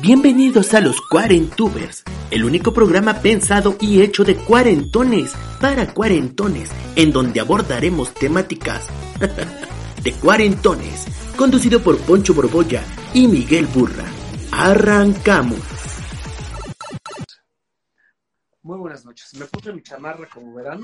Bienvenidos 0.00 0.74
a 0.74 0.80
los 0.80 1.00
Cuarentubers, 1.00 2.04
el 2.30 2.44
único 2.44 2.72
programa 2.72 3.14
pensado 3.14 3.76
y 3.80 4.00
hecho 4.00 4.22
de 4.22 4.36
cuarentones 4.36 5.34
para 5.60 5.92
cuarentones, 5.92 6.70
en 6.94 7.10
donde 7.10 7.40
abordaremos 7.40 8.14
temáticas 8.14 8.86
de 10.04 10.12
cuarentones, 10.12 11.04
conducido 11.36 11.82
por 11.82 11.98
Poncho 11.98 12.32
Borbolla 12.32 12.84
y 13.12 13.26
Miguel 13.26 13.66
Burra. 13.66 14.04
Arrancamos. 14.52 15.58
Muy 18.62 18.78
buenas 18.78 19.04
noches. 19.04 19.34
Me 19.34 19.46
puse 19.46 19.72
mi 19.72 19.82
chamarra, 19.82 20.28
como 20.32 20.54
verán. 20.54 20.80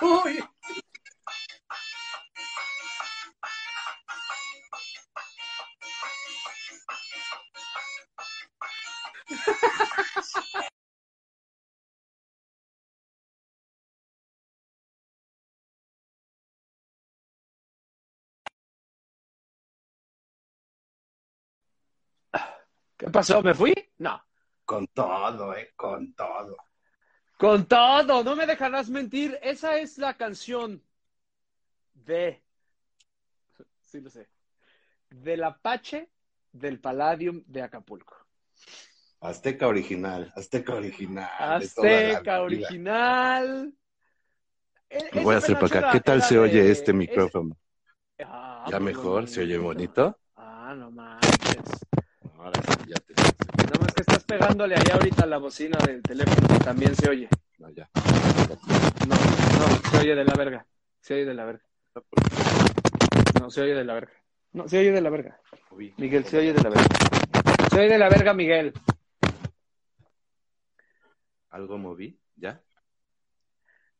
¡Uy! 0.00 0.42
¿Qué 22.96 23.10
pasó? 23.10 23.42
¿Me 23.42 23.54
fui? 23.54 23.74
No. 23.98 24.22
Con 24.64 24.86
todo, 24.88 25.54
eh, 25.54 25.72
con 25.76 26.14
todo. 26.14 26.56
Con 27.36 27.66
todo, 27.66 28.24
no 28.24 28.34
me 28.34 28.46
dejarás 28.46 28.88
mentir. 28.88 29.38
Esa 29.42 29.78
es 29.78 29.98
la 29.98 30.14
canción 30.14 30.82
de. 31.94 32.42
Sí, 33.82 34.00
lo 34.00 34.10
sé. 34.10 34.28
Del 35.10 35.44
Apache 35.44 36.08
del 36.52 36.80
Palladium 36.80 37.42
de 37.46 37.62
Acapulco. 37.62 38.16
Azteca 39.20 39.66
original, 39.66 40.32
Azteca 40.36 40.74
original. 40.74 41.30
Azteca 41.38 42.42
original. 42.42 43.74
E- 44.88 45.10
voy 45.22 45.34
a 45.34 45.38
hacer 45.38 45.58
para 45.58 45.78
acá. 45.78 45.92
¿Qué 45.92 46.00
tal 46.00 46.22
se 46.22 46.38
oye 46.38 46.70
este 46.70 46.90
es- 46.92 46.96
micrófono? 46.96 47.56
Ah, 48.20 48.64
¿Ya 48.68 48.80
muy 48.80 48.94
mejor? 48.94 49.28
¿Se 49.28 49.42
oye 49.42 49.58
bonito? 49.58 50.18
Ah, 50.36 50.74
no 50.76 50.90
manches. 50.90 51.86
Ahora 52.38 52.62
sí, 52.62 52.88
ya 52.88 52.96
te... 52.96 53.25
pegándole 54.26 54.74
allá 54.74 54.94
ahorita 54.94 55.24
a 55.24 55.26
la 55.26 55.38
bocina 55.38 55.78
del 55.86 56.02
teléfono 56.02 56.48
que 56.48 56.64
también 56.64 56.94
se 56.94 57.08
oye. 57.08 57.28
No, 57.58 57.70
ya. 57.70 57.88
No, 59.06 59.14
no, 59.14 59.90
se 59.90 59.98
oye 59.98 60.14
de 60.14 60.24
la 60.24 60.34
verga. 60.34 60.66
Se 61.00 61.14
oye 61.14 61.24
de 61.24 61.34
la 61.34 61.44
verga. 61.44 61.62
No, 63.40 63.50
se 63.50 63.62
oye 63.62 63.74
de 63.74 63.84
la 63.84 63.94
verga. 63.94 64.12
No, 64.52 64.68
se 64.68 64.78
oye 64.78 64.92
de 64.92 65.00
la 65.00 65.10
verga. 65.10 65.40
Miguel, 65.96 66.24
se 66.24 66.38
oye 66.38 66.52
de 66.52 66.62
la 66.62 66.70
verga. 66.70 66.88
Se 67.70 67.78
oye 67.78 67.88
de 67.88 67.98
la 67.98 68.08
verga, 68.08 68.34
Miguel. 68.34 68.72
¿Algo 71.50 71.78
moví? 71.78 72.18
¿Ya? 72.36 72.60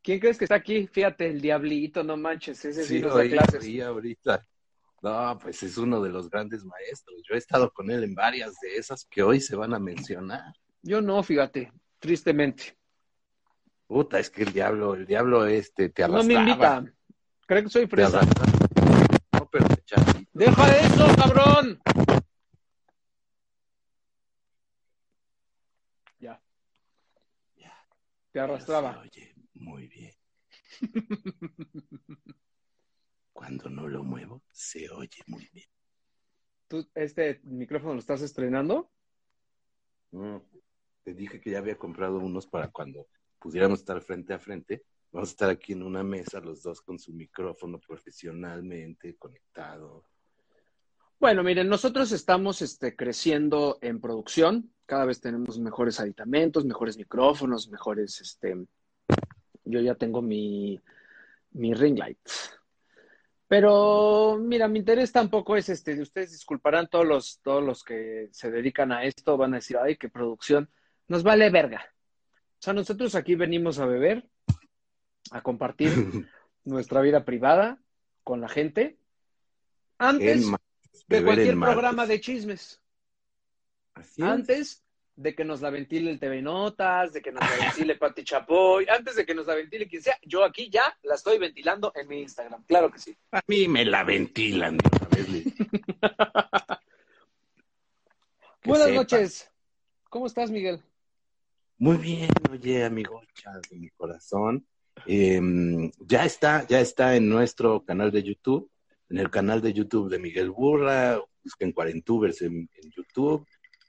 ¿Quién 0.03 0.21
crees 0.21 0.39
que 0.39 0.45
está 0.45 0.57
aquí? 0.57 0.87
Fíjate, 0.87 1.27
el 1.27 1.41
diablito, 1.41 2.05
no 2.05 2.17
manches, 2.17 2.65
ese 2.65 2.85
sí, 2.85 2.97
Sí, 2.97 3.01
nos 3.01 3.15
da 3.15 3.27
clases. 3.29 3.81
ahorita. 3.83 4.47
No, 5.03 5.39
pues 5.41 5.63
es 5.63 5.77
uno 5.77 6.01
de 6.03 6.11
los 6.11 6.29
grandes 6.31 6.65
maestros. 6.65 7.21
Yo 7.29 7.35
he 7.35 7.39
estado 7.39 7.71
con 7.73 7.91
él 7.91 8.03
en 8.05 8.15
varias 8.15 8.55
de 8.61 8.77
esas 8.77 9.05
que 9.05 9.23
hoy 9.23 9.41
se 9.41 9.55
van 9.57 9.75
a 9.75 9.79
mencionar. 9.79 10.53
Yo 10.83 11.01
no, 11.01 11.23
fíjate, 11.23 11.73
tristemente. 11.99 12.77
Puta, 13.87 14.19
es 14.19 14.31
que 14.31 14.43
el 14.43 14.53
diablo, 14.53 14.95
el 14.95 15.07
diablo 15.07 15.47
este 15.47 15.91
te 15.91 16.03
No 16.09 16.15
arrastraba. 16.17 16.45
me 16.45 16.51
invita. 16.51 16.93
Creo 17.47 17.63
que 17.63 17.69
soy 17.69 17.87
fresa. 17.87 18.21
No, 19.33 19.49
pero. 19.51 19.67
¡Deja 20.33 20.77
eso, 20.79 21.07
cabrón! 21.17 21.81
Ya. 26.19 26.43
Te 28.33 28.41
arrastraba. 28.41 29.01
Oye 29.03 29.37
muy 29.55 29.89
bien. 29.89 30.13
Cuando 33.37 33.69
no 33.69 33.87
lo 33.87 34.03
muevo, 34.03 34.43
se 34.51 34.89
oye 34.89 35.23
muy 35.27 35.47
bien. 35.53 35.69
¿Tú 36.69 36.89
este 36.95 37.39
micrófono 37.45 37.93
lo 37.93 38.01
estás 38.01 38.23
estrenando? 38.23 38.91
Mm, 40.13 40.39
Te 41.05 41.13
dije 41.13 41.39
que 41.39 41.51
ya 41.51 41.59
había 41.59 41.77
comprado 41.77 42.19
unos 42.19 42.47
para 42.47 42.69
cuando 42.69 43.09
pudiéramos 43.39 43.81
estar 43.81 44.01
frente 44.01 44.33
a 44.33 44.39
frente. 44.39 44.85
Vamos 45.13 45.29
a 45.29 45.33
estar 45.33 45.51
aquí 45.51 45.75
en 45.75 45.83
una 45.83 46.03
mesa, 46.03 46.41
los 46.41 46.63
dos 46.63 46.81
con 46.81 46.99
su 46.99 47.13
micrófono 47.13 47.79
profesionalmente 47.79 49.17
conectado. 49.17 50.07
Bueno, 51.21 51.45
miren, 51.45 51.69
nosotros 51.69 52.13
estamos 52.13 52.63
este, 52.63 52.97
creciendo 52.97 53.77
en 53.83 54.01
producción. 54.01 54.73
Cada 54.87 55.05
vez 55.05 55.21
tenemos 55.21 55.59
mejores 55.59 56.01
aditamentos, 56.01 56.65
mejores 56.65 56.97
micrófonos, 56.97 57.69
mejores, 57.69 58.19
este, 58.19 58.67
yo 59.65 59.81
ya 59.81 59.95
tengo 59.95 60.23
mi, 60.23 60.81
mi 61.51 61.75
ring 61.75 61.99
light. 61.99 62.19
Pero, 63.49 64.39
mira, 64.41 64.67
mi 64.67 64.81
interés 64.81 65.13
tampoco 65.13 65.57
es 65.57 65.69
este, 65.69 66.01
ustedes 66.01 66.33
disculparán 66.33 66.89
todos 66.89 67.07
los, 67.07 67.41
todos 67.43 67.63
los 67.63 67.85
que 67.85 68.29
se 68.33 68.51
dedican 68.51 68.91
a 68.91 69.05
esto, 69.05 69.37
van 69.37 69.55
a 69.55 69.59
decir, 69.59 69.77
ay, 69.77 69.97
qué 69.97 70.09
producción, 70.09 70.69
nos 71.07 71.23
vale 71.23 71.49
verga. 71.51 71.87
O 72.59 72.63
sea, 72.63 72.73
nosotros 72.73 73.15
aquí 73.15 73.37
venimos 73.37 73.79
a 73.79 73.87
beber, 73.87 74.29
a 75.31 75.43
compartir 75.43 75.91
nuestra 76.65 77.01
vida 77.03 77.25
privada 77.25 77.81
con 78.25 78.41
la 78.41 78.49
gente. 78.49 78.99
Antes 79.99 80.51
de 81.07 81.25
cualquier 81.25 81.59
programa 81.59 82.07
de 82.07 82.21
chismes. 82.21 82.83
Así. 83.95 84.23
Antes 84.23 84.86
de 85.17 85.35
que 85.35 85.45
nos 85.45 85.63
la 85.63 85.71
ventile 85.71 86.11
el 86.11 86.21
TV 86.21 86.43
Notas, 86.43 87.13
de 87.15 87.23
que 87.23 87.33
nos 87.33 87.41
la 87.41 87.57
ventile 87.67 87.97
Pati 88.01 88.23
Chapoy, 88.23 88.87
antes 88.89 89.17
de 89.17 89.25
que 89.25 89.35
nos 89.35 89.47
la 89.47 89.55
ventile 89.55 89.89
quien 89.89 90.03
sea, 90.03 90.19
yo 90.23 90.45
aquí 90.45 90.69
ya 90.71 90.97
la 91.03 91.15
estoy 91.15 91.39
ventilando 91.39 91.91
en 91.95 92.07
mi 92.07 92.21
Instagram. 92.21 92.63
Claro 92.65 92.91
que 92.93 92.99
sí. 92.99 93.17
A 93.33 93.41
mí 93.47 93.67
me 93.67 93.85
la 93.87 94.05
ventilan. 94.05 94.77
Buenas 98.65 98.89
sepa. 98.89 98.97
noches. 98.97 99.51
¿Cómo 100.11 100.27
estás, 100.27 100.51
Miguel? 100.51 100.83
Muy 101.79 101.97
bien, 101.97 102.31
oye, 102.51 102.85
amigo 102.85 103.21
de 103.71 103.77
mi 103.77 103.91
corazón. 103.91 104.67
Eh, 105.07 105.41
ya 106.01 106.25
está, 106.25 106.67
ya 106.67 106.81
está 106.81 107.17
en 107.17 107.29
nuestro 107.29 107.85
canal 107.85 108.11
de 108.11 108.23
YouTube, 108.23 108.71
en 109.11 109.19
el 109.19 109.31
canal 109.31 109.61
de 109.61 109.73
YouTube 109.73 110.11
de 110.11 110.19
Miguel 110.19 110.51
Burra, 110.51 111.21
busquen 111.45 111.73
Cuarentubers 111.73 112.43
en, 112.43 112.69
en 112.75 112.91
YouTube, 112.91 113.47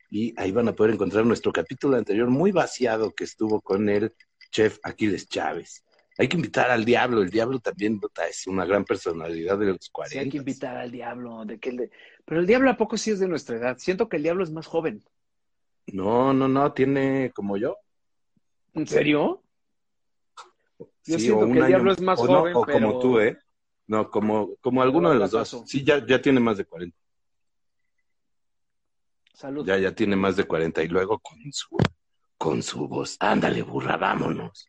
y 0.09 0.33
ahí 0.39 0.51
van 0.51 0.67
a 0.69 0.75
poder 0.75 0.93
encontrar 0.93 1.25
nuestro 1.25 1.51
capítulo 1.51 1.97
anterior 1.97 2.29
muy 2.29 2.51
vaciado 2.51 3.13
que 3.13 3.23
estuvo 3.25 3.61
con 3.61 3.89
el 3.89 4.13
chef 4.51 4.79
Aquiles 4.83 5.27
Chávez. 5.27 5.83
Hay 6.17 6.27
que 6.27 6.37
invitar 6.37 6.71
al 6.71 6.83
diablo, 6.83 7.21
el 7.21 7.29
diablo 7.29 7.59
también 7.59 7.99
es 8.27 8.47
una 8.47 8.65
gran 8.65 8.85
personalidad 8.85 9.57
de 9.59 9.67
los 9.67 9.89
40. 9.91 10.13
Sí, 10.13 10.17
hay 10.19 10.29
que 10.29 10.37
invitar 10.37 10.75
al 10.77 10.89
diablo. 10.89 11.45
De 11.45 11.59
que. 11.59 11.91
Pero 12.25 12.39
el 12.41 12.47
diablo 12.47 12.71
a 12.71 12.77
poco 12.77 12.97
sí 12.97 13.11
es 13.11 13.19
de 13.19 13.27
nuestra 13.27 13.57
edad. 13.57 13.77
Siento 13.77 14.09
que 14.09 14.17
el 14.17 14.23
diablo 14.23 14.43
es 14.43 14.49
más 14.51 14.65
joven. 14.65 15.03
No, 15.87 16.33
no, 16.33 16.47
no, 16.47 16.73
tiene 16.73 17.31
como 17.35 17.55
yo. 17.57 17.77
¿En 18.73 18.87
serio? 18.87 19.43
Yo 20.79 20.87
Sí, 21.03 21.19
siento 21.19 21.45
que 21.45 21.51
el 21.51 21.57
año- 21.59 21.67
diablo 21.67 21.91
es 21.91 22.01
más 22.01 22.19
o 22.19 22.25
no, 22.25 22.39
joven, 22.39 22.55
o 22.55 22.65
pero- 22.65 22.79
como 22.79 22.99
tú, 22.99 23.19
¿eh? 23.19 23.37
No, 23.87 24.09
como, 24.09 24.55
como 24.59 24.81
alguno 24.81 25.11
de 25.11 25.19
los 25.19 25.31
dos. 25.31 25.63
Sí, 25.65 25.83
ya, 25.83 26.05
ya 26.05 26.21
tiene 26.21 26.39
más 26.39 26.57
de 26.57 26.65
40. 26.65 26.97
Salud. 29.37 29.63
Ya, 29.67 29.77
ya 29.77 29.93
tiene 29.93 30.15
más 30.15 30.35
de 30.35 30.45
40 30.45 30.81
y 30.81 30.87
luego 30.87 31.19
con 31.19 31.37
su, 31.53 31.77
con 32.39 32.63
su 32.63 32.87
voz, 32.87 33.17
ándale 33.19 33.61
burra, 33.61 33.95
vámonos. 33.95 34.67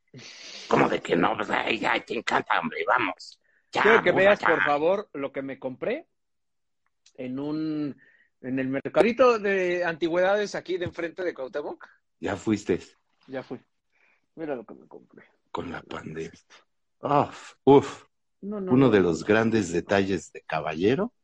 ¿Cómo 0.68 0.90
de 0.90 1.00
que 1.00 1.16
no? 1.16 1.34
Pues 1.36 1.48
ay, 1.48 1.82
ay, 1.86 2.02
te 2.02 2.12
encanta, 2.18 2.60
hombre, 2.60 2.84
vamos. 2.86 3.40
Ya, 3.72 3.80
Quiero 3.80 4.02
que 4.02 4.10
burra, 4.12 4.24
veas, 4.24 4.40
ya. 4.40 4.48
por 4.48 4.62
favor, 4.64 5.08
lo 5.14 5.32
que 5.32 5.40
me 5.40 5.58
compré 5.58 6.06
en 7.14 7.38
un 7.40 7.96
En 8.42 8.58
el 8.58 8.68
mercadito 8.68 9.38
de 9.38 9.84
antigüedades 9.86 10.54
aquí 10.54 10.76
de 10.76 10.84
enfrente 10.84 11.24
de 11.24 11.32
Cuauhtémoc. 11.32 11.86
Ya 12.20 12.36
fuiste 12.36 12.78
Ya 13.26 13.42
fui. 13.42 13.58
Mira 14.34 14.54
lo 14.54 14.64
que 14.66 14.74
me 14.74 14.86
compré. 14.86 15.24
con 15.50 15.72
la 15.72 15.80
pandemia. 15.82 16.30
Uf, 17.00 17.54
uf. 17.64 18.04
No, 18.42 18.60
no, 18.60 18.72
Uno 18.72 18.86
no. 18.86 18.90
de 18.90 19.00
los 19.00 19.24
grandes 19.24 19.72
detalles 19.72 20.30
de 20.30 20.42
caballero 20.42 21.14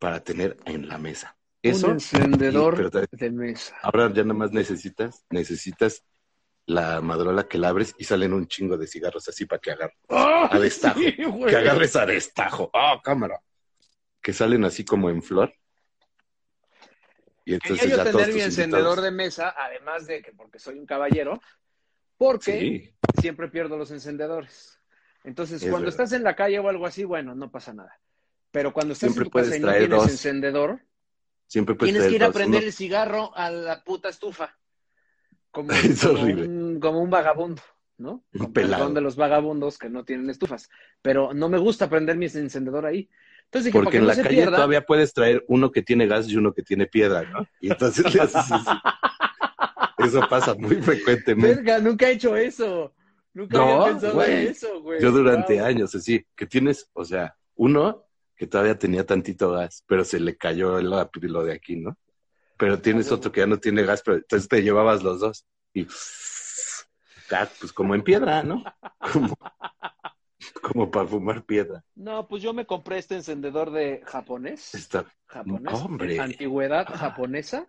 para 0.00 0.18
tener 0.24 0.56
en 0.64 0.88
la 0.88 0.98
mesa. 0.98 1.36
Eso. 1.62 1.86
Un 1.88 1.92
encendedor 1.94 2.74
y- 2.74 2.76
pero 2.76 2.90
te- 2.90 3.08
de 3.16 3.30
mesa. 3.30 3.76
ahora 3.82 4.12
ya 4.12 4.22
nada 4.22 4.34
más 4.34 4.52
necesitas, 4.52 5.24
necesitas 5.30 6.04
la 6.66 7.00
madrola 7.00 7.46
que 7.48 7.58
la 7.58 7.68
abres 7.68 7.94
y 7.98 8.04
salen 8.04 8.32
un 8.32 8.46
chingo 8.46 8.76
de 8.76 8.86
cigarros 8.86 9.28
así 9.28 9.46
para 9.46 9.60
que 9.60 9.70
agarres. 9.72 9.96
¡Ah! 10.08 10.48
A 10.50 10.58
destajo. 10.58 11.00
Sí. 11.00 11.16
Que 11.48 11.56
agarres 11.56 11.96
a 11.96 12.06
destajo. 12.06 12.70
¡Ah, 12.72 13.00
cámara! 13.02 13.40
Que 14.20 14.32
salen 14.32 14.64
así 14.64 14.84
como 14.84 15.08
en 15.10 15.22
flor. 15.22 15.52
Y 17.44 17.54
entonces 17.54 17.80
Quería 17.80 17.96
yo 17.96 18.04
ya 18.04 18.10
tener 18.12 18.32
mi 18.34 18.40
encendedor 18.40 18.82
invitados- 18.98 19.04
de 19.04 19.10
mesa, 19.10 19.54
además 19.56 20.06
de 20.06 20.22
que 20.22 20.32
porque 20.32 20.58
soy 20.60 20.78
un 20.78 20.86
caballero, 20.86 21.40
porque 22.16 22.60
Sí, 22.60 22.94
siempre 23.20 23.48
pierdo 23.48 23.76
los 23.76 23.90
encendedores. 23.90 24.78
Entonces, 25.24 25.62
Es 25.62 25.68
cuando 25.70 25.86
verdad. 25.86 26.00
estás 26.02 26.12
en 26.16 26.22
la 26.24 26.36
calle 26.36 26.58
o 26.60 26.68
algo 26.68 26.86
así, 26.86 27.02
bueno, 27.04 27.34
no 27.34 27.50
pasa 27.50 27.72
nada. 27.72 27.98
Pero 28.52 28.72
cuando 28.72 28.92
estás 28.92 29.12
Siempre 29.12 29.24
en 29.24 29.30
tu 29.30 29.38
casa 29.38 29.56
y 29.56 29.60
no 29.60 29.70
tienes 29.72 29.90
dos. 29.90 30.10
encendedor, 30.10 30.80
siempre 31.52 31.74
puedes 31.74 31.92
tienes 31.92 32.08
que 32.08 32.16
ir 32.16 32.24
a 32.24 32.32
prender 32.32 32.60
Uno- 32.60 32.66
el 32.66 32.72
cigarro 32.72 33.36
a 33.36 33.50
la 33.50 33.84
puta 33.84 34.08
estufa. 34.08 34.56
Como, 35.50 35.68
Es 35.72 36.00
como 36.02 36.20
horrible. 36.22 36.48
Un, 36.48 36.80
como 36.80 37.00
un 37.02 37.10
vagabundo, 37.10 37.60
¿no? 37.98 38.24
Un 38.32 38.52
pelado. 38.54 38.84
Son 38.84 38.94
de 38.94 39.02
los 39.02 39.16
vagabundos 39.16 39.76
que 39.76 39.90
no 39.90 40.02
tienen 40.04 40.30
estufas. 40.30 40.70
Pero 41.02 41.34
no 41.34 41.50
me 41.50 41.58
gusta 41.58 41.90
prender 41.90 42.16
mi 42.16 42.24
encendedor 42.26 42.86
ahí. 42.86 43.10
Entonces 43.44 43.66
dije, 43.66 43.78
Porque 43.84 43.98
en 43.98 44.06
la 44.06 44.16
calle 44.16 44.28
pierda, 44.30 44.56
todavía 44.56 44.80
puedes 44.86 45.12
traer 45.12 45.44
uno 45.46 45.70
que 45.70 45.82
tiene 45.82 46.06
gas 46.06 46.26
y 46.28 46.36
uno 46.38 46.54
que 46.54 46.62
tiene 46.62 46.86
piedra, 46.86 47.22
¿no? 47.24 47.46
Y 47.60 47.70
entonces 47.70 48.14
le 48.14 48.20
haces 48.22 48.50
así. 48.50 48.70
Eso 49.98 50.26
pasa 50.28 50.54
muy 50.54 50.76
frecuentemente. 50.76 51.56
Verga, 51.56 51.78
nunca 51.80 52.08
he 52.08 52.12
hecho 52.12 52.34
eso. 52.34 52.94
Nunca 53.34 53.58
No, 53.58 53.82
había 53.84 53.92
pensado 53.92 54.24
en 54.24 54.48
eso, 54.48 54.80
güey. 54.82 55.00
Yo 55.02 55.10
durante 55.12 55.56
Wow. 55.58 55.64
años, 55.66 55.94
así, 55.94 56.26
que 56.34 56.46
tienes, 56.46 56.88
o 56.94 57.04
sea, 57.04 57.36
uno 57.56 58.04
que 58.42 58.48
todavía 58.48 58.76
tenía 58.76 59.06
tantito 59.06 59.52
gas, 59.52 59.84
pero 59.86 60.04
se 60.04 60.18
le 60.18 60.36
cayó 60.36 60.76
el- 60.80 60.90
lo 60.90 61.44
de 61.44 61.52
aquí, 61.52 61.76
¿no? 61.76 61.96
Pero 62.58 62.80
tienes 62.80 63.12
otro 63.12 63.30
que 63.30 63.38
ya 63.38 63.46
no 63.46 63.58
tiene 63.60 63.84
gas, 63.84 64.02
pero 64.04 64.16
entonces 64.16 64.48
te 64.48 64.60
llevabas 64.64 65.04
los 65.04 65.20
dos. 65.20 65.46
Y 65.72 65.86
pues 67.60 67.72
como 67.72 67.94
en 67.94 68.02
piedra, 68.02 68.42
¿no? 68.42 68.64
Como, 69.12 69.36
como 70.60 70.90
para 70.90 71.06
fumar 71.06 71.44
piedra. 71.44 71.84
No, 71.94 72.26
pues 72.26 72.42
yo 72.42 72.52
me 72.52 72.66
compré 72.66 72.98
este 72.98 73.14
encendedor 73.14 73.70
de 73.70 74.02
japonés. 74.06 74.74
Está, 74.74 75.06
japonés. 75.26 75.72
Hombre. 75.74 76.18
Antigüedad 76.18 76.84
Ah. 76.88 76.98
japonesa. 76.98 77.68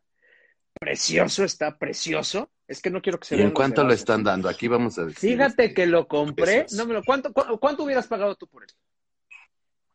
Precioso, 0.80 1.44
está 1.44 1.78
precioso. 1.78 2.50
Es 2.68 2.81
que 2.81 2.90
no 2.90 3.00
quiero 3.00 3.19
que 3.19 3.28
se 3.28 3.38
¿Y 3.38 3.42
en 3.42 3.52
cuánto 3.52 3.84
lo 3.84 3.94
están 3.94 4.24
dando? 4.24 4.50
Aquí 4.50 4.68
vamos 4.68 4.98
a 4.98 5.06
decir. 5.06 5.19
Fíjate 5.34 5.66
este, 5.66 5.74
que 5.76 5.86
lo 5.86 6.08
compré. 6.08 6.64
pesos. 6.64 6.80
No 6.80 6.88
me 6.88 6.96
lo, 6.96 7.04
¿cuánto, 7.04 7.31
cu- 7.31 7.60
¿Cuánto 7.60 7.84
hubieras 7.84 8.08
pagado 8.08 8.36
tú 8.36 8.48
por 8.48 8.64
él? 8.64 8.69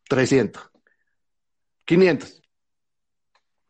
300. 0.09 0.71
500. 1.85 2.43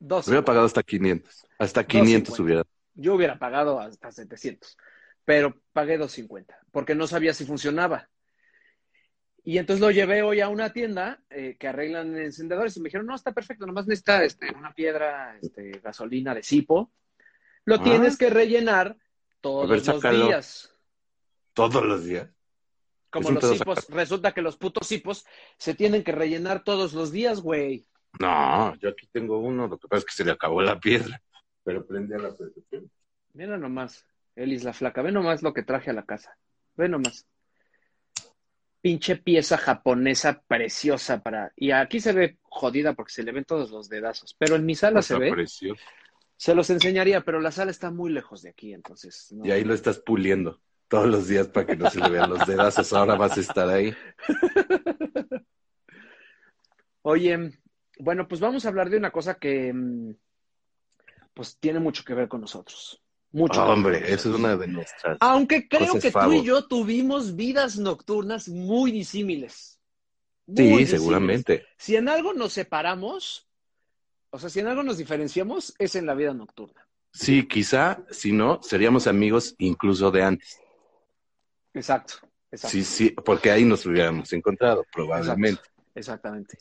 Dos. 0.00 0.28
Hubiera 0.28 0.44
pagado 0.44 0.66
hasta 0.66 0.82
500. 0.82 1.46
Hasta 1.58 1.84
500 1.86 2.28
250. 2.30 2.42
hubiera. 2.42 2.64
Yo 2.94 3.14
hubiera 3.14 3.38
pagado 3.38 3.78
hasta 3.80 4.10
700, 4.10 4.76
pero 5.24 5.60
pagué 5.72 5.98
250 5.98 6.58
porque 6.72 6.94
no 6.94 7.06
sabía 7.06 7.32
si 7.34 7.44
funcionaba. 7.44 8.08
Y 9.44 9.58
entonces 9.58 9.80
lo 9.80 9.90
llevé 9.90 10.22
hoy 10.22 10.40
a 10.40 10.48
una 10.48 10.72
tienda 10.72 11.22
eh, 11.30 11.56
que 11.58 11.68
arreglan 11.68 12.16
encendedores 12.18 12.76
y 12.76 12.80
me 12.80 12.88
dijeron, 12.88 13.06
no, 13.06 13.14
está 13.14 13.32
perfecto, 13.32 13.66
nomás 13.66 13.86
necesita 13.86 14.22
este, 14.24 14.52
una 14.54 14.74
piedra, 14.74 15.38
este, 15.40 15.80
gasolina 15.82 16.34
de 16.34 16.42
cipo. 16.42 16.92
Lo 17.64 17.76
Ah. 17.76 17.82
tienes 17.82 18.16
que 18.18 18.30
rellenar 18.30 18.96
todos 19.40 19.68
ver, 19.68 19.86
los 19.86 20.02
días. 20.02 20.74
Todos 21.54 21.84
los 21.84 22.04
días. 22.04 22.28
Como 23.10 23.30
los 23.30 23.48
cipos, 23.48 23.88
resulta 23.88 24.32
que 24.32 24.42
los 24.42 24.56
putos 24.56 24.86
cipos 24.86 25.24
se 25.56 25.74
tienen 25.74 26.04
que 26.04 26.12
rellenar 26.12 26.62
todos 26.62 26.92
los 26.92 27.10
días, 27.10 27.40
güey. 27.40 27.86
No, 28.20 28.74
yo 28.76 28.90
aquí 28.90 29.06
tengo 29.10 29.38
uno. 29.38 29.66
Lo 29.66 29.78
que 29.78 29.88
pasa 29.88 30.00
es 30.00 30.04
que 30.04 30.14
se 30.14 30.24
le 30.24 30.32
acabó 30.32 30.60
la 30.62 30.78
piedra. 30.78 31.20
Pero 31.64 31.86
prende 31.86 32.16
a 32.16 32.18
la 32.18 32.36
perfección. 32.36 32.90
Mira 33.32 33.56
nomás, 33.56 34.04
Elis 34.34 34.64
la 34.64 34.72
flaca, 34.72 35.02
ve 35.02 35.12
nomás 35.12 35.42
lo 35.42 35.52
que 35.52 35.62
traje 35.62 35.90
a 35.90 35.94
la 35.94 36.04
casa. 36.04 36.36
Ve 36.76 36.88
nomás. 36.88 37.26
Pinche 38.80 39.16
pieza 39.16 39.56
japonesa 39.56 40.42
preciosa 40.46 41.22
para. 41.22 41.52
Y 41.56 41.70
aquí 41.70 42.00
se 42.00 42.12
ve 42.12 42.38
jodida 42.42 42.94
porque 42.94 43.12
se 43.12 43.22
le 43.22 43.32
ven 43.32 43.44
todos 43.44 43.70
los 43.70 43.88
dedazos. 43.88 44.36
Pero 44.38 44.56
en 44.56 44.66
mi 44.66 44.74
sala 44.74 45.02
se 45.02 45.18
ve. 45.18 45.30
precioso. 45.30 45.80
Se 46.36 46.54
los 46.54 46.70
enseñaría, 46.70 47.22
pero 47.22 47.40
la 47.40 47.50
sala 47.50 47.70
está 47.70 47.90
muy 47.90 48.12
lejos 48.12 48.42
de 48.42 48.50
aquí, 48.50 48.72
entonces. 48.72 49.32
no. 49.32 49.44
Y 49.44 49.50
ahí 49.50 49.64
lo 49.64 49.74
estás 49.74 49.98
puliendo 49.98 50.60
todos 50.88 51.06
los 51.06 51.28
días 51.28 51.48
para 51.48 51.66
que 51.66 51.76
no 51.76 51.90
se 51.90 52.00
le 52.00 52.08
vean 52.08 52.30
los 52.30 52.46
dedazos. 52.46 52.92
Ahora 52.92 53.14
vas 53.14 53.36
a 53.36 53.40
estar 53.40 53.68
ahí. 53.68 53.94
Oye, 57.02 57.52
bueno, 57.98 58.26
pues 58.26 58.40
vamos 58.40 58.64
a 58.64 58.68
hablar 58.68 58.90
de 58.90 58.96
una 58.96 59.10
cosa 59.10 59.34
que 59.34 59.72
mm, 59.72 60.14
pues 61.34 61.56
tiene 61.58 61.78
mucho 61.80 62.04
que 62.04 62.14
ver 62.14 62.28
con 62.28 62.40
nosotros. 62.40 63.02
Mucho. 63.30 63.62
Hombre, 63.64 64.00
nosotros. 64.00 64.18
eso 64.18 64.30
es 64.30 64.36
una 64.36 64.56
de 64.56 64.68
nuestras. 64.68 65.18
Aunque 65.20 65.68
creo 65.68 65.92
Cosas 65.92 66.02
que 66.02 66.10
tú 66.10 66.32
y 66.32 66.42
yo 66.42 66.66
tuvimos 66.66 67.36
vidas 67.36 67.78
nocturnas 67.78 68.48
muy 68.48 68.90
disímiles. 68.90 69.78
Muy 70.46 70.56
sí, 70.56 70.62
disímiles. 70.62 70.90
seguramente. 70.90 71.66
Si 71.76 71.96
en 71.96 72.08
algo 72.08 72.32
nos 72.32 72.54
separamos, 72.54 73.48
o 74.30 74.38
sea, 74.38 74.48
si 74.48 74.60
en 74.60 74.68
algo 74.68 74.82
nos 74.82 74.96
diferenciamos, 74.96 75.74
es 75.78 75.94
en 75.94 76.06
la 76.06 76.14
vida 76.14 76.32
nocturna. 76.32 76.88
Sí, 77.12 77.46
quizá, 77.46 78.04
si 78.10 78.32
no, 78.32 78.60
seríamos 78.62 79.06
amigos 79.06 79.54
incluso 79.58 80.10
de 80.10 80.22
antes. 80.22 80.60
Exacto. 81.74 82.14
exacto 82.50 82.76
Sí, 82.76 82.84
sí, 82.84 83.10
porque 83.10 83.50
ahí 83.50 83.64
nos 83.64 83.84
hubiéramos 83.86 84.32
encontrado, 84.32 84.84
probablemente. 84.92 85.62
Exactamente. 85.94 86.58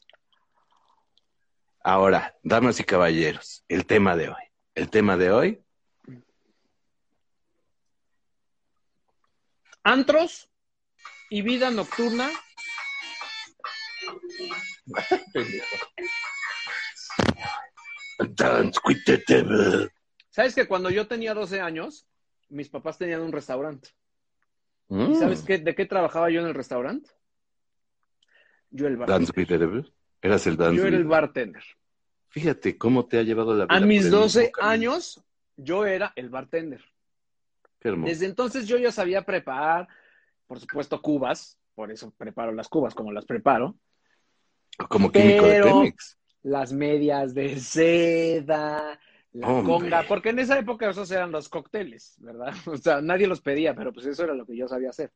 Ahora, 1.84 2.36
damas 2.44 2.80
y 2.80 2.84
caballeros, 2.84 3.64
el 3.68 3.86
tema 3.86 4.16
de 4.16 4.30
hoy. 4.30 4.44
El 4.76 4.90
tema 4.90 5.18
de 5.18 5.32
hoy, 5.32 5.64
Antros 9.88 10.50
y 11.30 11.42
vida 11.44 11.72
nocturna. 11.72 12.30
¿Sabes 20.30 20.56
que 20.56 20.68
cuando 20.68 20.90
yo 20.90 21.08
tenía 21.08 21.34
12 21.34 21.62
años, 21.62 22.06
mis 22.50 22.68
papás 22.68 22.98
tenían 22.98 23.22
un 23.22 23.32
restaurante? 23.32 23.92
Mm, 24.90 25.12
¿Y 25.12 25.16
sabes 25.16 25.42
qué, 25.42 25.58
de 25.58 25.76
qué 25.76 25.86
trabajaba 25.86 26.30
yo 26.30 26.40
en 26.42 26.48
el 26.48 26.54
restaurante? 26.54 27.10
Yo 28.70 28.88
el 28.88 28.98
bartender. 28.98 29.92
Eras 30.22 30.48
el 30.48 30.58
Yo 30.58 30.86
era 30.86 30.98
el 30.98 31.06
bartender. 31.06 31.64
Fíjate 32.30 32.78
cómo 32.78 33.06
te 33.06 33.18
ha 33.20 33.24
llevado 33.24 33.54
la 33.56 33.66
vida. 33.66 33.76
A 33.76 33.80
mis 33.80 34.06
el 34.06 34.12
12 34.12 34.40
mismo 34.40 34.52
camino. 34.52 34.72
años, 34.72 35.24
yo 35.56 35.86
era 35.86 36.14
el 36.16 36.30
bartender. 36.30 36.84
Qué 37.80 37.90
hermoso. 37.90 38.10
Desde 38.10 38.26
entonces 38.26 38.68
yo 38.68 38.78
ya 38.78 38.92
sabía 38.92 39.24
preparar, 39.24 39.88
por 40.48 40.60
supuesto, 40.60 41.02
cubas, 41.02 41.58
por 41.76 41.92
eso 41.92 42.12
preparo 42.18 42.52
las 42.52 42.68
cubas 42.68 42.94
como 42.96 43.12
las 43.12 43.26
preparo, 43.26 43.78
Como 44.90 45.12
químico 45.12 45.46
de 45.46 45.62
Pemex. 45.64 46.18
las 46.44 46.74
medias 46.74 47.34
de 47.34 47.60
seda, 47.60 49.00
la 49.38 49.48
Hombre. 49.50 49.64
conga, 49.66 50.04
porque 50.08 50.30
en 50.30 50.40
esa 50.40 50.58
época 50.58 50.90
esos 50.90 51.10
eran 51.12 51.32
los 51.32 51.48
cócteles, 51.50 52.16
¿verdad? 52.20 52.54
O 52.68 52.78
sea, 52.78 53.02
nadie 53.02 53.28
los 53.28 53.42
pedía, 53.42 53.76
pero 53.76 53.94
pues 53.94 54.06
eso 54.06 54.24
era 54.24 54.34
lo 54.34 54.46
que 54.46 54.56
yo 54.58 54.68
sabía 54.68 54.90
hacer. 54.90 55.12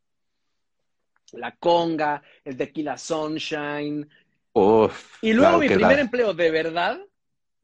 La 1.34 1.56
conga, 1.56 2.22
el 2.44 2.58
tequila 2.58 2.98
sunshine. 2.98 4.08
Uf, 4.54 5.18
Y 5.22 5.34
luego 5.34 5.58
claro 5.58 5.60
mi 5.60 5.68
primer 5.70 5.96
da. 5.96 6.02
empleo 6.02 6.34
de 6.34 6.52
verdad 6.52 7.00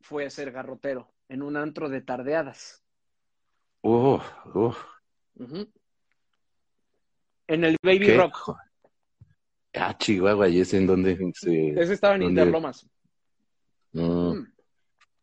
fue 0.01 0.29
ser 0.29 0.51
garrotero 0.51 1.11
en 1.29 1.41
un 1.41 1.57
antro 1.57 1.89
de 1.89 2.01
tardeadas. 2.01 2.81
Uf, 3.81 4.23
uf. 4.55 4.77
En 7.47 7.63
el 7.63 7.75
Baby 7.83 7.99
qué 7.99 8.17
Rock. 8.17 8.57
Ah, 9.73 9.95
Chihuahua, 9.97 10.47
¿y 10.49 10.61
ese 10.61 10.77
en 10.77 10.87
donde 10.87 11.15
se... 11.35 11.69
Ese 11.69 11.93
estaba 11.93 12.15
en 12.15 12.21
¿Dónde? 12.21 12.41
Interlomas. 12.41 12.87
Mm. 13.93 14.26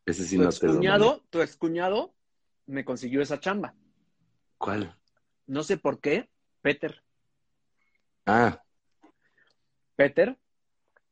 Ese 0.07 0.25
sí 0.25 0.37
tu 0.37 0.43
no 0.43 0.51
te 0.51 0.67
lo 0.67 0.73
excuñado, 0.73 1.25
tu 1.31 1.41
excuñado 1.41 2.15
me 2.67 2.85
consiguió 2.85 3.23
esa 3.23 3.41
chamba. 3.41 3.75
¿Cuál? 4.59 4.97
No 5.47 5.63
sé 5.63 5.77
por 5.77 6.01
qué, 6.01 6.29
Peter. 6.63 7.03
Ah, 8.27 8.63
Peter. 9.97 10.37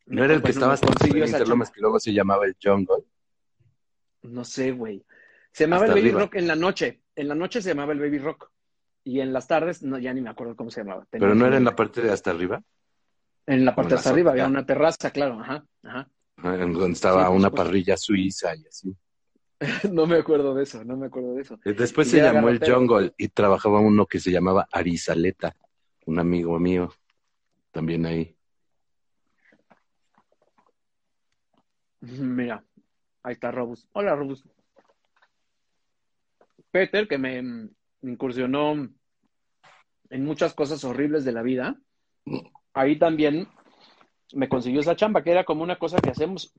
¿no 0.06 0.24
era 0.24 0.34
el 0.34 0.40
que 0.42 0.52
Bueno, 0.52 0.72
estaba 0.72 0.74
me 0.74 0.80
consiguió 0.80 1.24
en 1.24 1.28
esa 1.34 1.44
chamba. 1.44 1.66
que 1.66 1.80
luego 1.80 2.00
se 2.00 2.12
llamaba 2.12 2.46
el 2.46 2.56
Jungle? 2.62 3.04
No 4.22 4.44
sé, 4.44 4.72
güey. 4.72 5.04
Se 5.52 5.64
llamaba 5.64 5.84
Hasta 5.84 5.92
el 5.94 6.00
Baby 6.00 6.08
arriba. 6.08 6.20
Rock 6.22 6.34
en 6.36 6.48
la 6.48 6.56
noche. 6.56 7.02
En 7.14 7.28
la 7.28 7.34
noche 7.34 7.60
se 7.60 7.68
llamaba 7.70 7.92
el 7.92 8.00
Baby 8.00 8.18
Rock. 8.18 8.50
Y 9.04 9.20
en 9.20 9.32
las 9.32 9.48
tardes, 9.48 9.82
no, 9.82 9.98
ya 9.98 10.14
ni 10.14 10.20
me 10.20 10.30
acuerdo 10.30 10.56
cómo 10.56 10.70
se 10.70 10.80
llamaba. 10.80 11.04
Tenía 11.10 11.26
Pero 11.26 11.34
no 11.34 11.46
era 11.46 11.56
en 11.56 11.64
la 11.64 11.76
parte 11.76 12.00
de 12.00 12.10
hasta 12.10 12.30
arriba, 12.30 12.62
En 13.46 13.64
la 13.64 13.74
parte 13.74 13.94
en 13.94 13.98
hasta 13.98 14.10
arriba, 14.10 14.30
había 14.30 14.46
una 14.46 14.64
terraza, 14.64 15.10
claro. 15.10 15.40
Ajá, 15.40 15.64
ajá. 15.82 16.08
Donde 16.42 16.92
estaba 16.92 17.26
Sí, 17.28 17.32
una 17.32 17.48
supuesto. 17.48 17.56
parrilla 17.56 17.96
suiza 17.96 18.54
y 18.56 18.66
así. 18.66 18.96
No 19.92 20.06
me 20.06 20.16
acuerdo 20.16 20.54
de 20.54 20.64
eso, 20.64 20.84
no 20.84 20.96
me 20.96 21.06
acuerdo 21.06 21.34
de 21.34 21.42
eso. 21.42 21.58
Después 21.64 22.08
Y 22.08 22.10
se 22.12 22.16
llamó 22.20 22.48
el. 22.48 22.58
Jungle 22.58 23.14
y 23.16 23.28
trabajaba 23.28 23.78
uno 23.80 24.06
que 24.06 24.18
se 24.18 24.32
llamaba 24.32 24.66
Arizaleta, 24.72 25.54
un 26.06 26.18
amigo 26.18 26.58
mío, 26.58 26.92
también 27.70 28.04
ahí. 28.06 28.36
Mira, 32.00 32.64
ahí 33.22 33.34
está 33.34 33.52
Robus. 33.52 33.88
Hola, 33.92 34.16
Robus. 34.16 34.44
Peter, 36.72 37.06
que 37.06 37.18
me 37.18 37.40
mm, 37.40 37.70
incursionó 38.02 38.72
en 40.10 40.24
muchas 40.24 40.54
cosas 40.54 40.82
horribles 40.84 41.24
de 41.24 41.32
la 41.32 41.42
vida, 41.42 41.76
ahí 42.74 42.98
también 42.98 43.48
me 44.34 44.48
consiguió 44.48 44.80
esa 44.80 44.96
chamba, 44.96 45.22
que 45.22 45.30
era 45.30 45.44
como 45.44 45.62
una 45.62 45.78
cosa 45.78 45.98
que 45.98 46.10
hacemos. 46.10 46.52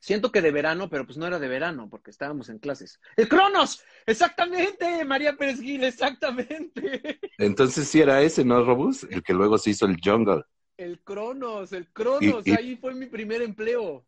Siento 0.00 0.30
que 0.30 0.40
de 0.42 0.52
verano, 0.52 0.88
pero 0.88 1.04
pues 1.04 1.18
no 1.18 1.26
era 1.26 1.38
de 1.40 1.48
verano, 1.48 1.88
porque 1.90 2.10
estábamos 2.12 2.48
en 2.50 2.58
clases. 2.60 3.00
¡El 3.16 3.28
Cronos! 3.28 3.82
¡Exactamente! 4.06 5.04
María 5.04 5.36
Pérez 5.36 5.60
Gil, 5.60 5.82
exactamente. 5.84 7.18
Entonces 7.38 7.88
sí 7.88 8.00
era 8.00 8.22
ese, 8.22 8.44
¿no, 8.44 8.64
Robus? 8.64 9.02
El 9.04 9.22
que 9.24 9.32
luego 9.34 9.58
se 9.58 9.70
hizo 9.70 9.86
el 9.86 9.96
Jungle. 10.02 10.44
El 10.76 11.00
Cronos, 11.00 11.72
el 11.72 11.92
Cronos, 11.92 12.46
Y- 12.46 12.50
y- 12.50 12.54
ahí 12.54 12.76
fue 12.76 12.94
mi 12.94 13.06
primer 13.06 13.42
empleo. 13.42 14.04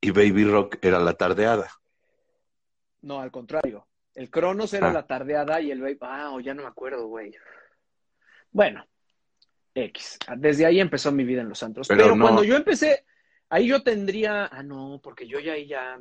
Y 0.00 0.10
Baby 0.12 0.44
Rock 0.44 0.76
era 0.82 1.00
la 1.00 1.14
tardeada. 1.14 1.68
No, 3.02 3.20
al 3.20 3.30
contrario. 3.32 3.86
El 4.14 4.30
Cronos 4.30 4.72
era 4.72 4.90
Ah. 4.90 4.92
la 4.92 5.06
tardeada 5.06 5.60
y 5.60 5.70
el 5.72 5.80
Baby. 5.80 5.98
Ah, 6.02 6.30
o 6.32 6.40
ya 6.40 6.54
no 6.54 6.62
me 6.62 6.68
acuerdo, 6.68 7.06
güey. 7.08 7.34
Bueno, 8.52 8.86
X. 9.76 10.18
Desde 10.38 10.64
ahí 10.66 10.80
empezó 10.80 11.12
mi 11.12 11.24
vida 11.24 11.42
en 11.42 11.48
los 11.50 11.62
antros. 11.62 11.86
Pero 11.88 12.02
Pero, 12.04 12.16
no- 12.16 12.24
cuando 12.24 12.42
yo 12.44 12.56
empecé, 12.56 13.04
ahí 13.50 13.68
yo 13.68 13.82
tendría. 13.82 14.46
Ah, 14.46 14.62
no, 14.62 15.00
porque 15.02 15.26
yo 15.28 15.38
ya 15.40 15.52
ahí 15.52 15.66
ya. 15.66 15.98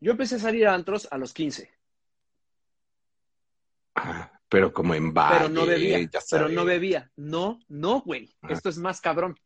Yo 0.00 0.12
empecé 0.12 0.36
a 0.36 0.38
salir 0.40 0.66
a 0.66 0.74
antros 0.74 1.08
a 1.10 1.18
los 1.18 1.32
15, 1.32 1.70
Ah, 3.94 4.30
Pero 4.48 4.72
como 4.72 4.94
en 4.94 5.12
Valle, 5.12 5.36
pero 5.38 5.48
no 5.50 5.66
bebía. 5.66 6.08
Pero 6.30 6.48
no 6.48 6.64
bebía. 6.64 7.10
No, 7.16 7.58
no, 7.68 8.00
güey. 8.00 8.34
Ah. 8.42 8.48
Esto 8.50 8.68
es 8.68 8.78
más 8.78 9.00
cabrón. 9.00 9.38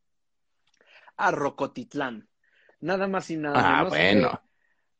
A 1.17 1.31
Rocotitlán. 1.31 2.29
Nada 2.79 3.07
más 3.07 3.29
y 3.29 3.37
nada 3.37 3.55
Ah, 3.57 3.77
menos 3.83 3.93
que 3.93 3.99
bueno. 3.99 4.41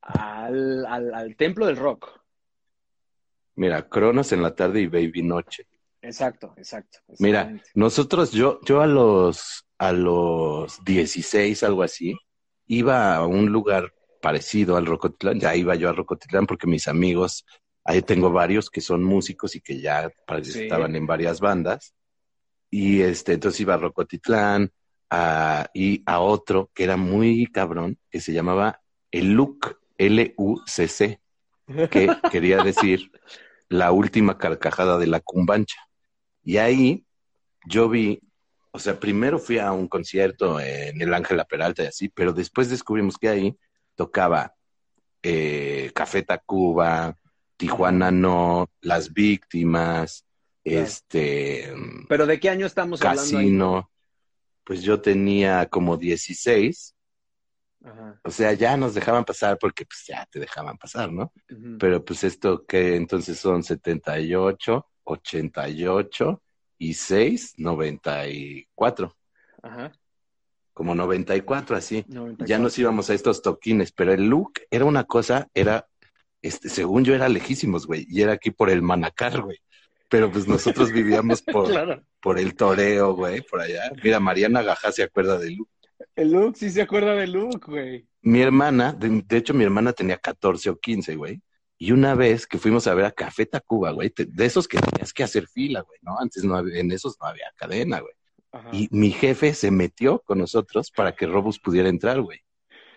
al, 0.01 0.85
al, 0.85 1.13
al 1.13 1.35
templo 1.35 1.65
del 1.67 1.77
rock. 1.77 2.19
Mira, 3.55 3.87
Cronos 3.87 4.31
en 4.31 4.41
la 4.41 4.55
tarde 4.55 4.81
y 4.81 4.87
Baby 4.87 5.21
Noche. 5.23 5.67
Exacto, 6.03 6.53
exacto. 6.57 6.99
Mira, 7.19 7.53
nosotros, 7.73 8.31
yo, 8.31 8.59
yo 8.63 8.81
a 8.81 8.87
los, 8.87 9.65
a 9.77 9.91
los 9.93 10.83
16, 10.83 11.63
algo 11.63 11.81
así, 11.83 12.13
iba 12.67 13.15
a 13.15 13.25
un 13.25 13.51
lugar 13.51 13.93
parecido 14.21 14.77
al 14.77 14.85
Rocotitlán, 14.85 15.39
ya 15.39 15.55
iba 15.55 15.75
yo 15.75 15.89
a 15.89 15.93
Rocotitlán 15.93 16.45
porque 16.45 16.67
mis 16.67 16.87
amigos, 16.87 17.45
ahí 17.85 18.01
tengo 18.01 18.31
varios 18.31 18.69
que 18.69 18.81
son 18.81 19.03
músicos 19.03 19.55
y 19.55 19.61
que 19.61 19.79
ya 19.81 20.09
que 20.09 20.43
Sí. 20.43 20.59
estaban 20.63 20.95
en 20.95 21.07
varias 21.07 21.39
bandas, 21.39 21.93
y 22.69 23.01
este, 23.01 23.33
entonces 23.33 23.61
iba 23.61 23.75
a 23.75 23.77
Rocotitlán 23.77 24.71
a- 25.09 25.67
y 25.73 26.01
a 26.05 26.19
otro 26.19 26.69
que 26.73 26.83
era 26.83 26.97
muy 26.97 27.45
cabrón, 27.47 27.97
que 28.09 28.19
se 28.19 28.33
llamaba 28.33 28.81
el 29.11 29.33
LUC, 29.33 29.77
L-U-C-C, 29.97 31.21
que 31.89 32.07
quería 32.31 32.57
decir 32.61 33.11
la 33.69 33.91
última 33.91 34.37
carcajada 34.37 34.97
de 34.97 35.07
la 35.07 35.19
cumbancha. 35.19 35.77
Y 36.43 36.57
ahí 36.57 37.05
yo 37.65 37.87
vi, 37.89 38.19
o 38.71 38.79
sea, 38.79 38.99
primero 38.99 39.39
fui 39.39 39.57
a 39.59 39.71
un 39.71 39.87
concierto 39.87 40.59
en 40.59 41.01
el 41.01 41.13
Ángela 41.13 41.45
Peralta 41.45 41.83
y 41.83 41.87
así, 41.87 42.09
pero 42.09 42.33
después 42.33 42.69
descubrimos 42.69 43.17
que 43.17 43.29
ahí 43.29 43.57
tocaba 43.95 44.53
eh, 45.21 45.91
Café 45.95 46.23
Tacuba, 46.23 47.17
Tijuana 47.57 48.11
No, 48.11 48.69
Las 48.81 49.13
Víctimas, 49.13 50.25
Claro. 50.65 50.79
este, 50.85 51.73
Pero 52.07 52.25
¿de 52.25 52.39
qué 52.39 52.49
año 52.49 52.65
estamos 52.65 53.01
hablando 53.01 53.21
ahí? 53.37 53.45
Casino. 53.45 53.89
Pues 54.65 54.81
yo 54.81 55.01
tenía 55.01 55.65
como 55.67 55.97
16, 55.97 56.95
Ajá. 57.83 58.19
o 58.23 58.31
sea, 58.31 58.53
ya 58.53 58.77
nos 58.77 58.93
dejaban 58.93 59.25
pasar 59.25 59.57
porque 59.59 59.85
pues 59.85 60.05
ya 60.07 60.25
te 60.31 60.39
dejaban 60.39 60.77
pasar, 60.77 61.11
¿no? 61.11 61.33
Pero 61.79 62.03
pues 62.05 62.23
esto 62.23 62.65
que 62.65 62.95
entonces 62.95 63.37
son 63.39 63.61
78, 63.61 64.87
88 65.03 66.41
y 66.77 66.93
6, 66.93 67.53
94. 67.57 69.15
Ajá. 69.61 69.91
Como 70.73 70.95
94 70.95 71.75
así. 71.75 72.03
94. 72.07 72.45
Ya 72.47 72.57
nos 72.59 72.77
íbamos 72.79 73.09
a 73.09 73.13
estos 73.13 73.41
toquines, 73.41 73.91
pero 73.91 74.13
el 74.13 74.27
look 74.27 74.53
era 74.71 74.85
una 74.85 75.03
cosa, 75.03 75.47
era, 75.53 75.87
este, 76.41 76.69
según 76.69 77.05
yo 77.05 77.13
era 77.13 77.29
lejísimos, 77.29 77.85
güey, 77.85 78.05
y 78.09 78.21
era 78.21 78.33
aquí 78.33 78.51
por 78.51 78.69
el 78.69 78.81
Manacar, 78.81 79.41
güey. 79.41 79.57
Pero 80.09 80.31
pues 80.31 80.47
nosotros 80.47 80.91
vivíamos 80.93 81.41
por, 81.41 81.69
Claro. 81.69 82.03
por 82.21 82.39
el 82.39 82.55
toreo, 82.55 83.13
güey, 83.15 83.41
por 83.41 83.61
allá. 83.61 83.91
Mira, 84.03 84.19
Mariana 84.19 84.61
Gajá 84.63 84.91
se 84.91 85.03
acuerda 85.03 85.37
de 85.37 85.51
Luke. 85.51 85.71
El 86.15 86.31
Luke 86.31 86.57
sí 86.59 86.69
se 86.69 86.81
acuerda 86.81 87.15
de 87.15 87.27
Luke, 87.27 87.65
güey. 87.65 88.07
Mi 88.21 88.41
hermana, 88.41 88.93
de, 88.93 89.23
de 89.25 89.37
hecho 89.37 89.53
mi 89.53 89.63
hermana 89.63 89.93
tenía 89.93 90.17
14 90.17 90.69
o 90.71 90.79
15, 90.79 91.15
güey. 91.15 91.41
Y 91.85 91.91
una 91.91 92.15
vez 92.15 92.47
que 92.47 92.57
fuimos 92.59 92.87
a 92.87 92.93
ver 92.93 93.03
a 93.05 93.11
Café 93.11 93.45
Tacuba, 93.45 93.91
güey, 93.91 94.09
te- 94.09 94.25
de 94.25 94.45
esos 94.45 94.67
que 94.69 94.77
tenías 94.79 95.11
que 95.11 95.23
hacer 95.23 95.47
fila, 95.47 95.81
güey, 95.81 95.99
¿no? 96.01 96.17
Antes 96.17 96.43
no 96.45 96.55
había, 96.55 96.79
en 96.79 96.91
esos 96.91 97.17
no 97.19 97.27
había 97.27 97.51
cadena, 97.57 97.99
güey. 97.99 98.13
Ajá. 98.53 98.69
Y 98.71 98.87
mi 98.91 99.11
jefe 99.11 99.53
se 99.53 99.69
metió 99.69 100.19
con 100.19 100.37
nosotros 100.37 100.91
para 100.91 101.13
que 101.13 101.25
Robus 101.27 101.59
pudiera 101.59 101.89
entrar, 101.89 102.21
güey. 102.21 102.39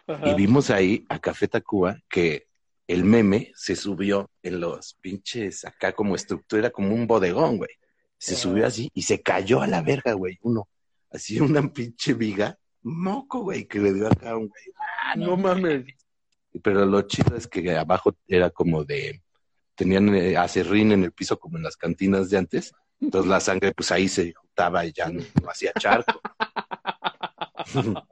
Ajá. 0.07 0.29
Y 0.29 0.35
vimos 0.35 0.71
ahí 0.71 1.05
a 1.09 1.19
Café 1.19 1.49
Tacuba 1.49 1.99
que 2.09 2.47
el 2.87 3.03
meme 3.03 3.51
se 3.57 3.75
subió 3.75 4.31
en 4.45 4.61
los 4.61 4.95
pinches 5.01 5.65
acá 5.65 5.93
como 5.93 6.15
estructura, 6.15 6.71
como 6.71 6.95
un 6.95 7.09
bodegón, 7.09 7.57
güey. 7.57 7.71
Se 8.19 8.35
Ajá. 8.35 8.43
subió 8.43 8.67
así 8.69 8.89
y 8.95 9.03
se 9.03 9.21
cayó 9.21 9.63
a 9.63 9.67
la 9.67 9.83
verga, 9.83 10.13
güey, 10.13 10.39
uno. 10.43 10.69
Así 11.11 11.41
una 11.41 11.73
pinche 11.73 12.15
viga, 12.15 12.57
moco, 12.83 13.41
güey, 13.41 13.67
que 13.67 13.81
le 13.81 13.93
dio 13.93 14.07
acá 14.07 14.31
a 14.31 14.37
un 14.37 14.47
güey. 14.47 14.65
Ah, 15.03 15.17
No 15.17 15.37
mames. 15.37 15.87
Pero 16.63 16.87
lo 16.87 17.03
chido 17.03 17.37
es 17.37 17.47
que 17.47 17.77
abajo 17.77 18.17
era 18.27 18.51
como 18.51 18.85
de, 18.85 19.23
tenían 19.75 20.15
eh, 20.15 20.37
acerrín 20.37 20.93
en 20.93 21.05
el 21.05 21.13
piso 21.13 21.39
como 21.39 21.57
en 21.57 21.63
las 21.63 21.77
cantinas 21.77 22.31
de 22.31 22.39
antes. 22.39 22.73
Entonces 23.01 23.31
la 23.31 23.41
sangre 23.41 23.73
pues 23.73 23.91
ahí 23.93 24.09
se 24.09 24.33
juntaba 24.33 24.85
y 24.85 24.93
ya 24.93 25.09
no, 25.09 25.23
no 25.43 25.51
hacía 25.51 25.73
charco. 25.79 26.21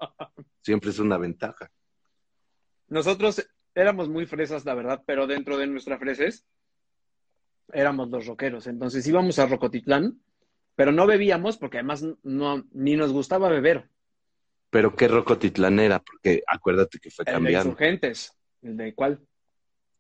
Siempre 0.63 0.91
es 0.91 0.99
una 0.99 1.19
ventaja. 1.19 1.71
Nosotros 2.89 3.47
éramos 3.75 4.09
muy 4.09 4.27
fresas, 4.27 4.65
la 4.65 4.75
verdad, 4.75 5.03
pero 5.07 5.27
dentro 5.27 5.57
de 5.59 5.67
nuestras 5.67 5.99
fresas 5.99 6.45
éramos 7.73 8.09
los 8.11 8.27
rockeros. 8.27 8.67
Entonces 8.67 9.07
íbamos 9.07 9.39
a 9.39 9.47
Rocotitlán, 9.47 10.21
pero 10.77 10.93
no 10.93 11.07
bebíamos 11.07 11.57
porque 11.57 11.79
además 11.79 12.05
no, 12.23 12.65
ni 12.73 12.97
nos 12.97 13.13
gustaba 13.13 13.49
beber. 13.49 13.91
Pero 14.75 14.97
qué 14.97 15.07
Rocotitlán 15.07 15.78
era, 15.78 16.00
porque 16.00 16.43
acuérdate 16.49 16.99
que 16.99 17.09
fue 17.09 17.25
El 17.28 17.45
de 17.45 17.52
insurgentes. 17.52 18.33
¿El 18.61 18.76
de 18.76 18.93
cuál? 18.93 19.21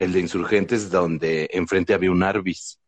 El 0.00 0.12
de 0.12 0.18
Insurgentes, 0.18 0.90
donde 0.90 1.48
enfrente 1.52 1.94
había 1.94 2.10
un 2.10 2.24
Arbis. 2.24 2.80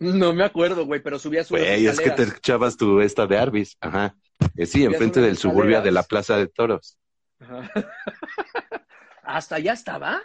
No 0.00 0.34
me 0.34 0.44
acuerdo, 0.44 0.84
güey, 0.84 1.02
pero 1.02 1.18
subía 1.18 1.44
sus 1.44 1.58
Güey, 1.58 1.86
es 1.86 1.98
que 1.98 2.10
te 2.10 2.24
echabas 2.24 2.76
tu 2.76 3.00
esta 3.00 3.26
de 3.26 3.38
Arbis. 3.38 3.78
Ajá. 3.80 4.16
Eh, 4.54 4.66
sí, 4.66 4.84
enfrente 4.84 5.22
del 5.22 5.38
suburbio 5.38 5.80
de 5.80 5.92
la. 5.92 6.02
Plaza 6.02 6.36
de 6.36 6.46
Toros. 6.46 6.98
Ajá. 7.40 7.70
¿Hasta 9.22 9.54
allá 9.54 9.72
estaba? 9.72 10.20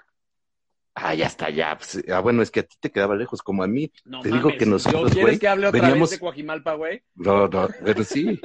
Ah, 0.96 1.16
ya 1.16 1.26
está, 1.26 1.50
ya. 1.50 1.76
pues, 1.78 2.04
ah, 2.12 2.20
bueno, 2.20 2.44
es 2.44 2.52
que 2.52 2.60
a 2.60 2.64
ti 2.64 2.76
te 2.80 2.92
quedaba 2.92 3.16
lejos, 3.16 3.42
como 3.42 3.64
a 3.64 3.68
mí. 3.68 3.92
No 4.06 4.22
Te 4.22 4.30
digo 4.32 4.52
que 4.58 4.66
nosotros, 4.66 5.12
¿Quieres 5.12 5.40
que 5.40 5.48
hable 5.48 5.68
otra 5.68 5.82
veníamos- 5.82 6.10
vez 6.12 6.20
de 6.20 6.24
Coajimalpa, 6.24 6.74
güey? 6.76 7.02
No, 7.16 7.48
no, 7.48 7.68
pero 7.84 8.04
sí. 8.04 8.40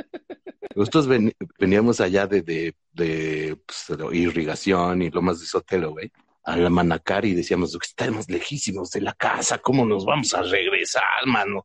Nosotros 0.75 1.07
ven- 1.07 1.33
veníamos 1.59 2.00
allá 2.00 2.26
de, 2.26 2.40
de, 2.43 2.75
de, 2.93 3.59
pues, 3.67 3.99
de 3.99 4.17
irrigación 4.17 5.02
y 5.02 5.11
lomas 5.11 5.40
de 5.40 5.47
Sotelo, 5.47 5.90
güey, 5.90 6.11
a 6.45 6.57
la 6.57 6.71
Manacar 6.71 7.25
y 7.26 7.35
decíamos, 7.35 7.76
estamos 7.83 8.28
lejísimos 8.31 8.90
de 8.93 9.02
la 9.02 9.12
casa, 9.12 9.59
¿cómo 9.59 9.85
nos 9.85 10.05
vamos 10.07 10.33
a 10.35 10.43
regresar, 10.43 11.26
mano? 11.26 11.64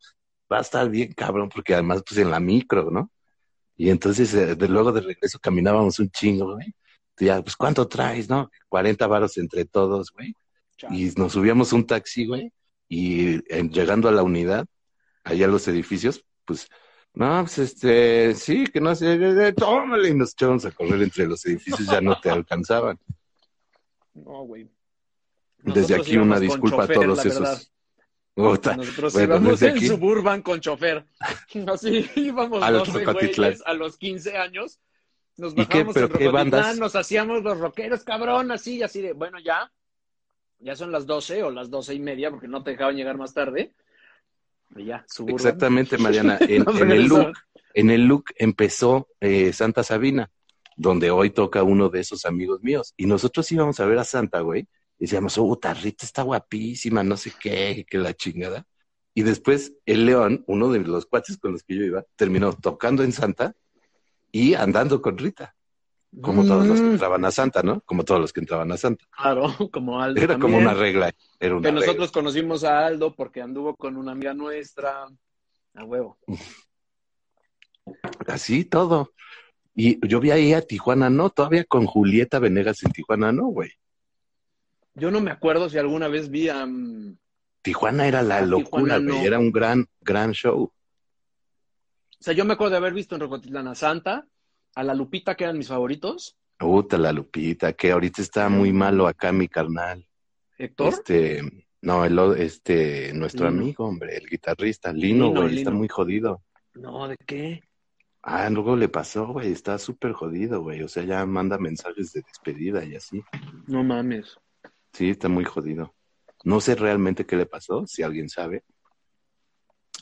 Va 0.51 0.57
a 0.57 0.61
estar 0.61 0.89
bien 0.89 1.13
cabrón, 1.13 1.47
porque 1.49 1.73
además, 1.73 2.03
pues 2.07 2.19
en 2.19 2.29
la 2.31 2.39
micro, 2.41 2.91
¿no? 2.91 3.09
Y 3.77 3.89
entonces, 3.89 4.33
eh, 4.33 4.55
de 4.55 4.67
luego 4.67 4.91
de 4.91 5.01
regreso 5.01 5.39
caminábamos 5.39 5.97
un 5.99 6.09
chingo, 6.09 6.55
güey. 6.55 6.73
Ya, 7.19 7.41
pues, 7.41 7.55
¿cuánto 7.55 7.87
traes, 7.87 8.27
no? 8.29 8.49
40 8.67 9.07
varos 9.07 9.37
entre 9.37 9.65
todos, 9.65 10.11
güey. 10.11 10.35
Y 10.91 11.11
nos 11.17 11.33
subíamos 11.33 11.71
un 11.73 11.85
taxi, 11.85 12.25
güey, 12.25 12.51
y 12.89 13.35
eh, 13.53 13.63
llegando 13.71 14.09
a 14.09 14.11
la 14.11 14.23
unidad, 14.23 14.65
allá 15.23 15.45
a 15.45 15.49
los 15.49 15.67
edificios, 15.67 16.23
pues, 16.45 16.67
no, 17.13 17.41
pues 17.43 17.57
este, 17.59 18.33
sí, 18.35 18.65
que 18.67 18.81
no 18.81 18.93
sé, 18.95 19.53
tómale, 19.53 20.09
y 20.09 20.13
nos 20.15 20.31
echábamos 20.33 20.65
a 20.65 20.71
correr 20.71 21.01
entre 21.03 21.27
los 21.27 21.45
edificios, 21.45 21.87
ya 21.87 22.01
no 22.01 22.19
te 22.19 22.29
alcanzaban. 22.29 22.99
No, 24.13 24.43
güey. 24.43 24.69
Desde 25.59 25.95
aquí 25.95 26.17
una 26.17 26.39
disculpa 26.39 26.83
a 26.83 26.87
todos 26.87 27.25
esos. 27.25 27.71
Puta, 28.35 28.75
Nosotros 28.75 29.13
Bueno, 29.13 29.35
íbamos 29.35 29.51
desde 29.59 29.67
en 29.69 29.77
aquí- 29.77 29.87
Suburban 29.87 30.41
con 30.41 30.59
chofer. 30.59 31.05
Así 31.67 32.09
íbamos 32.15 32.59
12 32.61 32.91
Rocotitlán. 33.05 33.35
güeyes 33.51 33.61
a 33.65 33.73
los 33.75 33.95
15 33.97 34.37
años 34.37 34.79
Nos 35.37 35.53
¿Y 35.53 35.55
qué? 35.57 35.83
bajábamos 35.83 35.93
¿Pero 35.93 36.05
en 36.07 36.11
qué 36.13 36.17
Rocotitlán, 36.25 36.49
bandas? 36.51 36.79
nos 36.79 36.95
hacíamos 36.95 37.43
los 37.43 37.59
rockeros, 37.59 38.03
cabrón, 38.03 38.51
así, 38.51 38.77
y 38.77 38.83
así 38.83 39.01
de, 39.01 39.13
bueno, 39.13 39.39
ya, 39.39 39.71
ya 40.63 40.75
son 40.75 40.91
las 40.91 41.05
12 41.05 41.43
o 41.43 41.51
las 41.51 41.69
doce 41.69 41.93
y 41.93 41.99
media, 41.99 42.31
porque 42.31 42.47
no 42.47 42.63
te 42.63 42.71
dejaban 42.71 42.95
llegar 42.95 43.17
más 43.17 43.33
tarde. 43.33 43.73
Y 44.75 44.85
ya, 44.85 45.05
Suburban. 45.07 45.35
Exactamente, 45.35 45.97
Mariana. 45.97 46.39
En, 46.41 46.91
el 46.91 47.05
look, 47.05 47.33
en 47.73 47.89
el 47.89 48.05
look 48.05 48.25
empezó 48.37 49.09
eh, 49.19 49.53
Santa 49.53 49.83
Sabina, 49.83 50.31
donde 50.75 51.11
hoy 51.11 51.29
toca 51.29 51.63
uno 51.63 51.89
de 51.89 51.99
esos 51.99 52.25
amigos 52.25 52.61
míos. 52.63 52.93
Y 52.97 53.05
nosotros 53.05 53.51
íbamos 53.51 53.79
a 53.79 53.85
ver 53.85 53.99
a 53.99 54.03
Santa, 54.03 54.39
güey. 54.39 54.61
Y 54.97 55.05
decíamos, 55.05 55.37
oh, 55.37 55.55
Tarrita 55.57 56.05
está 56.05 56.21
guapísima, 56.23 57.03
no 57.03 57.17
sé 57.17 57.33
qué, 57.39 57.85
que 57.87 57.97
la 57.97 58.13
chingada. 58.13 58.65
Y 59.13 59.23
después 59.23 59.73
el 59.85 60.05
León, 60.05 60.43
uno 60.47 60.71
de 60.71 60.79
los 60.79 61.05
cuates 61.05 61.37
con 61.37 61.51
los 61.51 61.63
que 61.63 61.75
yo 61.75 61.83
iba, 61.83 62.05
terminó 62.15 62.53
tocando 62.53 63.03
en 63.03 63.11
Santa 63.11 63.55
y 64.31 64.55
andando 64.55 65.01
con 65.01 65.17
Rita. 65.17 65.55
Como 66.21 66.45
todos 66.45 66.67
los 66.67 66.79
que 66.79 66.87
Mm, 66.87 66.91
entraban 66.91 67.25
a 67.25 67.31
Santa, 67.31 67.63
¿no? 67.63 67.81
Como 67.81 68.05
todos 68.05 68.21
los 68.21 68.31
que 68.31 68.39
entraban 68.41 68.71
a 68.71 68.77
Santa. 68.77 69.05
Claro, 69.09 69.43
como 69.71 69.99
Aldo 70.01 70.21
Era 70.21 70.37
como 70.37 70.57
una 70.57 70.73
regla. 70.73 71.11
Era 71.39 71.55
una 71.55 71.63
Que 71.63 71.71
regla. 71.71 71.85
nosotros 71.85 72.11
conocimos 72.11 72.63
a 72.63 72.85
Aldo 72.85 73.15
porque 73.15 73.41
anduvo 73.41 73.75
con 73.75 73.97
una 73.97 74.11
amiga 74.11 74.33
nuestra. 74.33 75.07
A 75.75 75.83
huevo. 75.83 76.17
Así 78.27 78.65
todo. 78.65 79.11
Y 79.75 80.05
yo 80.07 80.19
vi 80.19 80.29
ahí 80.31 80.53
a 80.53 80.61
Tijuana, 80.61 81.09
no, 81.09 81.31
todavía 81.31 81.63
con 81.65 81.85
Julieta 81.87 82.37
Venegas 82.39 82.83
en 82.83 82.91
Tijuana, 82.91 83.31
no, 83.31 83.47
güey. 83.47 83.71
Yo 84.93 85.09
no 85.09 85.19
me 85.19 85.31
acuerdo 85.31 85.67
si 85.69 85.79
alguna 85.79 86.07
vez 86.07 86.29
vi 86.29 86.47
a. 86.49 86.65
mm, 86.65 87.17
Tijuana 87.63 88.07
era 88.07 88.21
la 88.21 88.41
locura, 88.41 88.97
güey. 88.99 89.07
no. 89.07 89.15
Era 89.23 89.39
un 89.39 89.51
gran, 89.51 89.87
gran 90.01 90.31
show. 90.33 90.63
O 90.65 90.71
sea, 92.23 92.33
yo 92.33 92.45
me 92.45 92.53
acuerdo 92.53 92.71
de 92.71 92.77
haber 92.77 92.93
visto 92.93 93.15
en 93.15 93.21
Rocotitlán 93.21 93.67
a 93.67 93.75
Santa, 93.75 94.25
a 94.75 94.83
la 94.83 94.93
Lupita, 94.93 95.35
que 95.35 95.43
eran 95.43 95.57
mis 95.57 95.67
favoritos. 95.67 96.37
Puta, 96.57 96.97
la 96.97 97.11
Lupita, 97.11 97.73
que 97.73 97.91
ahorita 97.91 98.21
está 98.21 98.49
muy 98.49 98.71
malo 98.71 99.07
acá, 99.07 99.31
mi 99.31 99.47
carnal. 99.47 100.07
Héctor. 100.57 100.93
Este, 100.93 101.41
no, 101.81 102.05
el, 102.05 102.17
este, 102.37 103.13
nuestro 103.13 103.49
Lino. 103.49 103.61
amigo, 103.61 103.85
hombre, 103.85 104.17
el 104.17 104.27
guitarrista, 104.27 104.93
Lino, 104.93 105.31
güey, 105.31 105.57
está 105.57 105.71
muy 105.71 105.87
jodido. 105.87 106.41
No, 106.73 107.07
¿de 107.07 107.17
qué? 107.25 107.61
Ah, 108.21 108.49
luego 108.49 108.77
le 108.77 108.87
pasó, 108.87 109.27
güey, 109.27 109.51
está 109.51 109.77
súper 109.77 110.13
jodido, 110.13 110.61
güey. 110.61 110.81
O 110.81 110.87
sea, 110.87 111.03
ya 111.03 111.25
manda 111.25 111.57
mensajes 111.57 112.13
de 112.13 112.21
despedida 112.21 112.85
y 112.85 112.95
así. 112.95 113.21
No 113.67 113.83
mames. 113.83 114.37
Sí, 114.93 115.09
está 115.09 115.27
muy 115.27 115.43
jodido. 115.43 115.93
No 116.45 116.61
sé 116.61 116.75
realmente 116.75 117.25
qué 117.25 117.35
le 117.35 117.45
pasó, 117.45 117.85
si 117.85 118.01
alguien 118.01 118.29
sabe. 118.29 118.63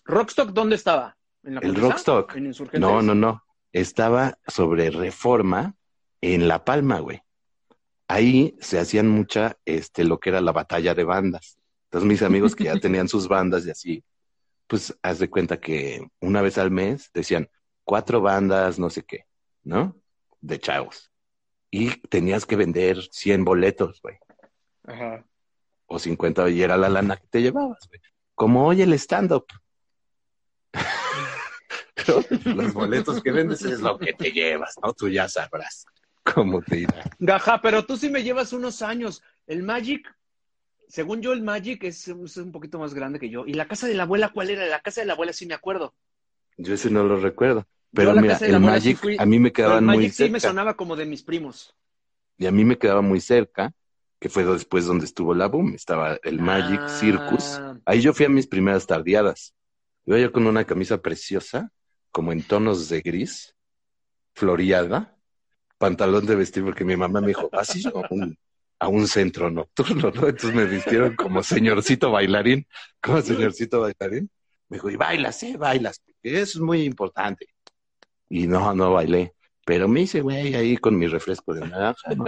¿Rockstock 0.06 0.52
dónde 0.52 0.76
estaba? 0.76 1.18
¿En 1.44 1.56
la 1.56 1.62
El? 1.62 1.76
Rockstock. 1.76 2.36
¿En 2.36 2.46
Insurgentes? 2.48 2.80
No, 2.80 3.02
no, 3.02 3.16
no. 3.16 3.44
Estaba 3.74 4.38
sobre 4.48 4.90
reforma 4.90 5.76
en 6.22 6.48
La 6.48 6.64
Palma, 6.66 7.00
güey. 7.00 7.22
Ahí 8.08 8.56
se 8.60 8.80
hacían 8.80 9.08
mucha, 9.08 9.58
este, 9.66 10.04
lo 10.04 10.20
que 10.20 10.30
era 10.30 10.42
la 10.42 10.52
batalla 10.52 10.94
de 10.94 11.04
bandas. 11.04 11.58
Entonces 11.86 12.08
mis 12.08 12.22
amigos 12.22 12.56
que 12.56 12.66
ya 12.66 12.76
tenían 12.80 13.08
sus 13.08 13.28
bandas 13.28 13.66
y 13.66 13.72
así, 13.72 14.04
pues 14.68 14.98
haz 15.02 15.20
de 15.20 15.30
cuenta 15.30 15.60
que 15.60 16.08
una 16.20 16.42
vez 16.42 16.58
al 16.58 16.72
mes 16.72 17.10
decían 17.14 17.50
cuatro 17.84 18.22
bandas, 18.22 18.80
no 18.80 18.90
sé 18.90 19.04
qué, 19.04 19.26
¿no? 19.64 19.96
De 20.40 20.60
chavos. 20.60 21.12
Y 21.70 21.90
tenías 22.08 22.46
que 22.46 22.56
vender 22.56 22.98
100 23.12 23.46
boletos, 23.46 24.02
güey. 24.02 24.18
Ajá. 24.84 25.26
O 25.88 26.00
50 26.00 26.50
y 26.50 26.62
era 26.62 26.78
la 26.78 26.90
lana 26.90 27.18
que 27.18 27.28
te 27.28 27.42
llevabas, 27.42 27.88
güey. 27.88 28.02
Como 28.36 28.66
hoy 28.66 28.82
el 28.82 28.94
stand-up. 28.94 29.46
Los 32.46 32.74
boletos 32.74 33.22
que 33.22 33.32
vendes 33.32 33.62
es 33.64 33.82
lo 33.82 33.98
que 33.98 34.14
te 34.14 34.32
llevas, 34.32 34.76
¿no? 34.84 34.94
Tú 34.94 35.10
ya 35.10 35.28
sabrás 35.28 35.86
cómo 36.24 36.62
te 36.62 36.80
irá. 36.82 37.04
Gaja, 37.20 37.62
pero 37.62 37.86
tú 37.86 37.98
sí 37.98 38.10
me 38.10 38.24
llevas 38.24 38.54
unos 38.54 38.82
años. 38.82 39.22
El 39.48 39.64
Magic, 39.64 40.08
según 40.88 41.22
yo, 41.22 41.34
el 41.34 41.42
Magic 41.42 41.84
es, 41.84 42.08
es 42.08 42.38
un 42.38 42.52
poquito 42.52 42.78
más 42.80 42.94
grande 42.94 43.20
que 43.20 43.30
yo. 43.30 43.46
¿Y 43.48 43.54
la 43.54 43.68
casa 43.68 43.88
de 43.88 43.96
la 43.96 44.04
abuela 44.04 44.30
cuál 44.30 44.50
era? 44.52 44.66
La 44.68 44.80
casa 44.82 45.02
de 45.02 45.08
la 45.08 45.14
abuela 45.14 45.34
sí 45.34 45.46
me 45.46 45.54
acuerdo. 45.54 45.96
Yo 46.58 46.74
ese 46.74 46.90
no 46.92 47.04
lo 47.04 47.20
recuerdo. 47.20 47.66
Pero 47.94 48.14
mira, 48.16 48.38
el 48.38 48.54
sí 48.54 48.60
Magic 48.60 48.98
fui, 48.98 49.16
a 49.20 49.26
mí 49.26 49.40
me 49.40 49.52
quedaban 49.52 49.84
muy 49.86 49.98
Magic 49.98 50.14
sí 50.14 50.24
me 50.30 50.40
cerca. 50.40 50.50
sonaba 50.50 50.76
como 50.76 50.96
de 50.96 51.06
mis 51.06 51.24
primos. 51.24 51.76
Y 52.38 52.46
a 52.46 52.52
mí 52.52 52.64
me 52.64 52.78
quedaba 52.78 53.02
muy 53.02 53.20
cerca, 53.20 53.74
que 54.20 54.30
fue 54.30 54.44
después 54.46 54.86
donde 54.86 55.06
estuvo 55.06 55.34
la 55.34 55.48
boom. 55.48 55.74
Estaba 55.76 56.18
el 56.24 56.40
Magic 56.40 56.80
Ah. 56.84 56.88
Circus. 56.88 57.60
Ahí 57.86 58.02
yo 58.02 58.14
fui 58.14 58.26
a 58.26 58.30
mis 58.30 58.48
primeras 58.48 58.86
tardeadas. 58.88 59.54
Iba 60.06 60.20
yo 60.20 60.32
con 60.32 60.48
una 60.48 60.64
camisa 60.66 61.02
preciosa, 61.02 61.72
como 62.12 62.32
en 62.32 62.44
tonos 62.44 62.90
de 62.90 63.02
gris, 63.02 63.56
floreada, 64.34 65.18
pantalón 65.78 66.26
de 66.26 66.36
vestir, 66.36 66.64
porque 66.64 66.86
mi 66.86 66.96
mamá 66.96 67.22
me 67.22 67.28
dijo, 67.28 67.50
así 67.54 67.84
a 67.88 67.92
un, 68.14 68.38
a 68.80 68.88
un 68.88 69.08
centro 69.08 69.50
nocturno, 69.50 70.12
¿no? 70.12 70.28
Entonces 70.28 70.54
me 70.54 70.66
vistieron 70.66 71.16
como 71.16 71.42
señorcito 71.44 72.12
bailarín, 72.12 72.68
como 73.02 73.22
señorcito 73.22 73.82
bailarín. 73.82 74.30
Me 74.70 74.78
dijo, 74.78 74.90
y 74.90 74.96
bailas, 74.96 75.42
¿eh? 75.44 75.58
Bailas, 75.58 76.00
porque 76.00 76.42
eso 76.42 76.60
es 76.60 76.62
muy 76.62 76.84
importante. 76.84 77.48
Y 78.30 78.48
no, 78.48 78.74
no 78.74 78.94
bailé. 78.94 79.34
Pero 79.66 79.88
me 79.88 80.02
hice, 80.02 80.22
güey, 80.22 80.56
ahí 80.56 80.78
con 80.78 80.98
mi 80.98 81.08
refresco 81.08 81.54
de 81.54 81.62
naranja, 81.68 82.16
¿no? 82.16 82.26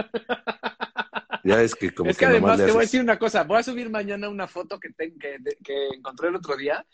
Ya 1.42 1.60
es 1.60 1.74
que 1.74 1.92
como 1.92 2.10
es 2.10 2.16
que 2.16 2.26
además 2.26 2.56
te 2.56 2.66
voy 2.70 2.78
a 2.78 2.80
decir 2.80 3.00
una 3.00 3.18
cosa. 3.18 3.44
Voy 3.44 3.58
a 3.58 3.62
subir 3.62 3.90
mañana 3.90 4.28
una 4.28 4.46
foto 4.48 4.78
que, 4.78 4.90
te- 4.90 5.14
que, 5.14 5.36
que 5.62 5.88
encontré 5.88 6.28
el 6.28 6.36
otro 6.36 6.56
día, 6.56 6.86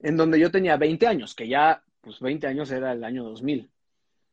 en 0.00 0.16
donde 0.16 0.40
yo 0.40 0.50
tenía 0.50 0.76
20 0.76 1.06
años, 1.06 1.34
que 1.34 1.46
ya, 1.48 1.82
pues 2.06 2.20
20 2.20 2.46
años 2.46 2.70
era 2.70 2.92
el 2.92 3.02
año 3.02 3.24
2000. 3.24 3.68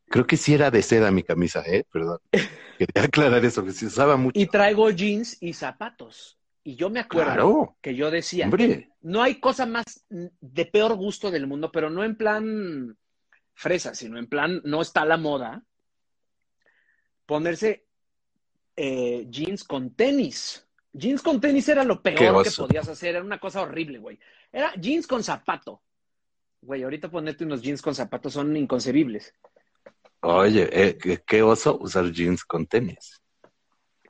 Creo 0.05 0.27
que 0.27 0.37
sí 0.37 0.53
era 0.53 0.69
de 0.69 0.83
seda 0.83 1.09
mi 1.09 1.23
camisa, 1.23 1.63
¿eh? 1.65 1.83
Perdón. 1.91 2.19
Quería 2.77 3.03
aclarar 3.03 3.43
eso, 3.43 3.65
que 3.65 3.71
se 3.71 3.87
usaba 3.87 4.15
mucho. 4.15 4.39
Y 4.39 4.45
traigo 4.45 4.91
jeans 4.91 5.41
y 5.41 5.53
zapatos. 5.53 6.37
Y 6.63 6.75
yo 6.75 6.91
me 6.91 6.99
acuerdo 6.99 7.31
Claro, 7.33 7.77
que 7.81 7.95
yo 7.95 8.11
decía, 8.11 8.45
hombre. 8.45 8.91
no 9.01 9.23
hay 9.23 9.39
cosa 9.39 9.65
más 9.65 10.05
de 10.09 10.65
peor 10.67 10.95
gusto 10.95 11.31
del 11.31 11.47
mundo, 11.47 11.71
pero 11.71 11.89
no 11.89 12.03
en 12.03 12.15
plan 12.15 12.95
fresa, 13.55 13.95
sino 13.95 14.19
en 14.19 14.27
plan 14.27 14.61
no 14.63 14.79
está 14.83 15.03
la 15.03 15.17
moda. 15.17 15.63
Ponerse 17.25 17.87
eh, 18.75 19.25
jeans 19.31 19.63
con 19.63 19.95
tenis. 19.95 20.67
Jeans 20.91 21.23
con 21.23 21.41
tenis 21.41 21.67
era 21.69 21.83
lo 21.83 22.03
peor 22.03 22.43
que 22.43 22.51
podías 22.51 22.87
hacer, 22.87 23.15
era 23.15 23.23
una 23.23 23.39
cosa 23.39 23.63
horrible, 23.63 23.97
güey. 23.97 24.19
Era 24.51 24.75
jeans 24.75 25.07
con 25.07 25.23
zapato. 25.23 25.81
Güey, 26.65 26.83
ahorita 26.83 27.09
ponerte 27.11 27.43
unos 27.43 27.61
jeans 27.61 27.81
con 27.81 27.93
zapatos 27.93 28.33
son 28.33 28.55
inconcebibles. 28.55 29.33
Oye, 30.21 30.69
eh, 30.71 30.97
qué, 30.97 31.21
qué 31.25 31.43
oso 31.43 31.77
usar 31.77 32.09
jeans 32.11 32.45
con 32.45 32.65
tenis. 32.65 33.21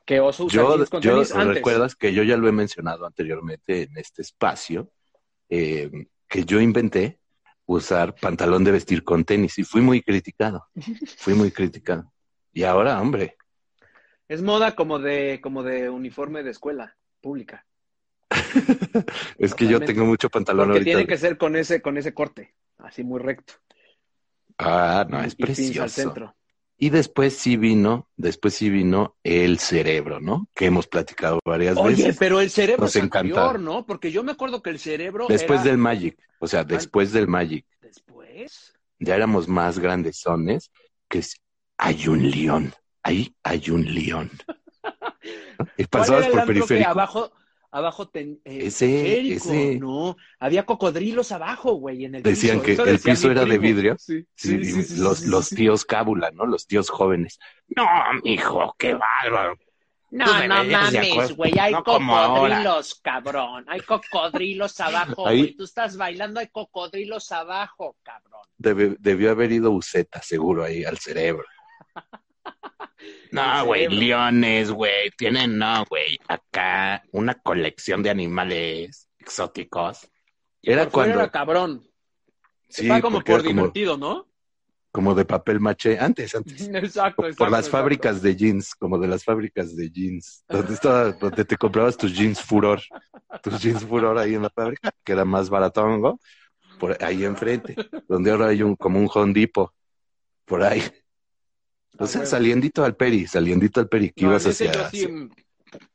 Que 0.04 0.20
oso 0.20 0.44
usar 0.44 0.62
Yo, 0.62 0.76
jeans 0.76 0.90
con 0.90 1.02
yo 1.02 1.12
tenis 1.14 1.32
antes. 1.32 1.54
recuerdas 1.56 1.96
que 1.96 2.12
yo 2.14 2.22
ya 2.22 2.36
lo 2.36 2.46
he 2.46 2.52
mencionado 2.52 3.06
anteriormente 3.06 3.82
en 3.82 3.98
este 3.98 4.22
espacio, 4.22 4.92
eh, 5.48 5.90
que 6.28 6.44
yo 6.44 6.60
inventé 6.60 7.18
usar 7.66 8.14
pantalón 8.14 8.62
de 8.62 8.70
vestir 8.72 9.02
con 9.02 9.24
tenis 9.24 9.58
y 9.58 9.64
fui 9.64 9.80
muy 9.80 10.02
criticado. 10.02 10.66
Fui 11.18 11.34
muy 11.34 11.50
criticado. 11.50 12.12
Y 12.52 12.62
ahora, 12.62 13.00
hombre, 13.00 13.36
Es 14.28 14.42
moda 14.42 14.76
como 14.76 15.00
de, 15.00 15.40
como 15.42 15.64
de 15.64 15.90
uniforme 15.90 16.44
de 16.44 16.50
escuela 16.52 16.96
pública. 17.20 17.66
es 19.38 19.54
que 19.54 19.66
yo 19.66 19.80
tengo 19.80 20.04
mucho 20.04 20.28
pantalón 20.30 20.66
Porque 20.68 20.78
ahorita. 20.80 20.90
tiene 20.98 21.06
que 21.06 21.18
ser 21.18 21.38
con 21.38 21.56
ese, 21.56 21.80
con 21.82 21.96
ese 21.96 22.14
corte, 22.14 22.54
así 22.78 23.02
muy 23.04 23.20
recto. 23.20 23.54
Ah, 24.58 25.06
no, 25.08 25.20
es 25.22 25.34
y 25.38 25.42
al 25.42 25.46
precioso. 25.46 25.88
centro. 25.88 26.36
Y 26.76 26.90
después 26.90 27.36
sí 27.36 27.56
vino, 27.56 28.08
después 28.16 28.54
sí 28.54 28.68
vino 28.68 29.16
el 29.22 29.58
cerebro, 29.60 30.20
¿no? 30.20 30.48
Que 30.54 30.66
hemos 30.66 30.86
platicado 30.88 31.38
varias 31.44 31.76
Oye, 31.76 31.96
veces. 31.96 32.16
pero 32.18 32.40
el 32.40 32.50
cerebro 32.50 32.82
Nos 32.84 32.96
es 32.96 33.02
encanta. 33.02 33.20
anterior, 33.20 33.60
¿no? 33.60 33.86
Porque 33.86 34.10
yo 34.10 34.24
me 34.24 34.32
acuerdo 34.32 34.60
que 34.62 34.70
el 34.70 34.78
cerebro 34.80 35.26
Después 35.28 35.60
era- 35.60 35.70
del 35.70 35.78
Magic, 35.78 36.18
o 36.40 36.46
sea, 36.48 36.64
después 36.64 37.12
del 37.12 37.28
Magic, 37.28 37.64
Después. 37.80 38.74
ya 38.98 39.14
éramos 39.14 39.48
más 39.48 39.78
grandesones, 39.78 40.72
que 41.08 41.18
es, 41.20 41.40
hay 41.78 42.08
un 42.08 42.28
león, 42.30 42.74
ahí 43.04 43.34
hay 43.44 43.70
un 43.70 43.84
león. 43.94 44.30
¿No? 45.58 45.66
Y 45.78 45.84
¿Cuál 45.84 45.88
pasabas 46.02 46.26
por 46.28 46.44
periférico. 46.44 46.90
abajo, 46.90 47.32
abajo 47.74 48.08
ten- 48.08 48.40
eh, 48.44 48.66
Ese, 48.66 49.32
ese. 49.34 49.76
No, 49.78 50.16
había 50.38 50.64
cocodrilos 50.64 51.32
abajo, 51.32 51.72
güey, 51.74 52.04
en 52.04 52.14
el 52.14 52.22
Decían 52.22 52.56
piso. 52.60 52.64
que 52.66 52.72
Eso 52.72 52.84
el 52.84 52.92
decía 52.92 53.12
piso 53.14 53.30
era 53.30 53.44
de 53.44 53.58
vidrio. 53.58 53.96
Sí, 53.98 54.24
Sí, 54.34 54.58
sí, 54.58 54.64
sí, 54.72 54.82
sí, 54.84 54.96
los, 55.00 55.18
sí, 55.18 55.28
los 55.28 55.46
sí. 55.46 55.56
tíos 55.56 55.84
cábula, 55.84 56.30
¿no? 56.32 56.46
Los 56.46 56.66
tíos 56.66 56.88
jóvenes. 56.90 57.38
No, 57.68 57.86
mijo, 58.22 58.74
qué 58.78 58.94
bárbaro. 58.94 59.56
No, 60.10 60.26
no 60.46 60.64
mames, 60.64 61.36
güey, 61.36 61.58
hay 61.58 61.72
No 61.72 61.82
cocodrilos, 61.82 62.94
cabrón. 63.02 63.64
Hay 63.68 63.80
cocodrilos 63.80 64.78
abajo, 65.16 65.22
güey. 65.22 65.56
Tú 65.56 65.64
estás 65.64 65.96
bailando, 65.96 66.38
hay 66.38 66.46
cocodrilos 66.48 67.32
abajo, 67.32 67.96
cabrón. 68.04 68.42
Debe- 68.56 68.96
debió 69.00 69.32
haber 69.32 69.50
ido 69.50 69.72
Uceta, 69.72 70.22
seguro, 70.22 70.62
ahí 70.62 70.84
al 70.84 70.98
cerebro. 70.98 71.44
No, 73.30 73.64
güey, 73.66 73.88
leones, 73.88 74.70
güey. 74.70 75.10
Tienen, 75.16 75.58
no, 75.58 75.84
güey, 75.88 76.18
acá 76.28 77.02
una 77.12 77.34
colección 77.34 78.02
de 78.02 78.10
animales 78.10 79.08
exóticos. 79.18 80.08
Era 80.62 80.88
cuando. 80.88 81.14
era 81.20 81.30
cabrón. 81.30 81.82
Sí, 82.68 82.82
Estaba 82.82 83.00
como 83.00 83.20
por 83.22 83.38
como- 83.42 83.48
divertido, 83.48 83.96
¿no? 83.96 84.28
como 84.90 85.12
de 85.16 85.24
papel 85.24 85.58
maché, 85.58 85.98
antes, 85.98 86.32
antes. 86.36 86.68
Exacto, 86.68 87.16
Por 87.22 87.26
exacto, 87.26 87.50
las 87.50 87.60
exacto. 87.66 87.78
fábricas 87.78 88.22
de 88.22 88.36
jeans, 88.36 88.76
como 88.76 88.96
de 88.96 89.08
las 89.08 89.24
fábricas 89.24 89.74
de 89.74 89.90
jeans, 89.90 90.44
donde 90.48 90.72
estaba, 90.74 91.10
donde 91.10 91.44
te 91.44 91.56
comprabas 91.56 91.96
tus 91.96 92.14
jeans 92.14 92.40
furor, 92.40 92.80
tus 93.42 93.60
jeans 93.60 93.84
furor 93.84 94.16
ahí 94.18 94.34
en 94.36 94.42
la 94.42 94.50
fábrica, 94.50 94.92
que 95.02 95.12
era 95.12 95.24
más 95.24 95.50
baratongo, 95.50 96.20
por 96.78 96.96
ahí 97.02 97.24
enfrente, 97.24 97.74
donde 98.06 98.30
ahora 98.30 98.46
hay 98.46 98.62
un, 98.62 98.76
como 98.76 99.00
un 99.00 99.08
Hondipo, 99.12 99.74
por 100.44 100.62
ahí. 100.62 100.80
O 101.98 102.06
sea, 102.06 102.26
saliendito 102.26 102.84
al 102.84 102.96
peri, 102.96 103.26
saliendito 103.26 103.80
al 103.80 103.88
peri, 103.88 104.10
que 104.10 104.24
No, 104.24 104.30
ibas 104.30 104.46
hacia... 104.46 104.72
yo 104.72 104.88
sí, 104.90 105.02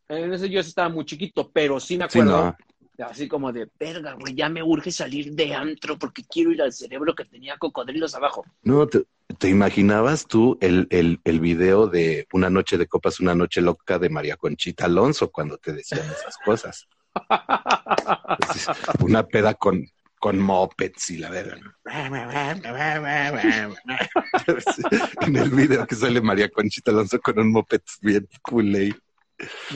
en 0.10 0.34
ese 0.34 0.50
yo 0.50 0.62
sí 0.64 0.70
estaba 0.70 0.90
muy 0.90 1.06
chiquito, 1.06 1.50
pero 1.52 1.80
sí 1.80 1.98
me 1.98 2.10
Sí, 2.10 2.20
acuerdo, 2.20 2.56
no. 2.98 3.06
así 3.06 3.28
como 3.28 3.52
de, 3.52 3.68
verga, 3.80 4.14
güey, 4.14 4.34
ya 4.34 4.50
me 4.50 4.64
urge 4.64 4.92
salir 4.92 5.34
de 5.34 5.54
antro 5.54 5.98
porque 5.98 6.24
quiero 6.24 6.52
ir 6.52 6.62
al 6.62 6.74
cerebro 6.74 7.14
que 7.16 7.26
tenía 7.26 7.58
cocodrilos 7.58 8.16
abajo. 8.16 8.46
No, 8.64 8.88
te, 8.88 9.04
te 9.38 9.50
imaginabas 9.50 10.26
tú 10.26 10.58
el, 10.62 10.88
el, 10.90 11.20
el 11.24 11.40
video 11.40 11.88
de 11.88 12.28
Una 12.34 12.50
noche 12.50 12.78
de 12.78 12.88
copas, 12.88 13.20
una 13.20 13.36
noche 13.36 13.62
loca 13.62 14.00
de 14.00 14.10
María 14.10 14.36
Conchita 14.38 14.86
Alonso 14.86 15.32
cuando 15.32 15.58
te 15.58 15.74
decían 15.74 16.06
esas 16.10 16.38
cosas. 16.44 16.88
Una 19.02 19.26
peda 19.28 19.54
con, 19.54 19.86
con 20.20 20.38
mopeds 20.38 21.12
y 21.12 21.18
la 21.18 21.30
verga. 21.30 21.56
¿no? 21.56 21.74
en 25.22 25.36
el 25.36 25.50
video 25.50 25.88
que 25.88 25.96
sale 25.96 26.22
María 26.22 26.50
Conchita 26.50 26.92
Alonso 26.92 27.20
con 27.20 27.40
un 27.40 27.52
moped 27.52 27.82
bien 28.02 28.28
culé. 28.42 28.94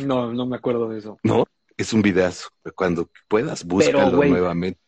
No, 0.04 0.34
no 0.34 0.46
me 0.46 0.58
acuerdo 0.58 0.90
de 0.90 1.00
eso. 1.00 1.18
No, 1.24 1.46
es 1.78 1.94
un 1.94 2.02
videazo. 2.02 2.50
Cuando 2.76 3.10
puedas, 3.28 3.64
búscalo 3.64 4.12
nuevamente. 4.12 4.80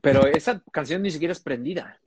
Pero 0.00 0.26
esa 0.26 0.62
canción 0.72 1.02
ni 1.02 1.10
siquiera 1.10 1.32
es 1.32 1.40
prendida. 1.40 2.00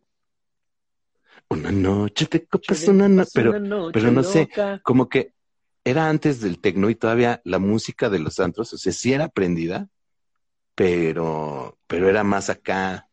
Una 1.50 1.72
noche 1.72 2.28
de 2.32 2.46
copas, 2.46 2.88
una 2.88 3.08
noche. 3.08 3.32
Pero 3.34 3.52
Una 3.52 3.60
noche 3.60 3.92
pero 3.94 4.12
no 4.12 4.24
sé, 4.24 4.50
como 4.84 5.08
que 5.08 5.34
era 5.84 6.10
antes 6.10 6.42
del 6.42 6.60
tecno 6.60 6.90
y 6.90 6.96
todavía 6.96 7.42
la 7.44 7.60
música 7.60 8.10
de 8.10 8.20
los 8.20 8.40
antros, 8.40 8.74
o 8.74 8.78
sea, 8.78 8.94
sí 8.94 9.14
era 9.14 9.26
aprendida, 9.26 9.90
pero, 10.82 11.78
pero 11.86 12.10
era 12.10 12.24
más 12.24 12.50
acá, 12.50 13.08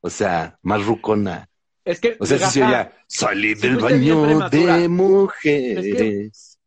o 0.00 0.08
sea, 0.08 0.56
más 0.62 0.86
rucona. 0.86 1.48
Es 1.84 1.98
que, 1.98 2.16
O 2.20 2.26
sea, 2.26 2.38
sí 2.38 2.46
se 2.60 2.64
oía, 2.64 2.92
salí 3.08 3.54
del 3.54 3.78
baño 3.78 4.48
de 4.48 4.88
mujeres. 4.88 6.58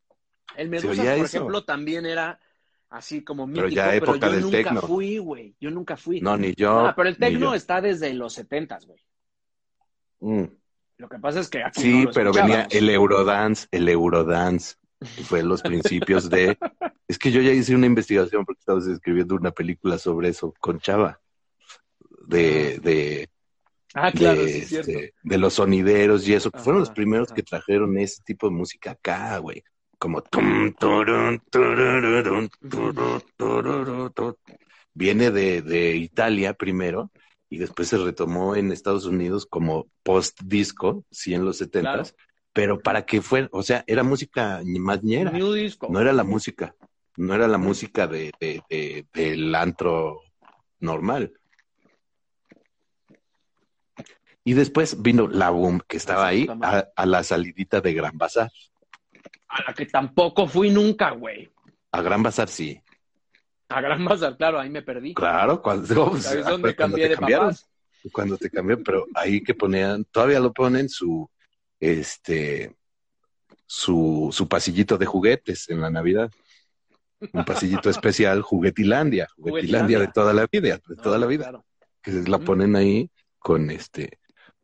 el 0.58 0.66
se 0.66 0.70
Medusa, 0.70 1.02
oía 1.02 1.16
por 1.16 1.26
eso. 1.26 1.38
ejemplo, 1.38 1.64
también 1.64 2.06
era 2.06 2.40
así 2.90 3.24
como 3.24 3.48
mítico, 3.48 3.68
Pero 3.68 3.76
ya 3.76 3.86
pero 3.92 3.96
época 4.06 4.28
yo 4.28 4.34
del 4.34 4.42
nunca 4.42 4.58
tecno. 4.58 4.82
fui, 4.82 5.18
güey. 5.18 5.56
Yo 5.62 5.72
nunca 5.72 5.96
fui. 5.96 6.20
No, 6.20 6.36
ni 6.36 6.54
yo. 6.56 6.80
Ah, 6.88 6.94
pero 6.94 7.08
el 7.08 7.18
tecno 7.18 7.54
está 7.54 7.80
desde 7.80 8.14
los 8.14 8.34
setentas, 8.34 8.86
güey. 8.86 9.00
Mm. 10.20 10.44
Lo 10.98 11.08
que 11.08 11.20
pasa 11.20 11.40
es 11.40 11.48
que 11.50 11.64
aquí 11.64 11.82
Sí, 11.82 11.94
no 12.00 12.04
lo 12.06 12.12
pero 12.12 12.34
venía 12.34 12.68
el 12.70 12.90
Eurodance, 12.90 13.68
el 13.72 13.88
Eurodance, 13.88 14.76
que 15.00 15.24
fue 15.24 15.44
los 15.44 15.62
principios 15.62 16.30
de... 16.30 16.58
Es 17.08 17.18
que 17.18 17.32
yo 17.32 17.42
ya 17.42 17.52
hice 17.52 17.76
una 17.76 17.88
investigación 17.88 18.46
porque 18.46 18.60
estabas 18.60 18.86
escribiendo 18.88 19.36
una 19.36 19.52
película 19.52 19.98
sobre 19.98 20.30
eso 20.30 20.54
con 20.60 20.80
Chava, 20.80 21.20
de, 22.28 22.80
de, 22.80 23.30
Ah, 23.96 24.12
claro, 24.12 24.42
de, 24.44 24.50
sí, 24.54 24.60
es 24.60 24.68
cierto. 24.70 24.92
este, 24.92 25.14
de 25.24 25.38
los 25.38 25.54
sonideros 25.56 26.28
y 26.28 26.34
eso, 26.34 26.52
que 26.52 26.60
fueron 26.60 26.82
los 26.82 26.92
primeros 26.92 27.30
ajá. 27.30 27.36
que 27.36 27.44
trajeron 27.44 27.98
ese 27.98 28.22
tipo 28.24 28.48
de 28.48 28.56
música 28.56 28.92
acá, 28.92 29.38
güey. 29.40 29.64
Como... 29.98 30.22
tum, 30.22 30.74
turun. 30.74 31.42
Viene 34.94 35.32
de, 35.32 35.62
de 35.62 35.96
Italia 35.96 36.54
primero 36.54 37.12
y 37.50 37.58
después 37.58 37.88
se 37.88 37.98
retomó 37.98 38.56
en 38.56 38.72
Estados 38.72 39.06
Unidos 39.06 39.46
como 39.48 39.88
post-disco, 40.04 41.04
sí, 41.10 41.34
en 41.34 41.46
los 41.46 41.58
setentas, 41.58 42.16
pero 42.54 42.80
para 42.80 43.06
que 43.06 43.22
fuera, 43.22 43.48
o 43.52 43.64
sea, 43.64 43.84
era 43.88 44.04
música 44.04 44.62
más 44.66 45.04
ñera, 45.04 45.32
New 45.32 45.54
Disco. 45.54 45.88
no 45.90 46.00
era 46.02 46.12
la 46.14 46.24
música, 46.24 46.76
no 47.18 47.34
era 47.34 47.48
la 47.48 47.58
música 47.58 48.08
de, 48.08 48.32
de, 48.40 48.62
de- 48.70 49.06
del 49.14 49.54
antro 49.56 50.22
normal. 50.80 51.34
Y 54.44 54.54
después 54.54 55.02
vino 55.02 55.28
la 55.28 55.50
boom 55.50 55.82
que 55.88 55.98
estaba 55.98 56.28
ahí 56.28 56.48
a, 56.62 56.88
a 56.96 57.06
la 57.06 57.24
salidita 57.24 57.82
de 57.82 57.94
Gran 57.94 58.18
Bazar. 58.18 58.50
A 59.48 59.64
la 59.68 59.74
que 59.74 59.86
tampoco 59.86 60.48
fui 60.48 60.70
nunca, 60.72 61.12
güey. 61.12 61.50
A 61.92 62.02
Gran 62.02 62.24
Bazar 62.24 62.48
sí. 62.48 62.82
A 63.68 63.82
Gran 63.82 64.04
Bazar, 64.06 64.38
claro, 64.38 64.60
ahí 64.60 64.70
me 64.70 64.82
perdí. 64.82 65.14
Claro, 65.14 65.62
cuando, 65.62 66.12
cuando 66.44 66.76
cambié 66.76 67.04
te 67.04 67.10
de 67.10 67.16
cambiaron, 67.16 67.48
papás. 67.50 67.70
cuando 68.12 68.38
te 68.38 68.50
cambió, 68.50 68.82
pero 68.84 69.06
ahí 69.14 69.44
que 69.44 69.54
ponían, 69.54 70.06
todavía 70.06 70.40
lo 70.40 70.52
ponen 70.54 70.90
su, 70.90 71.30
este, 71.80 72.76
su, 73.66 74.30
su 74.32 74.48
pasillito 74.48 74.98
de 74.98 75.06
juguetes 75.06 75.70
en 75.70 75.82
la 75.82 75.90
Navidad. 75.90 76.32
Un 77.34 77.46
pasillito 77.46 77.90
especial, 77.90 78.42
Juguetilandia, 78.42 79.28
Juguetilandia 79.36 80.00
de 80.00 80.08
toda 80.08 80.34
la 80.34 80.48
vida, 80.52 80.80
de 80.88 80.96
toda 80.96 81.16
Ah, 81.18 81.20
la 81.20 81.26
vida. 81.28 81.44
claro. 81.44 81.66
Que 82.02 82.12
la 82.12 82.40
ponen 82.40 82.76
ahí 82.76 83.10
con 83.40 83.70
este, 83.72 84.20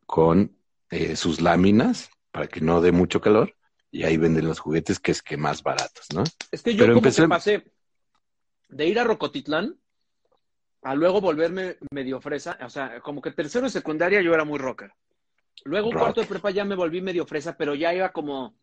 con 0.06 0.56
eh, 0.90 1.16
sus 1.16 1.40
láminas 1.40 2.08
para 2.30 2.46
que 2.46 2.60
no 2.60 2.80
dé 2.80 2.92
mucho 2.92 3.20
calor 3.20 3.54
y 3.90 4.04
ahí 4.04 4.16
venden 4.16 4.46
los 4.46 4.58
juguetes 4.58 4.98
que 5.00 5.12
es 5.12 5.22
que 5.22 5.36
más 5.36 5.62
baratos, 5.62 6.06
¿no? 6.14 6.24
Es 6.50 6.62
que 6.62 6.74
yo 6.74 6.80
Pero 6.84 6.94
como 6.94 7.06
empecé- 7.06 7.22
que 7.22 7.28
pasé 7.28 7.64
de 8.68 8.86
ir 8.86 8.98
a 8.98 9.04
Rocotitlán 9.04 9.78
a 10.82 10.94
luego 10.94 11.20
volverme 11.20 11.76
medio 11.90 12.20
fresa, 12.20 12.58
o 12.62 12.70
sea, 12.70 13.00
como 13.00 13.20
que 13.20 13.30
tercero 13.32 13.64
de 13.66 13.70
secundaria 13.70 14.22
yo 14.22 14.32
era 14.34 14.44
muy 14.44 14.58
rocker. 14.58 14.92
Luego 15.64 15.90
Rock. 15.90 16.00
cuarto 16.00 16.20
de 16.20 16.26
prepa 16.26 16.50
ya 16.50 16.64
me 16.64 16.74
volví 16.74 17.00
medio 17.00 17.26
fresa, 17.26 17.56
pero 17.56 17.74
ya 17.74 17.92
iba 17.94 18.12
como 18.12 18.56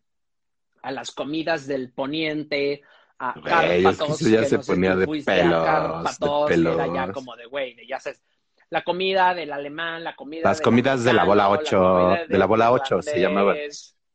a 0.82 0.90
las 0.90 1.10
comidas 1.10 1.66
del 1.66 1.92
poniente, 1.92 2.82
a 3.18 3.38
Güey, 3.40 3.86
es 3.86 3.98
que 3.98 4.12
eso 4.12 4.28
ya 4.28 4.40
que 4.40 4.46
se 4.46 4.56
no 4.58 4.62
ponía 4.64 4.96
de 4.96 5.06
pelos, 5.06 5.24
de 5.24 5.28
que 5.28 6.54
era 6.54 6.86
ya 6.86 6.92
pelos. 6.92 7.14
como 7.14 7.36
de 7.36 7.46
güey, 7.46 7.76
ya 7.86 8.00
sabes, 8.00 8.22
la 8.70 8.82
comida 8.82 9.34
del 9.34 9.52
alemán, 9.52 10.02
la 10.02 10.16
comida 10.16 10.42
Las 10.44 10.60
comidas 10.60 11.04
de 11.04 11.12
la 11.12 11.24
bola 11.24 11.46
americano, 11.46 11.62
ocho, 11.62 12.08
comida 12.08 12.26
de 12.26 12.38
la 12.38 12.46
bola 12.46 12.64
del 12.66 12.74
ocho 12.74 13.02
se 13.02 13.20
llamaban. 13.20 13.56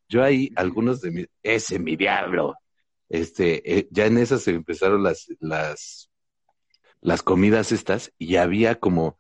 Yo 0.08 0.24
ahí, 0.24 0.52
algunos 0.56 1.02
de 1.02 1.12
mis, 1.12 1.28
ese 1.44 1.80
mi 1.80 1.96
diablo, 1.96 2.56
este, 3.08 3.78
eh, 3.78 3.88
ya 3.92 4.06
en 4.06 4.18
esas 4.18 4.42
se 4.42 4.52
empezaron 4.52 5.04
las, 5.04 5.28
las, 5.40 6.10
las 7.02 7.22
comidas 7.22 7.72
estas 7.72 8.12
y 8.18 8.36
había 8.36 8.76
como 8.76 9.18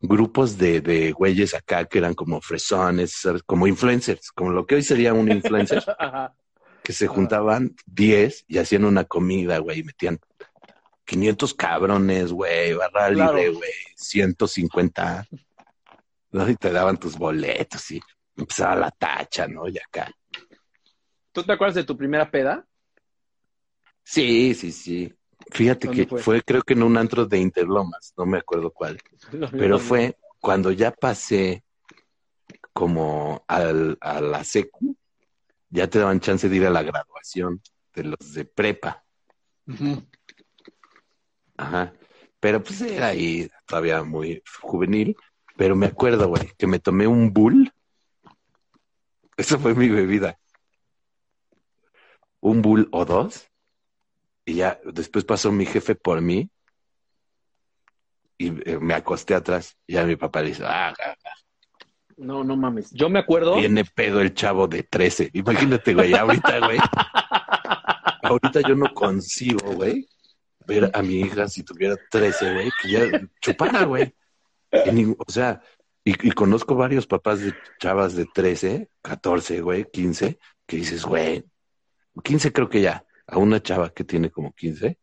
grupos 0.00 0.56
de, 0.56 0.80
de 0.80 1.12
güeyes 1.12 1.54
acá 1.54 1.84
que 1.84 1.98
eran 1.98 2.14
como 2.14 2.40
fresones, 2.40 3.12
¿sabes? 3.12 3.42
como 3.42 3.66
influencers, 3.66 4.32
como 4.32 4.50
lo 4.50 4.66
que 4.66 4.76
hoy 4.76 4.82
sería 4.82 5.12
un 5.12 5.30
influencer, 5.30 5.84
que 6.82 6.92
se 6.92 7.06
juntaban 7.06 7.74
10 7.86 8.44
y 8.48 8.58
hacían 8.58 8.84
una 8.84 9.04
comida, 9.04 9.58
güey, 9.58 9.80
y 9.80 9.84
metían 9.84 10.18
500 11.04 11.54
cabrones, 11.54 12.32
güey, 12.32 12.72
barra 12.74 13.10
Claro. 13.10 13.36
libre, 13.36 13.50
güey, 13.50 13.72
150, 13.96 15.26
¿no? 16.32 16.48
Y 16.48 16.56
te 16.56 16.70
daban 16.70 16.98
tus 16.98 17.16
boletos 17.16 17.90
y 17.90 18.00
empezaba 18.36 18.76
la 18.76 18.90
tacha, 18.90 19.46
¿no? 19.46 19.68
Y 19.68 19.78
acá. 19.78 20.10
¿Tú 21.32 21.42
te 21.42 21.52
acuerdas 21.52 21.74
de 21.74 21.84
tu 21.84 21.96
primera 21.96 22.30
peda? 22.30 22.66
Sí, 24.02 24.54
sí, 24.54 24.72
sí. 24.72 25.14
Fíjate 25.50 25.88
¿Dónde 25.88 26.04
que 26.04 26.08
fue? 26.08 26.22
fue? 26.22 26.42
creo 26.42 26.62
que 26.62 26.74
en 26.74 26.82
un 26.82 26.96
antro 26.96 27.26
de 27.26 27.38
Interlomas, 27.38 28.12
no 28.16 28.26
me 28.26 28.38
acuerdo 28.38 28.70
cuál, 28.70 28.98
pero 29.52 29.78
fue 29.78 30.16
cuando 30.40 30.70
ya 30.70 30.90
pasé 30.90 31.64
como 32.72 33.44
al, 33.48 33.98
a 34.00 34.20
la 34.20 34.44
secu, 34.44 34.96
ya 35.68 35.88
te 35.88 35.98
daban 35.98 36.20
chance 36.20 36.48
de 36.48 36.56
ir 36.56 36.66
a 36.66 36.70
la 36.70 36.82
graduación 36.82 37.60
de 37.94 38.04
los 38.04 38.34
de 38.34 38.44
prepa. 38.44 39.04
Ajá. 41.56 41.92
Pero 42.40 42.62
pues 42.62 42.80
era 42.80 43.08
ahí 43.08 43.50
todavía 43.66 44.02
muy 44.02 44.42
juvenil. 44.62 45.16
Pero 45.56 45.76
me 45.76 45.86
acuerdo, 45.86 46.28
güey, 46.28 46.50
que 46.56 46.66
me 46.66 46.78
tomé 46.78 47.06
un 47.06 47.32
bull. 47.32 47.70
Eso 49.36 49.58
fue 49.58 49.74
mi 49.74 49.88
bebida. 49.88 50.38
Un 52.40 52.62
bull 52.62 52.88
o 52.92 53.04
dos. 53.04 53.49
Y 54.50 54.54
ya 54.54 54.80
después 54.84 55.24
pasó 55.24 55.52
mi 55.52 55.64
jefe 55.64 55.94
por 55.94 56.20
mí. 56.20 56.50
Y 58.36 58.48
eh, 58.68 58.80
me 58.80 58.94
acosté 58.94 59.36
atrás. 59.36 59.76
Y 59.86 59.92
ya 59.92 60.04
mi 60.04 60.16
papá 60.16 60.42
dice, 60.42 60.64
ah, 60.66 60.88
ah, 60.88 61.14
ah, 61.24 61.34
No, 62.16 62.42
no 62.42 62.56
mames. 62.56 62.90
Yo 62.90 63.08
me 63.08 63.20
acuerdo. 63.20 63.54
viene 63.54 63.84
pedo 63.84 64.20
el 64.20 64.34
chavo 64.34 64.66
de 64.66 64.82
13. 64.82 65.30
Imagínate, 65.34 65.94
güey, 65.94 66.14
ahorita, 66.14 66.58
güey. 66.66 66.80
Ahorita 68.24 68.60
yo 68.66 68.74
no 68.74 68.92
concibo, 68.92 69.72
güey, 69.74 70.08
ver 70.66 70.90
a 70.92 71.00
mi 71.00 71.20
hija 71.20 71.46
si 71.46 71.62
tuviera 71.62 71.96
13, 72.10 72.52
güey, 72.52 72.70
que 72.82 72.90
ya 72.90 73.28
chupara, 73.40 73.84
güey. 73.84 74.12
O 75.26 75.30
sea, 75.30 75.62
y, 76.04 76.10
y 76.26 76.32
conozco 76.32 76.74
varios 76.74 77.06
papás 77.06 77.40
de 77.40 77.54
chavas 77.78 78.16
de 78.16 78.26
13, 78.26 78.90
14, 79.00 79.60
güey, 79.60 79.86
15, 79.90 80.40
que 80.66 80.76
dices, 80.76 81.04
güey, 81.04 81.44
15 82.24 82.52
creo 82.52 82.68
que 82.68 82.80
ya, 82.82 83.04
a 83.30 83.38
una 83.38 83.62
chava 83.62 83.90
que 83.90 84.04
tiene 84.04 84.30
como 84.30 84.52
15, 84.54 84.98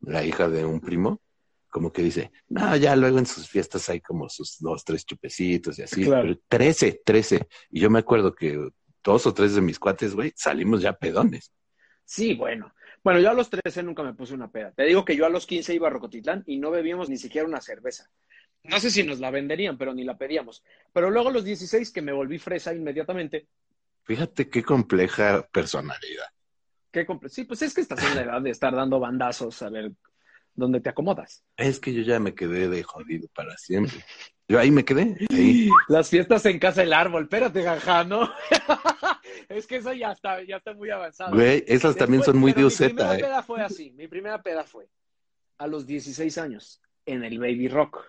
la 0.00 0.24
hija 0.24 0.48
de 0.48 0.64
un 0.64 0.80
primo, 0.80 1.20
como 1.68 1.92
que 1.92 2.02
dice, 2.02 2.30
no, 2.48 2.74
ya 2.76 2.96
luego 2.96 3.18
en 3.18 3.26
sus 3.26 3.48
fiestas 3.48 3.88
hay 3.88 4.00
como 4.00 4.28
sus 4.28 4.58
dos, 4.60 4.84
tres 4.84 5.04
chupecitos 5.04 5.78
y 5.78 5.82
así, 5.82 6.04
Claro. 6.04 6.22
pero 6.22 6.40
13, 6.48 7.02
13. 7.04 7.46
Y 7.70 7.80
yo 7.80 7.90
me 7.90 7.98
acuerdo 7.98 8.34
que 8.34 8.58
dos 9.04 9.26
o 9.26 9.34
tres 9.34 9.54
de 9.54 9.60
mis 9.60 9.78
cuates, 9.78 10.14
güey, 10.14 10.32
salimos 10.36 10.80
ya 10.80 10.92
pedones. 10.94 11.52
Sí, 12.04 12.34
bueno. 12.34 12.72
Bueno, 13.04 13.20
yo 13.20 13.30
a 13.30 13.34
los 13.34 13.48
13 13.50 13.82
nunca 13.82 14.02
me 14.02 14.14
puse 14.14 14.34
una 14.34 14.50
peda. 14.50 14.72
Te 14.72 14.84
digo 14.84 15.04
que 15.04 15.14
yo 15.16 15.26
a 15.26 15.28
los 15.30 15.46
15 15.46 15.74
iba 15.74 15.88
a 15.88 15.90
Rocotitlán 15.90 16.42
y 16.46 16.58
no 16.58 16.70
bebíamos 16.70 17.08
ni 17.08 17.16
siquiera 17.16 17.46
una 17.46 17.60
cerveza. 17.60 18.10
No 18.64 18.80
sé 18.80 18.90
si 18.90 19.02
nos 19.04 19.20
la 19.20 19.30
venderían, 19.30 19.78
pero 19.78 19.94
ni 19.94 20.04
la 20.04 20.18
pedíamos. 20.18 20.62
Pero 20.92 21.10
luego 21.10 21.28
a 21.28 21.32
los 21.32 21.44
16 21.44 21.90
que 21.92 22.02
me 22.02 22.12
volví 22.12 22.38
fresa 22.38 22.74
inmediatamente, 22.74 23.46
Fíjate 24.04 24.48
qué 24.48 24.62
compleja 24.62 25.46
personalidad. 25.52 26.24
¿Qué? 26.90 27.06
Sí, 27.28 27.44
pues 27.44 27.62
es 27.62 27.74
que 27.74 27.80
estás 27.80 28.02
en 28.04 28.14
la 28.16 28.22
edad 28.22 28.42
de 28.42 28.50
estar 28.50 28.74
dando 28.74 29.00
bandazos 29.00 29.62
a 29.62 29.70
ver 29.70 29.92
dónde 30.54 30.80
te 30.80 30.90
acomodas. 30.90 31.44
Es 31.56 31.78
que 31.78 31.94
yo 31.94 32.02
ya 32.02 32.18
me 32.18 32.34
quedé 32.34 32.68
de 32.68 32.82
jodido 32.82 33.28
para 33.34 33.56
siempre. 33.56 34.04
Yo 34.48 34.58
ahí 34.58 34.70
me 34.70 34.84
quedé, 34.84 35.16
ahí. 35.30 35.68
Las 35.88 36.10
fiestas 36.10 36.44
en 36.46 36.58
casa 36.58 36.80
del 36.80 36.92
árbol, 36.92 37.24
espérate, 37.24 37.62
jaja, 37.62 38.04
¿no? 38.04 38.28
es 39.48 39.66
que 39.66 39.76
eso 39.76 39.92
ya 39.92 40.12
está, 40.12 40.42
ya 40.42 40.56
está 40.56 40.72
muy 40.72 40.90
avanzado. 40.90 41.34
Güey, 41.34 41.64
esas 41.66 41.96
también 41.96 42.20
Después, 42.20 42.34
son 42.34 42.40
muy 42.40 42.52
de 42.52 42.62
Mi 42.62 42.70
primera 42.70 43.14
¿eh? 43.14 43.20
peda 43.20 43.42
fue 43.42 43.62
así. 43.62 43.92
Mi 43.92 44.08
primera 44.08 44.42
peda 44.42 44.64
fue 44.64 44.88
a 45.58 45.66
los 45.66 45.86
16 45.86 46.38
años 46.38 46.80
en 47.04 47.24
el 47.24 47.38
Baby 47.38 47.68
Rock. 47.68 48.04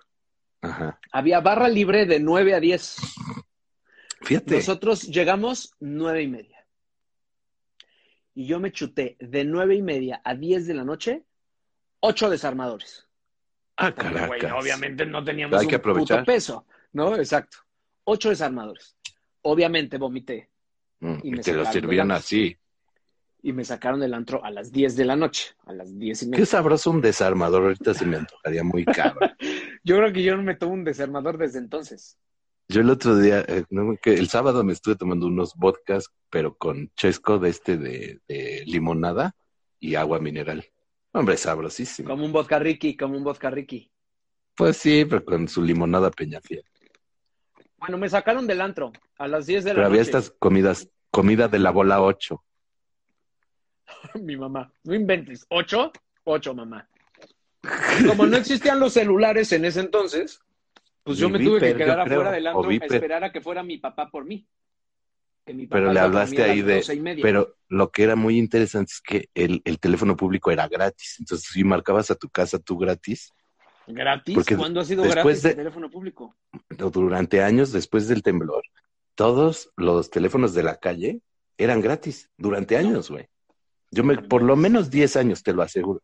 Ajá. 0.62 1.00
Había 1.12 1.40
barra 1.42 1.68
libre 1.68 2.06
de 2.06 2.20
9 2.20 2.56
a 2.56 2.60
10. 2.60 2.98
Fíjate, 4.22 4.56
Nosotros 4.56 5.04
llegamos 5.04 5.74
9 5.80 6.24
y 6.24 6.28
media. 6.28 6.59
Y 8.36 8.46
yo 8.48 8.60
me 8.60 8.72
chuté 8.72 9.18
de 9.20 9.44
9 9.44 9.76
y 9.76 9.82
media 9.82 10.22
a 10.24 10.36
10 10.36 10.68
de 10.68 10.74
la 10.74 10.84
noche, 10.84 11.24
8 12.02 12.30
desarmadores. 12.30 13.08
ah, 13.78 13.94
Porque, 14.28 14.48
obviamente 14.52 15.06
no 15.06 15.24
teníamos 15.24 15.60
Hay 15.60 15.68
que 15.68 15.76
un 15.76 15.82
puto 15.82 15.90
aprovechar. 15.92 16.26
peso, 16.26 16.66
¿no? 16.94 17.16
Exacto. 17.16 17.58
8 18.06 18.30
desarmadores. 18.30 18.96
Obviamente 19.42 19.98
vomité 19.98 20.50
Mm, 21.02 21.20
y 21.24 21.28
y 21.30 21.32
me 21.32 21.42
te 21.42 21.54
lo 21.54 21.66
sirvían 21.66 22.12
así. 22.12 22.58
y 23.42 23.54
me 23.54 23.64
sacaron 23.64 24.02
del 24.02 24.14
antro 24.14 24.44
a 24.44 24.52
las 24.52 24.70
10 24.70 24.98
de 24.98 25.06
la 25.06 25.16
noche, 25.16 25.56
a 25.66 25.72
las 25.72 25.98
10 25.98 26.24
y 26.24 26.26
Qué 26.26 26.32
media. 26.32 26.46
sabroso 26.46 26.92
un 26.92 27.00
desarmador, 27.00 27.64
ahorita 27.64 27.94
se 27.94 28.06
me 28.06 28.18
antojaría 28.18 28.64
muy 28.66 28.84
cabrón. 28.84 29.32
Yo 29.86 29.96
creo 29.96 30.12
que 30.12 30.24
yo 30.24 30.36
no 30.36 30.44
me 30.44 30.56
tomo 30.56 30.74
un 30.74 30.84
desarmador 30.84 31.38
desde 31.38 31.60
entonces. 31.60 32.18
Yo 32.72 32.82
el 32.82 32.90
otro 32.92 33.18
día, 33.18 33.44
eh, 33.48 33.64
no, 33.72 33.98
que 34.00 34.14
el 34.14 34.30
sábado 34.30 34.64
me 34.64 34.74
estuve 34.74 34.96
tomando 34.96 35.26
unos 35.26 35.56
vodkas, 35.56 36.10
pero 36.30 36.56
con 36.56 36.92
chesco 36.96 37.40
de 37.40 37.50
este 37.50 37.78
de, 37.78 38.20
de 38.28 38.64
limonada 38.68 39.36
y 39.80 39.96
agua 39.96 40.20
mineral. 40.20 40.66
Hombre, 41.12 41.36
sabrosísimo. 41.38 42.08
Como 42.08 42.26
un 42.26 42.32
vodka 42.32 42.60
Ricky, 42.60 42.96
como 42.96 43.18
un 43.18 43.24
vodka 43.24 43.50
Ricky. 43.50 43.90
Pues 44.56 44.78
sí, 44.78 45.04
pero 45.06 45.26
con 45.26 45.48
su 45.48 45.64
limonada 45.64 46.12
peñafiel. 46.12 46.64
Bueno, 47.78 47.98
me 47.98 48.08
sacaron 48.08 48.46
del 48.46 48.62
antro 48.62 48.92
a 49.18 49.28
las 49.28 49.48
10 49.48 49.64
de 49.64 49.70
la 49.72 49.76
Pero 49.76 49.88
había 49.88 50.02
noche. 50.02 50.12
estas 50.12 50.32
comidas, 50.38 50.90
comida 51.10 51.48
de 51.48 51.60
la 51.60 51.72
bola 51.72 52.02
8. 52.04 52.44
Mi 54.22 54.38
mamá, 54.38 54.72
no 54.84 54.94
inventes. 54.94 55.46
¿Ocho? 55.50 55.92
Ocho, 56.24 56.54
mamá. 56.54 56.88
Como 58.08 58.28
no 58.28 58.38
existían 58.38 58.80
los 58.80 58.94
celulares 58.94 59.52
en 59.54 59.66
ese 59.66 59.80
entonces, 59.80 60.40
pues 61.04 61.18
yo 61.18 61.30
me 61.30 61.40
tuve 61.40 61.60
que 61.60 61.66
Viper, 61.68 61.78
quedar 61.78 62.00
afuera 62.02 62.32
del 62.32 62.48
antro 62.48 62.70
o 62.70 62.72
a 62.72 62.74
esperar 62.74 63.24
a 63.24 63.32
que 63.32 63.42
fuera 63.42 63.64
mi 63.64 63.78
papá 63.78 64.10
por 64.10 64.26
mí. 64.26 64.48
Que 65.46 65.54
mi 65.54 65.68
papá 65.68 65.80
Pero 65.80 65.94
le 65.94 66.00
hablaste 66.00 66.44
ahí 66.44 66.62
de... 66.62 66.84
Pero 67.22 67.56
lo 67.68 67.92
que 67.92 68.04
era 68.04 68.16
muy 68.16 68.38
interesante 68.38 68.92
es 68.94 69.02
que 69.02 69.30
el, 69.34 69.62
el 69.66 69.80
teléfono 69.80 70.16
público 70.16 70.52
era 70.52 70.68
gratis. 70.68 71.18
Entonces, 71.20 71.50
si 71.52 71.64
marcabas 71.64 72.12
a 72.12 72.16
tu 72.16 72.30
casa 72.30 72.60
tú 72.60 72.78
gratis, 72.78 73.34
¿Gratis? 73.88 74.36
porque 74.36 74.56
¿Cuándo 74.56 74.80
ha 74.82 74.86
sido 74.86 75.04
gratis 75.04 75.42
de- 75.42 75.50
el 75.50 75.56
teléfono 75.56 75.90
público? 75.90 76.36
durante 76.70 77.42
años 77.42 77.72
después 77.72 78.08
del 78.08 78.22
temblor, 78.22 78.64
todos 79.16 79.72
los 79.76 80.10
teléfonos 80.12 80.54
de 80.54 80.64
la 80.64 80.78
calle 80.78 81.22
eran 81.58 81.82
gratis 81.82 82.30
durante 82.38 82.78
años, 82.78 83.10
güey. 83.10 83.28
Yo 83.92 84.04
me, 84.04 84.18
por 84.18 84.44
lo 84.44 84.56
menos 84.56 84.92
10 84.92 85.16
años 85.16 85.42
te 85.42 85.54
lo 85.54 85.64
aseguro. 85.64 86.02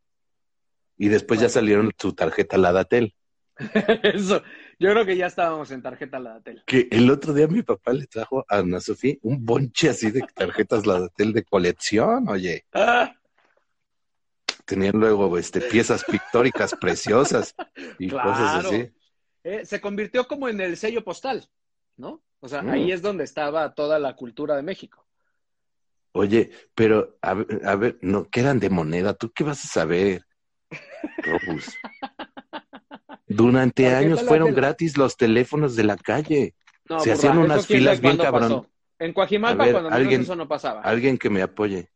Y 0.97 1.09
después 1.09 1.39
ya 1.39 1.49
salieron 1.49 1.91
su 1.97 2.13
tarjeta 2.13 2.57
Ladatel. 2.57 3.13
Eso, 4.03 4.43
yo 4.79 4.91
creo 4.91 5.05
que 5.05 5.15
ya 5.15 5.27
estábamos 5.27 5.71
en 5.71 5.81
tarjeta 5.81 6.19
Ladatel. 6.19 6.63
Que 6.65 6.87
el 6.91 7.09
otro 7.09 7.33
día 7.33 7.47
mi 7.47 7.61
papá 7.63 7.93
le 7.93 8.05
trajo 8.07 8.45
a 8.49 8.57
Ana 8.57 8.79
Sofía 8.79 9.15
un 9.21 9.45
bonche 9.45 9.89
así 9.89 10.11
de 10.11 10.21
tarjetas 10.33 10.85
Ladatel 10.85 11.33
de 11.33 11.43
colección, 11.43 12.27
oye. 12.27 12.65
¡Ah! 12.73 13.15
Tenían 14.65 14.99
luego 14.99 15.37
este, 15.37 15.61
piezas 15.61 16.03
pictóricas 16.03 16.75
preciosas 16.79 17.55
y 17.99 18.09
Claro. 18.09 18.29
cosas 18.31 18.65
así. 18.65 18.91
Eh, 19.43 19.65
se 19.65 19.79
convirtió 19.79 20.27
como 20.27 20.49
en 20.49 20.59
el 20.59 20.75
sello 20.75 21.03
postal, 21.03 21.47
¿no? 21.97 22.23
O 22.39 22.47
sea, 22.47 22.63
Mm. 22.63 22.69
ahí 22.71 22.91
es 22.91 23.01
donde 23.01 23.23
estaba 23.23 23.73
toda 23.75 23.99
la 23.99 24.15
cultura 24.15 24.55
de 24.55 24.63
México. 24.63 25.05
Oye, 26.13 26.49
pero 26.73 27.17
a 27.21 27.33
ver, 27.35 27.61
a 27.65 27.75
ver, 27.75 27.97
no, 28.01 28.27
que 28.29 28.39
eran 28.39 28.59
de 28.59 28.69
moneda, 28.69 29.13
¿tú 29.13 29.31
qué 29.33 29.43
vas 29.43 29.63
a 29.65 29.67
saber? 29.67 30.25
Robus. 31.23 31.77
Durante 33.27 33.87
años 33.93 34.23
fueron 34.23 34.53
gratis 34.53 34.97
los 34.97 35.17
teléfonos 35.17 35.75
de 35.75 35.83
la 35.83 35.97
calle. 35.97 36.53
No, 36.87 36.99
Se 36.99 37.09
burra, 37.09 37.13
hacían 37.17 37.37
unas 37.39 37.65
filas 37.65 37.99
bien 37.99 38.17
cabrón. 38.17 38.41
pasó. 38.41 38.69
En 38.99 39.13
Coajimalpa, 39.13 39.63
ver, 39.63 39.73
cuando 39.73 39.89
alguien- 39.89 40.21
eso 40.21 40.35
no 40.35 40.47
pasaba. 40.47 40.81
Alguien 40.81 41.17
que 41.17 41.29
me 41.29 41.41
apoye. 41.41 41.89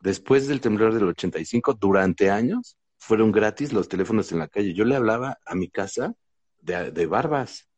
Después 0.00 0.46
del 0.48 0.60
temblor 0.60 0.92
del 0.92 1.04
85, 1.04 1.74
durante 1.74 2.30
años, 2.30 2.76
fueron 2.98 3.32
gratis 3.32 3.72
los 3.72 3.88
teléfonos 3.88 4.30
en 4.32 4.40
la 4.40 4.48
calle. 4.48 4.74
Yo 4.74 4.84
le 4.84 4.96
hablaba 4.96 5.38
a 5.46 5.54
mi 5.54 5.68
casa 5.70 6.14
de, 6.60 6.90
de 6.90 7.06
barbas, 7.06 7.68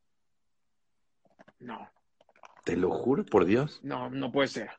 No, 1.61 1.90
te 2.64 2.77
lo 2.77 2.90
juro 2.90 3.24
por 3.24 3.44
Dios. 3.44 3.81
no, 3.83 4.09
no 4.11 4.31
puede 4.33 4.48
ser. 4.48 4.70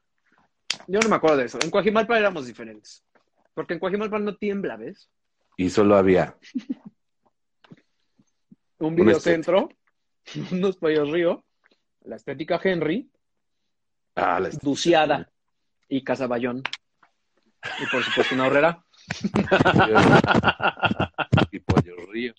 Yo 0.88 1.00
no 1.00 1.10
me 1.10 1.16
acuerdo 1.16 1.38
de 1.38 1.46
eso. 1.46 1.60
En 1.62 1.70
Coajimalpa 1.72 2.18
éramos 2.18 2.46
diferentes. 2.48 3.04
Porque 3.54 3.74
en 3.74 3.80
Coajimalpa 3.80 4.18
no 4.20 4.36
tiembla, 4.36 4.78
¿ves? 4.78 5.10
Y 5.58 5.70
solo 5.70 5.96
había 5.98 6.38
Un 8.80 8.96
videocentro, 8.96 9.70
unos 10.52 10.78
pollos 10.78 11.12
río, 11.12 11.46
la 12.02 12.16
estética 12.16 12.60
Henry, 12.64 13.12
ah, 14.16 14.40
la 14.40 14.50
Duciada 14.62 15.32
y 15.88 16.04
Casa 16.04 16.26
Bayón. 16.28 16.64
Y 17.80 17.86
por 17.92 18.04
supuesto 18.04 18.36
una 18.36 18.48
horrera. 18.48 18.86
y 21.52 21.60
Pollo 21.60 21.96
Río. 22.10 22.34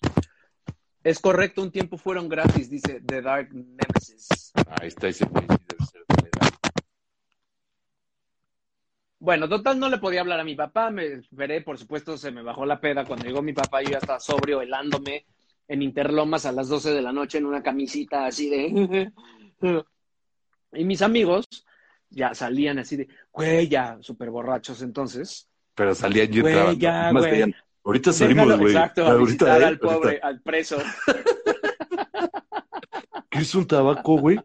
Es 1.03 1.19
correcto, 1.19 1.61
un 1.61 1.71
tiempo 1.71 1.97
fueron 1.97 2.27
gratis, 2.27 2.71
dice 2.71 3.01
The 3.01 3.21
Dark 3.21 3.53
Nemesis. 3.53 4.51
Ahí 4.79 4.87
está 4.87 5.09
ese. 5.09 5.27
Bueno, 9.19 9.47
total, 9.47 9.79
no 9.79 9.89
le 9.89 9.99
podía 9.99 10.21
hablar 10.21 10.39
a 10.39 10.43
mi 10.43 10.55
papá. 10.55 10.89
Me 10.89 11.05
esperé, 11.05 11.61
por 11.61 11.77
supuesto, 11.77 12.17
se 12.17 12.31
me 12.31 12.41
bajó 12.41 12.65
la 12.65 12.81
peda. 12.81 13.05
Cuando 13.05 13.25
llegó 13.25 13.43
mi 13.43 13.53
papá, 13.53 13.83
yo 13.83 13.91
ya 13.91 13.99
estaba 13.99 14.19
sobrio, 14.19 14.61
helándome 14.61 15.27
en 15.71 15.81
Interlomas 15.81 16.45
a 16.45 16.51
las 16.51 16.67
12 16.67 16.91
de 16.91 17.01
la 17.01 17.13
noche 17.13 17.37
en 17.37 17.45
una 17.45 17.63
camisita 17.63 18.25
así 18.25 18.49
de. 18.49 19.11
y 20.73 20.83
mis 20.83 21.01
amigos 21.01 21.45
ya 22.09 22.33
salían 22.33 22.79
así 22.79 22.97
de, 22.97 23.07
güey, 23.31 23.69
ya 23.69 23.97
súper 24.01 24.29
borrachos 24.29 24.81
entonces. 24.81 25.47
Pero 25.75 25.95
salían 25.95 26.33
y 26.33 26.41
Güey, 26.41 26.77
ya, 26.77 27.11
más 27.13 27.25
güey. 27.25 27.55
Ahorita 27.83 28.11
salimos, 28.11 28.57
güey. 28.59 28.73
exacto, 28.73 29.05
a 29.05 29.11
Ahorita, 29.11 29.25
visitar 29.25 29.61
¿eh? 29.61 29.65
al 29.65 29.79
pobre, 29.79 30.09
Ahorita. 30.09 30.27
al 30.27 30.41
preso. 30.41 30.77
¿Quieres 33.29 33.55
un 33.55 33.65
tabaco, 33.65 34.17
güey? 34.17 34.39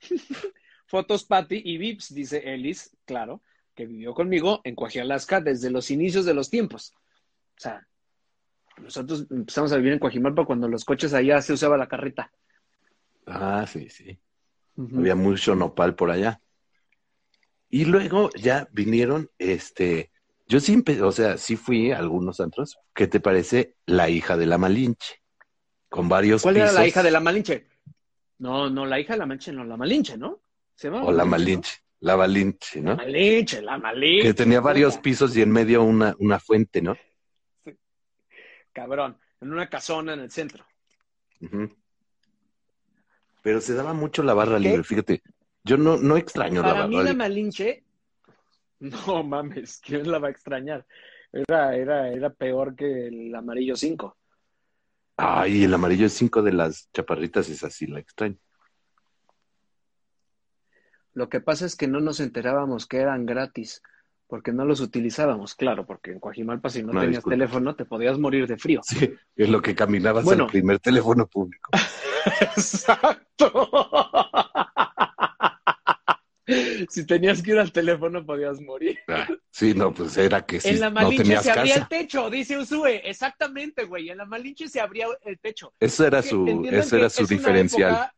Fotos 0.86 1.24
Patty 1.24 1.62
y 1.64 1.78
Vips, 1.78 2.14
dice 2.14 2.52
Ellis, 2.54 2.94
claro, 3.06 3.42
que 3.74 3.86
vivió 3.86 4.12
conmigo 4.14 4.60
en 4.64 4.74
Coajialaska 4.74 5.40
desde 5.40 5.70
los 5.70 5.90
inicios 5.90 6.24
de 6.26 6.34
los 6.34 6.50
tiempos. 6.50 6.92
O 7.56 7.60
sea, 7.60 7.86
nosotros 8.82 9.26
empezamos 9.30 9.72
a 9.72 9.76
vivir 9.76 9.94
en 9.94 9.98
Coajimalpa 9.98 10.44
cuando 10.44 10.68
los 10.68 10.84
coches 10.84 11.14
allá 11.14 11.40
se 11.42 11.52
usaba 11.52 11.76
la 11.76 11.88
carreta. 11.88 12.30
Ah, 13.26 13.66
sí, 13.66 13.88
sí. 13.90 14.18
Había 14.96 15.14
mucho 15.16 15.54
nopal 15.54 15.94
por 15.94 16.10
allá. 16.10 16.40
Y 17.68 17.84
luego 17.86 18.30
ya 18.38 18.68
vinieron, 18.72 19.30
este, 19.38 20.10
yo 20.46 20.60
sí, 20.60 20.76
empe- 20.76 21.00
o 21.02 21.10
sea, 21.12 21.36
sí 21.38 21.56
fui 21.56 21.90
a 21.90 21.98
algunos 21.98 22.40
antros. 22.40 22.78
¿Qué 22.94 23.06
te 23.06 23.20
parece 23.20 23.74
la 23.86 24.08
hija 24.08 24.36
de 24.36 24.46
la 24.46 24.58
Malinche? 24.58 25.22
Con 25.88 26.08
varios 26.08 26.42
¿Cuál 26.42 26.56
era 26.58 26.66
la 26.66 26.70
pisos. 26.72 26.88
hija 26.88 27.02
de 27.02 27.10
la 27.10 27.20
Malinche? 27.20 27.66
No, 28.38 28.68
no, 28.70 28.86
la 28.86 29.00
hija 29.00 29.14
de 29.14 29.18
la 29.18 29.26
Malinche, 29.26 29.52
no, 29.52 29.64
la 29.64 29.76
Malinche, 29.76 30.16
¿no? 30.16 30.40
¿Se 30.74 30.88
llama 30.88 31.04
O 31.04 31.12
la 31.12 31.24
Malinche, 31.24 31.78
la 32.00 32.16
Malinche, 32.16 32.80
¿no? 32.82 32.90
¿no? 32.90 32.96
Malinche, 32.96 33.62
la 33.62 33.78
Malinche. 33.78 34.22
Que 34.28 34.34
tenía 34.34 34.60
varios 34.60 34.98
pisos 34.98 35.36
y 35.36 35.42
en 35.42 35.50
medio 35.50 35.82
una, 35.82 36.14
una 36.18 36.38
fuente, 36.38 36.82
¿no? 36.82 36.96
Cabrón, 38.76 39.16
en 39.40 39.52
una 39.54 39.70
casona 39.70 40.12
en 40.12 40.20
el 40.20 40.30
centro. 40.30 40.62
Pero 43.40 43.60
se 43.62 43.72
daba 43.72 43.94
mucho 43.94 44.22
la 44.22 44.34
barra 44.34 44.58
¿Qué? 44.58 44.64
libre, 44.68 44.84
fíjate. 44.84 45.22
Yo 45.64 45.78
no, 45.78 45.96
no 45.96 46.18
extraño 46.18 46.60
la 46.60 46.68
Para 46.68 46.74
barra 46.80 46.88
mí 46.88 47.02
la. 47.02 47.14
Malinche, 47.14 47.84
no 48.80 49.22
mames, 49.22 49.80
¿quién 49.82 50.10
la 50.10 50.18
va 50.18 50.28
a 50.28 50.30
extrañar? 50.30 50.86
Era, 51.32 51.74
era, 51.74 52.10
era 52.10 52.28
peor 52.28 52.76
que 52.76 53.06
el 53.06 53.34
amarillo 53.34 53.76
5. 53.76 54.14
Ay, 55.16 55.64
el 55.64 55.72
amarillo 55.72 56.04
es 56.04 56.12
cinco 56.12 56.42
de 56.42 56.52
las 56.52 56.90
chaparritas, 56.92 57.48
es 57.48 57.64
así, 57.64 57.86
la 57.86 58.00
extraño. 58.00 58.36
Lo 61.14 61.30
que 61.30 61.40
pasa 61.40 61.64
es 61.64 61.76
que 61.76 61.88
no 61.88 62.00
nos 62.00 62.20
enterábamos 62.20 62.86
que 62.86 62.98
eran 62.98 63.24
gratis, 63.24 63.80
porque 64.26 64.52
no 64.52 64.64
los 64.64 64.80
utilizábamos, 64.80 65.54
claro, 65.54 65.86
porque 65.86 66.12
en 66.12 66.20
Coajimalpa 66.20 66.68
si 66.70 66.82
no, 66.82 66.92
No, 66.92 67.00
tenías 67.00 67.18
disculpa. 67.18 67.36
teléfono 67.36 67.76
te 67.76 67.84
podías 67.84 68.18
morir 68.18 68.46
de 68.46 68.56
frío. 68.56 68.80
Sí, 68.84 69.12
es 69.36 69.48
lo 69.48 69.62
que 69.62 69.74
caminabas 69.74 70.24
Bueno. 70.24 70.44
al 70.44 70.50
primer 70.50 70.78
teléfono 70.80 71.26
público. 71.26 71.70
Exacto. 72.40 73.70
si 76.88 77.04
tenías 77.06 77.42
que 77.42 77.52
ir 77.52 77.58
al 77.58 77.72
teléfono 77.72 78.24
podías 78.24 78.60
morir. 78.60 78.98
Ah, 79.08 79.26
sí, 79.50 79.74
no, 79.74 79.92
pues 79.92 80.16
era 80.16 80.44
que 80.44 80.60
sí, 80.60 80.68
en 80.70 80.80
la 80.80 80.90
no 80.90 80.94
Malinche 80.96 81.22
tenías 81.24 81.42
se 81.44 81.52
abría 81.52 81.74
el 81.76 81.88
techo, 81.88 82.30
dice 82.30 82.58
Usue. 82.58 83.08
Exactamente, 83.08 83.84
güey. 83.84 84.10
En 84.10 84.18
la 84.18 84.26
Malinche 84.26 84.68
se 84.68 84.80
abría 84.80 85.06
el 85.24 85.38
techo. 85.38 85.72
Eso 85.80 86.06
era 86.06 86.22
su, 86.22 86.66
eso 86.70 86.96
era 86.96 87.10
su 87.10 87.22
es 87.22 87.28
diferencial. 87.28 88.10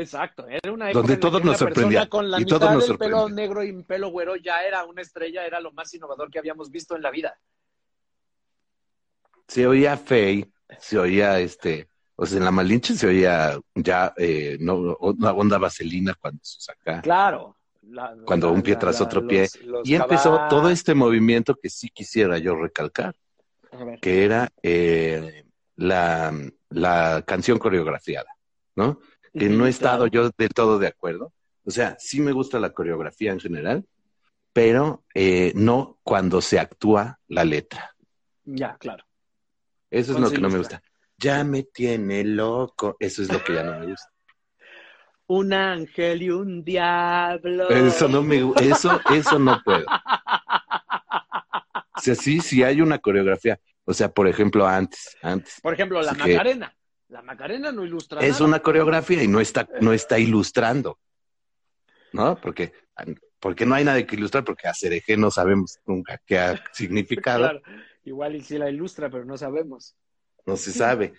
Exacto, 0.00 0.46
era 0.48 0.72
una 0.72 0.90
época 0.90 1.00
Donde 1.00 1.14
en 1.14 1.18
la 1.18 1.20
todo 1.20 1.38
que 1.40 1.44
nos 1.46 1.58
sorprendía, 1.58 2.08
Con 2.08 2.30
la 2.30 2.40
y 2.40 2.44
mitad 2.44 2.58
todo 2.60 2.72
nos 2.72 2.88
del 2.88 2.98
pelo 2.98 3.28
negro 3.28 3.62
y 3.64 3.72
pelo 3.82 4.08
güero 4.08 4.36
ya 4.36 4.62
era 4.62 4.84
una 4.84 5.02
estrella, 5.02 5.44
era 5.46 5.60
lo 5.60 5.72
más 5.72 5.92
innovador 5.94 6.30
que 6.30 6.38
habíamos 6.38 6.70
visto 6.70 6.94
en 6.96 7.02
la 7.02 7.10
vida. 7.10 7.38
Se 9.48 9.66
oía 9.66 9.96
fey, 9.96 10.50
se 10.80 10.98
oía 10.98 11.38
este, 11.38 11.88
o 12.16 12.26
sea, 12.26 12.38
en 12.38 12.44
la 12.44 12.50
Malinche 12.50 12.94
se 12.94 13.06
oía 13.06 13.58
ya, 13.74 14.12
eh, 14.16 14.56
no, 14.60 14.96
una 15.00 15.32
onda 15.32 15.58
vaselina 15.58 16.14
cuando 16.14 16.40
se 16.42 16.60
saca. 16.60 17.00
Claro. 17.02 17.56
la- 17.88 18.16
Cuando 18.24 18.48
la- 18.48 18.52
un 18.52 18.62
pie 18.62 18.74
la- 18.74 18.80
tras 18.80 19.00
otro 19.00 19.24
pie. 19.28 19.42
los- 19.42 19.60
los 19.62 19.88
Y 19.88 19.94
empezó 19.94 20.48
todo 20.50 20.70
este 20.70 20.92
movimiento 20.94 21.54
que 21.54 21.70
sí 21.70 21.88
quisiera 21.88 22.36
yo 22.38 22.56
recalcar, 22.56 23.14
que 24.02 24.24
era 24.24 24.48
eh, 24.60 25.44
la, 25.76 26.32
la 26.70 27.22
canción 27.24 27.58
coreografiada, 27.60 28.28
¿no? 28.74 28.98
Que 29.38 29.48
no 29.48 29.66
he 29.66 29.70
estado 29.70 30.06
yo 30.06 30.30
del 30.36 30.48
todo 30.50 30.78
de 30.78 30.86
acuerdo. 30.86 31.32
O 31.64 31.70
sea, 31.70 31.96
sí 31.98 32.20
me 32.20 32.32
gusta 32.32 32.60
la 32.60 32.70
coreografía 32.70 33.32
en 33.32 33.40
general, 33.40 33.84
pero 34.52 35.04
eh, 35.14 35.52
no 35.54 35.98
cuando 36.02 36.40
se 36.40 36.58
actúa 36.58 37.18
la 37.28 37.44
letra. 37.44 37.94
Ya, 38.44 38.76
claro. 38.78 39.04
Eso 39.90 40.12
es 40.12 40.20
lo 40.20 40.30
que 40.30 40.38
no 40.38 40.48
me 40.48 40.58
gusta. 40.58 40.80
Ya 41.18 41.42
me 41.44 41.64
tiene 41.64 42.24
loco. 42.24 42.96
Eso 43.00 43.22
es 43.22 43.32
lo 43.32 43.42
que 43.42 43.54
ya 43.54 43.62
no 43.62 43.80
me 43.80 43.86
gusta. 43.86 44.08
Un 45.28 45.52
ángel 45.52 46.22
y 46.22 46.30
un 46.30 46.62
diablo. 46.62 47.68
Eso 47.68 48.06
no 48.06 48.22
me 48.22 48.52
eso, 48.60 49.00
eso 49.12 49.40
no 49.40 49.60
puedo. 49.64 49.84
O 51.96 52.00
sea, 52.00 52.14
sí, 52.14 52.40
sí 52.40 52.62
hay 52.62 52.80
una 52.80 53.00
coreografía. 53.00 53.58
O 53.84 53.92
sea, 53.92 54.08
por 54.08 54.28
ejemplo, 54.28 54.68
antes, 54.68 55.16
antes. 55.22 55.60
Por 55.60 55.74
ejemplo, 55.74 56.00
la 56.00 56.12
Macarena. 56.12 56.75
La 57.08 57.22
Macarena 57.22 57.70
no 57.72 57.84
ilustra 57.84 58.20
Es 58.20 58.32
nada. 58.32 58.44
una 58.44 58.60
coreografía 58.60 59.22
y 59.22 59.28
no 59.28 59.40
está, 59.40 59.68
no 59.80 59.92
está 59.92 60.18
ilustrando. 60.18 60.98
¿No? 62.12 62.40
Porque, 62.40 62.72
porque 63.40 63.66
no 63.66 63.74
hay 63.74 63.84
nada 63.84 64.04
que 64.06 64.16
ilustrar, 64.16 64.44
porque 64.44 64.68
a 64.68 64.74
Cereje 64.74 65.16
no 65.16 65.30
sabemos 65.30 65.78
nunca 65.86 66.20
qué 66.26 66.38
ha 66.38 66.64
significado, 66.72 67.40
Claro. 67.44 67.62
Igual 68.04 68.36
y 68.36 68.40
sí 68.42 68.56
la 68.56 68.70
ilustra, 68.70 69.10
pero 69.10 69.24
no 69.24 69.36
sabemos. 69.36 69.96
no 70.46 70.56
se 70.56 70.72
sabe. 70.72 71.12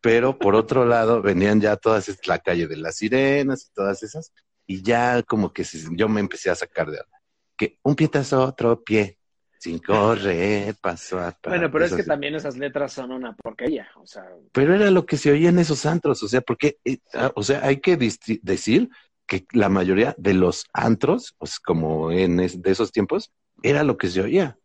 Pero 0.00 0.38
por 0.38 0.54
otro 0.54 0.84
lado, 0.84 1.20
venían 1.22 1.60
ya 1.60 1.76
todas 1.76 2.08
la 2.26 2.38
calle 2.38 2.68
de 2.68 2.76
las 2.76 2.96
sirenas 2.98 3.66
y 3.66 3.72
todas 3.74 4.02
esas, 4.04 4.32
y 4.66 4.82
ya 4.82 5.22
como 5.24 5.52
que 5.52 5.64
se- 5.64 5.88
yo 5.96 6.08
me 6.08 6.20
empecé 6.20 6.50
a 6.50 6.54
sacar 6.54 6.88
de 6.90 6.98
onda. 7.00 7.18
Que 7.56 7.78
un 7.82 7.96
pie 7.96 8.08
tras 8.08 8.32
otro 8.32 8.82
pie, 8.84 9.18
sin 9.64 9.78
correr, 9.78 10.74
paso 10.78 11.18
atrás. 11.18 11.52
Bueno, 11.56 11.70
pero 11.72 11.86
es 11.86 11.94
que 11.94 12.02
sí. 12.02 12.08
también 12.08 12.34
esas 12.34 12.58
letras 12.58 12.92
son 12.92 13.12
una 13.12 13.34
porquería. 13.34 13.88
O 13.96 14.06
sea, 14.06 14.26
Pero 14.52 14.74
era 14.74 14.90
lo 14.90 15.06
que 15.06 15.16
se 15.16 15.30
oía 15.32 15.48
en 15.48 15.58
esos 15.58 15.86
antros, 15.86 16.22
o 16.22 16.28
sea, 16.28 16.42
porque, 16.42 16.76
eh, 16.84 16.98
ah, 17.14 17.32
o 17.34 17.42
sea, 17.42 17.64
hay 17.64 17.80
que 17.80 17.96
decir 17.96 18.90
que 19.26 19.46
la 19.52 19.70
mayoría 19.70 20.14
de 20.18 20.34
los 20.34 20.66
antros, 20.74 21.34
pues, 21.38 21.58
como 21.58 22.10
en 22.10 22.40
es- 22.40 22.60
de 22.60 22.70
esos 22.72 22.92
tiempos, 22.92 23.32
era 23.62 23.84
lo 23.84 23.96
que 23.96 24.08
se 24.08 24.20
oía, 24.20 24.58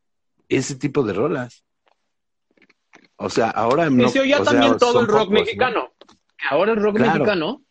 ese 0.49 0.75
tipo 0.75 1.03
de 1.03 1.13
rolas. 1.13 1.63
O 3.15 3.29
sea, 3.29 3.51
ahora 3.51 3.87
y 3.87 3.91
no. 3.95 4.09
se 4.09 4.19
oía 4.19 4.41
o 4.41 4.43
sea, 4.43 4.51
también 4.51 4.77
todo 4.77 4.99
el 4.99 5.07
rock 5.07 5.19
pocos, 5.19 5.33
¿no? 5.33 5.39
mexicano. 5.39 5.93
Ahora 6.49 6.73
el 6.73 6.81
rock 6.81 6.97
Claro. 6.97 7.13
mexicano, 7.13 7.61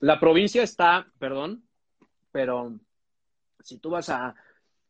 la 0.00 0.18
provincia 0.18 0.64
está, 0.64 1.06
perdón, 1.20 1.64
pero 2.32 2.76
si 3.62 3.78
tú 3.78 3.90
vas 3.90 4.08
a 4.08 4.34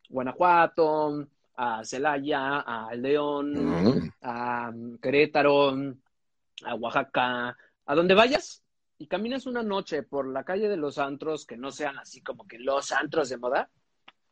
Guanajuato, 0.09 1.27
a 1.55 1.83
Celaya, 1.85 2.59
a 2.59 2.93
León, 2.95 4.11
a 4.21 4.71
Querétaro, 5.01 5.71
a 6.65 6.75
Oaxaca, 6.75 7.55
a 7.85 7.95
donde 7.95 8.13
vayas 8.15 8.63
y 8.97 9.07
caminas 9.07 9.45
una 9.45 9.63
noche 9.63 10.03
por 10.03 10.27
la 10.27 10.43
calle 10.43 10.67
de 10.67 10.77
los 10.77 10.97
antros 10.97 11.45
que 11.45 11.57
no 11.57 11.71
sean 11.71 11.97
así 11.97 12.21
como 12.21 12.47
que 12.47 12.59
los 12.59 12.91
antros 12.91 13.29
de 13.29 13.37
moda, 13.37 13.69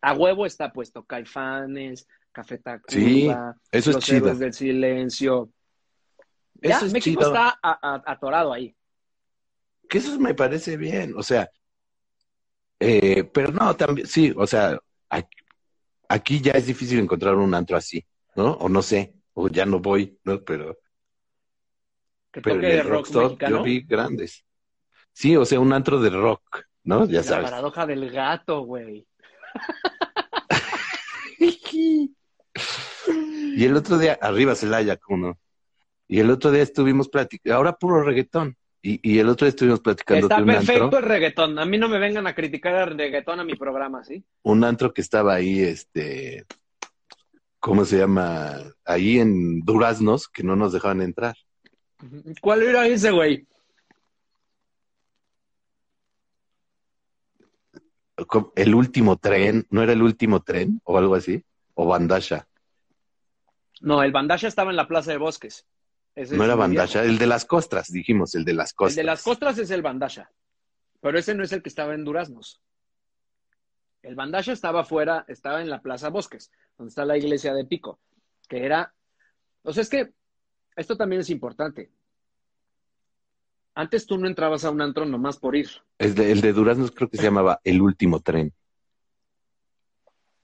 a 0.02 0.14
huevo 0.14 0.46
está 0.46 0.72
puesto 0.74 1.04
Caifanes, 1.06 2.08
Café 2.32 2.58
Tacuba, 2.60 2.88
Sí, 2.92 3.28
eso 3.72 3.92
es 3.92 4.00
chido. 4.00 4.36
Del 4.36 4.54
Silencio. 4.54 5.50
Ya, 6.56 6.78
Eso 6.78 6.86
es 6.88 6.94
México 6.94 7.22
chido. 7.22 7.34
está 7.34 7.60
a- 7.62 7.80
a- 7.96 8.04
atorado 8.06 8.52
ahí. 8.54 8.76
Que 9.90 10.00
eso 10.00 10.20
me 10.20 10.34
parece 10.34 10.76
bien, 10.76 11.14
o 11.16 11.24
sea, 11.24 11.50
eh, 12.80 13.24
pero 13.34 13.52
no, 13.52 13.76
también, 13.76 14.06
sí, 14.08 14.34
o 14.36 14.46
sea, 14.46 14.78
aquí, 16.10 16.42
ya 16.42 16.54
es 16.54 16.66
difícil 16.68 17.00
encontrar 17.00 17.36
un 17.36 17.54
antro 17.54 17.78
así, 17.78 18.06
¿no? 18.36 18.54
O 18.54 18.70
no 18.70 18.82
sé, 18.82 19.14
o 19.34 19.48
ya 19.50 19.66
no 19.66 19.80
voy, 19.80 20.18
¿no? 20.24 20.42
Pero, 20.44 20.78
Que 22.32 22.42
pero 22.42 22.56
en 22.58 22.66
el 22.66 22.80
rock 22.84 22.90
Rockstop 22.92 23.24
mexicano. 23.24 23.58
yo 23.58 23.64
vi 23.64 23.82
grandes. 23.82 24.46
Sí, 25.14 25.36
o 25.36 25.46
sea, 25.46 25.60
un 25.60 25.74
antro 25.74 26.00
de 26.00 26.10
rock, 26.12 26.64
¿no? 26.84 27.06
Ya 27.06 27.18
La 27.20 27.24
sabes. 27.24 27.50
paradoja 27.50 27.86
del 27.86 28.10
gato, 28.12 28.62
güey. 28.62 29.08
Y 33.56 33.66
el 33.66 33.76
otro 33.76 33.98
día, 33.98 34.18
arriba 34.22 34.56
Celaya, 34.56 34.98
¿cómo 34.98 35.28
no? 35.30 35.40
Y 36.08 36.20
el 36.20 36.30
otro 36.30 36.52
día 36.52 36.64
estuvimos 36.64 37.10
platicando, 37.10 37.56
ahora 37.58 37.74
puro 37.74 38.04
reggaetón. 38.04 38.56
Y, 38.82 39.00
y 39.02 39.20
el 39.20 39.28
otro 39.30 39.46
día 39.46 39.50
estuvimos 39.50 39.80
platicando 39.80 40.28
Está 40.28 40.38
de 40.38 40.44
un 40.44 40.48
perfecto 40.48 40.84
antro, 40.86 41.00
el 41.00 41.06
reggaetón. 41.06 41.60
A 41.60 41.66
mí 41.66 41.78
no 41.78 41.90
me 41.90 42.00
vengan 42.00 42.28
a 42.28 42.36
criticar 42.36 42.90
el 42.90 42.98
reggaetón 42.98 43.40
a 43.40 43.44
mi 43.44 43.56
programa, 43.56 44.04
¿sí? 44.04 44.24
un 44.44 44.64
antro 44.64 44.94
que 44.94 45.02
estaba 45.02 45.34
ahí, 45.34 45.60
este, 45.62 46.46
¿cómo 47.60 47.86
se 47.86 47.98
llama? 47.98 48.56
Ahí 48.86 49.20
en 49.20 49.62
Duraznos, 49.62 50.28
que 50.28 50.44
no 50.44 50.56
nos 50.56 50.74
dejaban 50.74 51.02
entrar. 51.02 51.36
¿Cuál 52.42 52.64
era 52.64 52.88
ese, 52.88 53.12
güey? 53.12 53.48
El 58.56 58.76
último 58.76 59.18
tren, 59.18 59.66
¿no 59.70 59.84
era 59.84 59.94
el 59.94 60.02
último 60.02 60.42
tren 60.42 60.82
o 60.84 60.98
algo 60.98 61.16
así? 61.16 61.44
O 61.76 61.86
Bandasha. 61.86 62.48
No, 63.82 64.02
el 64.02 64.12
Bandasha 64.12 64.48
estaba 64.48 64.72
en 64.72 64.78
la 64.78 64.88
Plaza 64.88 65.12
de 65.12 65.18
Bosques. 65.18 65.66
Ese 66.18 66.36
No 66.36 66.44
era 66.46 66.56
Bandasha, 66.56 67.04
el 67.04 67.20
de 67.20 67.28
las 67.28 67.46
costras, 67.46 67.92
dijimos, 67.92 68.34
el 68.34 68.44
de 68.44 68.56
las 68.56 68.72
El 68.72 68.76
costras. 68.76 68.96
de 68.96 69.04
las 69.04 69.22
costras 69.22 69.58
es 69.60 69.70
el 69.70 69.84
Bandasha. 69.84 70.32
Pero 71.00 71.20
ese 71.20 71.36
no 71.36 71.44
es 71.44 71.52
el 71.52 71.62
que 71.62 71.70
estaba 71.70 71.94
en 71.94 72.04
Duraznos. 72.04 72.60
El 74.02 74.16
Bandasha 74.16 74.52
estaba 74.52 74.82
afuera, 74.82 75.26
estaba 75.28 75.62
en 75.62 75.70
la 75.70 75.80
Plaza 75.84 76.10
Bosques, 76.10 76.52
donde 76.76 76.90
está 76.90 77.06
la 77.06 77.18
iglesia 77.20 77.54
de 77.54 77.66
Pico, 77.66 78.00
que 78.50 78.66
era... 78.66 78.96
O 79.62 79.72
sea, 79.72 79.84
es 79.84 79.90
que 79.90 80.12
esto 80.76 80.98
también 80.98 81.22
es 81.22 81.30
importante. 81.30 81.92
Antes 83.76 84.08
tú 84.08 84.18
no 84.18 84.28
entrabas 84.28 84.66
a 84.66 84.72
un 84.72 84.82
antro 84.82 85.06
nomás 85.06 85.38
por 85.38 85.56
ir. 85.56 85.70
El 86.00 86.16
de, 86.16 86.32
el 86.32 86.42
de 86.42 86.52
Duraznos 86.52 86.90
creo 86.90 87.12
que 87.12 87.18
se 87.18 87.24
llamaba 87.24 87.62
El 87.64 87.80
último 87.80 88.22
tren. 88.22 88.52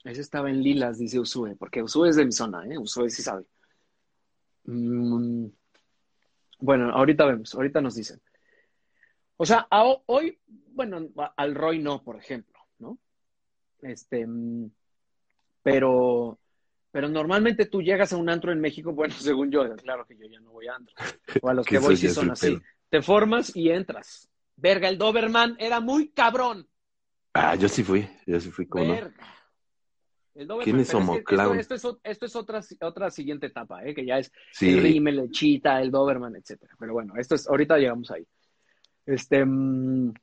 Ese 0.04 0.22
estaba 0.22 0.52
en 0.52 0.62
Lilas, 0.62 1.00
dice 1.00 1.20
Usue, 1.20 1.56
porque 1.56 1.82
Usue 1.82 2.10
es 2.10 2.16
de 2.16 2.26
mi 2.26 2.32
zona, 2.32 2.64
¿eh? 2.68 2.78
Usue 2.78 3.10
sí 3.10 3.24
sabe. 3.24 3.46
Mm, 4.66 5.48
bueno, 6.60 6.90
ahorita 6.92 7.26
vemos, 7.26 7.54
ahorita 7.56 7.82
nos 7.82 7.96
dicen. 7.96 8.22
O 9.38 9.46
sea, 9.46 9.68
a- 9.70 9.96
hoy, 10.06 10.40
bueno, 10.48 11.08
al 11.38 11.56
Roy 11.56 11.80
no, 11.80 12.04
por 12.04 12.18
ejemplo, 12.18 12.60
¿no? 12.80 12.98
Este, 13.82 14.26
mm, 14.26 14.70
pero, 15.62 16.40
pero 16.92 17.10
normalmente 17.10 17.66
tú 17.66 17.82
llegas 17.82 18.14
a 18.14 18.18
un 18.18 18.30
antro 18.30 18.52
en 18.52 18.62
México, 18.62 18.92
bueno, 18.94 19.14
según 19.16 19.52
yo, 19.52 19.76
claro 19.78 20.06
que 20.06 20.16
yo 20.18 20.26
ya 20.28 20.40
no 20.40 20.52
voy 20.52 20.68
a 20.68 20.76
antro, 20.76 20.96
o 21.42 21.50
a 21.50 21.54
los 21.54 21.66
Que 21.68 21.80
voy 21.80 21.98
sí 21.98 22.10
son 22.10 22.32
así. 22.32 22.48
pedo. 22.52 22.62
Te 22.90 23.02
formas 23.02 23.56
y 23.56 23.70
entras. 23.72 24.30
Verga, 24.56 24.88
el 24.88 24.98
Doberman 25.00 25.56
era 25.60 25.80
muy 25.80 26.10
cabrón. 26.10 26.68
Ah, 27.34 27.56
yo 27.56 27.68
sí 27.68 27.84
fui, 27.84 28.08
yo 28.28 28.40
sí 28.40 28.52
fui, 28.52 28.68
¿cómo 28.68 28.86
no? 28.86 29.00
El 30.36 30.48
Doberman, 30.48 30.64
¿Quién 30.66 30.80
es 30.80 30.88
pero 30.88 30.98
Homo 31.00 31.14
que 31.24 31.60
esto, 31.60 31.76
es, 31.76 31.86
ot- 31.86 32.00
esto 32.04 32.26
es 32.26 32.36
otra, 32.36 32.62
otra 32.82 33.12
siguiente 33.12 33.48
etapa, 33.48 33.86
¿eh? 33.86 33.94
que 33.94 34.06
ya 34.06 34.18
es 34.18 34.32
Sí, 34.52 34.70
el 34.70 34.82
Rimmel, 34.82 35.20
el 35.20 35.32
Cheetah, 35.32 35.82
el 35.82 35.92
Doberman, 35.92 36.36
etcétera. 36.36 36.74
Pero 36.80 36.94
bueno, 36.94 37.14
esto 37.18 37.36
es, 37.36 37.48
ahorita 37.48 37.78
llegamos 37.78 38.10
ahí. 38.10 38.26
Este, 39.06 39.46
mm, 39.46 40.14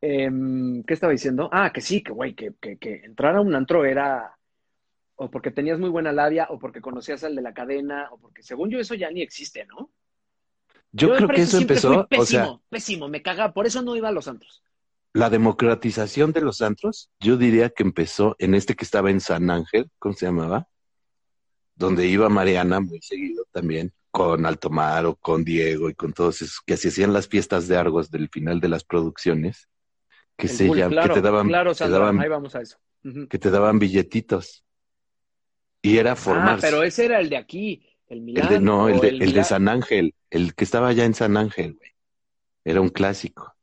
em, 0.00 0.82
¿qué 0.82 0.94
estaba 0.94 1.12
diciendo? 1.12 1.48
Ah, 1.52 1.70
que 1.72 1.80
sí, 1.80 2.02
que 2.02 2.12
güey, 2.12 2.34
que, 2.34 2.52
que, 2.60 2.78
que 2.78 3.04
entrar 3.04 3.36
a 3.36 3.40
un 3.40 3.54
antro 3.54 3.84
era, 3.84 4.36
o 5.16 5.30
porque 5.30 5.52
tenías 5.52 5.78
muy 5.78 5.90
buena 5.90 6.12
labia, 6.12 6.48
o 6.50 6.58
porque 6.58 6.80
conocías 6.80 7.22
al 7.24 7.36
de 7.36 7.42
la 7.42 7.54
cadena, 7.54 8.08
o 8.10 8.18
porque 8.18 8.42
según 8.42 8.70
yo 8.70 8.80
eso 8.80 8.94
ya 8.94 9.10
ni 9.10 9.22
existe, 9.22 9.66
¿no? 9.66 9.90
Yo, 10.90 11.14
creo 11.14 11.28
que 11.28 11.42
eso 11.42 11.58
empezó, 11.58 12.00
o 12.00 12.06
pésimo, 12.06 12.58
sea, 12.58 12.68
pésimo, 12.68 13.08
me 13.08 13.22
cagaba, 13.22 13.54
por 13.54 13.66
eso 13.66 13.82
no 13.82 13.96
iba 13.96 14.08
a 14.08 14.12
los 14.12 14.28
antros. 14.28 14.62
La 15.14 15.28
democratización 15.30 16.32
de 16.32 16.40
los 16.40 16.62
antros, 16.62 17.10
yo 17.20 17.36
diría 17.36 17.70
que 17.70 17.82
empezó 17.82 18.34
en 18.38 18.54
este 18.54 18.74
que 18.74 18.84
estaba 18.84 19.10
en 19.10 19.20
San 19.20 19.50
Ángel, 19.50 19.90
¿cómo 19.98 20.14
se 20.14 20.26
llamaba? 20.26 20.68
Donde 21.74 22.06
iba 22.06 22.28
Mariana 22.28 22.80
muy 22.80 23.00
seguido 23.02 23.44
también, 23.50 23.92
con 24.10 24.46
Altomaro, 24.46 25.16
con 25.16 25.44
Diego 25.44 25.90
y 25.90 25.94
con 25.94 26.12
todos 26.12 26.42
esos 26.42 26.60
que 26.64 26.76
se 26.76 26.88
hacían 26.88 27.12
las 27.12 27.28
fiestas 27.28 27.68
de 27.68 27.76
Argos 27.76 28.10
del 28.10 28.28
final 28.28 28.60
de 28.60 28.68
las 28.68 28.84
producciones, 28.84 29.68
que 30.36 30.46
El 30.46 30.52
se 30.52 30.66
bull, 30.66 30.78
llaman, 30.78 30.92
claro, 30.92 31.14
que 31.14 31.20
te 31.20 31.24
daban, 31.26 31.48
claro, 31.48 31.70
te 31.72 31.78
Sandra, 31.78 31.98
daban- 31.98 32.20
ahí 32.20 32.28
vamos 32.28 32.54
a 32.54 32.60
eso. 32.62 32.78
Que 33.28 33.38
te 33.38 33.50
daban 33.50 33.78
billetitos. 33.78 34.64
Y 35.82 35.98
era 35.98 36.12
Ah, 36.12 36.16
formarse. 36.16 36.66
pero 36.66 36.82
ese 36.84 37.04
era 37.06 37.20
el 37.20 37.28
de 37.28 37.36
aquí, 37.36 37.84
el 38.06 38.18
El 38.18 38.24
Milán. 38.24 38.48
de, 38.48 38.60
no, 38.60 38.88
el 38.88 39.00
de, 39.00 39.08
el 39.08 39.18
de 39.18 39.26
Milán. 39.26 39.44
San 39.44 39.68
Ángel, 39.68 40.14
el 40.30 40.54
que 40.54 40.64
estaba 40.64 40.88
allá 40.88 41.04
en 41.04 41.14
San 41.14 41.36
Ángel, 41.36 41.74
güey. 41.74 41.90
Era 42.64 42.80
un 42.80 42.88
clásico. 42.90 43.54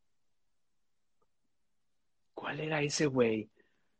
¿Cuál 2.50 2.62
era 2.62 2.82
ese 2.82 3.06
güey? 3.06 3.48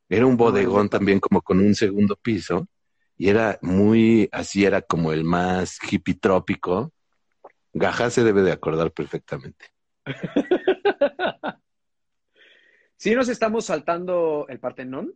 Era 0.10 0.26
un 0.26 0.36
bodegón 0.36 0.90
también 0.90 1.20
como 1.20 1.40
con 1.44 1.60
un 1.60 1.76
segundo 1.76 2.16
piso 2.16 2.68
y 3.16 3.30
era 3.30 3.60
muy, 3.62 4.28
así 4.32 4.66
era 4.66 4.82
como 4.82 5.14
el 5.14 5.24
más 5.24 5.78
hippie 5.88 6.16
trópico. 6.16 6.92
Gajá 7.74 8.10
se 8.10 8.24
debe 8.24 8.42
de 8.42 8.52
acordar 8.52 8.92
perfectamente. 8.92 9.68
Sí 12.98 13.16
nos 13.16 13.30
estamos 13.30 13.66
saltando 13.66 14.46
el 14.50 14.60
Partenón. 14.60 15.14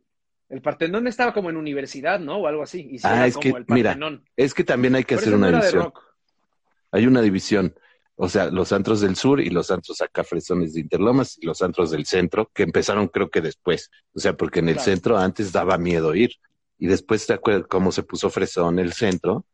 El 0.47 0.61
Partenón 0.61 1.05
estaba 1.07 1.34
como 1.34 1.49
en 1.49 1.57
universidad, 1.57 2.17
¿no? 2.17 2.38
O 2.38 2.47
algo 2.47 2.63
así. 2.63 2.88
Y 2.91 2.99
sí 2.99 3.07
Ah, 3.09 3.27
es 3.27 3.36
que, 3.36 3.49
como 3.49 3.57
el 3.57 3.65
mira. 3.67 3.97
Es 4.38 4.53
que 4.53 4.63
también 4.63 4.95
hay 4.95 5.03
que 5.03 5.15
Pero 5.15 5.21
hacer 5.21 5.36
una 5.36 5.51
división. 5.51 5.91
Hay 6.91 7.07
una 7.07 7.21
división. 7.21 7.75
O 8.16 8.30
sea, 8.30 8.51
los 8.51 8.72
antros 8.72 9.01
del 9.01 9.16
sur 9.16 9.41
y 9.41 9.49
los 9.49 9.72
antros 9.72 9.99
acá 10.01 10.24
fresones 10.24 10.74
de 10.74 10.82
Interlomas 10.82 11.38
y 11.41 11.45
los 11.47 11.61
antros 11.61 11.89
del 11.91 12.05
centro, 12.05 12.49
que 12.53 12.64
empezaron 12.64 13.07
creo 13.07 13.30
que 13.30 13.41
después. 13.41 13.89
O 14.14 14.20
sea, 14.20 14.38
porque 14.38 14.59
en 14.59 14.70
el 14.70 14.76
Claro. 14.76 14.86
centro 14.91 15.18
antes 15.18 15.51
daba 15.51 15.78
miedo 15.78 16.14
ir. 16.14 16.32
Y 16.78 16.88
después 16.88 17.26
te 17.26 17.34
acuerdas 17.34 17.66
cómo 17.70 17.91
se 17.91 18.03
puso 18.03 18.30
fresón 18.30 18.78
el 18.80 18.93
centro 18.93 19.45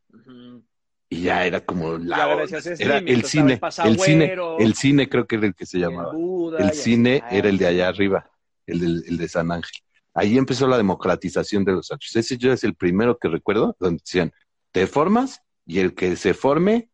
y 1.12 1.22
ya 1.24 1.46
era 1.46 1.66
como 1.66 1.98
la 1.98 2.28
gracias 2.36 2.68
a 2.68 2.84
era 2.84 2.98
el 3.00 3.24
cine, 3.24 3.60
el 3.86 4.00
cine, 4.00 4.36
el 4.60 4.74
cine 4.76 5.10
creo 5.10 5.26
que 5.26 5.36
era 5.38 5.48
el 5.48 5.56
que 5.56 5.66
se 5.66 5.78
el 5.78 5.84
llamaba. 5.84 6.14
Buda, 6.14 6.60
El 6.60 6.72
cine 6.74 7.22
Ah, 7.24 7.30
era 7.32 7.50
el 7.50 7.58
de 7.58 7.66
allá 7.68 7.88
arriba, 7.88 8.30
el, 8.68 8.80
del- 8.80 9.04
el 9.08 9.18
de 9.18 9.28
San 9.28 9.52
Ángel. 9.52 9.72
Ahí 10.14 10.38
empezó 10.38 10.68
la 10.68 10.78
democratización 10.78 11.64
de 11.66 11.72
los 11.74 11.92
antros. 11.92 12.16
Ese 12.16 12.38
yo 12.38 12.52
es 12.52 12.64
el 12.64 12.76
primero 12.76 13.18
que 13.18 13.28
recuerdo, 13.28 13.76
donde 13.80 14.02
decían, 14.04 14.32
te 14.72 14.86
formas 14.88 15.42
y 15.66 15.80
el 15.80 15.94
que 15.96 16.16
se 16.16 16.34
forme 16.34 16.90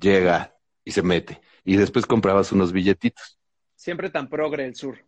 llega 0.00 0.54
y 0.84 0.92
se 0.92 1.02
mete. 1.02 1.40
Y 1.64 1.76
después 1.76 2.06
comprabas 2.06 2.52
unos 2.52 2.72
billetitos. 2.72 3.38
Siempre 3.74 4.10
tan 4.10 4.28
progre 4.28 4.64
el 4.66 4.74
sur. 4.74 4.98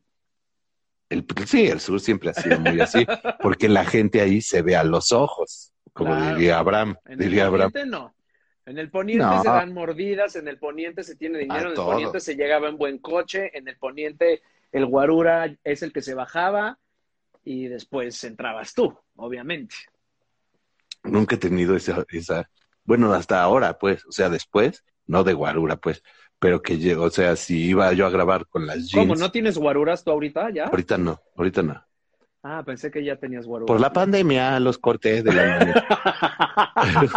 El, 1.08 1.26
sí, 1.46 1.66
el 1.66 1.80
sur 1.80 2.00
siempre 2.00 2.30
ha 2.30 2.34
sido 2.34 2.58
muy 2.58 2.80
así, 2.80 3.06
porque 3.42 3.68
la 3.68 3.84
gente 3.84 4.20
ahí 4.22 4.40
se 4.40 4.62
ve 4.62 4.76
a 4.76 4.84
los 4.84 5.12
ojos, 5.12 5.72
como 5.92 6.14
Claro. 6.14 6.36
diría 6.36 6.58
Abraham. 6.58 6.96
En 7.04 7.18
Diría 7.18 7.42
el 7.42 7.48
Abraham. 7.48 7.72
poniente 7.72 7.90
no. 7.90 8.14
En 8.64 8.78
el 8.78 8.90
poniente 8.90 9.24
No. 9.26 9.42
se 9.42 9.48
dan 9.48 9.74
mordidas, 9.74 10.36
en 10.36 10.48
el 10.48 10.58
poniente 10.58 11.02
se 11.02 11.16
tiene 11.16 11.38
dinero, 11.40 11.58
A 11.58 11.62
en 11.64 11.68
el 11.68 11.74
todo. 11.74 11.90
poniente 11.92 12.20
se 12.20 12.34
llegaba 12.36 12.68
en 12.68 12.78
buen 12.78 12.98
coche, 12.98 13.50
en 13.58 13.68
el 13.68 13.76
poniente 13.76 14.40
el 14.70 14.86
guarura 14.86 15.54
es 15.64 15.82
el 15.82 15.92
que 15.92 16.00
se 16.00 16.14
bajaba 16.14 16.78
y 17.44 17.66
después 17.66 18.22
entrabas 18.24 18.72
tú, 18.72 18.96
obviamente. 19.16 19.74
Nunca 21.02 21.34
he 21.34 21.38
tenido 21.38 21.76
esa, 21.76 22.04
esa, 22.10 22.48
bueno, 22.84 23.12
hasta 23.12 23.42
ahora, 23.42 23.78
pues, 23.78 24.06
o 24.06 24.12
sea, 24.12 24.28
después, 24.30 24.84
no 25.12 25.22
de 25.24 25.34
guarura, 25.34 25.76
pues, 25.76 26.02
pero 26.38 26.62
que 26.62 26.78
llegó, 26.78 27.04
o 27.04 27.10
sea, 27.10 27.36
si 27.36 27.66
iba 27.66 27.92
yo 27.92 28.06
a 28.06 28.10
grabar 28.10 28.46
con 28.48 28.66
las 28.66 28.88
jeans, 28.88 28.94
¿Cómo? 28.94 29.14
¿No 29.14 29.30
tienes 29.30 29.58
guaruras 29.58 30.02
tú 30.02 30.10
ahorita 30.10 30.50
ya? 30.50 30.64
ahorita 30.64 30.98
no, 30.98 31.20
ahorita 31.36 31.62
no. 31.62 31.84
Ah, 32.42 32.62
pensé 32.64 32.90
que 32.90 33.04
ya 33.04 33.16
tenías 33.16 33.46
guaruras. 33.46 33.68
Por 33.68 33.80
la 33.80 33.92
pandemia 33.92 34.58
los 34.58 34.78
corté 34.78 35.22
de 35.22 35.32
la. 35.32 35.84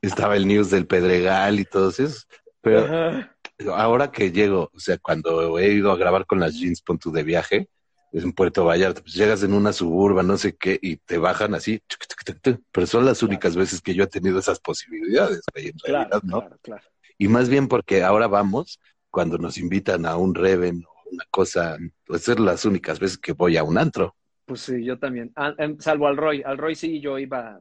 Estaba 0.00 0.36
el 0.36 0.46
news 0.46 0.70
del 0.70 0.86
Pedregal 0.86 1.58
y 1.58 1.64
todos 1.64 1.98
esos, 1.98 2.28
pero 2.62 2.84
Ajá. 2.84 3.36
ahora 3.74 4.12
que 4.12 4.30
llego, 4.30 4.70
o 4.72 4.78
sea, 4.78 4.96
cuando 4.98 5.58
he 5.58 5.72
ido 5.72 5.90
a 5.90 5.96
grabar 5.96 6.24
con 6.24 6.38
las 6.38 6.54
jeans, 6.54 6.80
pon 6.80 6.98
tú 6.98 7.10
de 7.10 7.24
viaje, 7.24 7.68
es 8.12 8.24
en 8.24 8.32
Puerto 8.32 8.64
Vallarta, 8.64 9.02
pues 9.02 9.14
llegas 9.14 9.42
en 9.42 9.52
una 9.52 9.72
suburba, 9.72 10.22
no 10.22 10.36
sé 10.36 10.56
qué, 10.56 10.78
y 10.80 10.96
te 10.96 11.18
bajan 11.18 11.54
así, 11.54 11.80
tuc, 11.86 12.06
tuc, 12.08 12.24
tuc, 12.24 12.40
tuc. 12.40 12.62
pero 12.72 12.86
son 12.86 13.04
las 13.04 13.22
únicas 13.22 13.54
veces 13.56 13.80
que 13.82 13.94
yo 13.94 14.04
he 14.04 14.06
tenido 14.06 14.38
esas 14.38 14.60
posibilidades, 14.60 15.40
en 15.54 15.72
Claro, 15.78 16.08
realidad, 16.10 16.22
¿no? 16.24 16.38
claro, 16.40 16.58
claro. 16.62 16.82
Y 17.18 17.28
más 17.28 17.48
bien 17.48 17.68
porque 17.68 18.02
ahora 18.02 18.26
vamos, 18.28 18.80
cuando 19.10 19.38
nos 19.38 19.58
invitan 19.58 20.06
a 20.06 20.16
un 20.16 20.34
reven 20.34 20.84
o 20.86 21.10
una 21.12 21.24
cosa, 21.30 21.76
pues 22.06 22.22
son 22.22 22.44
las 22.44 22.64
únicas 22.64 22.98
veces 23.00 23.18
que 23.18 23.32
voy 23.32 23.56
a 23.56 23.64
un 23.64 23.78
antro. 23.78 24.14
Pues 24.44 24.60
sí, 24.60 24.84
yo 24.84 24.98
también. 24.98 25.32
Ah, 25.36 25.54
em, 25.58 25.78
salvo 25.78 26.06
al 26.06 26.16
Roy. 26.16 26.42
Al 26.44 26.56
Roy 26.58 26.74
sí 26.74 27.00
yo 27.00 27.18
iba 27.18 27.60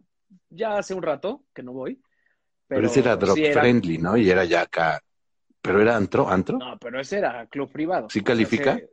ya 0.49 0.77
hace 0.77 0.93
un 0.93 1.01
rato 1.01 1.43
que 1.53 1.63
no 1.63 1.73
voy. 1.73 2.01
Pero, 2.67 2.87
ese 2.87 2.99
era 2.99 3.15
drop 3.15 3.35
sí 3.35 3.45
era- 3.45 3.61
friendly, 3.61 3.97
¿no? 3.97 4.15
Y 4.17 4.29
era 4.29 4.45
ya 4.45 4.61
acá. 4.61 5.01
Pero 5.61 5.81
era 5.81 5.95
antro, 5.97 6.29
antro. 6.29 6.57
No, 6.59 6.77
pero 6.79 6.99
ese 6.99 7.17
era 7.17 7.45
club 7.47 7.71
privado. 7.71 8.07
¿Sí 8.09 8.19
O 8.19 8.23
sea, 8.23 8.33
califica? 8.35 8.73
ese- 8.75 8.89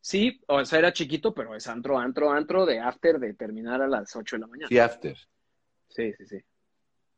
Sí, 0.00 0.40
o 0.48 0.64
sea, 0.64 0.78
era 0.78 0.92
chiquito, 0.92 1.34
pero 1.34 1.54
es 1.54 1.66
antro, 1.66 1.98
antro, 1.98 2.30
antro 2.32 2.64
de 2.64 2.78
after 2.80 3.18
de 3.18 3.34
terminar 3.34 3.82
a 3.82 3.86
las 3.88 4.14
8 4.16 4.36
de 4.36 4.40
la 4.40 4.46
mañana. 4.46 4.68
Sí, 4.68 4.78
after. 4.78 5.16
Sí, 5.88 6.12
sí, 6.16 6.26
sí. 6.26 6.38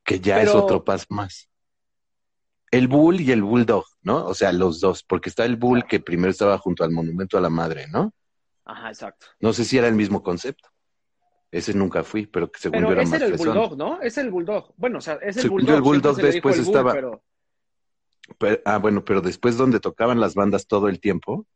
Que 0.04 0.18
ya 0.18 0.42
es 0.42 0.48
otro 0.54 0.82
paso 0.84 1.06
más. 1.10 1.48
El 2.72 2.88
bull 2.88 3.20
y 3.20 3.30
el 3.30 3.42
bulldog, 3.42 3.84
¿no? 4.02 4.24
O 4.26 4.34
sea, 4.34 4.50
los 4.52 4.80
dos. 4.80 5.04
Porque 5.04 5.28
está 5.28 5.44
el 5.44 5.56
bull 5.56 5.84
que 5.86 6.00
primero 6.00 6.30
estaba 6.30 6.58
junto 6.58 6.82
al 6.82 6.90
monumento 6.90 7.36
a 7.38 7.40
la 7.40 7.50
madre, 7.50 7.86
¿no? 7.88 8.12
Ajá, 8.64 8.88
exacto. 8.88 9.26
No 9.40 9.52
sé 9.52 9.64
si 9.64 9.76
era 9.78 9.88
el 9.88 9.94
mismo 9.94 10.22
concepto. 10.22 10.68
Ese 11.50 11.74
nunca 11.74 12.02
fui, 12.02 12.26
pero 12.26 12.50
que 12.50 12.58
según 12.58 12.78
Pero 12.78 12.88
yo 12.88 12.92
era 12.94 13.02
ese 13.02 13.10
más 13.10 13.20
era 13.20 13.26
el 13.26 13.32
fresón. 13.38 13.54
bulldog, 13.58 13.76
¿no? 13.78 14.00
Es 14.00 14.16
el 14.16 14.30
bulldog. 14.30 14.72
Bueno, 14.78 14.98
o 14.98 15.00
sea, 15.02 15.14
es 15.22 15.36
el 15.36 15.42
Según 15.42 15.58
bulldog. 15.58 15.68
yo, 15.70 15.76
el 15.76 15.82
bulldog 15.82 16.14
Siempre 16.16 16.32
después 16.32 16.56
el 16.58 16.64
bull, 16.64 16.74
estaba- 16.74 16.92
pero- 16.94 17.22
Pero- 18.38 18.62
ah, 18.64 18.78
bueno, 18.78 19.04
pero 19.04 19.20
después 19.20 19.56
donde 19.58 19.78
tocaban 19.78 20.18
las 20.18 20.34
bandas 20.34 20.66
todo 20.66 20.88
el 20.88 20.98
tiempo, 20.98 21.46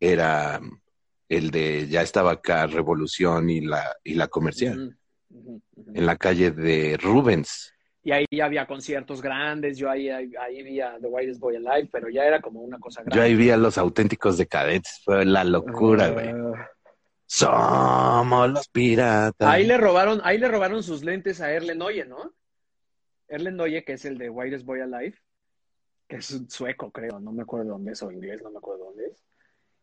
era 0.00 0.60
el 1.28 1.50
de, 1.50 1.88
ya 1.88 2.02
estaba 2.02 2.32
acá 2.32 2.66
Revolución 2.66 3.50
y 3.50 3.60
la, 3.60 3.96
y 4.04 4.14
la 4.14 4.28
comercial, 4.28 4.96
en 5.30 6.06
la 6.06 6.16
calle 6.16 6.50
de 6.50 6.96
Rubens. 6.96 7.72
Y 8.02 8.12
ahí 8.12 8.24
ya 8.30 8.44
había 8.44 8.66
conciertos 8.66 9.20
grandes, 9.20 9.76
yo 9.76 9.90
ahí, 9.90 10.08
ahí, 10.08 10.32
ahí 10.40 10.62
vi 10.62 10.80
a 10.80 10.96
The 11.00 11.08
Whitest 11.08 11.40
Boy 11.40 11.56
Alive, 11.56 11.88
pero 11.90 12.08
ya 12.08 12.24
era 12.24 12.40
como 12.40 12.60
una 12.60 12.78
cosa 12.78 13.02
grande. 13.02 13.16
Yo 13.16 13.22
ahí 13.22 13.34
vi 13.34 13.50
a 13.50 13.56
los 13.56 13.78
auténticos 13.78 14.38
decadentes, 14.38 15.00
fue 15.04 15.24
la 15.24 15.42
locura, 15.42 16.10
güey. 16.10 16.28
Ah. 16.28 16.70
Somos 17.26 18.50
los 18.50 18.68
piratas. 18.68 19.48
Ahí 19.48 19.66
le 19.66 19.76
robaron, 19.76 20.20
ahí 20.22 20.38
le 20.38 20.46
robaron 20.46 20.84
sus 20.84 21.02
lentes 21.02 21.40
a 21.40 21.50
Erlen 21.50 21.82
Oye, 21.82 22.04
¿no? 22.04 22.32
Erlen 23.26 23.58
Oye, 23.58 23.82
que 23.84 23.94
es 23.94 24.04
el 24.04 24.18
de 24.18 24.30
Whitest 24.30 24.64
Boy 24.64 24.82
Alive, 24.82 25.16
que 26.06 26.16
es 26.16 26.30
un 26.30 26.48
sueco, 26.48 26.92
creo, 26.92 27.18
no 27.18 27.32
me 27.32 27.42
acuerdo 27.42 27.70
dónde 27.70 27.90
es, 27.90 28.02
o 28.04 28.12
inglés, 28.12 28.40
no 28.40 28.52
me 28.52 28.58
acuerdo 28.58 28.84
dónde 28.84 29.06
es. 29.06 29.25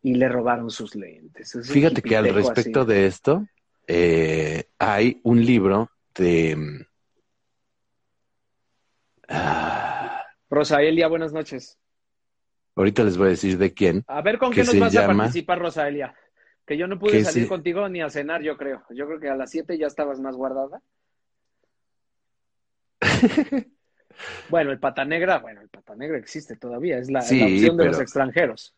Y 0.04 0.16
le 0.16 0.28
robaron 0.28 0.70
sus 0.70 0.96
lentes. 0.96 1.56
Es 1.56 1.72
Fíjate 1.72 2.02
que 2.02 2.16
al 2.18 2.34
respecto 2.36 2.82
así. 2.82 2.90
de 2.90 3.06
esto, 3.06 3.48
eh, 3.88 4.66
hay 4.78 5.20
un 5.24 5.44
libro 5.44 5.90
de... 6.14 6.86
ah, 9.30 10.24
Rosaelia, 10.50 11.08
buenas 11.08 11.32
noches. 11.34 11.80
ahorita 12.76 13.04
les 13.06 13.18
voy 13.18 13.28
a 13.28 13.30
decir 13.32 13.58
de 13.58 13.74
quién. 13.74 14.04
A 14.08 14.22
ver 14.22 14.38
con 14.38 14.52
qué 14.52 14.64
nos 14.64 14.78
vas 14.78 14.96
a 14.96 15.08
participar, 15.08 15.60
Rosaelia. 15.60 16.14
Que 16.66 16.78
yo 16.78 16.88
no 16.88 17.00
pude 17.00 17.24
salir 17.24 17.44
se- 17.44 17.50
contigo 17.50 17.88
ni 17.90 18.02
a 18.02 18.10
cenar, 18.10 18.42
yo 18.42 18.58
creo. 18.58 18.84
Yo 18.90 19.08
creo 19.08 19.20
que 19.20 19.30
a 19.30 19.36
las 19.36 19.50
7 19.52 19.78
ya 19.78 19.88
estabas 19.88 20.20
más 20.20 20.36
guardada. 20.36 20.82
Bueno, 24.48 24.72
el 24.72 24.80
pata 24.80 25.04
negra, 25.06 25.40
bueno, 25.40 25.62
el 25.62 25.70
pata 25.70 25.96
negra 25.96 26.18
existe 26.20 26.56
todavía, 26.56 27.00
es 27.00 27.10
la, 27.10 27.22
Sí, 27.22 27.40
la 27.40 27.46
opción 27.48 27.78
de 27.78 27.86
los 27.86 28.00
extranjeros. 28.00 28.76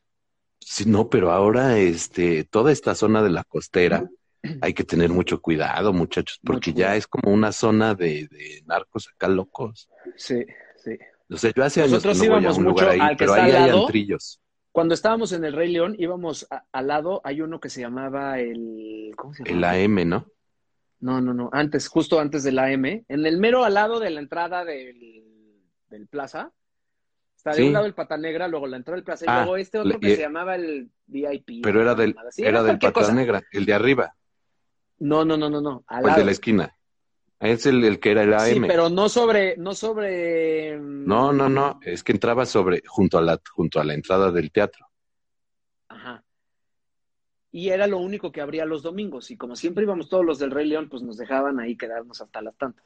Sí, 0.67 0.85
no, 0.89 1.09
pero 1.09 1.31
ahora 1.31 1.77
este, 1.77 2.43
toda 2.43 2.71
esta 2.71 2.95
zona 2.95 3.21
de 3.21 3.29
la 3.29 3.43
costera 3.43 4.09
hay 4.61 4.73
que 4.73 4.83
tener 4.83 5.11
mucho 5.11 5.39
cuidado, 5.39 5.93
muchachos, 5.93 6.39
porque 6.43 6.71
Mucho 6.71 6.79
ya 6.81 6.95
es 6.95 7.05
como 7.05 7.31
una 7.31 7.51
zona 7.51 7.93
de, 7.93 8.27
de 8.31 8.63
narcos 8.65 9.07
acá 9.13 9.27
locos. 9.27 9.87
Sí, 10.17 10.43
sí. 10.83 10.97
O 11.29 11.37
sea, 11.37 11.51
yo 11.55 11.63
hace 11.63 11.81
años 11.81 12.01
que 12.01 12.09
Nosotros 12.09 12.17
no 12.17 12.23
voy 12.25 12.37
a 12.37 12.39
íbamos 12.41 12.57
un 12.57 12.63
mucho 12.63 12.85
lugar 12.85 12.89
ahí, 12.89 12.99
al 12.99 13.09
que 13.11 13.15
pero 13.17 13.31
está 13.33 13.43
ahí 13.45 13.51
al 13.51 13.61
hay 13.61 13.67
lado. 13.69 13.85
antrillos. 13.85 14.41
Cuando 14.71 14.93
estábamos 14.95 15.31
en 15.33 15.45
el 15.45 15.53
Rey 15.53 15.71
León, 15.71 15.95
íbamos 15.99 16.47
a- 16.49 16.65
al 16.71 16.87
lado, 16.87 17.21
hay 17.23 17.41
uno 17.41 17.59
que 17.59 17.69
se 17.69 17.81
llamaba 17.81 18.39
el, 18.39 19.13
¿cómo 19.15 19.35
se 19.35 19.43
El 19.43 19.61
llama? 19.61 19.69
AM, 19.71 20.05
¿no? 20.05 20.25
No, 20.99 21.21
no, 21.21 21.33
no, 21.35 21.49
antes, 21.53 21.87
justo 21.87 22.19
antes 22.19 22.43
del 22.43 22.57
AM, 22.57 23.05
en 23.07 23.25
el 23.25 23.37
mero 23.37 23.63
al 23.63 23.75
lado 23.75 23.99
de 23.99 24.09
la 24.09 24.19
entrada 24.19 24.65
del, 24.65 25.61
del 25.89 26.07
plaza, 26.07 26.51
está 27.45 27.51
de 27.51 27.57
Sí. 27.57 27.67
un 27.67 27.73
lado 27.73 27.85
el 27.85 27.93
Pata 27.93 28.17
Negra, 28.17 28.47
luego 28.47 28.65
la 28.65 28.77
entrada 28.77 28.95
del 28.95 29.03
plaza, 29.03 29.25
y 29.25 29.27
Ah, 29.29 29.37
luego 29.41 29.57
este 29.57 29.77
otro 29.77 29.99
que 29.99 30.15
se 30.15 30.21
llamaba 30.21 30.55
el 30.55 30.89
VIP. 31.05 31.61
Pero 31.61 31.81
era 31.81 31.93
del, 31.93 32.15
Sí, 32.31 32.43
era 32.43 32.63
del 32.63 32.79
Pata 32.79 32.91
cosa. 32.93 33.13
Negra, 33.13 33.43
el 33.51 33.65
de 33.65 33.73
arriba. 33.73 34.15
No, 34.99 35.23
no, 35.23 35.37
no, 35.37 35.49
no, 35.49 35.61
no. 35.61 35.83
Al 35.87 36.05
¿O 36.05 36.07
el 36.09 36.15
de 36.15 36.25
la 36.25 36.31
esquina? 36.31 36.75
Es 37.39 37.65
el, 37.67 37.83
el 37.83 37.99
que 37.99 38.11
era 38.11 38.23
el 38.23 38.33
AM. 38.33 38.45
Sí, 38.45 38.59
pero 38.61 38.89
no 38.89 39.09
sobre, 39.09 39.57
no 39.57 39.75
sobre. 39.75 40.77
mm, 40.79 41.05
No, 41.05 41.31
no, 41.33 41.47
no. 41.49 41.79
Es 41.83 42.03
que 42.03 42.13
entraba 42.13 42.45
sobre, 42.45 42.81
junto 42.87 43.17
a 43.17 43.21
la, 43.21 43.39
junto 43.51 43.79
a 43.79 43.83
la 43.83 43.93
entrada 43.93 44.31
del 44.31 44.51
teatro. 44.51 44.87
Ajá. 45.89 46.23
Y 47.51 47.69
era 47.69 47.87
lo 47.87 47.99
único 47.99 48.31
que 48.31 48.41
abría 48.41 48.65
los 48.65 48.81
domingos. 48.83 49.29
Y 49.31 49.37
como 49.37 49.55
siempre 49.55 49.83
íbamos 49.83 50.09
todos 50.09 50.25
los 50.25 50.39
del 50.39 50.51
Rey 50.51 50.67
León, 50.67 50.89
pues 50.89 51.03
nos 51.03 51.17
dejaban 51.17 51.59
ahí 51.59 51.77
quedarnos 51.77 52.21
hasta 52.21 52.41
las 52.41 52.55
tantas. 52.57 52.85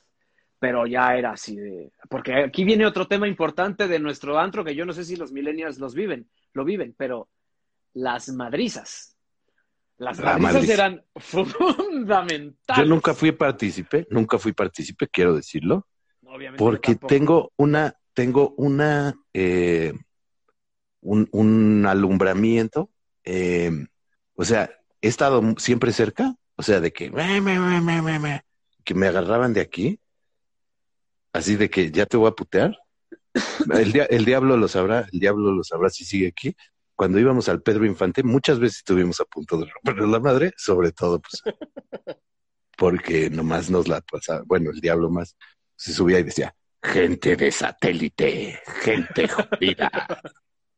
Pero 0.60 0.86
ya 0.86 1.16
era 1.16 1.32
así 1.32 1.56
de. 1.56 1.92
Porque 2.10 2.34
aquí 2.44 2.64
viene 2.66 2.86
otro 2.86 3.08
tema 3.08 3.28
importante 3.28 3.88
de 3.88 4.00
nuestro 4.00 4.38
antro, 4.38 4.64
que 4.66 4.76
yo 4.76 4.86
no 4.86 4.94
sé 4.94 5.06
si 5.06 5.16
los 5.16 5.32
millennials 5.32 5.80
los 5.80 5.96
viven, 5.96 6.30
lo 6.54 6.66
viven, 6.66 6.94
pero 6.98 7.30
las 7.94 8.30
madrizas. 8.30 9.16
Las 9.98 10.18
La 10.20 10.38
madrizas 10.38 10.54
madriza. 10.54 10.74
eran 10.74 11.06
fundamentales. 11.16 12.84
Yo 12.84 12.86
nunca 12.86 13.14
fui 13.14 13.32
partícipe, 13.32 14.08
nunca 14.10 14.38
fui 14.38 14.54
partícipe, 14.54 15.08
quiero 15.08 15.34
decirlo, 15.34 15.88
Obviamente 16.26 16.58
porque 16.58 16.96
tengo 16.96 17.52
una, 17.58 17.96
tengo 18.14 18.54
una, 18.58 19.16
eh, 19.34 19.94
un, 21.02 21.28
un 21.32 21.86
alumbramiento, 21.86 22.92
eh, 23.24 23.72
o 24.36 24.46
sea, 24.46 24.70
he 25.02 25.08
estado 25.08 25.42
siempre 25.58 25.92
cerca, 25.92 26.36
o 26.56 26.64
sea, 26.64 26.80
de 26.80 26.92
que, 26.94 27.10
me, 27.12 27.42
me, 27.42 27.60
me, 27.60 28.44
que 28.84 28.94
me 28.94 29.08
agarraban 29.08 29.54
de 29.54 29.62
aquí, 29.62 30.00
así 31.34 31.56
de 31.56 31.70
que 31.70 31.92
ya 31.92 32.06
te 32.06 32.18
voy 32.18 32.28
a 32.30 32.32
putear. 32.32 32.78
El, 33.74 33.92
dia- 33.94 34.06
el 34.10 34.26
diablo 34.26 34.58
lo 34.58 34.68
sabrá, 34.68 35.08
el 35.12 35.20
diablo 35.20 35.52
lo 35.52 35.64
sabrá 35.64 35.90
si 35.90 36.06
sigue 36.06 36.28
aquí. 36.28 36.56
Cuando 36.96 37.20
íbamos 37.20 37.48
al 37.48 37.62
Pedro 37.62 37.86
Infante, 37.86 38.24
muchas 38.24 38.60
veces 38.60 38.80
estuvimos 38.80 39.22
a 39.22 39.26
punto 39.26 39.58
de 39.58 39.68
rompernos 39.72 40.10
la 40.10 40.20
madre, 40.20 40.52
sobre 40.58 40.92
todo, 40.92 41.22
pues, 41.22 41.42
porque 42.78 43.30
nomás 43.30 43.70
nos 43.70 43.88
la 43.88 44.02
pasaba, 44.02 44.44
bueno, 44.46 44.72
el 44.72 44.80
diablo 44.80 45.10
más, 45.10 45.36
se 45.76 45.94
subía 45.94 46.20
y 46.20 46.24
decía, 46.24 46.54
gente 46.84 47.36
de 47.36 47.52
satélite, 47.52 48.60
gente 48.82 49.28
jodida, 49.28 49.92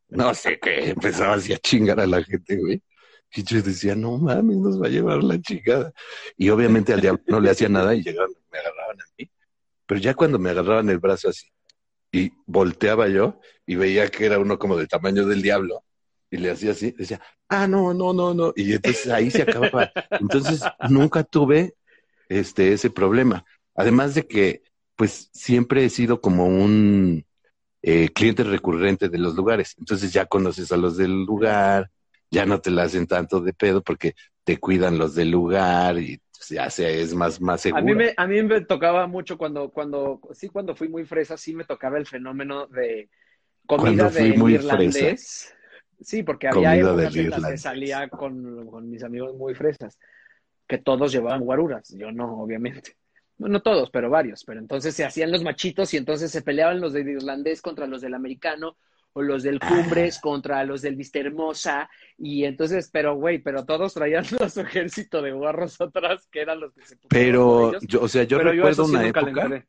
no 0.08 0.34
sé 0.34 0.58
qué, 0.60 0.90
empezaba 0.90 1.34
así 1.34 1.52
a 1.52 1.58
chingar 1.58 1.98
a 1.98 2.06
la 2.06 2.22
gente, 2.22 2.56
güey. 2.56 2.82
Y 3.34 3.42
yo 3.44 3.62
decía, 3.62 3.94
no 3.94 4.18
mames, 4.18 4.58
nos 4.58 4.80
va 4.80 4.86
a 4.88 4.90
llevar 4.90 5.24
la 5.24 5.40
chingada. 5.40 5.90
Y 6.36 6.50
obviamente 6.50 6.92
al 6.92 7.00
diablo 7.00 7.22
no 7.28 7.40
le 7.40 7.50
hacía 7.50 7.68
nada 7.68 7.94
y 7.94 8.02
llegaban, 8.02 8.30
me 8.50 8.58
agarraban 8.58 9.00
a 9.00 9.04
mí. 9.18 9.30
Pero 9.92 10.00
ya 10.00 10.14
cuando 10.14 10.38
me 10.38 10.48
agarraban 10.48 10.88
el 10.88 10.98
brazo 10.98 11.28
así 11.28 11.48
y 12.10 12.32
volteaba 12.46 13.08
yo 13.08 13.38
y 13.66 13.74
veía 13.74 14.08
que 14.08 14.24
era 14.24 14.38
uno 14.38 14.58
como 14.58 14.78
del 14.78 14.88
tamaño 14.88 15.26
del 15.26 15.42
diablo 15.42 15.84
y 16.30 16.38
le 16.38 16.50
hacía 16.50 16.70
así, 16.70 16.92
decía, 16.92 17.20
ah, 17.50 17.68
no, 17.68 17.92
no, 17.92 18.14
no, 18.14 18.32
no. 18.32 18.54
Y 18.56 18.72
entonces 18.72 19.08
ahí 19.08 19.30
se 19.30 19.42
acababa. 19.42 19.92
Entonces 20.12 20.62
nunca 20.88 21.24
tuve 21.24 21.74
este, 22.30 22.72
ese 22.72 22.88
problema. 22.88 23.44
Además 23.74 24.14
de 24.14 24.26
que, 24.26 24.62
pues 24.96 25.28
siempre 25.34 25.84
he 25.84 25.90
sido 25.90 26.22
como 26.22 26.46
un 26.46 27.26
eh, 27.82 28.08
cliente 28.14 28.44
recurrente 28.44 29.10
de 29.10 29.18
los 29.18 29.34
lugares. 29.34 29.74
Entonces 29.78 30.10
ya 30.10 30.24
conoces 30.24 30.72
a 30.72 30.78
los 30.78 30.96
del 30.96 31.24
lugar, 31.26 31.90
ya 32.30 32.46
no 32.46 32.62
te 32.62 32.70
la 32.70 32.84
hacen 32.84 33.06
tanto 33.06 33.42
de 33.42 33.52
pedo 33.52 33.82
porque 33.82 34.14
te 34.42 34.56
cuidan 34.56 34.96
los 34.96 35.14
del 35.14 35.30
lugar 35.30 35.98
y 35.98 36.18
ya 36.52 36.70
se 36.70 37.00
es 37.00 37.14
más, 37.14 37.40
más 37.40 37.60
seguro. 37.60 37.82
A 37.82 37.84
mí, 37.84 37.94
me, 37.94 38.14
a 38.16 38.26
mí 38.26 38.42
me 38.42 38.60
tocaba 38.60 39.06
mucho 39.06 39.36
cuando, 39.36 39.70
cuando, 39.70 40.20
sí, 40.32 40.48
cuando 40.48 40.76
fui 40.76 40.88
muy 40.88 41.04
fresa, 41.04 41.36
sí 41.36 41.54
me 41.54 41.64
tocaba 41.64 41.98
el 41.98 42.06
fenómeno 42.06 42.66
de 42.66 43.08
comida 43.66 44.10
de 44.10 44.28
irlandés. 44.28 45.54
Sí, 46.00 46.22
porque 46.22 46.48
había 46.48 46.76
épocas 46.76 47.14
en 47.16 47.30
las 47.30 47.46
que 47.46 47.58
salía 47.58 48.08
con, 48.08 48.66
con 48.66 48.90
mis 48.90 49.02
amigos 49.04 49.34
muy 49.36 49.54
fresas, 49.54 49.98
que 50.66 50.78
todos 50.78 51.12
llevaban 51.12 51.40
guaruras, 51.40 51.88
yo 51.96 52.10
no, 52.10 52.42
obviamente. 52.42 52.96
No, 53.38 53.48
no 53.48 53.62
todos, 53.62 53.90
pero 53.90 54.10
varios. 54.10 54.44
Pero 54.44 54.60
entonces 54.60 54.94
se 54.94 55.04
hacían 55.04 55.32
los 55.32 55.42
machitos 55.42 55.92
y 55.94 55.96
entonces 55.96 56.30
se 56.30 56.42
peleaban 56.42 56.80
los 56.80 56.92
del 56.92 57.08
irlandés 57.08 57.62
contra 57.62 57.86
los 57.86 58.00
del 58.00 58.14
americano 58.14 58.76
o 59.14 59.22
los 59.22 59.42
del 59.42 59.60
Cumbres 59.60 60.18
contra 60.20 60.64
los 60.64 60.82
del 60.82 60.96
Vista 60.96 61.18
Hermosa. 61.18 61.88
Y 62.18 62.44
entonces, 62.44 62.88
pero 62.92 63.14
güey, 63.14 63.38
pero 63.38 63.64
todos 63.64 63.94
traían 63.94 64.24
su 64.50 64.60
ejército 64.60 65.22
de 65.22 65.32
guarros 65.32 65.80
atrás, 65.80 66.28
que 66.30 66.40
eran 66.40 66.60
los 66.60 66.72
que 66.72 66.84
se 66.86 66.96
Pero, 67.08 67.78
yo, 67.82 68.02
o 68.02 68.08
sea, 68.08 68.24
yo 68.24 68.38
Pero 68.38 68.52
recuerdo 68.52 68.84
sí 68.86 68.90
una 68.90 69.06
época, 69.06 69.66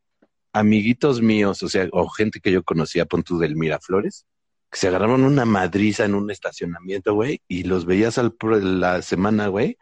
amiguitos 0.53 1.21
míos, 1.21 1.63
o 1.63 1.69
sea, 1.69 1.87
o 1.91 2.07
gente 2.09 2.39
que 2.39 2.51
yo 2.51 2.63
conocía, 2.63 3.05
pon 3.05 3.23
tú 3.23 3.37
del 3.39 3.55
Miraflores, 3.55 4.25
que 4.71 4.77
se 4.77 4.87
agarraron 4.87 5.23
una 5.23 5.45
madriza 5.45 6.05
en 6.05 6.15
un 6.15 6.29
estacionamiento, 6.31 7.13
güey, 7.13 7.41
y 7.47 7.63
los 7.63 7.85
veías 7.85 8.17
al, 8.17 8.33
pro- 8.33 8.59
la 8.59 9.01
semana, 9.01 9.47
güey, 9.47 9.77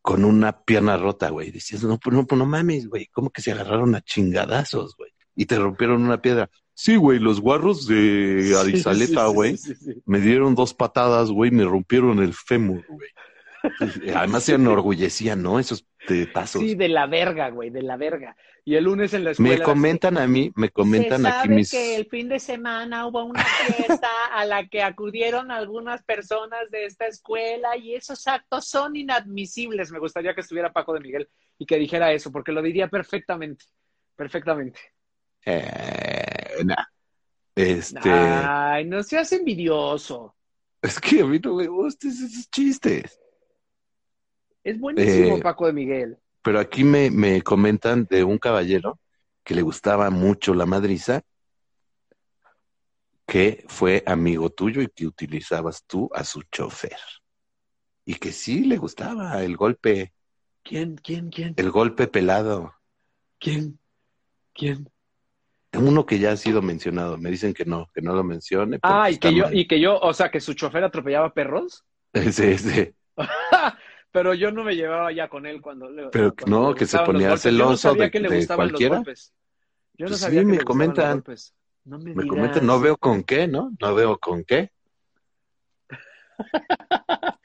con 0.00 0.24
una 0.24 0.62
pierna 0.64 0.96
rota, 0.96 1.30
güey. 1.30 1.50
Decías, 1.50 1.82
no, 1.84 1.98
no, 2.10 2.26
no 2.28 2.46
mames, 2.46 2.88
güey, 2.88 3.06
¿cómo 3.06 3.30
que 3.30 3.42
se 3.42 3.52
agarraron 3.52 3.94
a 3.94 4.00
chingadazos, 4.00 4.96
güey? 4.96 5.12
Y 5.34 5.46
te 5.46 5.58
rompieron 5.58 6.02
una 6.02 6.20
piedra. 6.20 6.50
Sí, 6.82 6.96
güey, 6.96 7.20
los 7.20 7.40
guarros 7.40 7.86
de 7.86 8.56
Arizaleta, 8.58 9.26
güey, 9.26 9.56
sí, 9.56 9.72
sí, 9.76 9.92
sí. 9.92 10.02
me 10.04 10.18
dieron 10.18 10.56
dos 10.56 10.74
patadas, 10.74 11.30
güey, 11.30 11.52
me 11.52 11.62
rompieron 11.62 12.18
el 12.18 12.34
fémur, 12.34 12.84
güey. 12.88 13.08
Además 14.16 14.42
se 14.42 14.54
enorgullecían, 14.54 15.40
¿no? 15.40 15.60
Esos 15.60 15.86
tetazos. 16.08 16.60
Sí, 16.60 16.74
de 16.74 16.88
la 16.88 17.06
verga, 17.06 17.50
güey, 17.50 17.70
de 17.70 17.82
la 17.82 17.96
verga. 17.96 18.36
Y 18.64 18.74
el 18.74 18.82
lunes 18.82 19.14
en 19.14 19.22
la 19.22 19.30
escuela. 19.30 19.58
Me 19.58 19.62
comentan 19.62 20.18
a 20.18 20.26
mí, 20.26 20.50
me 20.56 20.70
comentan 20.70 21.22
Se 21.22 21.28
aquí 21.28 21.36
sabe 21.36 21.54
mis... 21.54 21.70
que 21.70 21.94
el 21.94 22.06
fin 22.06 22.28
de 22.28 22.40
semana 22.40 23.06
hubo 23.06 23.26
una 23.26 23.44
fiesta 23.44 24.10
a 24.32 24.44
la 24.44 24.66
que 24.66 24.82
acudieron 24.82 25.52
algunas 25.52 26.02
personas 26.02 26.68
de 26.72 26.86
esta 26.86 27.06
escuela 27.06 27.76
y 27.76 27.94
esos 27.94 28.26
actos 28.26 28.66
son 28.66 28.96
inadmisibles. 28.96 29.92
Me 29.92 30.00
gustaría 30.00 30.34
que 30.34 30.40
estuviera 30.40 30.72
Paco 30.72 30.94
de 30.94 31.00
Miguel 31.00 31.28
y 31.58 31.64
que 31.64 31.76
dijera 31.76 32.12
eso, 32.12 32.32
porque 32.32 32.50
lo 32.50 32.60
diría 32.60 32.88
perfectamente. 32.88 33.66
Perfectamente. 34.16 34.80
Eh, 35.46 36.41
Este, 37.54 38.10
Ay, 38.10 38.86
no 38.86 39.02
seas 39.02 39.30
envidioso. 39.32 40.34
es 40.80 40.98
que 40.98 41.20
a 41.20 41.26
mí 41.26 41.38
no 41.38 41.54
me 41.56 41.66
gustan 41.66 42.10
esos 42.10 42.48
chistes. 42.50 43.20
Es 44.64 44.78
buenísimo 44.78 45.36
Eh, 45.36 45.42
Paco 45.42 45.66
de 45.66 45.72
Miguel. 45.72 46.18
Pero 46.42 46.58
aquí 46.60 46.82
me, 46.84 47.10
me 47.10 47.42
comentan 47.42 48.04
de 48.10 48.24
un 48.24 48.38
caballero 48.38 48.98
que 49.44 49.54
le 49.54 49.62
gustaba 49.62 50.08
mucho 50.10 50.54
la 50.54 50.66
madriza, 50.66 51.22
que 53.26 53.64
fue 53.68 54.02
amigo 54.06 54.50
tuyo 54.50 54.82
y 54.82 54.88
que 54.88 55.06
utilizabas 55.06 55.84
tú 55.86 56.10
a 56.14 56.24
su 56.24 56.42
chofer. 56.44 56.96
Y 58.04 58.16
que 58.16 58.32
sí 58.32 58.64
le 58.64 58.76
gustaba 58.78 59.42
el 59.42 59.56
golpe, 59.56 60.12
¿Quién, 60.64 60.96
quién, 60.96 61.30
quién? 61.30 61.54
el 61.56 61.70
golpe 61.70 62.06
pelado. 62.08 62.74
¿Quién? 63.38 63.78
¿Quién? 64.54 64.88
Uno 65.78 66.04
que 66.04 66.18
ya 66.18 66.32
ha 66.32 66.36
sido 66.36 66.60
mencionado, 66.60 67.16
me 67.16 67.30
dicen 67.30 67.54
que 67.54 67.64
no, 67.64 67.88
que 67.94 68.02
no 68.02 68.14
lo 68.14 68.22
mencione. 68.24 68.78
Ah, 68.82 69.08
y 69.10 69.14
está 69.14 69.28
que 69.30 69.34
yo, 69.36 69.44
mal. 69.44 69.56
y 69.56 69.66
que 69.66 69.80
yo, 69.80 69.98
o 69.98 70.12
sea, 70.12 70.30
que 70.30 70.40
su 70.40 70.54
chofer 70.54 70.84
atropellaba 70.84 71.32
perros. 71.32 71.84
Ese, 72.12 72.52
ese. 72.52 72.94
Pero 74.12 74.34
yo 74.34 74.52
no 74.52 74.62
me 74.64 74.76
llevaba 74.76 75.10
ya 75.12 75.28
con 75.28 75.46
él 75.46 75.62
cuando 75.62 75.88
le 75.88 76.08
Pero 76.08 76.34
cuando 76.34 76.60
no, 76.60 76.70
le 76.72 76.76
que 76.76 76.84
se 76.84 76.98
ponía 76.98 77.36
celoso 77.38 77.76
sabía 77.94 78.10
de- 78.10 78.46
cualquiera. 78.54 79.02
Yo 79.94 80.04
no 80.04 80.08
Pues 80.08 80.20
sabía 80.20 80.40
sí, 80.40 80.46
que 80.46 80.50
me 80.52 80.56
le 80.58 80.64
gustaban 80.64 80.88
los 80.88 80.94
comentan. 80.94 81.12
golpes. 81.14 81.54
No 81.84 81.98
me, 81.98 82.14
Me 82.14 82.26
comentan, 82.26 82.66
no 82.66 82.78
veo 82.80 82.96
con 82.98 83.24
qué, 83.24 83.48
¿no? 83.48 83.72
No 83.80 83.94
veo 83.94 84.18
con 84.18 84.44
qué. 84.44 84.70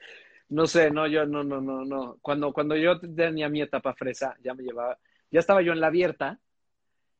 No 0.50 0.66
sé, 0.66 0.90
no, 0.90 1.06
yo 1.06 1.26
no, 1.26 1.44
no, 1.44 1.60
no, 1.60 1.84
no. 1.84 2.16
Cuando, 2.22 2.54
cuando 2.54 2.74
yo 2.74 2.98
tenía 2.98 3.50
mi 3.50 3.60
etapa 3.60 3.92
fresa, 3.92 4.34
ya 4.42 4.54
me 4.54 4.62
llevaba, 4.62 4.98
ya 5.30 5.40
estaba 5.40 5.60
yo 5.60 5.72
en 5.74 5.80
la 5.80 5.88
abierta 5.88 6.38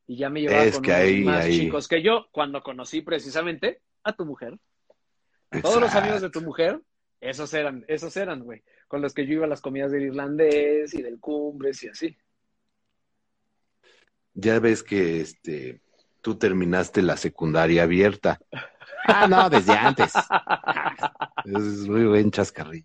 y 0.08 0.16
ya 0.16 0.28
me 0.30 0.40
llevaba 0.40 0.64
Es 0.64 0.74
con 0.74 0.82
que 0.82 0.90
unos 0.90 1.00
ahí- 1.02 1.22
más 1.24 1.44
ahí- 1.44 1.58
chicos 1.60 1.86
que 1.86 2.02
yo 2.02 2.26
cuando 2.32 2.62
conocí 2.62 3.02
precisamente 3.02 3.80
a 4.02 4.12
tu 4.14 4.24
mujer. 4.26 4.58
Todos 5.62 5.80
los 5.80 5.94
amigos 5.94 6.20
de 6.22 6.30
tu 6.30 6.40
mujer, 6.40 6.80
esos 7.20 7.52
eran, 7.54 7.84
esos 7.88 8.16
eran, 8.16 8.40
güey, 8.42 8.64
con 8.88 9.00
los 9.02 9.14
que 9.14 9.26
yo 9.26 9.34
iba 9.34 9.44
a 9.44 9.48
las 9.48 9.60
comidas 9.60 9.92
del 9.92 10.02
irlandés 10.02 10.92
y 10.94 11.02
del 11.02 11.20
cumbres 11.20 11.82
y 11.84 11.88
así. 11.88 12.16
Ya 14.34 14.58
ves 14.60 14.82
que 14.82 15.20
este 15.20 15.80
tú 16.20 16.36
terminaste 16.36 17.02
la 17.02 17.16
secundaria 17.16 17.84
abierta. 17.84 18.40
Ah, 19.10 19.26
no, 19.26 19.48
desde 19.48 19.72
antes. 19.72 20.12
Es 21.46 21.88
muy 21.88 22.04
buen 22.04 22.30
chascarrillo. 22.30 22.84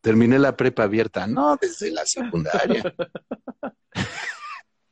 Terminé 0.00 0.38
la 0.38 0.56
prepa 0.56 0.84
abierta. 0.84 1.26
No, 1.26 1.56
desde 1.60 1.90
la 1.90 2.06
secundaria. 2.06 2.94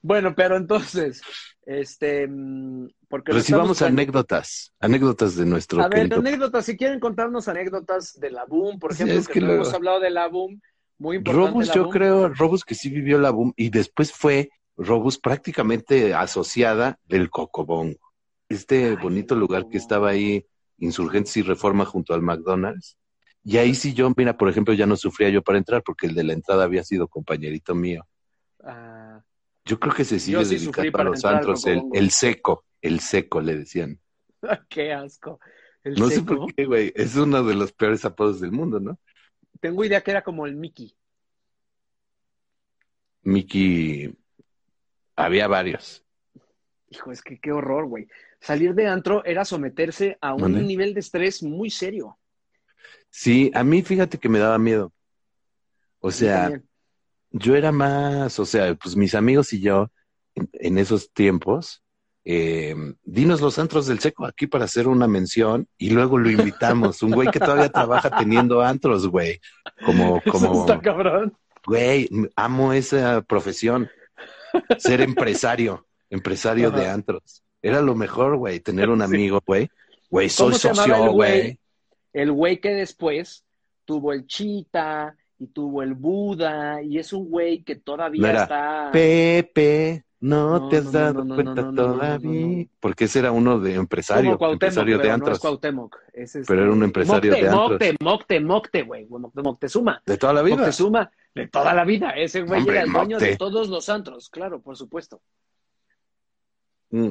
Bueno, 0.02 0.34
pero 0.34 0.56
entonces, 0.56 1.22
este, 1.64 2.26
mm, 2.28 2.88
porque 3.08 3.32
Recibamos 3.32 3.76
estamos- 3.76 3.92
anécdotas. 3.92 4.72
Anécdotas 4.80 5.36
de 5.36 5.46
nuestro 5.46 5.80
A 5.80 5.88
ver, 5.88 6.12
anécdotas, 6.12 6.66
si 6.66 6.76
quieren 6.76 6.98
contarnos 6.98 7.46
anécdotas 7.48 8.18
de 8.18 8.30
la 8.30 8.44
boom, 8.44 8.78
por 8.80 8.92
ejemplo, 8.92 9.16
es 9.18 9.28
que, 9.28 9.34
que 9.34 9.40
no 9.40 9.52
hemos 9.52 9.72
hablado 9.72 10.00
de 10.00 10.10
la 10.10 10.26
boom, 10.26 10.60
muy 10.98 11.16
importante 11.18 11.48
Robus, 11.50 11.68
la 11.68 11.74
yo 11.74 11.88
creo, 11.88 12.28
Robus 12.28 12.64
que 12.64 12.74
sí 12.74 12.90
vivió 12.90 13.18
la 13.18 13.30
boom 13.30 13.52
y 13.56 13.70
después 13.70 14.12
fue 14.12 14.50
Robus 14.76 15.18
prácticamente 15.18 16.14
asociada 16.14 16.98
del 17.04 17.30
Cocobongo. 17.30 17.98
Este 18.48 18.90
Ay, 18.90 18.96
bonito 18.96 19.34
lugar 19.36 19.68
que 19.68 19.78
estaba 19.78 20.10
ahí, 20.10 20.44
Insurgentes 20.78 21.36
y 21.36 21.42
Reforma 21.42 21.84
junto 21.84 22.12
al 22.12 22.22
McDonald's. 22.22 22.96
Y 23.44 23.58
ahí 23.58 23.74
sí 23.74 23.94
yo, 23.94 24.12
mira, 24.16 24.36
por 24.36 24.48
ejemplo, 24.48 24.74
ya 24.74 24.86
no 24.86 24.96
sufría 24.96 25.28
yo 25.28 25.42
para 25.42 25.58
entrar 25.58 25.82
porque 25.84 26.06
el 26.08 26.14
de 26.14 26.24
la 26.24 26.32
entrada 26.32 26.64
había 26.64 26.82
sido 26.82 27.06
compañerito 27.08 27.74
mío. 27.74 28.04
Ah, 28.64 29.20
Yo 29.64 29.78
creo 29.78 29.94
que 29.94 30.04
se 30.04 30.18
sigue 30.18 30.44
sí 30.44 30.56
dedicando 30.56 30.88
a 30.88 30.92
para 30.92 31.10
los 31.10 31.24
antros, 31.24 31.66
el, 31.66 31.82
el 31.92 32.10
seco, 32.10 32.64
el 32.80 33.00
seco 33.00 33.40
le 33.40 33.56
decían. 33.58 34.00
qué 34.68 34.92
asco. 34.92 35.40
El 35.84 35.94
No 35.94 36.08
sé 36.08 36.22
por 36.22 36.52
qué, 36.54 36.64
güey, 36.64 36.92
es 36.94 37.16
uno 37.16 37.42
de 37.42 37.54
los 37.54 37.72
peores 37.72 38.04
apodos 38.04 38.40
del 38.40 38.52
mundo, 38.52 38.80
¿no? 38.80 38.98
Tengo 39.60 39.84
idea 39.84 40.00
que 40.00 40.10
era 40.10 40.22
como 40.22 40.46
el 40.46 40.56
Mickey. 40.56 40.96
Mickey, 43.22 44.12
había 45.16 45.46
varios. 45.46 46.04
Hijo, 46.88 47.12
es 47.12 47.22
que 47.22 47.38
qué 47.38 47.52
horror, 47.52 47.86
güey. 47.86 48.08
Salir 48.40 48.74
de 48.74 48.88
antro 48.88 49.24
era 49.24 49.44
someterse 49.44 50.18
a 50.20 50.34
un 50.34 50.66
nivel 50.66 50.94
de 50.94 51.00
estrés 51.00 51.42
muy 51.42 51.70
serio. 51.70 52.18
Sí, 53.08 53.50
a 53.54 53.62
mí 53.62 53.82
fíjate 53.82 54.18
que 54.18 54.28
me 54.28 54.38
daba 54.38 54.58
miedo. 54.58 54.92
O 56.00 56.10
sea. 56.10 56.60
Yo 57.32 57.56
era 57.56 57.72
más, 57.72 58.38
o 58.38 58.44
sea, 58.44 58.74
pues 58.74 58.96
mis 58.96 59.14
amigos 59.14 59.52
y 59.52 59.60
yo, 59.60 59.90
en, 60.34 60.48
en 60.54 60.78
esos 60.78 61.12
tiempos, 61.12 61.82
eh, 62.24 62.76
dinos 63.02 63.40
los 63.40 63.58
antros 63.58 63.88
del 63.88 63.98
seco 63.98 64.24
aquí 64.24 64.46
para 64.46 64.66
hacer 64.66 64.86
una 64.86 65.08
mención 65.08 65.66
y 65.76 65.90
luego 65.90 66.18
lo 66.18 66.30
invitamos. 66.30 67.02
Un 67.02 67.12
güey 67.12 67.28
que 67.30 67.40
todavía 67.40 67.68
trabaja 67.68 68.16
teniendo 68.16 68.62
antros, 68.62 69.08
güey. 69.08 69.40
Como, 69.84 70.20
como, 70.30 70.60
está 70.60 70.80
cabrón. 70.80 71.36
güey, 71.66 72.08
amo 72.36 72.72
esa 72.72 73.22
profesión. 73.22 73.90
Ser 74.78 75.00
empresario, 75.00 75.86
empresario 76.10 76.70
de 76.70 76.88
antros. 76.88 77.42
Era 77.60 77.80
lo 77.80 77.94
mejor, 77.94 78.36
güey, 78.36 78.60
tener 78.60 78.88
un 78.88 79.02
amigo, 79.02 79.42
güey. 79.44 79.68
Güey, 80.08 80.28
soy 80.28 80.48
¿Cómo 80.48 80.58
se 80.58 80.68
llamaba 80.68 80.86
el 80.86 80.94
socio, 80.94 81.12
güey. 81.12 81.58
El 82.12 82.32
güey 82.32 82.60
que 82.60 82.70
después 82.70 83.44
tuvo 83.84 84.12
el 84.12 84.26
Chita 84.26 85.16
y 85.42 85.48
tuvo 85.48 85.82
el 85.82 85.94
Buda 85.94 86.80
y 86.82 86.98
es 86.98 87.12
un 87.12 87.28
güey 87.28 87.64
que 87.64 87.74
todavía 87.74 88.42
está... 88.42 88.90
Pepe, 88.92 90.04
no, 90.20 90.60
No, 90.60 90.68
te 90.68 90.76
has 90.76 90.84
no, 90.84 90.90
dado 90.92 91.14
no, 91.14 91.24
no, 91.24 91.34
cuenta 91.34 91.54
no, 91.62 91.62
no, 91.62 91.72
no, 91.72 91.88
no, 91.88 91.92
todavía. 91.94 92.66
Porque 92.78 93.04
ese 93.06 93.18
era 93.18 93.32
uno 93.32 93.58
de 93.58 93.74
empresario, 93.74 94.38
empresario 94.40 94.98
de 94.98 95.10
antros. 95.10 95.40
es 96.12 96.36
este- 96.36 96.46
Pero 96.46 96.62
era 96.62 96.70
un 96.72 96.84
empresario 96.84 97.32
Mocte, 97.32 97.42
de 97.42 97.48
antros. 97.48 97.70
Mocte, 97.70 97.96
Mocte, 98.00 98.40
Mocte, 98.40 98.82
güey. 98.82 99.06
Mocte- 99.08 99.42
Moctezuma. 99.42 100.00
De 100.06 100.16
toda 100.16 100.32
la 100.32 100.42
vida. 100.42 100.56
Moctezuma 100.58 101.10
de 101.34 101.48
toda 101.48 101.74
la 101.74 101.84
vida. 101.84 102.10
Ese 102.10 102.42
güey 102.42 102.60
Hombre, 102.60 102.76
era 102.76 102.84
el 102.84 102.92
dueño 102.92 103.16
Mocte. 103.16 103.30
de 103.32 103.36
todos 103.36 103.68
los 103.68 103.88
antros, 103.88 104.28
claro, 104.30 104.60
por 104.60 104.76
supuesto. 104.76 105.20
Mm. 106.90 107.08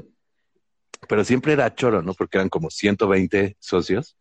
Pero 1.10 1.24
siempre 1.26 1.52
era 1.52 1.76
choro, 1.76 2.02
¿no? 2.02 2.14
Porque 2.14 2.38
eran 2.38 2.48
como 2.48 2.70
120 2.70 3.58
socios. 3.60 4.16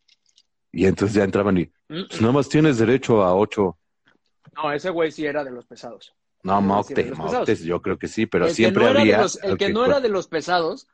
Y 0.72 0.86
entonces 0.86 1.14
ya 1.16 1.22
entraban 1.22 1.58
y, 1.58 1.70
Mm. 1.88 2.06
pues 2.08 2.20
nada 2.20 2.32
más 2.32 2.48
tienes 2.48 2.78
derecho 2.78 3.22
a 3.22 3.36
ocho. 3.36 3.76
No, 4.56 4.72
ese 4.72 4.90
güey 4.90 5.10
sí 5.12 5.26
era 5.26 5.44
de 5.44 5.50
los 5.50 5.66
pesados. 5.66 6.14
No, 6.42 6.58
Sí, 6.60 6.66
Mocte, 6.66 6.94
de 6.94 7.02
los 7.10 7.18
pesados. 7.18 7.38
Moctes, 7.40 7.62
yo 7.64 7.82
creo 7.82 7.98
que 7.98 8.08
sí, 8.08 8.26
pero 8.26 8.46
el 8.46 8.52
siempre 8.54 8.84
no 8.84 8.90
era 8.90 9.00
había. 9.00 9.16
de 9.18 9.22
los, 9.22 9.42
el 9.42 9.58
que 9.58 9.72
no 9.72 9.84
era 9.84 10.00
de 10.00 10.08
los 10.08 10.26
pesados 10.28 10.86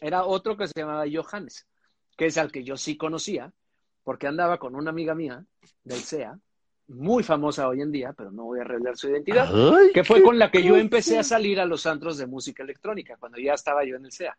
era 0.00 0.24
otro 0.24 0.56
que 0.56 0.66
se 0.68 0.72
llamaba 0.76 1.04
Johannes, 1.12 1.66
que 2.16 2.26
es 2.26 2.36
al 2.38 2.52
que 2.52 2.64
yo 2.64 2.76
sí 2.76 2.96
conocía, 2.96 3.52
porque 4.04 4.26
andaba 4.26 4.58
con 4.58 4.74
una 4.74 4.90
amiga 4.90 5.14
mía 5.14 5.44
del 5.84 6.00
CEA, 6.00 6.38
muy 6.88 7.22
famosa 7.22 7.68
hoy 7.68 7.80
en 7.82 7.92
día, 7.92 8.12
pero 8.16 8.30
no 8.32 8.44
voy 8.44 8.60
a 8.60 8.64
revelar 8.64 8.96
su 8.96 9.08
identidad, 9.08 9.48
Ay, 9.54 9.92
que 9.92 10.04
fue 10.04 10.22
con 10.22 10.38
la 10.38 10.50
que 10.50 10.62
yo 10.62 10.76
empecé 10.76 11.18
a 11.18 11.22
salir 11.24 11.60
a 11.60 11.64
los 11.64 11.86
antros 11.86 12.18
de 12.18 12.26
música 12.26 12.62
electrónica, 12.62 13.16
cuando 13.18 13.38
ya 13.38 13.54
estaba 13.54 13.84
yo 13.84 13.96
en 13.96 14.06
el 14.06 14.12
CEA. 14.12 14.36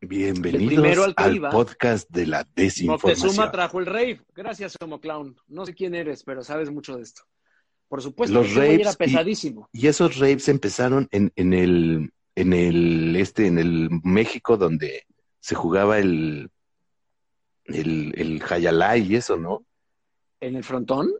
Bienvenidos 0.00 0.98
al 0.98 1.14
al, 1.16 1.36
iba- 1.36 1.50
podcast 1.50 2.08
de 2.10 2.26
la 2.26 2.38
Moctezuma 2.38 2.94
desinformación. 2.96 3.52
trajo 3.52 3.78
el 3.80 3.86
rave. 3.86 4.20
Gracias, 4.34 4.74
Homo 4.82 4.98
Clown. 5.00 5.36
No 5.48 5.66
sé 5.66 5.74
quién 5.74 5.94
eres, 5.94 6.24
pero 6.24 6.42
sabes 6.42 6.70
mucho 6.70 6.96
de 6.96 7.02
esto. 7.02 7.22
Por 7.90 8.00
supuesto, 8.02 8.32
Los 8.32 8.54
güey 8.54 8.80
era 8.80 8.92
y- 8.92 8.96
pesadísimo. 8.96 9.68
Y 9.72 9.88
esos 9.88 10.16
raves 10.16 10.48
empezaron 10.48 11.08
en, 11.10 11.32
en 11.34 11.52
el, 11.52 12.12
en 12.36 12.52
el, 12.52 13.16
este, 13.16 13.48
en 13.48 13.58
el 13.58 13.90
México 14.04 14.56
donde 14.56 15.06
se 15.40 15.56
jugaba 15.56 15.98
el, 15.98 16.52
el, 17.64 18.14
el 18.16 19.04
y 19.10 19.16
eso, 19.16 19.36
¿no? 19.36 19.66
¿En 20.38 20.54
el 20.54 20.62
frontón? 20.62 21.10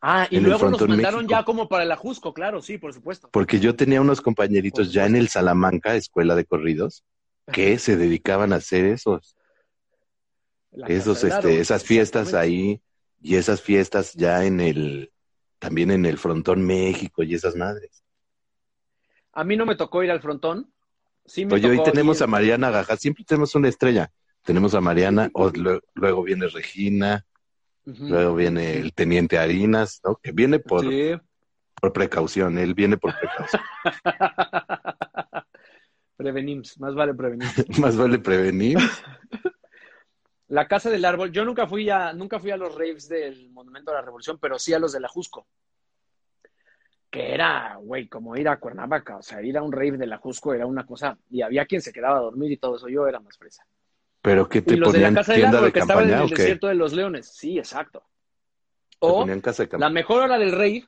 Ah, 0.00 0.26
y 0.28 0.38
En 0.38 0.42
luego 0.42 0.68
nos 0.68 0.80
mandaron 0.88 1.20
México. 1.20 1.30
ya 1.30 1.44
como 1.44 1.68
para 1.68 1.84
el 1.84 1.92
Ajusco, 1.92 2.34
claro, 2.34 2.60
sí, 2.60 2.76
por 2.76 2.92
supuesto. 2.92 3.28
Porque 3.30 3.60
yo 3.60 3.76
tenía 3.76 4.00
unos 4.00 4.20
compañeritos 4.20 4.92
ya 4.92 5.06
en 5.06 5.14
el 5.14 5.28
Salamanca, 5.28 5.94
escuela 5.94 6.34
de 6.34 6.44
corridos, 6.44 7.04
que 7.52 7.78
se 7.78 7.96
dedicaban 7.96 8.52
a 8.52 8.56
hacer 8.56 8.84
esos, 8.84 9.36
La 10.72 10.88
esos, 10.88 11.22
este, 11.22 11.60
esas 11.60 11.84
fiestas 11.84 12.34
ahí 12.34 12.80
y 13.22 13.36
esas 13.36 13.62
fiestas 13.62 14.12
ya 14.14 14.44
en 14.44 14.58
el, 14.58 15.12
también 15.58 15.90
en 15.90 16.06
el 16.06 16.18
Frontón 16.18 16.64
México 16.66 17.22
y 17.22 17.34
esas 17.34 17.56
madres. 17.56 18.02
A 19.32 19.44
mí 19.44 19.56
no 19.56 19.66
me 19.66 19.74
tocó 19.76 20.02
ir 20.02 20.10
al 20.10 20.20
frontón. 20.20 20.72
Sí 21.26 21.44
me 21.46 21.54
Oye, 21.54 21.68
hoy 21.70 21.82
tenemos 21.82 22.20
ir- 22.20 22.24
a 22.24 22.26
Mariana 22.26 22.70
Gaja, 22.70 22.96
siempre 22.96 23.24
tenemos 23.24 23.54
una 23.54 23.68
estrella. 23.68 24.10
Tenemos 24.42 24.74
a 24.74 24.80
Mariana, 24.80 25.30
o 25.32 25.50
lue- 25.50 25.80
luego 25.94 26.22
viene 26.22 26.46
Regina, 26.48 27.24
luego 27.86 28.34
viene 28.34 28.76
el 28.78 28.92
teniente 28.92 29.38
Harinas, 29.38 30.00
¿no? 30.04 30.16
Que 30.16 30.32
viene 30.32 30.58
por, 30.58 30.82
Sí. 30.82 31.12
por 31.80 31.92
precaución, 31.94 32.58
él 32.58 32.74
viene 32.74 32.96
por 32.98 33.14
precaución. 33.18 33.62
Prevenims, 36.16 36.78
más 36.78 36.94
vale 36.94 37.14
prevenir. 37.14 37.48
Más 37.80 37.96
vale 37.96 38.18
prevenir. 38.18 38.78
La 40.48 40.68
Casa 40.68 40.90
del 40.90 41.04
Árbol, 41.04 41.32
yo 41.32 41.44
nunca 41.44 41.66
fui 41.66 41.88
a, 41.88 42.12
nunca 42.12 42.38
fui 42.38 42.50
a 42.50 42.56
los 42.56 42.74
raves 42.74 43.08
del 43.08 43.50
Monumento 43.50 43.90
a 43.90 43.94
la 43.94 44.02
Revolución, 44.02 44.38
pero 44.40 44.58
sí 44.58 44.74
a 44.74 44.78
los 44.78 44.92
de 44.92 45.00
la 45.00 45.08
Jusco. 45.08 45.46
Que 47.10 47.32
era, 47.32 47.76
güey, 47.80 48.08
como 48.08 48.36
ir 48.36 48.48
a 48.48 48.58
Cuernavaca, 48.58 49.16
o 49.16 49.22
sea, 49.22 49.40
ir 49.40 49.56
a 49.56 49.62
un 49.62 49.72
rave 49.72 49.96
de 49.96 50.06
la 50.06 50.18
Jusco 50.18 50.52
era 50.52 50.66
una 50.66 50.84
cosa, 50.84 51.16
y 51.30 51.42
había 51.42 51.64
quien 51.64 51.80
se 51.80 51.92
quedaba 51.92 52.18
a 52.18 52.22
dormir 52.22 52.52
y 52.52 52.56
todo 52.58 52.76
eso, 52.76 52.88
yo 52.88 53.06
era 53.06 53.20
más 53.20 53.38
fresa. 53.38 53.64
Pero 54.20 54.48
que 54.48 54.62
te 54.62 54.74
Y 54.74 54.76
los 54.76 54.92
de 54.92 54.98
la 54.98 55.08
ponían 55.08 55.14
Casa 55.14 55.32
del 55.32 55.44
Árbol, 55.46 55.64
de 55.64 55.72
que 55.72 55.78
estaban 55.78 56.04
en 56.04 56.10
campaña 56.10 56.26
el 56.26 56.32
o 56.32 56.34
qué? 56.34 56.42
desierto 56.42 56.66
de 56.68 56.74
los 56.74 56.92
leones, 56.92 57.26
sí, 57.26 57.58
exacto. 57.58 58.04
O 58.98 59.20
ponían 59.20 59.40
casa 59.40 59.64
de 59.64 59.78
la 59.78 59.90
mejor 59.90 60.22
hora 60.22 60.38
del 60.38 60.52
rave 60.52 60.86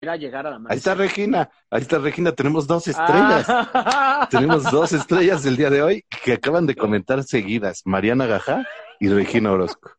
era 0.00 0.16
llegar 0.16 0.46
a 0.46 0.50
la 0.50 0.60
Ahí 0.68 0.76
está 0.78 0.94
Regina, 0.94 1.48
ahí 1.70 1.82
está 1.82 1.98
Regina, 1.98 2.32
tenemos 2.32 2.66
dos 2.66 2.84
Ah. 2.88 2.90
estrellas. 2.90 4.28
Tenemos 4.30 4.64
dos 4.70 4.92
estrellas 4.92 5.42
del 5.42 5.56
día 5.56 5.70
de 5.70 5.82
hoy 5.82 6.04
que 6.24 6.34
acaban 6.34 6.66
de 6.66 6.74
comentar 6.74 7.22
seguidas, 7.24 7.82
Mariana 7.84 8.26
Gajá 8.26 8.66
y 9.00 9.08
Regina 9.08 9.52
Orozco. 9.52 9.92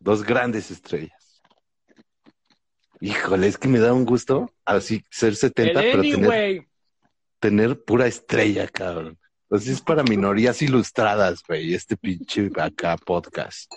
Dos 0.00 0.24
grandes 0.24 0.70
estrellas. 0.70 1.42
Híjole, 3.00 3.46
es 3.46 3.58
que 3.58 3.68
me 3.68 3.78
da 3.78 3.92
un 3.92 4.04
gusto 4.04 4.50
así 4.64 5.02
ser 5.10 5.36
70, 5.36 5.80
El 5.80 5.90
pero 5.90 6.02
tener, 6.02 6.66
tener 7.38 7.84
pura 7.84 8.06
estrella, 8.06 8.66
cabrón. 8.68 9.18
Entonces 9.48 9.74
es 9.74 9.80
para 9.80 10.02
minorías 10.02 10.60
ilustradas, 10.62 11.42
güey, 11.46 11.74
este 11.74 11.96
pinche 11.96 12.50
acá 12.58 12.96
podcast. 12.96 13.70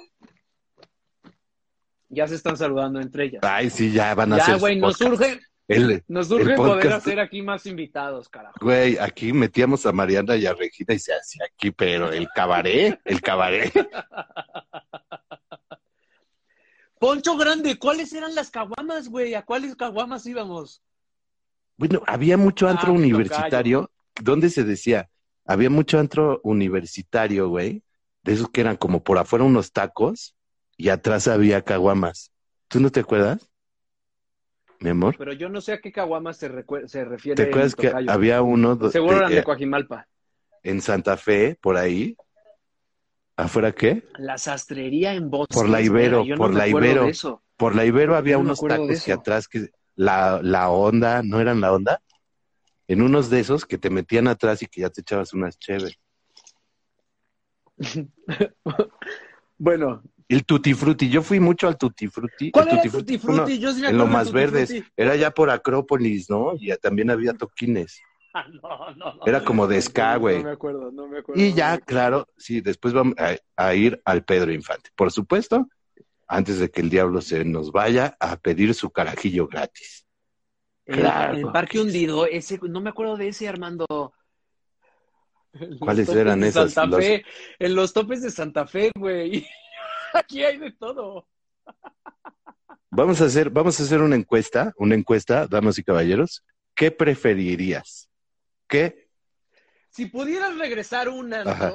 Ya 2.10 2.28
se 2.28 2.36
están 2.36 2.58
saludando 2.58 3.00
entre 3.00 3.26
ellas. 3.26 3.42
Ay, 3.44 3.70
sí, 3.70 3.92
ya 3.92 4.14
van 4.16 4.34
a 4.34 4.38
Ya, 4.38 4.44
hacer 4.44 4.56
su 4.56 4.60
güey, 4.62 4.80
nos 4.80 4.98
surge, 4.98 5.40
El- 5.68 6.04
nos 6.08 6.28
surge 6.28 6.50
el 6.52 6.56
poder 6.56 6.92
hacer 6.94 7.20
aquí 7.20 7.42
más 7.44 7.66
invitados, 7.68 8.28
carajo. 8.30 8.56
Güey, 8.60 8.98
aquí 8.98 9.32
metíamos 9.32 9.86
a 9.86 9.92
Mariana 9.92 10.36
y 10.36 10.46
a 10.48 10.54
Regina 10.54 10.96
y 10.96 11.00
se 11.00 11.14
hacía 11.14 11.46
aquí, 11.46 11.70
pero 11.72 12.12
el 12.12 12.28
cabaret, 12.34 13.00
el 13.06 13.22
cabaret. 13.22 13.72
Poncho 17.00 17.38
Grande, 17.38 17.78
¿cuáles 17.78 18.12
eran 18.14 18.36
las 18.36 18.50
caguamas, 18.50 19.08
güey? 19.08 19.34
¿A 19.36 19.44
cuáles 19.44 19.76
caguamas 19.76 20.26
íbamos? 20.26 20.82
Bueno, 21.78 22.02
había 22.08 22.36
mucho 22.38 22.68
Ah, 22.68 22.72
antro 22.72 22.92
universitario, 22.92 23.90
donde 24.22 24.50
se 24.50 24.64
decía, 24.66 25.10
había 25.46 25.70
mucho 25.70 25.98
antro 25.98 26.42
universitario, 26.44 27.48
güey, 27.48 27.84
de 28.24 28.34
esos 28.34 28.50
que 28.50 28.60
eran 28.62 28.76
como 28.76 29.02
por 29.04 29.18
afuera 29.18 29.46
unos 29.46 29.72
tacos 29.72 30.36
y 30.80 30.88
atrás 30.88 31.28
había 31.28 31.62
caguamas. 31.62 32.32
¿Tú 32.70 32.80
no 32.80 32.90
te 32.90 33.02
acuerdas? 33.02 33.52
Mi 34.80 34.92
amor. 34.92 35.16
Pero 35.18 35.34
yo 35.34 35.50
no 35.50 35.60
sé 35.60 35.74
a 35.74 35.82
qué 35.82 35.92
caguamas 35.92 36.38
se, 36.38 36.50
se 36.88 37.04
refiere. 37.04 37.36
¿Te 37.36 37.50
acuerdas 37.50 37.76
que 37.76 37.94
había 38.08 38.42
uno 38.42 38.90
Seguro 38.90 39.18
eran 39.18 39.32
de 39.32 39.40
eh, 39.40 39.44
Coajimalpa. 39.44 40.08
en 40.64 40.82
Santa 40.82 41.18
Fe, 41.18 41.58
por 41.60 41.76
ahí? 41.76 42.16
¿Afuera 43.36 43.74
qué? 43.74 44.04
La 44.20 44.38
sastrería 44.38 45.14
en 45.16 45.30
Bosques. 45.30 45.54
Por 45.54 45.68
la 45.68 45.82
Ibero, 45.82 46.24
yo 46.24 46.38
por 46.38 46.54
la 46.54 46.66
Ibero. 46.66 47.04
de 47.04 47.10
eso. 47.10 47.44
Por 47.58 47.76
la 47.76 47.84
Ibero 47.84 48.16
había 48.16 48.36
no 48.38 48.44
unos 48.44 48.62
tacos 48.62 48.88
que 48.88 48.94
eso. 48.94 49.14
atrás 49.20 49.50
que 49.50 49.72
la, 49.98 50.40
la 50.42 50.70
onda, 50.70 51.24
¿no 51.24 51.42
eran 51.42 51.60
la 51.60 51.74
onda? 51.74 52.02
En 52.88 53.02
unos 53.02 53.30
de 53.30 53.42
esos 53.42 53.66
que 53.66 53.78
te 53.78 53.90
metían 53.90 54.30
atrás 54.30 54.62
y 54.62 54.68
que 54.68 54.80
ya 54.80 54.90
te 54.90 55.02
echabas 55.02 55.34
unas 55.34 55.60
chéves. 55.60 56.00
Bueno, 59.62 60.02
El 60.30 60.46
Tutti 60.46 60.74
Frutti, 60.76 61.10
yo 61.10 61.22
fui 61.24 61.40
mucho 61.40 61.68
al 61.68 61.78
Tutti 61.78 62.08
Frutti. 62.08 62.52
¿cuál 62.52 62.68
el 62.68 62.74
era 62.76 62.82
Tutti 62.84 62.98
Tutti 62.98 63.18
fue 63.18 63.34
uno- 63.34 63.44
Frutti? 63.46 63.60
Yo 63.60 63.74
sí 63.74 63.82
me 63.82 63.90
en 63.90 63.98
lo 63.98 64.06
más 64.06 64.28
Tutti 64.28 64.36
verdes. 64.36 64.70
Frutti. 64.70 64.88
Era 64.96 65.16
ya 65.16 65.32
por 65.32 65.50
Acrópolis, 65.50 66.30
¿no? 66.30 66.54
Y 66.56 66.68
ya 66.68 66.78
también 66.78 67.10
había 67.10 67.34
toquines. 67.34 68.00
Ah, 68.32 68.46
no, 68.48 68.92
no, 68.96 69.14
no. 69.16 69.26
Era 69.26 69.44
como 69.44 69.66
de 69.66 69.82
ska, 69.82 70.16
güey. 70.18 70.38
No 70.38 70.44
me 70.44 70.52
acuerdo, 70.52 70.92
no 70.92 71.08
me 71.08 71.18
acuerdo. 71.18 71.42
Y 71.42 71.52
ya, 71.54 71.70
acuerdo. 71.74 71.86
claro, 71.88 72.28
sí, 72.38 72.62
después 72.62 72.94
vamos 72.94 73.16
a, 73.18 73.36
a 73.58 73.74
ir 73.74 74.00
al 74.06 74.24
Pedro 74.24 74.54
Infante. 74.54 74.92
Por 74.96 75.12
supuesto, 75.12 75.68
antes 76.28 76.60
de 76.60 76.70
que 76.70 76.82
el 76.82 76.92
diablo 76.92 77.22
se 77.22 77.44
nos 77.44 77.72
vaya 77.72 78.16
a 78.20 78.36
pedir 78.38 78.76
su 78.76 78.92
carajillo 78.92 79.48
gratis. 79.48 80.06
El, 80.86 80.98
Claro 81.00 81.38
el 81.38 81.52
parque 81.52 81.80
hundido, 81.80 82.28
ese, 82.28 82.60
no 82.70 82.82
me 82.82 82.92
acuerdo 82.92 83.18
de 83.18 83.30
ese, 83.30 83.48
Armando. 83.48 83.88
¿Cuáles 85.80 86.08
eran 86.10 86.44
esos? 86.44 86.72
Santa 86.72 86.98
Los- 86.98 87.04
Fe, 87.06 87.26
en 87.58 87.74
los 87.74 87.94
topes 87.94 88.22
de 88.22 88.30
Santa 88.30 88.68
Fe, 88.68 88.92
güey. 88.96 89.48
Aquí 90.14 90.44
hay 90.44 90.58
de 90.58 90.72
todo. 90.72 91.28
Vamos 92.92 93.22
a 93.22 93.26
hacer, 93.26 93.50
vamos 93.50 93.80
a 93.80 93.84
hacer 93.84 94.02
una 94.02 94.16
encuesta, 94.16 94.74
una 94.78 94.96
encuesta, 94.96 95.48
damas 95.48 95.78
y 95.78 95.84
caballeros. 95.84 96.44
¿Qué 96.74 96.92
preferirías? 96.92 98.10
¿Qué? 98.68 99.10
Si 99.90 100.08
pudieras 100.08 100.58
regresar 100.58 101.10
un 101.10 101.34
antro, 101.34 101.52
Ajá. 101.52 101.74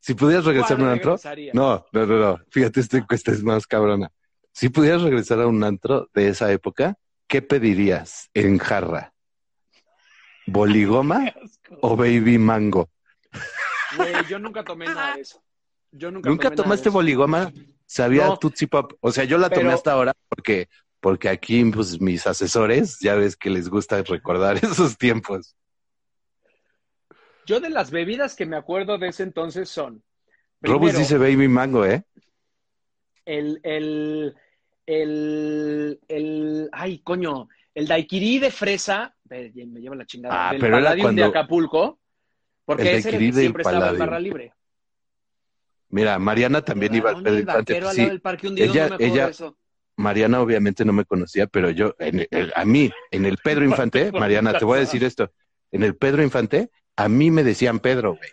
Si 0.00 0.14
pudieras 0.14 0.44
regresar 0.44 0.72
a 0.72 0.74
un 0.76 0.80
¿cuál 0.82 0.92
antro? 0.92 1.18
No, 1.52 1.84
no, 1.92 2.06
no, 2.06 2.18
no. 2.18 2.40
Fíjate, 2.50 2.80
esta 2.80 2.98
encuesta 2.98 3.32
es 3.32 3.42
más 3.42 3.66
cabrona. 3.66 4.10
Si 4.52 4.68
pudieras 4.68 5.02
regresar 5.02 5.40
a 5.40 5.46
un 5.46 5.62
antro 5.64 6.08
de 6.14 6.28
esa 6.28 6.52
época, 6.52 6.96
¿qué 7.26 7.42
pedirías 7.42 8.30
en 8.32 8.58
jarra? 8.58 9.12
¿Boligoma 10.46 11.34
o 11.80 11.96
baby 11.96 12.38
mango? 12.38 12.88
Güey, 13.96 14.14
yo 14.28 14.38
nunca 14.38 14.64
tomé 14.64 14.86
nada 14.86 15.16
de 15.16 15.22
eso. 15.22 15.42
Yo 15.96 16.10
nunca, 16.10 16.28
¿Nunca 16.28 16.50
tomaste 16.50 16.88
boligoma? 16.90 17.52
Sabía 17.86 18.26
No. 18.26 18.36
Tootsie 18.36 18.68
Pop. 18.68 18.92
O 19.00 19.12
sea, 19.12 19.24
yo 19.24 19.38
la 19.38 19.48
tomé 19.48 19.62
Pero- 19.66 19.74
hasta 19.74 19.92
ahora 19.92 20.12
porque, 20.28 20.68
porque 21.00 21.28
aquí, 21.28 21.64
pues, 21.66 22.00
mis 22.00 22.26
asesores, 22.26 22.98
ya 23.00 23.14
ves 23.14 23.36
que 23.36 23.50
les 23.50 23.68
gusta 23.68 24.02
recordar 24.02 24.56
esos 24.62 24.98
tiempos. 24.98 25.56
Yo 27.46 27.60
de 27.60 27.70
las 27.70 27.90
bebidas 27.90 28.34
que 28.34 28.44
me 28.46 28.56
acuerdo 28.56 28.98
de 28.98 29.08
ese 29.08 29.22
entonces 29.22 29.68
son. 29.68 30.02
Robus 30.62 30.96
dice 30.96 31.16
baby 31.16 31.48
mango, 31.48 31.84
¿eh? 31.84 32.02
el, 33.24 33.60
el, 33.62 34.34
el, 34.86 36.00
el, 36.08 36.68
ay, 36.72 37.00
coño, 37.00 37.48
el 37.74 37.86
daiquiri 37.86 38.38
de 38.38 38.50
fresa, 38.50 39.14
me 39.28 39.50
lleva 39.52 39.96
la 39.96 40.06
chingada, 40.06 40.48
Ah, 40.48 40.52
del 40.52 40.60
pero 40.60 40.78
era 40.78 40.94
de 40.94 41.24
Acapulco, 41.24 42.00
porque 42.64 42.90
El 42.90 42.96
ese 42.98 43.08
era 43.10 43.18
el 43.18 43.22
daiquiri 43.24 43.32
que 43.34 43.40
siempre 43.40 43.62
estaba 43.62 43.90
en 43.90 43.98
barra 43.98 44.18
libre. 44.18 44.52
Mira, 45.88 46.18
Mariana 46.18 46.62
también 46.62 46.94
iba 46.94 47.10
al 47.10 47.16
¿Dónde 47.16 47.30
Pedro 47.30 47.36
el 47.38 47.48
Infante. 47.48 47.72
vaquero 47.72 47.88
al 47.88 47.94
Sí, 47.94 48.00
lado 48.00 48.10
del 48.10 48.20
parque 48.20 48.48
hundido? 48.48 48.72
ella- 48.72 48.82
no 48.84 48.88
me 48.90 48.94
acuerdo 48.96 49.14
ella- 49.14 49.28
eso. 49.28 49.58
Mariana 49.98 50.40
obviamente 50.42 50.84
no 50.84 50.92
me 50.92 51.04
conocía, 51.06 51.46
pero 51.46 51.70
yo, 51.70 51.94
en 51.98 52.26
el- 52.30 52.52
a 52.54 52.64
mí, 52.64 52.90
en 53.10 53.24
el 53.24 53.38
Pedro 53.38 53.64
Infante, 53.64 54.10
Mariana, 54.12 54.58
te 54.58 54.64
voy 54.64 54.76
a 54.78 54.80
decir 54.80 55.02
esto, 55.04 55.32
en 55.72 55.82
el 55.84 55.96
Pedro 55.96 56.22
Infante, 56.22 56.70
a 56.96 57.08
mí 57.08 57.30
me 57.30 57.42
decían 57.44 57.78
Pedro, 57.80 58.16
güey. 58.16 58.30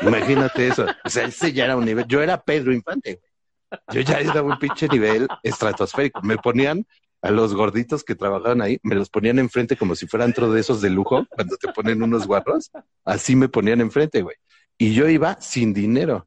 Imagínate 0.00 0.68
eso. 0.68 0.86
O 1.04 1.10
sea, 1.10 1.24
ese 1.26 1.52
ya 1.52 1.64
era 1.64 1.76
un 1.76 1.84
nivel. 1.84 2.06
Yo 2.06 2.22
era 2.22 2.42
Pedro 2.42 2.72
Infante, 2.72 3.20
güey. 3.20 3.82
Yo 3.92 4.00
ya 4.02 4.20
era 4.20 4.42
un 4.42 4.58
pinche 4.58 4.86
nivel 4.88 5.26
estratosférico. 5.42 6.20
Me 6.22 6.36
ponían 6.36 6.86
a 7.20 7.30
los 7.30 7.54
gorditos 7.54 8.04
que 8.04 8.14
trabajaban 8.14 8.60
ahí, 8.62 8.78
me 8.82 8.94
los 8.94 9.08
ponían 9.10 9.38
enfrente 9.38 9.76
como 9.76 9.94
si 9.94 10.06
fueran 10.06 10.28
antro 10.30 10.50
de 10.52 10.60
esos 10.60 10.80
de 10.80 10.90
lujo, 10.90 11.26
cuando 11.30 11.56
te 11.56 11.68
ponen 11.72 12.02
unos 12.02 12.26
guarros. 12.26 12.70
Así 13.04 13.36
me 13.36 13.48
ponían 13.48 13.80
enfrente, 13.80 14.22
güey. 14.22 14.36
Y 14.78 14.92
yo 14.94 15.08
iba 15.08 15.38
sin 15.40 15.72
dinero. 15.74 16.26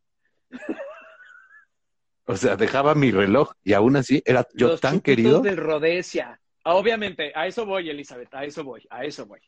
O 2.28 2.36
sea, 2.36 2.56
dejaba 2.56 2.96
mi 2.96 3.12
reloj 3.12 3.52
y 3.64 3.74
aún 3.74 3.96
así 3.98 4.24
era 4.26 4.48
yo 4.56 4.70
Los 4.70 4.82
tan 4.82 5.00
querido. 5.00 5.42
del 5.42 5.58
Rhodesia. 5.58 6.40
Ah, 6.64 6.74
Obviamente, 6.74 7.32
a 7.36 7.46
eso 7.46 7.68
voy, 7.68 7.88
Elizabeth, 7.88 8.34
a 8.34 8.44
eso 8.46 8.64
voy, 8.64 8.84
a 8.90 9.06
eso 9.06 9.28
voy. 9.28 9.40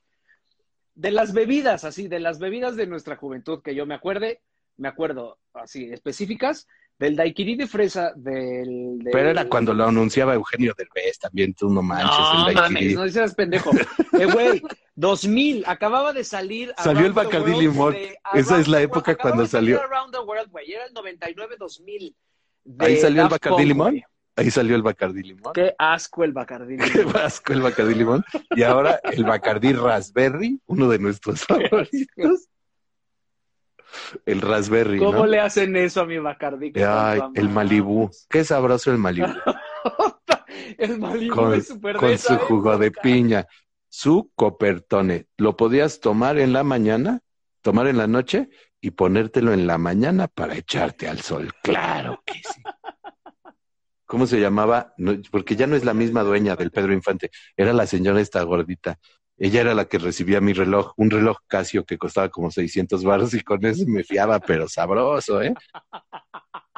De 0.93 1.09
las 1.09 1.33
bebidas, 1.33 1.85
así, 1.85 2.07
de 2.07 2.19
las 2.19 2.37
bebidas 2.37 2.75
de 2.75 2.85
nuestra 2.85 3.15
juventud 3.15 3.63
que 3.63 3.73
yo 3.73 3.87
me 3.87 3.95
acuerde, 3.95 4.41
me 4.77 4.87
acuerdo 4.87 5.39
así, 5.53 5.91
específicas, 5.91 6.67
del 6.99 7.15
daiquiri 7.15 7.55
de 7.55 7.67
fresa, 7.67 8.11
del... 8.15 8.97
del- 8.99 9.09
Pero 9.11 9.29
era 9.29 9.47
cuando 9.47 9.73
lo 9.73 9.85
anunciaba 9.87 10.33
Eugenio 10.33 10.73
Derbez, 10.77 11.19
también 11.19 11.53
tú 11.53 11.69
no 11.69 11.81
manches. 11.81 12.09
No 12.17 12.49
el 12.49 12.55
mames, 12.55 12.95
no 12.95 13.07
seas 13.09 13.35
pendejo. 13.35 13.71
Eh, 14.19 14.25
güey, 14.25 14.61
2000, 14.95 15.63
acababa 15.67 16.11
de 16.13 16.23
salir. 16.23 16.73
Salió 16.77 17.05
el 17.05 17.11
World 17.13 17.47
Limón. 17.59 17.93
de- 17.93 18.17
Esa 18.33 18.59
es 18.59 18.67
la 18.67 18.81
época 18.81 19.11
World. 19.11 19.21
cuando 19.21 19.45
salir 19.45 19.75
salió. 19.75 19.81
Around 19.95 20.11
the 20.13 20.19
World, 20.21 20.49
güey, 20.51 20.71
era 20.71 20.85
el 20.85 20.93
99-2000. 20.93 22.15
de 22.63 22.85
Ahí 22.85 22.97
salió 22.97 23.21
el 23.23 23.29
Punk, 23.29 23.59
Limón. 23.59 24.01
Ahí 24.35 24.51
salió 24.51 24.75
el 24.75 24.81
Bacardí 24.83 25.23
Limón. 25.23 25.53
Qué 25.53 25.73
asco 25.79 26.23
el 26.23 26.31
Bacardí 26.31 26.77
Qué 26.93 26.99
Limón. 26.99 27.17
asco 27.17 27.53
el 27.53 27.61
Bacardí 27.61 27.93
Limón. 27.95 28.25
Y 28.55 28.63
ahora 28.63 28.99
el 29.03 29.23
Bacardí 29.23 29.73
Raspberry, 29.73 30.59
uno 30.65 30.89
de 30.89 30.99
nuestros 30.99 31.43
favoritos. 31.45 32.47
El 34.25 34.41
Raspberry, 34.41 34.99
¿Cómo 34.99 35.19
¿no? 35.19 35.25
le 35.25 35.39
hacen 35.39 35.75
eso 35.75 36.01
a 36.01 36.05
mi 36.05 36.17
Bacardí? 36.19 36.71
que 36.71 36.83
Ay, 36.83 37.21
el? 37.35 37.49
Malibú. 37.49 38.09
Qué 38.29 38.43
sabroso 38.43 38.91
el 38.91 38.97
Malibú. 38.97 39.27
el 40.77 40.99
Malibú 40.99 41.35
Con, 41.35 41.53
es 41.53 41.67
súper 41.67 41.95
de 41.95 41.99
con 41.99 42.17
su 42.17 42.37
jugo 42.37 42.77
de 42.77 42.91
piña. 42.91 43.47
Su 43.89 44.31
copertone. 44.35 45.27
Lo 45.37 45.55
podías 45.55 45.99
tomar 45.99 46.37
en 46.37 46.53
la 46.53 46.63
mañana, 46.63 47.21
tomar 47.61 47.87
en 47.87 47.97
la 47.97 48.07
noche 48.07 48.49
y 48.81 48.91
ponértelo 48.91 49.53
en 49.53 49.65
la 49.65 49.77
mañana 49.77 50.27
para 50.27 50.55
echarte 50.55 51.07
al 51.07 51.21
sol. 51.21 51.51
Claro 51.63 52.21
que 52.25 52.33
sí. 52.33 52.61
¿Cómo 54.05 54.25
se 54.25 54.39
llamaba? 54.39 54.93
No, 54.97 55.13
porque 55.31 55.55
ya 55.55 55.67
no 55.67 55.75
es 55.75 55.83
la 55.83 55.93
misma 55.93 56.23
dueña 56.23 56.55
del 56.55 56.71
Pedro 56.71 56.93
Infante. 56.93 57.29
Era 57.57 57.73
la 57.73 57.85
señora 57.85 58.21
esta 58.21 58.41
gordita. 58.43 58.99
Ella 59.39 59.61
era 59.61 59.73
la 59.75 59.85
que 59.85 59.99
recibía 59.99 60.41
mi 60.41 60.53
reloj, 60.53 60.93
un 60.97 61.11
reloj 61.11 61.37
Casio 61.47 61.85
que 61.85 61.97
costaba 61.97 62.29
como 62.29 62.49
600 62.51 63.03
baros 63.03 63.33
y 63.33 63.41
con 63.41 63.63
eso 63.65 63.85
me 63.87 64.03
fiaba, 64.03 64.39
pero 64.39 64.67
sabroso, 64.67 65.41
¿eh? 65.41 65.53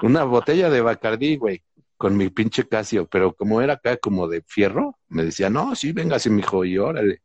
Una 0.02 0.24
botella 0.24 0.70
de 0.70 0.82
Bacardí, 0.82 1.38
güey, 1.38 1.62
con 1.98 2.16
mi 2.18 2.30
pinche 2.30 2.68
Casio, 2.68 3.08
pero 3.08 3.34
como 3.34 3.62
era 3.62 3.74
acá 3.74 3.98
como 3.98 4.28
de 4.28 4.42
fierro, 4.48 4.98
me 5.08 5.24
decía, 5.24 5.50
no, 5.50 5.76
sí, 5.76 5.92
véngase, 5.92 6.30
mijo, 6.30 6.64
y 6.66 6.78
órale. 6.78 7.22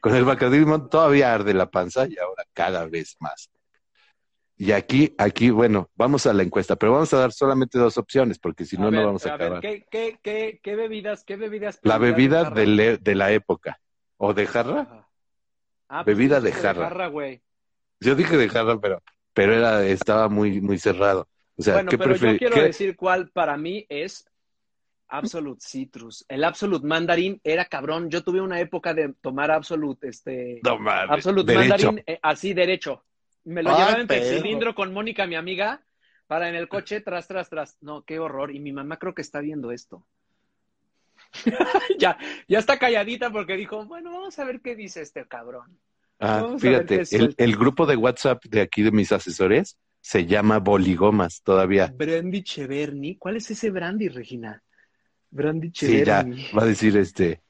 Con 0.00 0.14
el 0.14 0.24
Bacardí 0.24 0.64
todavía 0.90 1.34
arde 1.34 1.54
la 1.54 1.70
panza 1.70 2.06
y 2.06 2.16
ahora 2.18 2.44
cada 2.52 2.86
vez 2.86 3.16
más. 3.20 3.50
Y 4.56 4.70
aquí, 4.72 5.14
aquí, 5.18 5.50
bueno, 5.50 5.90
vamos 5.96 6.26
a 6.26 6.32
la 6.32 6.42
encuesta, 6.42 6.76
pero 6.76 6.92
vamos 6.92 7.12
a 7.12 7.18
dar 7.18 7.32
solamente 7.32 7.78
dos 7.78 7.98
opciones, 7.98 8.38
porque 8.38 8.64
si 8.64 8.76
no, 8.76 8.90
no 8.90 9.04
vamos 9.04 9.26
a 9.26 9.34
acabar. 9.34 9.60
¿qué, 9.60 9.84
qué, 9.90 10.18
qué, 10.22 10.60
qué 10.62 10.76
bebidas, 10.76 11.24
qué 11.24 11.36
bebidas? 11.36 11.80
La 11.82 11.98
bebida 11.98 12.50
de, 12.50 12.66
le- 12.66 12.98
de 12.98 13.14
la 13.14 13.32
época. 13.32 13.80
¿O 14.26 14.34
de 14.34 14.46
jarra? 14.46 15.06
Ah, 15.88 16.02
pues 16.04 16.16
Bebida 16.16 16.40
de 16.40 16.52
jarra. 16.52 17.08
güey. 17.08 17.42
Yo 18.00 18.14
dije 18.14 18.36
de 18.36 18.48
jarra, 18.48 18.80
pero, 18.80 19.02
pero 19.32 19.54
era, 19.54 19.84
estaba 19.86 20.28
muy, 20.28 20.60
muy 20.60 20.78
cerrado. 20.78 21.28
O 21.56 21.62
sea, 21.62 21.74
bueno, 21.74 21.90
¿qué 21.90 21.98
pero 21.98 22.16
yo 22.16 22.38
quiero 22.38 22.56
qué- 22.56 22.62
decir 22.62 22.96
cuál 22.96 23.30
para 23.30 23.56
mí 23.56 23.86
es 23.88 24.26
Absolute 25.08 25.60
Citrus. 25.60 26.24
El 26.28 26.42
Absolute 26.44 26.86
Mandarin 26.86 27.40
era 27.44 27.66
cabrón. 27.66 28.10
Yo 28.10 28.24
tuve 28.24 28.40
una 28.40 28.58
época 28.60 28.94
de 28.94 29.14
tomar 29.20 29.50
Absolute, 29.50 30.08
este, 30.08 30.60
No 30.64 30.78
mames, 30.78 31.10
Absolute 31.10 31.52
derecho. 31.52 31.86
Mandarin 31.86 32.04
eh, 32.06 32.18
así 32.22 32.54
derecho. 32.54 33.04
Me 33.44 33.62
lo 33.62 33.70
Ay, 33.70 33.76
llevaba 33.76 34.00
en 34.00 34.06
perro. 34.08 34.24
cilindro 34.38 34.74
con 34.74 34.92
Mónica, 34.92 35.26
mi 35.26 35.34
amiga, 35.36 35.84
para 36.26 36.48
en 36.48 36.54
el 36.54 36.68
coche, 36.68 37.02
tras, 37.02 37.28
tras, 37.28 37.50
tras. 37.50 37.76
No, 37.82 38.04
qué 38.04 38.18
horror. 38.18 38.54
Y 38.54 38.58
mi 38.60 38.72
mamá 38.72 38.98
creo 38.98 39.14
que 39.14 39.22
está 39.22 39.40
viendo 39.40 39.70
esto. 39.70 40.06
ya, 41.98 42.18
ya 42.48 42.58
está 42.58 42.78
calladita 42.78 43.30
porque 43.30 43.56
dijo, 43.56 43.84
bueno, 43.86 44.12
vamos 44.12 44.38
a 44.38 44.44
ver 44.44 44.60
qué 44.60 44.76
dice 44.76 45.02
este 45.02 45.26
cabrón. 45.26 45.78
Ah, 46.20 46.54
fíjate, 46.58 47.02
el, 47.10 47.56
grupo 47.56 47.86
de 47.86 47.96
WhatsApp 47.96 48.44
de 48.44 48.60
aquí 48.60 48.82
de 48.82 48.92
mis 48.92 49.10
asesores 49.12 49.76
se 50.00 50.26
llama 50.26 50.58
Boligomas 50.58 51.42
todavía. 51.42 51.92
Brandy 51.94 52.42
Cheverny. 52.42 53.16
¿Cuál 53.16 53.36
es 53.36 53.50
ese 53.50 53.70
Brandy, 53.70 54.08
Regina? 54.08 54.62
Brandy 55.30 55.72
Sí, 55.74 56.04
ya, 56.04 56.22
Cheverny. 56.22 56.46
va 56.56 56.62
a 56.62 56.66
decir 56.66 56.96
este. 56.96 57.42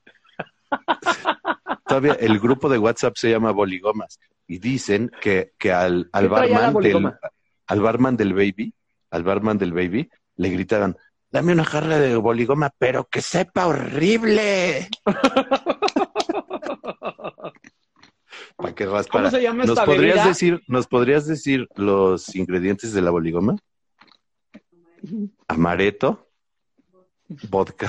Todavía 1.87 2.14
el 2.14 2.39
grupo 2.41 2.68
de 2.68 2.78
WhatsApp 2.78 3.16
se 3.16 3.30
llama 3.30 3.53
Boligomas 3.53 4.18
y 4.47 4.59
dicen 4.59 5.11
que, 5.20 5.53
que 5.59 5.72
al, 5.72 6.09
al 6.12 6.28
¿Qué 6.28 6.35
traía 6.35 6.59
la 6.59 6.70
barman 6.70 6.82
del, 6.82 7.12
al 7.66 7.80
barman 7.80 8.16
del 8.16 8.35
baby, 8.35 8.74
al 9.11 9.22
barman 9.22 9.59
del 9.59 9.72
baby, 9.72 10.11
le 10.37 10.49
gritaban, 10.49 10.97
dame 11.35 11.53
una 11.53 11.64
jarra 11.64 11.99
de 11.99 12.14
boligoma, 12.14 12.70
pero 12.78 13.09
que 13.09 13.20
sepa 13.20 13.66
horrible. 13.66 14.89
Para 18.57 18.72
que 18.72 18.87
raspara. 18.87 19.24
¿Cómo 19.24 19.37
se 19.37 19.43
llama 19.43 19.64
¿Nos 19.64 19.70
esta 19.70 19.85
podrías 19.85 20.14
bebida? 20.14 20.28
decir, 20.28 20.62
nos 20.68 20.87
podrías 20.87 21.26
decir 21.26 21.66
los 21.74 22.37
ingredientes 22.37 22.93
de 22.93 23.03
la 23.03 23.11
boligoma? 23.11 23.57
Amareto, 25.49 26.30
vodka, 27.51 27.89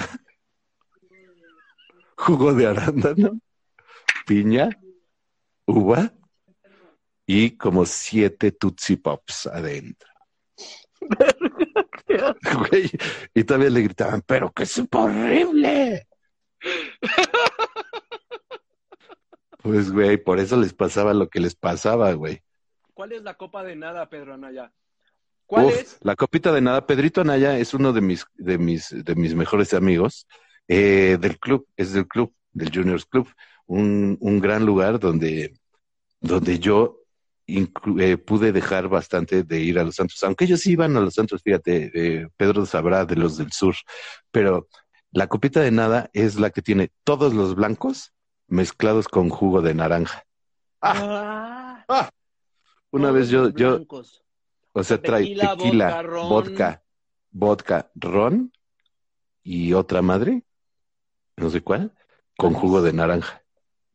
jugo 2.18 2.52
de 2.54 2.66
arándano, 2.66 3.40
piña, 4.26 4.70
uva 5.68 6.12
y 7.28 7.52
como 7.52 7.86
siete 7.86 8.52
Tootsie 8.52 8.98
Pops 8.98 9.46
adentro. 9.46 10.15
Güey, 12.70 12.90
y 13.34 13.44
todavía 13.44 13.70
le 13.70 13.82
gritaban, 13.82 14.22
pero 14.26 14.52
que 14.52 14.64
es 14.64 14.82
horrible. 14.92 16.08
Pues, 19.58 19.92
güey, 19.92 20.18
por 20.18 20.40
eso 20.40 20.58
les 20.58 20.74
pasaba 20.74 21.14
lo 21.14 21.28
que 21.28 21.40
les 21.40 21.56
pasaba, 21.56 22.14
güey. 22.14 22.42
¿Cuál 22.94 23.14
es 23.14 23.24
la 23.24 23.34
copa 23.34 23.64
de 23.64 23.76
nada, 23.76 24.08
Pedro 24.10 24.36
Anaya? 24.36 24.72
¿Cuál 25.46 25.66
Uf, 25.66 25.74
es? 25.76 25.98
La 26.02 26.16
copita 26.16 26.52
de 26.52 26.62
nada. 26.62 26.86
Pedrito 26.86 27.22
Anaya 27.22 27.58
es 27.58 27.74
uno 27.74 27.92
de 27.92 28.02
mis, 28.02 28.26
de 28.36 28.58
mis, 28.58 28.90
de 28.90 29.16
mis 29.16 29.36
mejores 29.36 29.74
amigos 29.74 30.28
eh, 30.68 31.18
del 31.20 31.40
club, 31.40 31.68
es 31.76 31.94
del 31.94 32.08
club, 32.08 32.34
del 32.54 32.72
Juniors 32.74 33.06
Club, 33.06 33.28
un, 33.66 34.18
un 34.22 34.40
gran 34.40 34.66
lugar 34.66 35.00
donde, 35.00 35.54
donde 36.20 36.60
yo 36.60 37.05
eh, 37.48 38.18
pude 38.18 38.52
dejar 38.52 38.88
bastante 38.88 39.44
de 39.44 39.60
ir 39.60 39.78
a 39.78 39.84
los 39.84 39.96
Santos, 39.96 40.24
aunque 40.24 40.46
ellos 40.46 40.66
iban 40.66 40.98
a 40.98 41.00
los 41.00 41.14
Santos, 41.14 41.42
fíjate, 41.44 41.92
eh, 41.94 42.28
Pedro 42.38 42.66
sabrá 42.66 43.06
de 43.06 43.16
los 43.16 43.38
del 43.38 43.52
sur, 43.52 43.76
pero 44.32 44.68
la 45.12 45.28
copita 45.28 45.62
de 45.62 45.72
nada 45.72 46.10
es 46.14 46.40
la 46.40 46.50
que 46.50 46.62
tiene 46.62 46.92
todos 47.04 47.34
los 47.34 47.56
blancos 47.56 48.14
mezclados 48.48 49.08
con 49.08 49.30
jugo 49.30 49.62
de 49.62 49.74
naranja. 49.74 50.24
Ah, 50.82 51.84
Una 52.92 53.12
todos 53.12 53.14
vez 53.14 53.30
yo, 53.30 53.50
yo, 53.50 53.76
blancos. 53.76 54.24
O 54.74 54.84
sea, 54.84 55.02
trae 55.02 55.24
Tequila, 55.24 55.56
vodka, 55.56 56.24
vodka, 56.28 56.84
vodka, 57.32 57.92
ron 57.96 58.52
y 59.42 59.74
otra 59.74 60.02
madre, 60.02 60.44
no 61.38 61.50
sé 61.50 61.62
cuál, 61.62 61.94
con 62.36 62.54
jugo 62.54 62.82
de 62.82 62.92
naranja. 62.92 63.42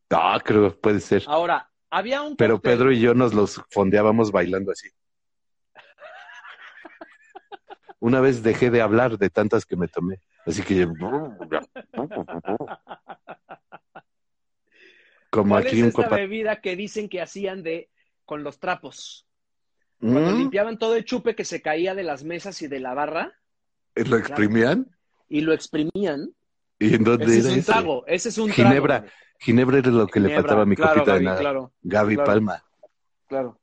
Ah, 0.09 0.41
creo 0.43 0.71
que 0.71 0.77
puede 0.77 0.99
ser. 0.99 1.23
Ahora, 1.27 1.70
había 1.91 2.21
un 2.23 2.35
Pero 2.35 2.57
cóctel- 2.57 2.61
Pedro 2.61 2.91
y 2.91 2.99
yo 2.99 3.13
nos 3.13 3.33
los 3.33 3.61
fondeábamos 3.69 4.31
bailando 4.31 4.71
así. 4.71 4.89
Una 7.99 8.19
vez 8.19 8.41
dejé 8.41 8.71
de 8.71 8.81
hablar 8.81 9.17
de 9.19 9.29
tantas 9.29 9.65
que 9.65 9.75
me 9.75 9.87
tomé. 9.87 10.19
Así 10.47 10.63
que 10.63 10.87
como 15.29 15.55
¿Cuál 15.55 15.67
aquí 15.67 15.77
es 15.77 15.83
un 15.83 15.89
esta 15.89 16.03
copa. 16.03 16.15
bebida 16.17 16.61
que 16.61 16.75
dicen 16.75 17.09
que 17.09 17.21
hacían 17.21 17.63
de 17.63 17.89
con 18.25 18.43
los 18.43 18.59
trapos? 18.59 19.27
Cuando 19.99 20.31
Mm, 20.31 20.37
limpiaban 20.37 20.79
todo 20.79 20.95
el 20.95 21.05
chupe 21.05 21.35
que 21.35 21.45
se 21.45 21.61
caía 21.61 21.93
de 21.93 22.03
las 22.03 22.23
mesas 22.23 22.61
y 22.63 22.67
de 22.67 22.79
la 22.79 22.93
barra 22.95 23.33
¿Lo 23.95 24.17
exprimían? 24.17 24.87
y 25.29 25.41
lo 25.41 25.53
exprimían. 25.53 26.33
¿Y 26.81 26.95
en 26.95 27.03
dónde 27.03 27.25
Ese 27.25 27.37
es 27.39 27.45
un 27.45 27.51
ese? 27.59 27.71
trago, 27.71 28.05
ese 28.07 28.29
es 28.29 28.37
un 28.39 28.49
Ginebra. 28.51 29.01
trago. 29.01 29.13
Ginebra 29.39 29.77
era 29.77 29.91
lo 29.91 30.07
que 30.07 30.19
le 30.19 30.33
faltaba 30.35 30.63
a 30.63 30.65
mi 30.65 30.75
claro, 30.75 30.93
copita 30.95 31.11
Gaby, 31.13 31.19
de 31.19 31.25
nada. 31.25 31.39
Claro, 31.39 31.73
Gaby 31.83 32.15
claro. 32.15 32.27
Palma. 32.27 32.63
claro. 33.27 33.59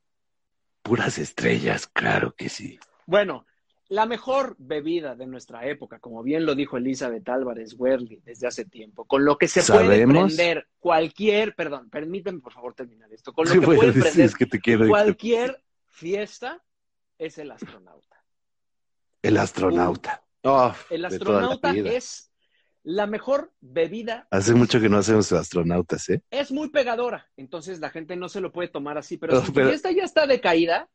Puras 0.81 1.17
estrellas, 1.17 1.87
claro 1.87 2.33
que 2.35 2.47
sí. 2.47 2.79
Bueno, 3.05 3.45
la 3.89 4.05
mejor 4.05 4.55
bebida 4.57 5.15
de 5.15 5.27
nuestra 5.27 5.65
época, 5.67 5.99
como 5.99 6.23
bien 6.23 6.45
lo 6.45 6.55
dijo 6.55 6.77
Elizabeth 6.77 7.27
Álvarez 7.27 7.75
Werley 7.77 8.21
desde 8.23 8.47
hace 8.47 8.63
tiempo, 8.65 9.03
con 9.05 9.25
lo 9.25 9.37
que 9.37 9.47
se 9.49 9.61
puede 9.69 10.07
prender 10.07 10.67
cualquier, 10.79 11.55
perdón, 11.55 11.89
permíteme 11.89 12.39
por 12.39 12.53
favor 12.53 12.73
terminar 12.73 13.11
esto, 13.11 13.33
con 13.33 13.47
lo 13.47 13.53
que 13.59 13.61
puede 13.61 13.91
prender 13.91 14.19
es 14.21 14.35
que 14.35 14.45
te 14.45 14.59
quiero. 14.61 14.87
cualquier 14.87 15.61
fiesta 15.87 16.63
es 17.17 17.37
el 17.37 17.51
astronauta. 17.51 18.23
El 19.21 19.35
astronauta. 19.37 20.23
El 20.89 21.03
astronauta 21.03 21.71
es 21.71 22.28
la 22.83 23.07
mejor 23.07 23.51
bebida. 23.61 24.27
Hace 24.31 24.53
mucho 24.53 24.79
que 24.79 24.89
no 24.89 24.97
hacemos 24.97 25.31
astronautas, 25.31 26.07
¿eh? 26.09 26.23
Es 26.31 26.51
muy 26.51 26.69
pegadora, 26.69 27.27
entonces 27.37 27.79
la 27.79 27.89
gente 27.89 28.15
no 28.15 28.29
se 28.29 28.41
lo 28.41 28.51
puede 28.51 28.69
tomar 28.69 28.97
así, 28.97 29.17
pero 29.17 29.41
si 29.45 29.51
pero- 29.51 29.67
fiesta 29.69 29.91
ya 29.91 30.03
está 30.03 30.25
decaída, 30.25 30.89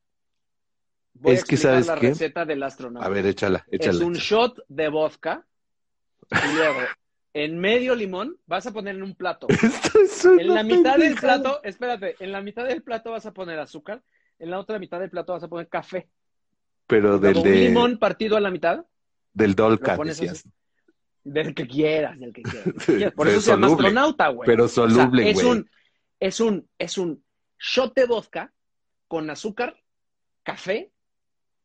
voy 1.15 1.35
Es 1.35 1.43
a 1.43 1.47
que, 1.47 1.57
¿sabes 1.57 1.87
la 1.87 1.97
qué? 1.97 2.09
receta 2.09 2.45
del 2.45 2.63
astronauta. 2.63 3.07
A 3.07 3.11
ver, 3.11 3.27
échala, 3.27 3.65
échala. 3.71 3.93
es 3.99 4.01
un 4.01 4.17
échala. 4.17 4.25
shot 4.25 4.65
de 4.69 4.89
vodka 4.89 5.47
y 6.31 6.55
luego 6.57 6.81
en 7.35 7.59
medio 7.59 7.95
limón 7.95 8.37
vas 8.47 8.67
a 8.67 8.73
poner 8.73 8.97
en 8.97 9.03
un 9.03 9.15
plato. 9.15 9.47
Esto 9.51 9.99
es 10.01 10.25
una 10.25 10.43
En 10.43 10.55
la 10.55 10.63
mitad 10.63 10.97
del 10.97 11.15
plato, 11.17 11.61
espérate, 11.63 12.17
en 12.21 12.33
la 12.33 12.41
mitad 12.41 12.65
del 12.65 12.83
plato 12.83 13.11
vas 13.11 13.27
a 13.27 13.33
poner 13.33 13.59
azúcar, 13.59 14.03
en 14.39 14.51
la 14.51 14.59
otra 14.59 14.79
mitad 14.79 15.01
del 15.01 15.11
plato 15.11 15.33
vas 15.33 15.43
a 15.43 15.49
poner 15.49 15.69
café. 15.69 16.09
Pero 16.87 17.19
del, 17.19 17.33
Luego 17.35 17.49
un 17.49 17.53
de, 17.55 17.61
limón 17.69 17.99
partido 17.99 18.37
a 18.37 18.41
la 18.41 18.51
mitad, 18.51 18.85
del 19.33 19.55
Dolca, 19.55 19.97
decías. 19.99 20.33
así. 20.33 20.51
Del 21.25 21.55
que 21.55 21.67
quieras, 21.67 22.19
del 22.19 22.33
que 22.33 22.43
quieras. 22.43 22.65
del 22.65 22.75
que 22.75 22.95
quieras. 22.97 23.15
Por 23.15 23.29
eso 23.29 23.41
se 23.41 23.51
llama 23.53 23.67
astronauta, 23.69 24.29
güey. 24.29 24.47
Pero 24.47 24.65
O 24.65 24.69
sea, 24.69 24.89
soluble, 24.89 25.31
es 25.31 25.43
güey. 25.43 25.47
un, 25.47 25.71
es 26.21 26.41
un, 26.41 26.69
es 26.79 26.99
un 26.99 27.25
shot 27.59 27.95
de 27.95 28.07
vodka 28.07 28.53
con 29.09 29.29
azúcar, 29.31 29.77
café, 30.43 30.91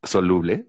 Soluble. 0.04 0.66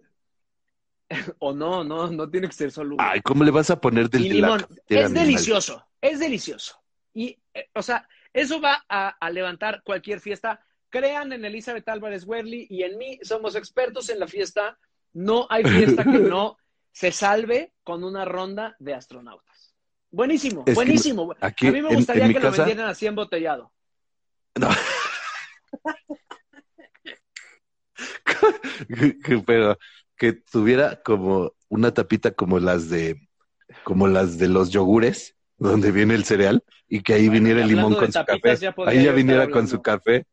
o 1.39 1.53
no, 1.53 1.85
no, 1.85 2.11
no 2.11 2.31
tiene 2.31 2.49
que 2.49 2.53
ser 2.55 2.71
soluble. 2.71 3.05
Ay, 3.09 3.21
¿cómo 3.21 3.45
le 3.45 3.51
vas 3.51 3.71
a 3.71 3.81
poner 3.81 4.09
del 4.11 4.27
y 4.27 4.29
de 4.29 4.35
limón. 4.35 4.61
cafetera 4.61 5.01
Es 5.01 5.07
animal? 5.07 5.25
delicioso, 5.27 5.87
es 6.01 6.19
delicioso. 6.19 6.83
Y, 7.15 7.39
eh, 7.55 7.69
o 7.75 7.83
sea, 7.83 8.09
eso 8.33 8.61
va 8.61 8.85
a, 8.89 9.09
a 9.09 9.31
levantar 9.31 9.83
cualquier 9.85 10.21
fiesta. 10.21 10.65
Crean 10.89 11.33
en 11.33 11.45
Elizabeth 11.45 11.89
Álvarez 11.89 12.25
Werley 12.27 12.67
y 12.69 12.83
en 12.83 12.99
mí, 12.99 13.19
somos 13.23 13.55
expertos 13.57 14.09
en 14.09 14.19
la 14.21 14.27
fiesta. 14.27 14.79
No 15.13 15.47
hay 15.51 15.65
fiesta 15.65 16.05
que 16.05 16.11
no 16.19 16.57
se 16.93 17.13
salve 17.13 17.73
con 17.83 18.05
una 18.05 18.25
ronda 18.25 18.77
de 18.79 18.95
astronautas. 18.95 19.75
Buenísimo, 20.11 20.65
Es 20.67 20.75
buenísimo. 20.75 21.35
aquí 21.41 21.69
a 21.69 21.73
mí 21.73 21.83
me 21.83 21.95
gustaría 21.95 22.27
en 22.27 22.33
que 22.33 22.41
casa- 22.41 22.51
lo 22.51 22.57
vendieran 22.65 22.89
así 22.91 23.07
embotellado. 23.07 23.73
No. 24.59 24.69
Pero 29.47 29.79
que 30.17 30.33
tuviera 30.33 31.01
como 31.03 31.53
una 31.69 31.93
tapita 31.95 32.33
como 32.33 32.59
las 32.59 32.89
de 32.91 33.29
como 33.85 34.09
las 34.09 34.37
de 34.39 34.49
los 34.49 34.71
yogures, 34.71 35.37
donde 35.57 35.93
viene 35.93 36.15
el 36.15 36.25
cereal, 36.25 36.65
y 36.89 37.03
que 37.03 37.15
ahí 37.15 37.29
Bueno, 37.29 37.45
viniera 37.45 37.63
el 37.63 37.69
limón 37.69 37.95
con 37.95 38.13
su 38.13 38.25
café. 38.25 38.57
ya 38.57 38.75
Ahí 38.87 39.05
ya 39.05 39.13
viniera 39.13 39.49
con 39.49 39.69
su 39.69 39.81
café, 39.81 40.27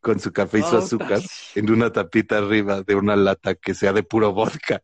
con 0.00 0.20
su 0.20 0.32
café 0.32 0.58
y 0.58 0.62
su 0.62 0.76
azúcar, 0.76 1.20
en 1.54 1.70
una 1.70 1.90
tapita 1.90 2.36
arriba 2.38 2.82
de 2.82 2.94
una 2.94 3.16
lata 3.16 3.54
que 3.54 3.74
sea 3.74 3.92
de 3.94 4.02
puro 4.02 4.32
vodka. 4.32 4.82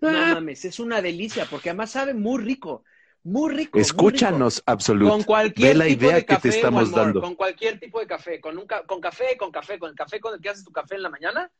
No 0.00 0.10
mames, 0.34 0.64
es 0.64 0.78
una 0.80 1.00
delicia 1.00 1.46
porque 1.50 1.70
además 1.70 1.90
sabe 1.92 2.12
muy 2.14 2.42
rico, 2.42 2.84
muy 3.22 3.52
rico. 3.54 3.78
Escúchanos, 3.78 4.62
Absolut. 4.66 5.08
Con 5.08 5.22
cualquier 5.22 5.72
Ve 5.72 5.74
la 5.78 5.84
tipo 5.86 6.04
idea 6.04 6.14
de 6.16 6.20
que 6.22 6.34
café, 6.34 6.50
te 6.50 6.56
estamos 6.56 6.88
amor, 6.88 6.96
dando. 7.04 7.20
Con 7.20 7.34
cualquier 7.34 7.78
tipo 7.80 8.00
de 8.00 8.06
café, 8.06 8.40
con 8.40 8.58
un 8.58 8.66
ca- 8.66 8.84
con 8.84 9.00
café, 9.00 9.36
con 9.38 9.50
café, 9.50 9.78
con 9.78 9.90
el 9.90 9.96
café 9.96 10.20
con 10.20 10.34
el 10.34 10.40
que 10.40 10.48
haces 10.50 10.64
tu 10.64 10.72
café 10.72 10.96
en 10.96 11.02
la 11.02 11.08
mañana. 11.10 11.50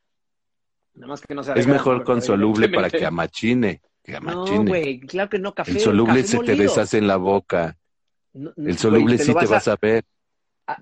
Nada 0.94 1.08
más 1.08 1.20
que 1.22 1.34
no 1.34 1.42
sea 1.42 1.54
Es 1.54 1.66
mejor 1.66 2.04
con 2.04 2.20
soluble 2.22 2.68
para 2.68 2.90
que 2.90 3.04
amachine. 3.04 3.80
Que 4.02 4.12
No, 4.12 4.18
amachine. 4.18 4.68
güey, 4.68 5.00
claro 5.00 5.30
que 5.30 5.38
no, 5.38 5.54
café. 5.54 5.70
el 5.72 5.80
soluble 5.80 6.20
café 6.22 6.28
se 6.28 6.38
te 6.40 6.54
deshace 6.56 6.98
en 6.98 7.06
la 7.06 7.16
boca. 7.16 7.78
No, 8.34 8.52
no, 8.56 8.68
El 8.68 8.76
soluble 8.76 9.16
sí 9.18 9.32
te 9.34 9.46
vas 9.46 9.66
a 9.68 9.76
ver. 9.80 10.04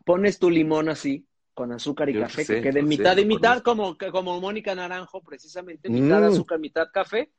Pones 0.04 0.38
tu 0.38 0.50
limón 0.50 0.88
así, 0.88 1.26
con 1.54 1.72
azúcar 1.72 2.08
y 2.08 2.14
Yo 2.14 2.22
café, 2.22 2.44
sé, 2.44 2.54
que 2.56 2.70
quede 2.70 2.82
mitad 2.82 3.14
sé, 3.14 3.22
y 3.22 3.24
mitad, 3.26 3.62
como, 3.62 3.96
como 4.10 4.40
Mónica 4.40 4.74
Naranjo, 4.74 5.22
precisamente, 5.22 5.88
mitad 5.88 6.20
Mm. 6.20 6.24
azúcar, 6.24 6.58
mitad 6.58 6.88
café. 6.92 7.30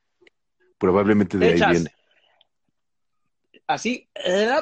Probablemente 0.78 1.38
de 1.38 1.46
ahí 1.46 1.60
viene. 1.70 1.94
Así, 3.66 4.08
eh, 4.14 4.60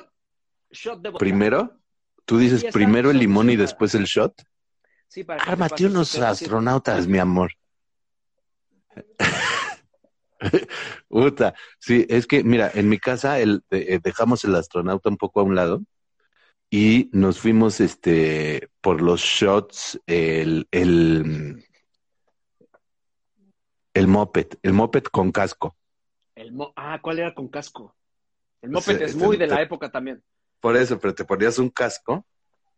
shot 0.71 1.03
de 1.03 1.11
vodka. 1.11 1.19
Primero, 1.19 1.81
tú 2.25 2.39
dices 2.39 2.65
primero 2.73 3.11
el 3.11 3.19
limón 3.19 3.51
y 3.51 3.57
después 3.57 3.95
el 3.95 4.05
shot. 4.05 4.35
Sí, 5.09 5.25
para 5.25 5.43
Ármate 5.43 5.87
unos 5.87 6.17
astronautas, 6.19 7.07
mi 7.07 7.19
amor. 7.19 7.53
Puta, 11.09 11.55
sí, 11.79 12.07
es 12.09 12.27
que, 12.27 12.43
mira, 12.43 12.71
en 12.75 12.89
mi 12.89 12.99
casa 12.99 13.39
el, 13.39 13.63
eh, 13.71 14.01
dejamos 14.03 14.45
el 14.45 14.55
astronauta 14.55 15.09
un 15.09 15.17
poco 15.17 15.41
a 15.41 15.43
un 15.43 15.55
lado 15.55 15.83
y 16.75 17.11
nos 17.13 17.39
fuimos 17.39 17.81
este 17.81 18.71
por 18.81 19.03
los 19.03 19.21
shots, 19.21 20.01
el, 20.07 20.67
el, 20.71 21.63
el 23.93 24.09
moped, 24.09 24.47
el 24.63 24.73
moped 24.73 25.05
con 25.05 25.33
casco. 25.33 25.77
El 26.35 26.53
mo- 26.53 26.73
ah, 26.77 26.99
¿cuál 27.03 27.19
era 27.19 27.35
con 27.35 27.49
casco? 27.49 27.95
El 28.63 28.71
moped 28.71 28.97
Sí, 28.97 29.05
es 29.05 29.15
te- 29.15 29.19
muy 29.27 29.37
de 29.37 29.47
te- 29.47 29.55
la 29.55 29.61
época 29.61 29.93
también. 29.93 30.25
Por 30.61 30.79
eso, 30.79 30.99
pero 30.99 31.15
te 31.15 31.27
ponías 31.27 31.59
un 31.59 31.69
casco, 31.69 32.27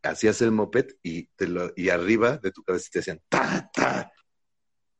hacías 0.03 0.43
el 0.43 0.51
moped 0.51 0.87
y 1.05 1.27
te 1.37 1.47
lo, 1.47 1.71
y 1.77 1.91
arriba 1.91 2.39
de 2.39 2.51
tu 2.51 2.65
cabeza 2.65 2.89
te 2.91 2.99
hacían 2.99 3.23
ta, 3.29 3.71
ta. 3.73 4.13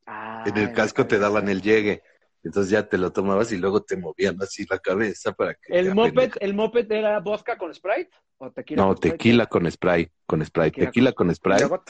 Ah, 0.05 0.43
En 0.47 0.55
el 0.55 0.71
casco 0.71 1.05
te 1.05 1.19
daban 1.19 1.49
el 1.49 1.61
llegue. 1.61 2.01
Entonces 2.45 2.69
ya 2.71 2.87
te 2.87 2.97
lo 2.99 3.11
tomabas 3.11 3.51
y 3.51 3.57
luego 3.57 3.81
te 3.83 3.97
movían 3.97 4.37
así 4.41 4.65
la 4.69 4.77
cabeza 4.79 5.33
para 5.33 5.55
que. 5.55 5.77
¿El 5.77 5.95
moped, 5.95 6.31
el 6.39 6.53
moped 6.53 6.89
era 6.91 7.19
vodka 7.19 7.57
con 7.57 7.73
Sprite? 7.73 8.11
¿O 8.37 8.51
tequila 8.51 8.81
No, 8.83 8.87
con 8.89 8.97
Sprite? 8.97 9.17
tequila 9.17 9.45
con 9.47 9.71
spray, 9.71 10.11
con 10.27 10.45
spray, 10.45 10.69
Tequila 10.71 10.85
tequila 10.87 11.11
con- 11.13 11.33
con 11.35 11.57
luego- 11.57 11.83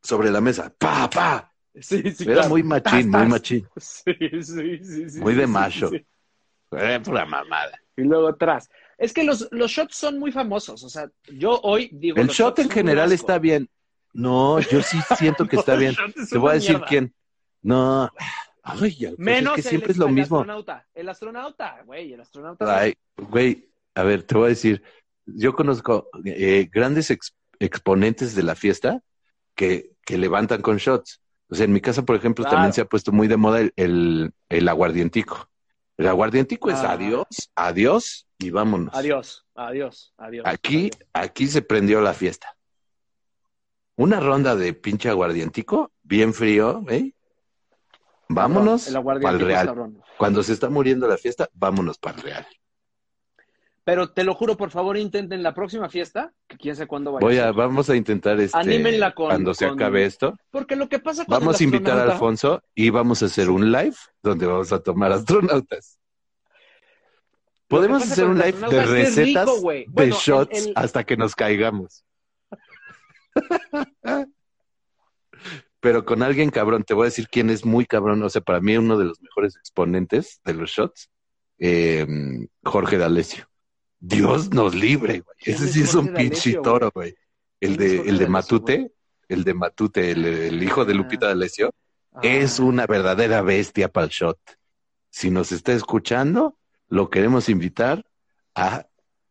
sobre 0.00 0.30
la 0.30 0.40
mesa. 0.40 0.72
¡Pa, 0.78 1.08
pa! 1.10 1.52
Sí, 1.80 2.02
sí, 2.12 2.24
Era 2.24 2.34
claro. 2.34 2.48
muy 2.50 2.62
machín, 2.62 3.08
muy 3.10 3.26
machín. 3.26 3.66
Sí, 3.78 4.12
sí, 4.42 4.78
sí, 4.84 5.10
sí, 5.10 5.20
Muy 5.20 5.34
de 5.34 5.46
sí, 5.46 5.50
macho. 5.50 5.88
sí. 5.88 6.06
Era 6.70 7.02
pura 7.02 7.24
mamada. 7.24 7.78
Y 7.96 8.02
luego 8.02 8.28
atrás. 8.28 8.68
Es 8.98 9.12
que 9.12 9.24
los, 9.24 9.48
los 9.52 9.70
shots 9.70 9.96
son 9.96 10.18
muy 10.18 10.30
famosos. 10.32 10.82
O 10.84 10.88
sea, 10.88 11.10
yo 11.32 11.58
hoy 11.62 11.88
digo. 11.92 12.18
El 12.20 12.28
shot 12.28 12.58
en 12.58 12.70
general 12.70 13.10
está 13.12 13.38
bien. 13.38 13.68
No, 14.12 14.60
yo 14.60 14.82
sí 14.82 14.98
siento 15.16 15.46
que 15.48 15.56
está 15.60 15.74
bien. 15.76 15.96
Te 16.30 16.38
voy 16.38 16.50
a 16.50 16.54
decir 16.54 16.70
mierda. 16.72 16.86
quién. 16.86 17.14
No. 17.62 18.10
Ay, 18.62 18.96
pues 19.00 19.18
Menos 19.18 19.58
es 19.58 19.64
que 19.64 19.68
siempre 19.70 19.86
el, 19.88 19.92
es 19.92 19.96
lo 19.98 20.06
el 20.06 20.12
mismo. 20.12 20.38
astronauta. 20.38 20.86
El 20.94 21.08
astronauta, 21.08 21.82
güey, 21.84 22.12
el 22.12 22.20
astronauta. 22.20 22.78
Ay, 22.78 22.94
güey, 23.16 23.70
a 23.94 24.02
ver, 24.04 24.22
te 24.22 24.34
voy 24.36 24.46
a 24.46 24.48
decir, 24.50 24.82
yo 25.26 25.54
conozco 25.54 26.08
eh, 26.24 26.68
grandes 26.72 27.10
ex- 27.10 27.34
exponentes 27.58 28.34
de 28.34 28.42
la 28.42 28.54
fiesta 28.54 29.00
que 29.54 29.90
que 30.04 30.18
levantan 30.18 30.62
con 30.62 30.78
shots. 30.78 31.20
O 31.48 31.54
sea, 31.54 31.64
en 31.64 31.72
mi 31.72 31.80
casa, 31.80 32.02
por 32.04 32.16
ejemplo, 32.16 32.42
Claro. 32.44 32.56
también 32.56 32.72
se 32.72 32.80
ha 32.80 32.86
puesto 32.86 33.12
muy 33.12 33.28
de 33.28 33.36
moda 33.36 33.60
el, 33.60 33.72
el, 33.76 34.32
el 34.48 34.68
aguardientico. 34.68 35.48
El 35.96 36.08
aguardientico 36.08 36.70
es 36.70 36.78
Ah. 36.80 36.92
adiós, 36.92 37.26
adiós 37.54 38.26
y 38.38 38.50
vámonos. 38.50 38.92
Adiós, 38.94 39.46
adiós, 39.54 40.12
adiós. 40.16 40.44
Aquí, 40.46 40.90
adiós. 40.92 41.08
aquí 41.12 41.46
se 41.46 41.62
prendió 41.62 42.00
la 42.00 42.14
fiesta. 42.14 42.56
Una 43.96 44.18
ronda 44.18 44.56
de 44.56 44.72
pinche 44.72 45.08
aguardientico, 45.08 45.92
bien 46.02 46.34
frío, 46.34 46.82
¿eh? 46.88 47.12
Vámonos 48.34 48.86
es 48.88 48.94
Real. 49.40 49.66
cabrón. 49.66 50.02
Cuando 50.18 50.42
se 50.42 50.52
está 50.52 50.68
muriendo 50.70 51.06
la 51.06 51.16
fiesta, 51.18 51.48
vámonos 51.54 51.98
para 51.98 52.16
el 52.16 52.22
Real. 52.22 52.46
Pero 53.84 54.10
te 54.12 54.22
lo 54.22 54.34
juro, 54.34 54.56
por 54.56 54.70
favor, 54.70 54.96
intenten 54.96 55.42
la 55.42 55.54
próxima 55.54 55.88
fiesta, 55.88 56.32
que 56.46 56.56
quién 56.56 56.76
sabe 56.76 56.86
cuándo 56.86 57.10
vaya 57.10 57.26
Voy 57.26 57.38
a 57.38 57.50
vamos 57.50 57.90
a 57.90 57.96
intentar 57.96 58.38
este, 58.38 58.56
Anímenla 58.56 59.12
con- 59.12 59.26
cuando 59.26 59.54
se 59.54 59.66
con- 59.66 59.74
acabe 59.74 60.04
esto. 60.04 60.36
Porque 60.52 60.76
lo 60.76 60.88
que 60.88 61.00
pasa 61.00 61.24
con 61.24 61.32
Vamos 61.32 61.60
a 61.60 61.64
invitar 61.64 61.98
a 61.98 62.04
Alfonso 62.12 62.62
y 62.76 62.90
vamos 62.90 63.22
a 63.22 63.26
hacer 63.26 63.50
un 63.50 63.72
live 63.72 63.96
donde 64.22 64.46
vamos 64.46 64.72
a 64.72 64.78
tomar 64.80 65.10
astronautas. 65.12 65.98
Podemos 67.66 68.02
hacer 68.04 68.26
un 68.26 68.38
live 68.38 68.68
de 68.68 68.84
recetas 68.86 69.46
rico, 69.48 69.70
de 69.72 69.86
Bueno, 69.88 70.14
el- 70.14 70.20
shots 70.20 70.66
el- 70.66 70.72
hasta 70.76 71.02
que 71.04 71.16
nos 71.16 71.34
caigamos. 71.34 72.04
Pero 75.82 76.04
con 76.04 76.22
alguien 76.22 76.50
cabrón, 76.50 76.84
te 76.84 76.94
voy 76.94 77.02
a 77.02 77.10
decir 77.10 77.28
quién 77.28 77.50
es 77.50 77.64
muy 77.64 77.84
cabrón. 77.86 78.22
O 78.22 78.30
sea, 78.30 78.40
para 78.40 78.60
mí 78.60 78.76
uno 78.76 78.96
de 78.96 79.04
los 79.06 79.20
mejores 79.20 79.56
exponentes 79.56 80.40
de 80.44 80.54
los 80.54 80.70
shots, 80.70 81.10
eh, 81.58 82.06
Jorge 82.64 82.98
D'Alessio. 82.98 83.46
Dios 83.98 84.50
nos 84.50 84.74
libre, 84.74 85.20
güey. 85.20 85.36
¿Quién 85.38 85.56
Ese 85.56 85.64
es 85.66 85.72
sí 85.72 85.82
es 85.82 85.94
un 85.94 86.14
pinche 86.14 86.54
toro, 86.62 86.90
güey. 86.94 87.14
El 87.60 87.76
¿Quién 87.76 87.90
es 87.90 88.04
de, 88.04 88.10
el 88.10 88.18
de 88.18 88.26
Matute, 88.28 88.92
el 89.28 89.44
de 89.44 89.54
Matute, 89.54 90.10
el, 90.12 90.24
el 90.24 90.62
hijo 90.62 90.84
de 90.84 90.92
Ah. 90.92 90.96
Lupita 90.96 91.26
D'Alessio, 91.26 91.72
Ah, 92.14 92.20
es 92.22 92.60
una 92.60 92.86
verdadera 92.86 93.40
bestia 93.42 93.88
para 93.88 94.04
el 94.04 94.10
shot. 94.10 94.38
Si 95.10 95.30
nos 95.30 95.50
está 95.50 95.72
escuchando, 95.72 96.58
lo 96.88 97.08
queremos 97.10 97.48
invitar 97.48 98.04
a 98.54 98.86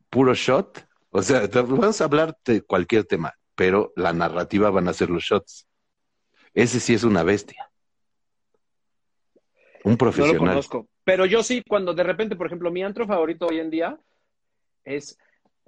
puro 0.09 0.33
shot. 0.33 0.85
O 1.11 1.21
sea, 1.21 1.47
vamos 1.47 2.01
a 2.01 2.03
hablar 2.03 2.37
de 2.43 2.61
cualquier 2.61 3.05
tema, 3.05 3.33
pero 3.55 3.93
la 3.95 4.13
narrativa 4.13 4.69
van 4.71 4.87
a 4.87 4.93
ser 4.93 5.09
los 5.09 5.23
shots. 5.23 5.67
Ese 6.53 6.79
sí 6.79 6.93
es 6.93 7.03
una 7.03 7.23
bestia. 7.23 7.69
Un 9.83 9.91
No 9.91 9.91
lo 9.93 9.97
profesional. 9.97 10.37
conozco. 10.37 10.87
Pero 11.03 11.25
yo 11.25 11.41
sí, 11.43 11.63
cuando 11.67 11.93
de 11.93 12.03
repente, 12.03 12.35
por 12.35 12.47
ejemplo, 12.47 12.71
mi 12.71 12.83
antro 12.83 13.07
favorito 13.07 13.47
hoy 13.47 13.59
en 13.59 13.69
día 13.71 13.99
es 14.83 15.17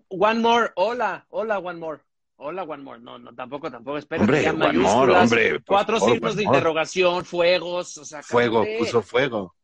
One 0.09 0.39
More. 0.39 0.71
Hola, 0.75 1.25
hola, 1.29 1.59
One 1.59 1.79
More. 1.79 2.01
Hola, 2.35 2.63
One 2.63 2.83
More. 2.83 2.99
No, 2.99 3.17
no, 3.17 3.33
tampoco, 3.33 3.71
tampoco. 3.71 3.97
Espera, 3.97 4.21
Hombre, 4.21 4.43
ya 4.43 4.51
One 4.53 4.73
More, 4.77 5.13
hombre, 5.13 5.63
Cuatro 5.65 5.97
favor, 5.99 6.13
signos 6.13 6.35
de 6.35 6.43
More. 6.45 6.57
interrogación, 6.57 7.25
fuegos, 7.25 7.97
o 7.97 8.05
sea, 8.05 8.21
Fuego, 8.21 8.63
puso 8.77 9.01
fuego. 9.01 9.55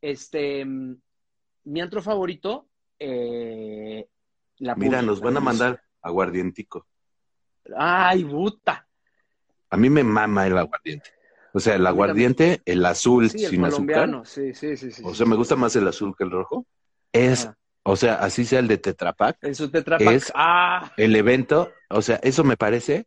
Este, 0.00 0.64
mi 0.64 1.80
antro 1.80 2.00
favorito, 2.02 2.68
eh, 2.98 4.06
la 4.58 4.74
Mira, 4.76 5.02
nos 5.02 5.20
van 5.20 5.36
a 5.36 5.40
mandar 5.40 5.82
aguardientico. 6.02 6.86
Ay, 7.76 8.24
puta. 8.24 8.87
A 9.70 9.76
mí 9.76 9.90
me 9.90 10.02
mama 10.04 10.46
el 10.46 10.56
aguardiente. 10.58 11.10
O 11.52 11.60
sea, 11.60 11.74
el 11.76 11.86
aguardiente, 11.86 12.62
el 12.64 12.84
azul 12.84 13.30
Sí, 13.30 13.44
el 13.44 13.50
sin 13.50 13.64
azúcar. 13.64 13.70
colombiano. 13.86 14.24
Sí, 14.24 14.54
sí, 14.54 14.76
sí, 14.76 14.90
sí. 14.92 15.02
O 15.04 15.14
sea, 15.14 15.26
me 15.26 15.36
gusta 15.36 15.56
más 15.56 15.74
el 15.76 15.88
azul 15.88 16.14
que 16.16 16.24
el 16.24 16.30
rojo. 16.30 16.66
Es, 17.12 17.46
Ah. 17.46 17.56
o 17.84 17.96
sea, 17.96 18.14
así 18.16 18.44
sea 18.44 18.58
el 18.60 18.68
de 18.68 18.78
Tetra 18.78 19.12
Pak, 19.14 19.38
En 19.42 19.54
su 19.54 19.70
Tetra 19.70 19.98
Pak. 19.98 20.14
Es- 20.14 20.32
Ah, 20.34 20.92
el 20.96 21.16
evento, 21.16 21.72
o 21.90 22.02
sea, 22.02 22.16
eso 22.22 22.44
me 22.44 22.56
parece. 22.56 23.06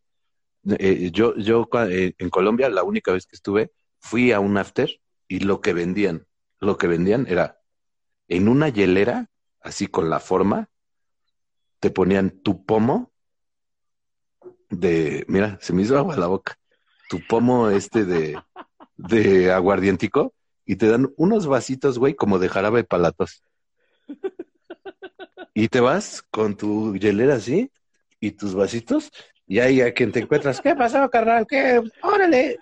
eh, 0.78 1.10
yo, 1.12 1.36
yo 1.38 1.68
eh, 1.90 2.14
en 2.20 2.30
Colombia, 2.30 2.70
la 2.70 2.84
única 2.84 3.12
vez 3.12 3.26
que 3.26 3.36
estuve, 3.36 3.72
fui 4.00 4.32
a 4.32 4.40
un 4.40 4.58
after 4.58 4.90
y 5.28 5.40
lo 5.40 5.60
que 5.62 5.74
vendían, 5.74 6.28
lo 6.60 6.78
que 6.78 6.86
vendían 6.88 7.26
era 7.28 7.60
en 8.28 8.48
una 8.48 8.70
hielera, 8.70 9.30
así 9.62 9.88
con 9.88 10.10
la 10.12 10.20
forma, 10.20 10.70
te 11.80 11.90
ponían 11.90 12.30
tu 12.30 12.64
pomo 12.66 13.11
de, 14.72 15.26
mira, 15.28 15.60
se 15.62 15.74
me 15.74 15.84
hizo 15.84 15.98
agua 15.98 16.18
la 16.18 16.28
boca, 16.28 16.58
tu 17.10 17.20
pomo 17.28 17.70
este 17.70 18.06
de, 18.06 18.42
de 18.98 19.52
aguardientico 19.52 20.34
y 20.66 20.78
te 20.78 20.88
dan 20.88 21.14
unos 21.18 21.46
vasitos, 21.46 22.00
güey, 22.00 22.16
como 22.16 22.40
de 22.40 22.50
jarabe 22.50 22.84
palatos. 22.84 23.44
Y 25.54 25.68
te 25.68 25.82
vas 25.82 26.24
con 26.32 26.56
tu 26.56 26.96
hielera 26.96 27.36
así 27.36 27.70
y 28.20 28.32
tus 28.32 28.56
vasitos 28.56 29.12
y 29.46 29.60
ahí 29.60 29.82
a 29.82 29.94
quien 29.94 30.14
te 30.14 30.20
encuentras, 30.20 30.62
¿qué 30.62 30.74
pasó, 30.76 31.10
carnal? 31.10 31.46
¿Qué? 31.46 31.82
Órale. 32.02 32.58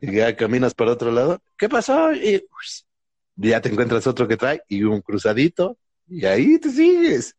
Y 0.00 0.14
ya 0.14 0.36
caminas 0.36 0.72
para 0.72 0.92
otro 0.92 1.10
lado, 1.10 1.42
¿qué 1.58 1.68
pasó? 1.68 2.12
Y 2.12 2.36
ups, 2.36 2.86
ya 3.34 3.60
te 3.60 3.70
encuentras 3.70 4.06
otro 4.06 4.28
que 4.28 4.36
trae 4.36 4.62
y 4.68 4.84
un 4.84 5.00
cruzadito 5.00 5.76
y 6.06 6.24
ahí 6.26 6.58
te 6.60 6.70
sigues. 6.70 7.34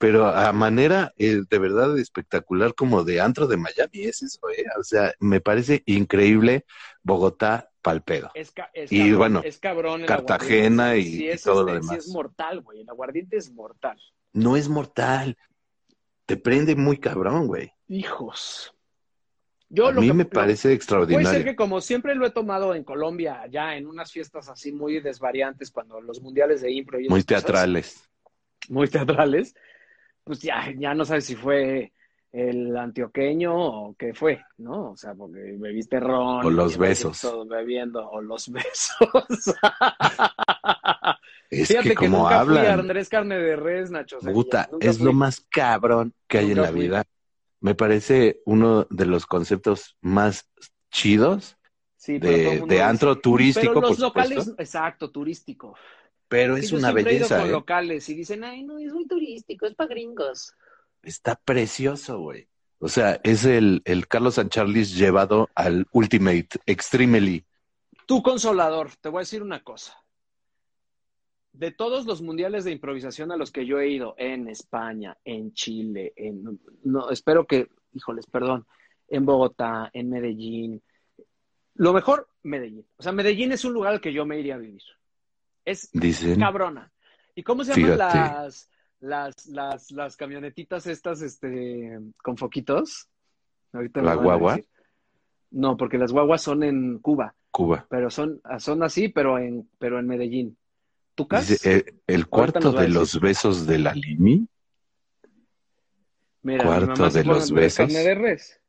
Pero 0.00 0.26
a 0.28 0.50
manera 0.54 1.12
eh, 1.18 1.42
de 1.46 1.58
verdad 1.58 1.98
espectacular 1.98 2.74
como 2.74 3.04
de 3.04 3.20
antro 3.20 3.46
de 3.46 3.58
Miami 3.58 4.04
es 4.04 4.22
eso, 4.22 4.40
¿eh? 4.48 4.64
O 4.78 4.82
sea, 4.82 5.12
me 5.20 5.42
parece 5.42 5.82
increíble 5.84 6.64
Bogotá 7.02 7.70
palpedo. 7.82 8.30
es, 8.32 8.50
ca- 8.50 8.70
es 8.72 8.90
Y 8.90 8.98
cabrón, 9.00 9.18
bueno, 9.18 9.42
es 9.44 9.58
cabrón 9.58 10.00
el 10.00 10.06
Cartagena 10.06 10.96
y- 10.96 11.36
todo 11.44 11.64
lo 11.64 11.74
este, 11.74 11.82
sí 11.82 11.88
demás. 11.90 12.06
es 12.06 12.08
mortal, 12.14 12.60
güey. 12.62 12.80
El 12.80 12.88
aguardiente 12.88 13.36
es 13.36 13.52
mortal. 13.52 14.00
No 14.32 14.56
es 14.56 14.70
mortal. 14.70 15.36
Te 16.24 16.38
prende 16.38 16.74
muy 16.76 16.96
cabrón, 16.96 17.46
güey. 17.46 17.70
Hijos. 17.88 18.72
Yo 19.68 19.88
A 19.88 19.92
lo 19.92 20.00
mí 20.00 20.06
que- 20.06 20.14
me 20.14 20.24
lo- 20.24 20.30
parece 20.30 20.42
Puede 20.46 20.56
ser 20.58 20.72
extraordinario. 20.72 21.44
que 21.44 21.56
como 21.56 21.82
siempre 21.82 22.14
lo 22.14 22.24
he 22.26 22.30
tomado 22.30 22.74
en 22.74 22.84
Colombia, 22.84 23.46
ya 23.50 23.76
en 23.76 23.86
unas 23.86 24.10
fiestas 24.10 24.48
así 24.48 24.72
muy 24.72 24.98
desvariantes, 25.00 25.70
cuando 25.70 26.00
los 26.00 26.22
mundiales 26.22 26.62
de 26.62 26.72
impro 26.72 26.98
y 26.98 27.02
Muy 27.08 27.22
cosas, 27.22 27.44
teatrales. 27.44 28.08
muy 28.70 28.88
teatrales, 28.88 29.54
pues 30.24 30.40
ya, 30.40 30.72
ya 30.78 30.94
no 30.94 31.04
sabes 31.04 31.24
si 31.24 31.36
fue 31.36 31.92
el 32.32 32.76
antioqueño 32.76 33.52
o 33.54 33.94
qué 33.98 34.14
fue, 34.14 34.44
¿no? 34.58 34.92
O 34.92 34.96
sea, 34.96 35.14
porque 35.14 35.56
bebiste 35.58 35.98
ron. 35.98 36.44
O 36.46 36.50
los 36.50 36.76
besos. 36.78 37.20
Todo 37.20 37.44
bebiendo, 37.46 38.08
o 38.08 38.20
los 38.20 38.50
besos. 38.50 38.96
Es 41.50 41.66
Fíjate 41.66 41.88
que 41.88 41.94
que, 41.96 41.96
como 41.96 42.26
fui 42.26 42.34
a 42.34 42.40
hablan, 42.40 42.80
Andrés 42.80 43.08
Carne 43.08 43.36
de 43.36 43.56
Res, 43.56 43.90
Nacho. 43.90 44.18
Puta, 44.20 44.70
es 44.80 44.98
fui. 44.98 45.06
lo 45.06 45.12
más 45.12 45.40
cabrón 45.50 46.14
que 46.28 46.38
hay 46.38 46.52
en 46.52 46.62
la 46.62 46.68
fui. 46.68 46.82
vida. 46.82 47.02
Me 47.60 47.74
parece 47.74 48.40
uno 48.46 48.86
de 48.88 49.06
los 49.06 49.26
conceptos 49.26 49.96
más 50.00 50.48
chidos, 50.92 51.56
Sí, 51.96 52.18
de, 52.18 52.60
de 52.60 52.66
dice- 52.66 52.82
antro 52.82 53.18
turístico, 53.18 53.74
Pero 53.74 53.80
los 53.80 53.90
por 53.90 54.00
locales, 54.00 54.44
supuesto, 54.44 54.62
exacto, 54.62 55.10
turístico. 55.10 55.76
Pero 56.30 56.56
es 56.56 56.70
una 56.70 56.90
he 56.90 56.92
ido 56.92 57.04
belleza, 57.04 57.40
con 57.40 57.48
¿eh? 57.48 57.50
locales 57.50 58.08
y 58.08 58.14
dicen, 58.14 58.44
ay, 58.44 58.62
no, 58.62 58.78
es 58.78 58.92
muy 58.92 59.04
turístico, 59.04 59.66
es 59.66 59.74
para 59.74 59.88
gringos. 59.90 60.54
Está 61.02 61.34
precioso, 61.34 62.20
güey. 62.20 62.46
O 62.78 62.88
sea, 62.88 63.20
es 63.24 63.44
el, 63.44 63.82
el 63.84 64.06
Carlos 64.06 64.36
San 64.36 64.48
Charlis 64.48 64.96
llevado 64.96 65.48
al 65.56 65.88
Ultimate, 65.90 66.50
Extremely. 66.66 67.44
Tú, 68.06 68.22
consolador, 68.22 68.92
te 69.00 69.08
voy 69.08 69.18
a 69.18 69.26
decir 69.26 69.42
una 69.42 69.64
cosa. 69.64 70.00
De 71.52 71.72
todos 71.72 72.06
los 72.06 72.22
mundiales 72.22 72.62
de 72.62 72.70
improvisación 72.70 73.32
a 73.32 73.36
los 73.36 73.50
que 73.50 73.66
yo 73.66 73.80
he 73.80 73.88
ido 73.88 74.14
en 74.16 74.46
España, 74.46 75.18
en 75.24 75.52
Chile, 75.52 76.12
en 76.14 76.60
no, 76.84 77.10
espero 77.10 77.44
que, 77.44 77.66
híjoles, 77.92 78.26
perdón, 78.26 78.66
en 79.08 79.26
Bogotá, 79.26 79.90
en 79.92 80.08
Medellín, 80.08 80.80
lo 81.74 81.92
mejor, 81.92 82.28
Medellín. 82.44 82.86
O 82.98 83.02
sea, 83.02 83.10
Medellín 83.10 83.50
es 83.50 83.64
un 83.64 83.72
lugar 83.72 83.94
al 83.94 84.00
que 84.00 84.12
yo 84.12 84.24
me 84.24 84.38
iría 84.38 84.54
a 84.54 84.58
vivir. 84.58 84.82
Es 85.64 85.90
Dicen. 85.92 86.38
cabrona. 86.38 86.90
¿Y 87.34 87.42
cómo 87.42 87.64
se 87.64 87.72
llaman 87.74 87.92
Fíjate. 87.92 88.18
las, 88.18 88.70
las, 89.00 89.46
las, 89.46 89.90
las 89.90 90.16
camionetitas 90.16 90.86
estas, 90.86 91.22
este, 91.22 91.98
con 92.22 92.36
foquitos? 92.36 93.08
Ahorita 93.72 94.02
¿La 94.02 94.14
guagua? 94.14 94.58
No, 95.50 95.76
porque 95.76 95.98
las 95.98 96.12
guaguas 96.12 96.42
son 96.42 96.62
en 96.62 96.98
Cuba 96.98 97.34
Cuba. 97.50 97.86
pero 97.88 98.10
son, 98.10 98.40
son 98.58 98.82
así, 98.82 99.08
pero 99.08 99.38
en, 99.38 99.68
pero 99.78 99.98
en 99.98 100.06
Medellín. 100.06 100.56
¿Tucas? 101.14 101.48
Dice, 101.48 101.76
eh, 101.78 101.94
el 102.06 102.28
cuarto 102.28 102.72
de 102.72 102.88
los 102.88 103.20
besos 103.20 103.66
de 103.66 103.78
la 103.78 103.94
Limi. 103.94 104.46
Mira, 106.42 106.64
cuarto 106.64 106.92
mi 106.92 106.98
mamá 106.98 107.10
se 107.10 107.18
de 107.18 107.24
los 107.24 107.50
besos. 107.50 107.92
de 107.92 108.14
res. 108.14 108.59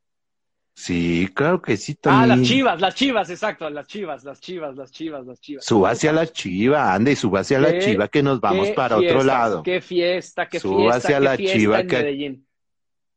Sí, 0.74 1.28
claro 1.36 1.61
que 1.61 1.78
sí, 1.78 1.93
Ah, 1.93 2.01
también. 2.01 2.39
las 2.39 2.47
chivas, 2.47 2.82
las 2.82 2.95
chivas, 2.95 3.30
exacto, 3.30 3.69
las 3.69 3.88
chivas, 3.88 4.24
las 4.24 4.39
chivas, 4.39 4.76
las 4.76 4.91
chivas, 4.91 5.26
las 5.26 5.39
chivas. 5.39 5.65
Suba 5.65 5.91
hacia 5.91 6.11
la 6.13 6.26
chiva, 6.28 6.93
ande, 6.93 7.15
suba 7.15 7.41
hacia 7.41 7.59
la 7.59 7.78
chiva 7.80 8.07
que 8.07 8.24
nos 8.24 8.39
vamos 8.39 8.69
para 8.72 8.97
fiesta, 8.97 9.15
otro 9.15 9.28
lado. 9.28 9.63
Qué 9.63 9.82
fiesta, 9.82 10.47
qué 10.47 10.59
Suba 10.59 10.93
fiesta, 10.93 10.97
hacia 10.97 11.17
qué 11.17 11.24
la 11.24 11.36
fiesta 11.38 11.57
chiva 11.57 11.80
en 11.82 11.88
que- 11.88 11.97
Medellín. 11.97 12.47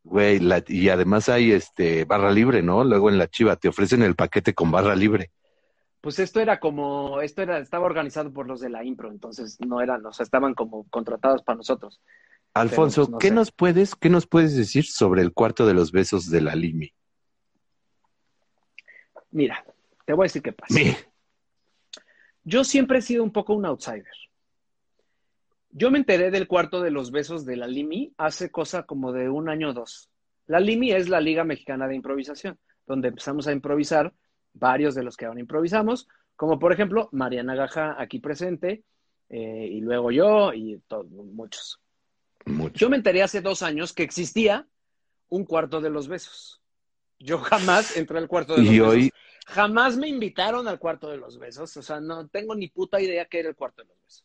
Güey, 0.02 0.38
la- 0.40 0.62
y 0.66 0.88
además 0.90 1.30
hay 1.30 1.52
este 1.52 2.04
barra 2.04 2.30
libre, 2.30 2.62
¿no? 2.62 2.84
Luego 2.84 3.08
en 3.08 3.16
la 3.16 3.28
chiva 3.28 3.56
te 3.56 3.68
ofrecen 3.68 4.02
el 4.02 4.14
paquete 4.14 4.52
con 4.52 4.70
barra 4.70 4.94
libre. 4.94 5.30
Pues 6.02 6.18
esto 6.18 6.40
era 6.40 6.60
como, 6.60 7.22
esto 7.22 7.40
era, 7.40 7.56
estaba 7.58 7.86
organizado 7.86 8.30
por 8.30 8.46
los 8.46 8.60
de 8.60 8.68
la 8.68 8.84
impro, 8.84 9.10
entonces 9.10 9.56
no 9.66 9.80
eran, 9.80 10.04
o 10.04 10.12
sea, 10.12 10.24
estaban 10.24 10.52
como 10.52 10.86
contratados 10.90 11.42
para 11.42 11.56
nosotros. 11.56 12.02
Alfonso, 12.52 13.02
pues, 13.04 13.10
no 13.12 13.18
¿qué 13.18 13.28
sé. 13.28 13.34
nos 13.34 13.52
puedes, 13.52 13.94
qué 13.94 14.10
nos 14.10 14.26
puedes 14.26 14.54
decir 14.54 14.84
sobre 14.84 15.22
el 15.22 15.32
cuarto 15.32 15.64
de 15.66 15.72
los 15.72 15.90
besos 15.92 16.28
de 16.28 16.42
la 16.42 16.54
Limi? 16.54 16.92
Mira, 19.34 19.64
te 20.06 20.12
voy 20.12 20.24
a 20.24 20.26
decir 20.26 20.42
qué 20.42 20.52
pasa. 20.52 20.74
Yo 22.44 22.62
siempre 22.62 22.98
he 22.98 23.02
sido 23.02 23.24
un 23.24 23.32
poco 23.32 23.54
un 23.54 23.66
outsider. 23.66 24.06
Yo 25.70 25.90
me 25.90 25.98
enteré 25.98 26.30
del 26.30 26.46
cuarto 26.46 26.80
de 26.80 26.92
los 26.92 27.10
besos 27.10 27.44
de 27.44 27.56
la 27.56 27.66
Limi 27.66 28.14
hace 28.16 28.50
cosa 28.50 28.84
como 28.84 29.12
de 29.12 29.28
un 29.28 29.48
año 29.48 29.70
o 29.70 29.72
dos. 29.72 30.08
La 30.46 30.60
Limi 30.60 30.92
es 30.92 31.08
la 31.08 31.20
Liga 31.20 31.42
Mexicana 31.42 31.88
de 31.88 31.96
Improvisación, 31.96 32.58
donde 32.86 33.08
empezamos 33.08 33.48
a 33.48 33.52
improvisar 33.52 34.12
varios 34.52 34.94
de 34.94 35.02
los 35.02 35.16
que 35.16 35.24
ahora 35.26 35.40
improvisamos, 35.40 36.06
como 36.36 36.60
por 36.60 36.72
ejemplo 36.72 37.08
Mariana 37.10 37.56
Gaja 37.56 37.96
aquí 38.00 38.20
presente, 38.20 38.84
eh, 39.30 39.68
y 39.68 39.80
luego 39.80 40.12
yo 40.12 40.52
y 40.52 40.78
to- 40.86 41.04
muchos. 41.04 41.80
Mucho. 42.44 42.74
Yo 42.76 42.88
me 42.90 42.96
enteré 42.96 43.22
hace 43.24 43.40
dos 43.40 43.62
años 43.62 43.92
que 43.92 44.04
existía 44.04 44.68
un 45.28 45.44
cuarto 45.44 45.80
de 45.80 45.90
los 45.90 46.06
besos. 46.06 46.60
Yo 47.24 47.38
jamás 47.38 47.96
entré 47.96 48.18
al 48.18 48.28
cuarto 48.28 48.52
de 48.54 48.60
los 48.60 48.68
Y 48.68 48.80
besos. 48.80 48.94
hoy, 48.94 49.10
Jamás 49.46 49.96
me 49.96 50.08
invitaron 50.08 50.68
al 50.68 50.78
cuarto 50.78 51.08
de 51.08 51.16
los 51.16 51.38
besos. 51.38 51.74
O 51.76 51.82
sea, 51.82 51.98
no 52.00 52.28
tengo 52.28 52.54
ni 52.54 52.68
puta 52.68 53.00
idea 53.00 53.24
qué 53.24 53.40
era 53.40 53.48
el 53.48 53.56
cuarto 53.56 53.82
de 53.82 53.88
los 53.88 53.98
besos. 54.02 54.24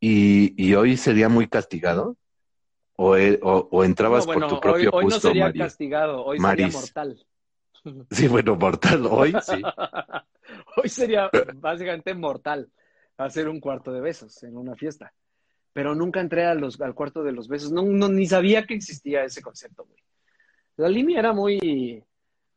y, 0.00 0.54
y 0.56 0.74
hoy 0.74 0.96
sería 0.96 1.28
muy 1.28 1.46
castigado. 1.48 2.16
O, 2.96 3.16
e- 3.16 3.38
o- 3.42 3.68
o 3.70 3.84
entrabas 3.84 4.26
No, 4.26 4.32
bueno, 4.32 4.48
por 4.48 4.56
tu 4.56 4.60
propio 4.62 4.90
hoy, 4.90 4.98
hoy 4.98 5.04
no 5.04 5.10
gusto, 5.14 5.28
sería 5.28 5.52
castigado, 5.52 6.24
hoy 6.24 6.38
Maris. 6.38 6.66
sería 6.66 6.80
mortal. 6.80 7.26
Sí, 8.10 8.28
bueno, 8.28 8.56
mortal, 8.56 9.06
hoy 9.06 9.36
sí. 9.42 9.62
hoy 10.76 10.88
sería 10.88 11.30
básicamente 11.54 12.12
mortal 12.14 12.70
hacer 13.16 13.48
un 13.48 13.60
cuarto 13.60 13.92
de 13.92 14.00
besos 14.00 14.42
en 14.42 14.56
una 14.56 14.74
fiesta. 14.74 15.14
Pero 15.72 15.94
nunca 15.94 16.20
entré 16.20 16.44
a 16.46 16.54
los, 16.54 16.80
al 16.80 16.94
cuarto 16.94 17.22
de 17.22 17.32
los 17.32 17.48
besos. 17.48 17.70
No, 17.72 17.82
no, 17.82 18.08
ni 18.08 18.26
sabía 18.26 18.66
que 18.66 18.74
existía 18.74 19.24
ese 19.24 19.40
concepto, 19.42 19.84
güey. 19.84 20.02
La 20.76 20.88
línea 20.88 21.18
era 21.20 21.32
muy, 21.32 22.02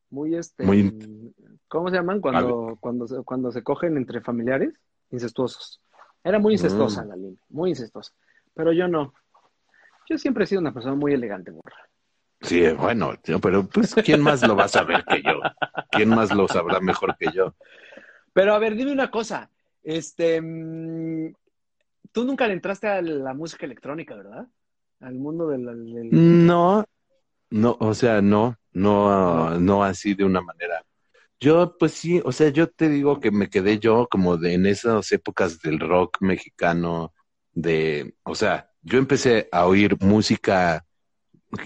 muy 0.09 0.35
este, 0.35 0.63
Muy- 0.63 1.33
¿cómo 1.67 1.89
se 1.89 1.95
llaman? 1.97 2.21
Cuando, 2.21 2.77
cuando, 2.79 3.07
se, 3.07 3.17
cuando 3.23 3.51
se 3.51 3.61
cogen 3.63 3.97
entre 3.97 4.21
familiares, 4.21 4.73
incestuosos. 5.11 5.79
Era 6.23 6.39
muy 6.39 6.53
incestuosa 6.53 7.03
Mm. 7.03 7.07
la 7.09 7.15
línea, 7.15 7.41
muy 7.49 7.69
incestuosa. 7.71 8.13
Pero 8.53 8.71
yo 8.71 8.87
no. 8.87 9.13
Yo 10.09 10.17
siempre 10.17 10.43
he 10.43 10.47
sido 10.47 10.61
una 10.61 10.73
persona 10.73 10.95
muy 10.95 11.13
elegante, 11.13 11.51
burra. 11.51 11.89
Sí, 12.41 12.61
bueno, 12.71 13.13
tío, 13.21 13.39
pero 13.39 13.65
pues, 13.67 13.93
¿quién 14.03 14.19
más 14.21 14.45
lo 14.45 14.55
va 14.55 14.65
a 14.65 14.67
saber 14.69 15.03
que 15.05 15.21
yo? 15.21 15.39
¿Quién 15.91 16.09
más 16.09 16.33
lo 16.33 16.47
sabrá 16.47 16.79
mejor 16.81 17.15
que 17.17 17.27
yo? 17.33 17.55
Pero 18.33 18.53
a 18.53 18.59
ver, 18.59 18.75
dime 18.75 18.91
una 18.91 19.09
cosa. 19.11 19.49
Este, 19.81 20.41
mm, 20.41 21.33
tú 22.13 22.25
nunca 22.25 22.47
le 22.47 22.53
entraste 22.53 22.87
a 22.87 23.01
la 23.01 23.33
música 23.33 23.65
electrónica, 23.65 24.15
¿verdad? 24.15 24.47
Al 25.01 25.15
mundo 25.15 25.49
del, 25.49 25.65
del- 25.65 26.09
No, 26.11 26.85
no, 27.51 27.77
o 27.79 27.93
sea, 27.93 28.21
no, 28.21 28.57
no, 28.73 29.59
no 29.59 29.83
así 29.83 30.13
de 30.15 30.25
una 30.25 30.41
manera. 30.41 30.83
Yo, 31.39 31.77
pues 31.79 31.93
sí, 31.93 32.21
o 32.25 32.31
sea, 32.33 32.49
yo 32.49 32.69
te 32.69 32.89
digo 32.89 33.19
que 33.19 33.31
me 33.31 33.49
quedé 33.49 33.79
yo 33.79 34.07
como 34.09 34.37
de 34.37 34.53
en 34.55 34.65
esas 34.67 35.11
épocas 35.13 35.61
del 35.61 35.79
rock 35.79 36.17
mexicano, 36.21 37.13
de, 37.53 38.15
o 38.23 38.35
sea, 38.35 38.69
yo 38.83 38.99
empecé 38.99 39.49
a 39.51 39.67
oír 39.67 39.97
música 40.01 40.85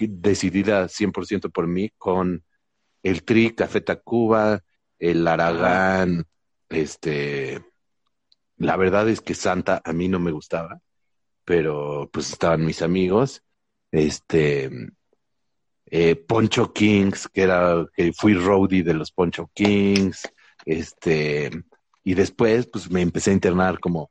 decidida 0.00 0.88
100% 0.88 1.50
por 1.50 1.66
mí 1.66 1.90
con 1.98 2.44
el 3.02 3.24
Tri, 3.24 3.54
Café 3.54 3.80
Tacuba, 3.82 4.62
el 4.98 5.26
Aragán, 5.28 6.24
este, 6.70 7.64
la 8.58 8.76
verdad 8.76 9.08
es 9.08 9.20
que 9.20 9.34
Santa 9.34 9.80
a 9.84 9.92
mí 9.92 10.08
no 10.08 10.18
me 10.18 10.32
gustaba, 10.32 10.80
pero 11.44 12.08
pues 12.12 12.30
estaban 12.30 12.64
mis 12.64 12.82
amigos, 12.82 13.42
este, 13.90 14.70
eh, 15.86 16.16
Poncho 16.16 16.72
Kings, 16.72 17.28
que 17.28 17.42
era, 17.42 17.86
que 17.94 18.12
fui 18.12 18.34
roadie 18.34 18.82
de 18.82 18.94
los 18.94 19.12
Poncho 19.12 19.50
Kings, 19.54 20.28
este, 20.64 21.50
y 22.04 22.14
después 22.14 22.66
pues 22.66 22.90
me 22.90 23.02
empecé 23.02 23.30
a 23.30 23.34
internar 23.34 23.80
como 23.80 24.10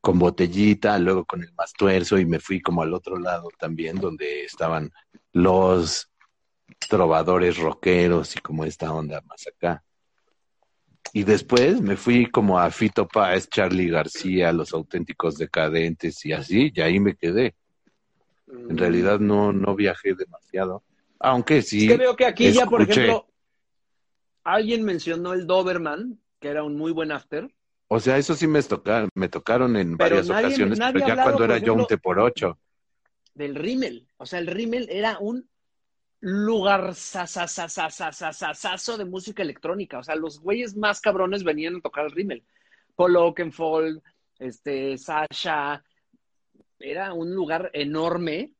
con 0.00 0.18
botellita, 0.18 0.98
luego 0.98 1.24
con 1.24 1.42
el 1.42 1.52
más 1.54 1.72
tuerzo 1.72 2.18
y 2.18 2.24
me 2.24 2.38
fui 2.38 2.60
como 2.60 2.82
al 2.82 2.94
otro 2.94 3.18
lado 3.18 3.48
también, 3.58 3.96
donde 4.00 4.44
estaban 4.44 4.90
los 5.32 6.10
trovadores 6.88 7.58
rockeros 7.58 8.36
y 8.36 8.40
como 8.40 8.64
esta 8.64 8.92
onda 8.92 9.20
más 9.22 9.46
acá. 9.46 9.82
Y 11.12 11.24
después 11.24 11.80
me 11.80 11.96
fui 11.96 12.26
como 12.26 12.58
a 12.58 12.70
Fito 12.70 13.06
Páez, 13.08 13.48
Charlie 13.48 13.88
García, 13.90 14.52
Los 14.52 14.72
Auténticos 14.72 15.36
Decadentes 15.36 16.24
y 16.26 16.32
así, 16.32 16.70
y 16.74 16.80
ahí 16.80 17.00
me 17.00 17.16
quedé. 17.16 17.54
En 18.46 18.76
realidad 18.78 19.18
no, 19.18 19.52
no 19.52 19.74
viajé 19.74 20.14
demasiado, 20.14 20.82
aunque 21.18 21.62
sí. 21.62 21.84
Es 21.86 21.92
que 21.92 21.98
veo 21.98 22.16
que 22.16 22.24
aquí 22.26 22.52
ya, 22.52 22.66
por 22.66 22.82
ejemplo, 22.82 23.26
alguien 24.44 24.84
mencionó 24.84 25.32
el 25.32 25.46
Doberman, 25.46 26.18
que 26.40 26.48
era 26.48 26.62
un 26.62 26.76
muy 26.76 26.92
buen 26.92 27.12
after. 27.12 27.48
O 27.88 28.00
sea, 28.00 28.18
eso 28.18 28.34
sí 28.34 28.46
me 28.46 28.62
tocaron, 28.62 29.08
me 29.14 29.28
tocaron 29.28 29.76
en 29.76 29.96
Pero 29.96 30.16
varias 30.16 30.28
nadie- 30.28 30.46
ocasiones, 30.46 30.78
nadie 30.78 30.92
pero 30.94 31.06
ya 31.06 31.12
hablado, 31.12 31.30
cuando 31.36 31.44
era 31.44 31.58
yo 31.58 31.74
un 31.74 31.86
T 31.86 31.98
por 31.98 32.18
ocho. 32.18 32.58
del 33.34 33.54
Rimmel. 33.54 34.06
O 34.18 34.26
sea, 34.26 34.40
el 34.40 34.46
Rimmel 34.46 34.88
era 34.90 35.18
un 35.20 35.48
lugar 36.20 36.94
de 36.94 39.04
música 39.04 39.42
electrónica. 39.42 39.98
O 39.98 40.02
sea, 40.02 40.16
los 40.16 40.40
güeyes 40.40 40.76
más 40.76 41.00
cabrones 41.00 41.44
venían 41.44 41.76
a 41.76 41.80
tocar 41.80 42.06
el 42.06 42.12
Rimmel. 42.12 42.44
Paul 42.96 43.16
Oakenfold, 43.16 44.02
este, 44.38 44.98
Sasha. 44.98 45.82
Era 46.78 47.12
un 47.12 47.34
lugar 47.34 47.70
enorme. 47.72 48.52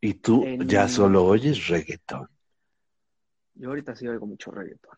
Y 0.00 0.14
tú 0.14 0.44
ya 0.64 0.88
solo 0.88 1.24
oyes 1.24 1.68
reggaetón. 1.68 2.28
Yo 3.54 3.70
ahorita 3.70 3.96
sí 3.96 4.06
oigo 4.06 4.26
mucho 4.26 4.50
reggaetón. 4.50 4.96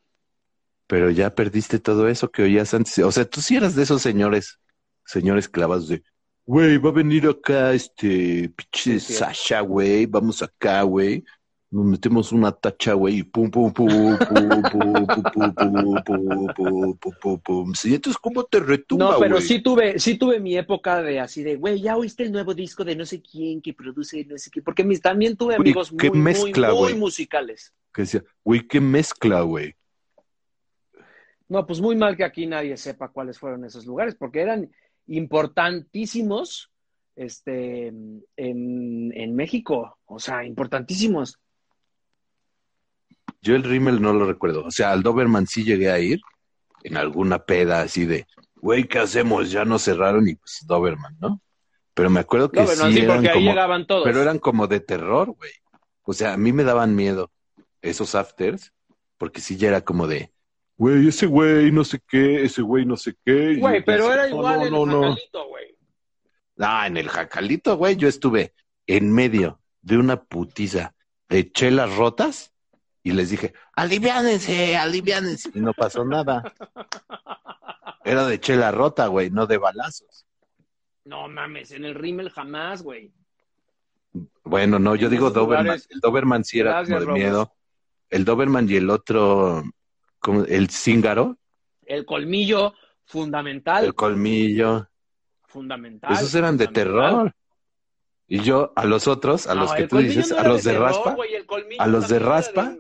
Pero 0.87 1.11
ya 1.11 1.35
perdiste 1.35 1.79
todo 1.79 2.09
eso 2.09 2.31
que 2.31 2.43
oías 2.43 2.75
antes. 2.75 2.99
O 2.99 3.13
sea, 3.13 3.25
tú 3.25 3.41
sí 3.41 3.57
eras 3.57 3.75
de 3.75 3.85
esos 3.85 4.03
señores, 4.03 4.59
señores 5.05 5.49
clavados 5.49 5.89
de, 5.89 6.03
güey, 6.45 6.77
va 6.79 6.91
a 6.91 6.93
venir 6.93 7.29
acá 7.29 7.73
este 7.73 8.51
pinche 8.51 8.99
Sasha, 8.99 9.61
güey, 9.61 10.07
vamos 10.07 10.43
acá, 10.43 10.83
güey. 10.83 11.25
Nos 11.73 11.85
metemos 11.85 12.33
una 12.33 12.51
tacha, 12.51 12.95
güey, 12.95 13.19
y 13.19 13.23
pum, 13.23 13.49
pum, 13.49 13.73
pum, 13.73 13.87
pum, 13.89 14.19
pum, 14.19 15.07
pum, 15.07 15.55
pum, 15.55 15.55
pum, 15.55 16.47
pum, 16.53 16.97
pum, 16.97 17.15
pum, 17.23 17.39
pum. 17.39 17.75
Sí, 17.75 17.95
entonces, 17.95 18.21
¿cómo 18.21 18.43
te 18.43 18.59
retumba, 18.59 19.13
No, 19.13 19.19
pero 19.21 19.41
sí 19.41 19.63
tuve, 19.63 20.01
sí 20.01 20.19
tuve 20.19 20.41
mi 20.41 20.57
época 20.57 21.01
de 21.01 21.21
así 21.21 21.45
de, 21.45 21.55
güey, 21.55 21.81
ya 21.81 21.97
oíste 21.97 22.25
el 22.25 22.33
nuevo 22.33 22.55
disco 22.55 22.85
de 22.85 22.97
no 22.97 23.07
sé 23.07 23.23
quién 23.23 23.63
que 23.63 23.73
produce 23.73 24.25
no 24.25 24.37
sé 24.37 24.51
qué, 24.51 24.63
porque 24.63 24.83
también 24.99 25.37
tuve 25.37 25.55
amigos 25.55 25.93
muy, 25.93 26.11
muy, 26.11 26.95
musicales. 26.95 27.73
Que 27.95 28.03
decía, 28.03 28.25
güey, 28.43 28.67
qué 28.67 28.81
mezcla, 28.81 29.43
güey. 29.43 29.77
No, 31.49 31.65
pues 31.67 31.81
muy 31.81 31.95
mal 31.95 32.17
que 32.17 32.25
aquí 32.25 32.47
nadie 32.47 32.77
sepa 32.77 33.13
cuáles 33.13 33.39
fueron 33.39 33.65
esos 33.65 33.87
lugares, 33.87 34.17
porque 34.17 34.41
eran 34.41 34.73
importantísimos 35.07 36.73
este, 37.15 37.87
en, 37.89 38.23
en 38.37 39.37
México, 39.37 39.99
o 40.05 40.19
sea, 40.19 40.45
importantísimos. 40.45 41.39
Yo 43.43 43.55
el 43.57 43.63
Rimmel 43.63 44.01
no 44.03 44.13
lo 44.13 44.27
recuerdo. 44.27 44.65
O 44.65 44.71
sea, 44.71 44.93
al 44.93 45.03
Doberman 45.03 45.47
sí 45.47 45.65
llegué 45.65 45.91
a 45.91 45.99
ir 45.99 46.21
en 46.83 46.97
alguna 46.97 47.39
peda 47.41 47.81
así 47.83 48.05
de, 48.07 48.27
güey, 48.57 48.85
¿qué 48.85 48.99
hacemos? 48.99 49.51
Ya 49.51 49.65
nos 49.65 49.83
cerraron 49.83 50.29
y 50.29 50.35
pues 50.35 50.65
Doberman, 50.67 51.17
¿no? 51.21 51.41
Pero 51.95 52.11
me 52.11 52.21
acuerdo 52.21 52.51
que 52.51 52.61
no, 52.61 52.67
sí 52.67 52.93
sí, 52.93 52.99
eran 53.01 53.17
porque 53.17 53.29
ahí 53.29 53.35
como, 53.35 53.51
llegaban 53.51 53.87
todos. 53.87 54.05
pero 54.05 54.23
eran 54.23 54.39
como 54.39 54.67
de 54.67 54.81
terror, 54.81 55.33
güey. 55.33 55.53
O 56.03 56.13
sea, 56.13 56.35
a 56.35 56.37
mí 56.37 56.53
me 56.53 56.65
daban 56.65 56.95
miedo 56.95 57.31
esos 57.83 58.15
afters, 58.15 58.73
porque 59.19 59.41
sí 59.41 59.57
ya 59.57 59.69
era 59.69 59.81
como 59.83 60.07
de, 60.07 60.33
güey, 60.77 61.09
ese 61.09 61.27
güey 61.27 61.73
no 61.73 61.85
sé 61.85 62.01
qué, 62.09 62.45
ese 62.45 62.63
güey 62.63 62.85
no 62.87 62.97
sé 62.97 63.15
qué. 63.25 63.57
Güey, 63.57 63.85
pero 63.85 64.13
era 64.13 64.29
"No, 64.29 64.37
igual 64.37 64.71
no, 64.71 64.83
en 64.85 64.89
no". 64.91 65.01
Jacalito, 65.03 65.49
güey. 65.49 65.77
Ah, 66.59 66.87
en 66.87 66.97
el 66.97 67.09
jacalito, 67.09 67.77
güey, 67.77 67.97
yo 67.97 68.09
estuve 68.09 68.55
en 68.87 69.13
medio 69.13 69.61
de 69.83 69.97
una 69.99 70.23
putiza 70.23 70.95
de 71.29 71.51
chelas 71.51 71.95
rotas 71.97 72.53
y 73.03 73.13
les 73.13 73.31
dije, 73.31 73.55
aliviánense, 73.75 74.77
aliviánense. 74.77 75.51
Y 75.55 75.61
no 75.61 75.73
pasó 75.73 76.05
nada. 76.05 76.43
Era 78.05 78.27
de 78.27 78.41
chela 78.41 78.71
rota, 78.73 79.07
güey, 79.07 79.31
no 79.31 79.47
de 79.47 79.59
balazos. 79.59 80.27
No 81.05 81.29
mames, 81.29 81.71
en 81.73 81.85
el 81.85 81.95
Rimmel 81.95 82.31
jamás, 82.31 82.83
güey. 82.83 83.13
Bueno, 84.45 84.79
no, 84.79 84.97
yo 84.97 85.07
En 85.07 85.13
digo 85.13 85.31
Doberman. 85.31 85.65
lugares, 85.67 85.87
El 85.91 86.01
Doberman 86.01 86.45
sí 86.45 86.61
era 86.61 86.83
como 86.85 86.99
de 86.99 87.05
Robos. 87.07 87.19
miedo. 87.19 87.55
El 88.09 88.25
Doberman 88.25 88.69
y 88.69 88.77
el 88.77 88.91
otro, 88.91 89.63
como 90.19 90.45
el 90.45 90.69
cíngaro, 90.69 91.39
El 91.87 92.05
colmillo, 92.05 92.75
fundamental. 93.05 93.85
el 93.85 93.95
colmillo. 93.95 94.89
fundamental. 95.47 96.13
Esos 96.13 96.35
eran 96.35 96.57
de 96.57 96.69
terror. 96.69 97.33
Y 98.27 98.41
yo 98.43 98.73
a 98.77 98.85
los 98.85 99.09
otros, 99.09 99.47
a 99.49 99.55
No, 99.55 99.63
los 99.63 99.73
que 99.75 99.89
tú 99.89 99.99
dices, 99.99 100.31
no 100.31 100.39
a 100.39 100.45
los 100.45 100.63
de 100.65 100.73
terror, 100.73 100.87
raspa, 100.89 101.17
a 101.79 101.87
los 101.89 102.09
de 102.09 102.19
raspa, 102.21 102.77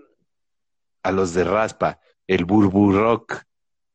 a 1.02 1.12
los 1.12 1.34
de 1.34 1.44
raspa, 1.44 2.00
el 2.26 2.44
burburock, 2.44 3.42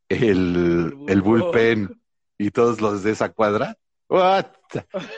el, 0.09 0.95
el 1.07 1.21
bullpen 1.21 2.01
y 2.37 2.51
todos 2.51 2.81
los 2.81 3.03
de 3.03 3.11
esa 3.11 3.29
cuadra, 3.31 3.77
What? 4.07 4.45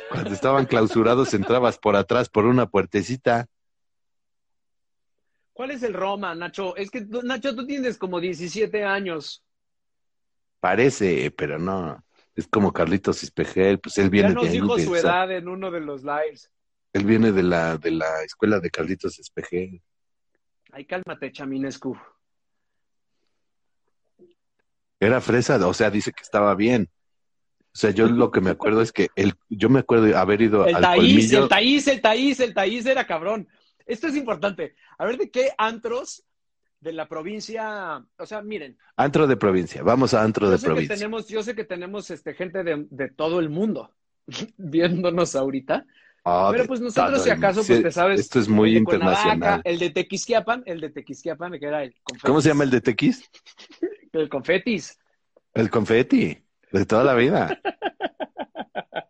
Cuando 0.10 0.34
estaban 0.34 0.66
clausurados 0.66 1.34
entrabas 1.34 1.78
por 1.78 1.96
atrás 1.98 2.30
por 2.30 2.46
una 2.46 2.68
puertecita. 2.68 3.48
¿Cuál 5.52 5.72
es 5.72 5.84
el 5.84 5.94
Roma, 5.94 6.34
Nacho? 6.36 6.76
Es 6.76 6.90
que, 6.92 7.02
Nacho, 7.02 7.56
tú 7.56 7.66
tienes 7.66 7.98
como 7.98 8.20
17 8.22 8.86
años. 8.86 9.44
Parece, 10.60 11.32
pero 11.32 11.58
no. 11.60 12.04
Es 12.36 12.48
como 12.48 12.72
Carlitos 12.72 13.24
Espejel, 13.24 13.80
pues 13.80 13.98
él 13.98 14.10
viene 14.10 14.30
Ya 14.30 14.36
nos 14.36 14.44
de 14.44 14.50
ahí, 14.50 14.56
dijo 14.62 14.76
de 14.78 14.86
su 14.86 14.96
esa- 14.96 15.08
edad 15.26 15.32
en 15.38 15.48
uno 15.48 15.72
de 15.72 15.80
los 15.82 16.04
lives. 16.04 16.52
Él 16.94 17.06
viene 17.06 17.32
de 17.32 17.44
la, 17.44 17.78
de 17.78 17.92
la 17.92 18.24
escuela 18.24 18.60
de 18.60 18.70
Carlitos 18.70 19.20
Espejel. 19.20 19.82
Ay, 20.78 20.86
cálmate, 20.86 21.32
Chaminescu. 21.32 21.98
Era 24.99 25.20
fresa, 25.22 25.56
o 25.68 25.74
sea, 25.74 25.90
dice 25.90 26.12
que 26.12 26.22
estaba 26.22 26.54
bien. 26.54 26.88
O 27.74 27.80
sea, 27.80 27.90
yo 27.90 28.08
lo 28.08 28.30
que 28.30 28.41
me 28.41 28.52
acuerdo 28.52 28.84
es 28.84 28.91
que 28.91 29.08
el, 29.16 29.34
yo 29.49 29.70
me 29.70 29.80
acuerdo 29.80 30.06
de 30.06 30.16
haber 30.16 30.40
ido 30.40 30.68
El 30.68 30.76
al 30.76 30.98
colmillo. 30.98 31.44
el 31.44 31.49
Taís, 31.49 31.88
el 31.88 31.99
Taís, 31.99 32.40
el 32.41 32.54
Taís 32.54 32.86
era 32.86 33.08
cabrón. 33.08 33.48
Esto 33.88 34.06
es 34.06 34.16
importante. 34.16 34.76
A 34.99 35.06
ver, 35.08 35.18
¿de 35.18 35.32
qué 35.32 35.49
antros 35.58 36.24
de 36.80 36.94
la 36.94 37.10
provincia? 37.10 38.06
O 38.20 38.26
sea, 38.28 38.44
miren, 38.44 38.78
Antro 38.98 39.26
de 39.26 39.36
provincia. 39.36 39.82
Vamos 39.82 40.14
a 40.14 40.22
antro 40.22 40.45
yo 40.45 40.52
de 40.52 40.60
provincia. 40.60 40.95
tenemos, 40.95 41.28
yo 41.28 41.41
sé 41.41 41.56
que 41.56 41.64
tenemos 41.64 42.12
este, 42.12 42.36
gente 42.36 42.64
de, 42.64 42.86
de 42.91 43.10
todo 43.10 43.40
el 43.40 43.49
mundo 43.49 43.95
viéndonos 44.58 45.36
ahorita. 45.36 45.88
Ah, 46.30 46.49
Pero 46.52 46.66
pues 46.66 46.82
nosotros, 46.82 47.24
si 47.24 47.30
acaso, 47.30 47.64
pues 47.66 47.78
Sí, 47.78 47.82
te 47.82 47.90
sabes. 47.90 48.20
Esto 48.20 48.40
es 48.40 48.49
muy 48.49 48.76
el 48.76 48.84
Cuernavaca, 48.84 49.34
internacional. 49.34 49.62
el 49.64 49.80
de 49.80 49.90
Tequisquiapan, 49.91 50.64
el 50.66 50.82
de 50.82 50.90
Tequisquiapan, 50.90 51.58
que 51.58 51.66
era 51.66 51.84
el 51.84 51.95
confetis. 52.04 52.24
¿Cómo 52.28 52.41
se 52.41 52.49
llama 52.49 52.66
el 52.66 52.70
de 52.70 52.82
Tequis? 52.82 53.24
El 54.12 54.28
confetis. 54.30 54.99
El 55.54 55.70
confeti. 55.70 56.44
De 56.72 56.86
toda 56.86 57.04
la 57.06 57.14
vida. 57.14 57.62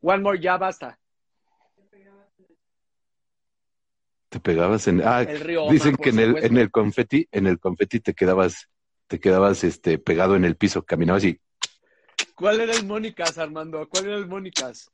One 0.00 0.22
more, 0.22 0.38
ya 0.38 0.56
basta. 0.58 0.98
Te 4.28 4.38
pegabas 4.38 4.86
en. 4.86 5.02
Ah, 5.04 5.22
El 5.22 5.40
río 5.40 5.64
Oma, 5.64 5.72
dicen 5.72 5.96
que 5.96 6.10
en 6.10 6.18
el, 6.20 6.44
en 6.44 6.56
el 6.56 6.70
confeti, 6.70 7.26
en 7.32 7.46
el 7.48 7.58
confeti 7.58 7.98
te 8.00 8.14
quedabas, 8.14 8.68
te 9.08 9.18
quedabas 9.18 9.64
este 9.64 9.98
pegado 9.98 10.36
en 10.36 10.44
el 10.44 10.56
piso, 10.56 10.84
caminabas 10.84 11.24
y 11.24 11.40
¿Cuál 12.36 12.60
era 12.60 12.74
el 12.74 12.84
Mónicas, 12.86 13.38
Armando? 13.38 13.88
¿Cuál 13.88 14.06
era 14.06 14.16
el 14.16 14.26
Mónicas? 14.28 14.88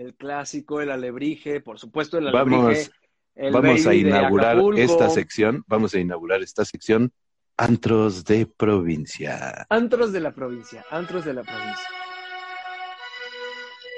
El 0.00 0.14
clásico, 0.14 0.80
el 0.80 0.90
alebrije, 0.90 1.60
por 1.60 1.78
supuesto, 1.78 2.16
el 2.16 2.28
alebrije. 2.28 2.56
Vamos, 2.56 2.90
el 3.34 3.52
vamos 3.52 3.86
a 3.86 3.94
inaugurar 3.94 4.56
esta 4.76 5.10
sección, 5.10 5.62
vamos 5.66 5.92
a 5.92 5.98
inaugurar 5.98 6.42
esta 6.42 6.64
sección, 6.64 7.12
antros 7.58 8.24
de 8.24 8.46
provincia. 8.46 9.66
Antros 9.68 10.10
de 10.10 10.20
la 10.20 10.34
provincia, 10.34 10.86
antros 10.90 11.26
de 11.26 11.34
la 11.34 11.42
provincia. 11.42 11.88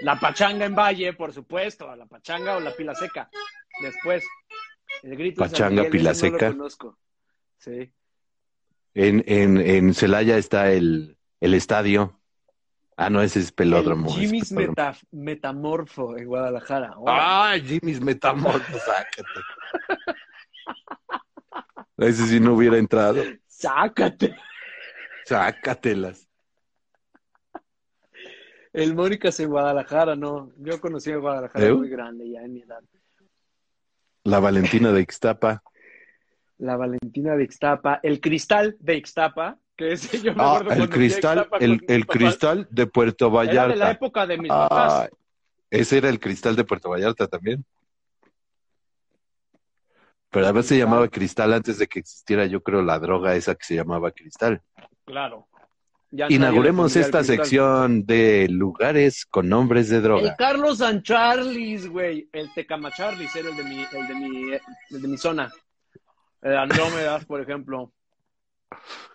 La 0.00 0.18
pachanga 0.18 0.64
en 0.66 0.74
Valle, 0.74 1.12
por 1.12 1.32
supuesto, 1.32 1.94
la 1.94 2.06
pachanga 2.06 2.56
o 2.56 2.60
la 2.60 2.74
pila 2.74 2.96
seca. 2.96 3.30
Después, 3.80 4.24
el 5.04 5.16
grito 5.16 5.44
de 5.44 5.50
Pachanga, 5.50 5.82
Miguel, 5.82 5.90
Pila 5.92 6.10
ese 6.10 6.26
no 6.26 6.32
lo 6.32 6.38
Seca. 6.40 6.50
conozco. 6.50 6.98
Sí. 7.58 7.92
En, 8.94 9.22
en, 9.28 9.56
en 9.56 9.94
Celaya 9.94 10.36
está 10.36 10.72
el, 10.72 11.16
el 11.38 11.54
estadio. 11.54 12.20
Ah, 12.96 13.08
no, 13.10 13.22
ese 13.22 13.40
es 13.40 13.50
pelódromo. 13.52 14.08
El 14.08 14.14
es 14.14 14.20
Jimmy's 14.20 14.48
pelódromo. 14.50 14.70
Meta- 14.76 14.98
Metamorfo 15.10 16.16
en 16.18 16.26
Guadalajara. 16.26 16.94
Ah, 17.06 17.54
Jimmy's 17.62 18.00
Metamorfo, 18.00 18.78
sácate. 18.78 19.22
Ese 21.98 22.26
sí 22.26 22.40
no 22.40 22.54
hubiera 22.54 22.78
entrado. 22.78 23.22
¡Sácate! 23.46 24.36
Sácatelas. 25.24 26.28
El 28.72 28.94
Mónicas 28.94 29.38
en 29.40 29.50
Guadalajara, 29.50 30.16
no. 30.16 30.50
Yo 30.58 30.80
conocí 30.80 31.12
a 31.12 31.16
Guadalajara 31.18 31.66
¿Eh? 31.66 31.72
muy 31.72 31.88
grande 31.88 32.28
ya 32.30 32.40
en 32.42 32.52
mi 32.54 32.62
edad. 32.62 32.80
La 34.24 34.40
Valentina 34.40 34.92
de 34.92 35.00
Ixtapa. 35.02 35.62
La 36.58 36.76
Valentina 36.76 37.36
de 37.36 37.44
Ixtapa, 37.44 38.00
el 38.02 38.20
Cristal 38.20 38.76
de 38.78 38.96
Ixtapa, 38.96 39.58
que 39.76 39.92
ese 39.92 40.20
yo 40.20 40.34
me 40.34 40.42
Ah, 40.42 40.62
el 40.70 40.88
cristal, 40.88 41.48
el, 41.60 41.84
el 41.88 42.06
cristal 42.06 42.68
de 42.70 42.86
Puerto 42.86 43.26
Era 43.28 43.40
de 43.42 43.56
la 43.56 43.62
Vallarta. 43.66 43.90
época 43.90 44.26
de 44.26 44.38
mis 44.38 44.50
Ah, 44.50 44.68
papás. 44.68 45.10
ese 45.70 45.98
era 45.98 46.08
el 46.08 46.20
cristal 46.20 46.54
de 46.56 46.64
Puerto 46.64 46.90
Vallarta 46.90 47.26
también. 47.26 47.64
Pero 50.30 50.46
a 50.46 50.52
veces 50.52 50.70
se 50.70 50.78
llamaba 50.78 51.08
cristal 51.08 51.52
antes 51.52 51.78
de 51.78 51.86
que 51.86 51.98
existiera, 52.00 52.46
yo 52.46 52.62
creo, 52.62 52.80
la 52.82 52.98
droga 52.98 53.34
esa 53.36 53.54
que 53.54 53.64
se 53.64 53.74
llamaba 53.74 54.10
cristal. 54.12 54.62
Claro. 55.04 55.46
Ya 56.10 56.26
Inauguremos 56.30 56.94
esta 56.96 57.20
el 57.20 57.24
sección 57.24 58.04
de 58.04 58.46
lugares 58.50 59.24
con 59.26 59.48
nombres 59.48 59.88
de 59.88 59.96
El 59.96 60.02
droga. 60.02 60.36
Carlos 60.36 60.78
San 60.78 61.02
Charlis, 61.02 61.86
güey. 61.88 62.28
El 62.32 62.52
Tecamacharlis 62.54 63.34
era 63.36 63.48
el 63.50 63.56
de 63.56 63.64
mi, 63.64 63.80
el 63.92 64.08
de 64.08 64.14
mi, 64.14 64.52
el 64.90 65.02
de 65.02 65.08
mi 65.08 65.16
zona. 65.18 65.50
El 66.42 66.56
Andrómedas, 66.56 67.24
por 67.24 67.40
ejemplo. 67.40 67.92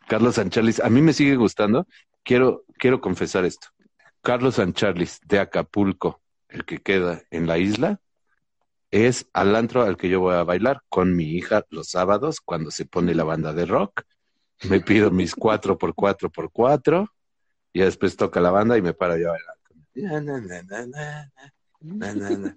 Carlos 0.07 0.35
Sancharlis, 0.35 0.79
a 0.79 0.89
mí 0.89 1.01
me 1.01 1.13
sigue 1.13 1.35
gustando. 1.35 1.88
Quiero, 2.23 2.63
quiero 2.77 3.01
confesar 3.01 3.45
esto. 3.45 3.67
Carlos 4.21 4.55
Sancharlis 4.55 5.19
de 5.25 5.39
Acapulco, 5.39 6.21
el 6.49 6.65
que 6.65 6.79
queda 6.79 7.23
en 7.31 7.47
la 7.47 7.57
isla, 7.57 8.01
es 8.91 9.27
al 9.34 9.55
antro 9.55 9.84
al 9.84 9.97
que 9.97 10.09
yo 10.09 10.19
voy 10.19 10.35
a 10.35 10.43
bailar 10.43 10.81
con 10.89 11.15
mi 11.15 11.35
hija 11.35 11.65
los 11.69 11.89
sábados 11.89 12.39
cuando 12.41 12.71
se 12.71 12.85
pone 12.85 13.13
la 13.13 13.23
banda 13.23 13.53
de 13.53 13.65
rock. 13.65 14.03
Me 14.69 14.79
pido 14.79 15.11
mis 15.11 15.35
cuatro 15.35 15.77
por 15.77 15.93
cuatro 15.93 16.29
por 16.29 16.51
cuatro 16.51 17.13
y 17.73 17.81
después 17.81 18.15
toca 18.15 18.39
la 18.41 18.51
banda 18.51 18.77
y 18.77 18.81
me 18.81 18.93
paro 18.93 19.17
yo 19.17 19.29
a 19.29 19.31
bailar. 19.31 19.55
Na, 21.79 22.13
na, 22.13 22.29
na. 22.29 22.55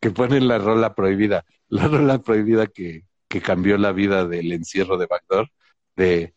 Que 0.00 0.10
ponen 0.10 0.46
la 0.46 0.58
rola 0.58 0.94
prohibida, 0.94 1.44
la 1.68 1.88
rola 1.88 2.20
prohibida 2.20 2.68
que, 2.68 3.07
que 3.28 3.40
cambió 3.40 3.76
la 3.78 3.92
vida 3.92 4.26
del 4.26 4.52
encierro 4.52 4.96
de 4.96 5.06
Backdoor, 5.06 5.48
de 5.96 6.34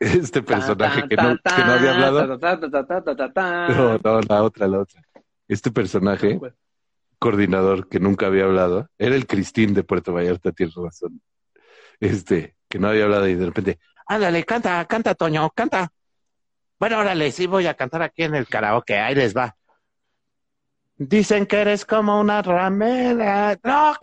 este 0.00 0.42
personaje 0.42 1.08
que 1.08 1.16
no, 1.16 1.36
que 1.36 1.64
no 1.64 1.72
había 1.72 1.94
hablado. 1.94 2.38
No, 3.68 3.98
no, 3.98 4.20
la 4.20 4.42
otra, 4.42 4.66
la 4.66 4.80
otra. 4.80 5.02
Este 5.48 5.70
personaje, 5.70 6.38
coordinador 7.18 7.88
que 7.88 8.00
nunca 8.00 8.26
había 8.26 8.44
hablado, 8.44 8.90
era 8.98 9.14
el 9.14 9.26
Cristín 9.26 9.74
de 9.74 9.84
Puerto 9.84 10.12
Vallarta, 10.12 10.52
tienes 10.52 10.74
razón. 10.74 11.22
Este, 12.00 12.56
que 12.68 12.78
no 12.78 12.88
había 12.88 13.04
hablado 13.04 13.28
y 13.28 13.34
de 13.34 13.46
repente, 13.46 13.78
ándale, 14.06 14.44
canta, 14.44 14.84
canta, 14.84 15.14
Toño, 15.14 15.50
canta. 15.54 15.90
Bueno, 16.78 16.98
órale, 16.98 17.32
sí 17.32 17.46
voy 17.46 17.66
a 17.66 17.74
cantar 17.74 18.02
aquí 18.02 18.24
en 18.24 18.34
el 18.34 18.48
karaoke, 18.48 18.98
ahí 18.98 19.14
les 19.14 19.34
va. 19.34 19.56
Dicen 20.98 21.44
que 21.46 21.60
eres 21.60 21.84
como 21.84 22.18
una 22.18 22.40
ramera. 22.40 23.58
No, 23.62 23.94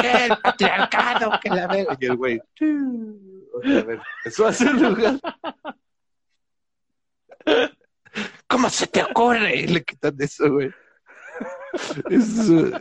que 0.00 0.24
el 0.26 0.36
patriarcado, 0.42 1.38
que 1.40 1.48
la 1.50 1.66
verga. 1.68 1.96
Y 2.00 2.06
el 2.06 2.16
güey, 2.16 2.42
a 4.44 4.48
hacer 4.48 4.74
lugar. 4.74 5.20
¿Cómo 8.48 8.68
se 8.68 8.86
te 8.88 9.02
ocurre? 9.02 9.56
Y 9.56 9.66
le 9.68 9.84
quitan 9.84 10.16
eso, 10.18 10.50
güey. 10.50 10.70
Es, 12.10 12.48
uh, 12.48 12.72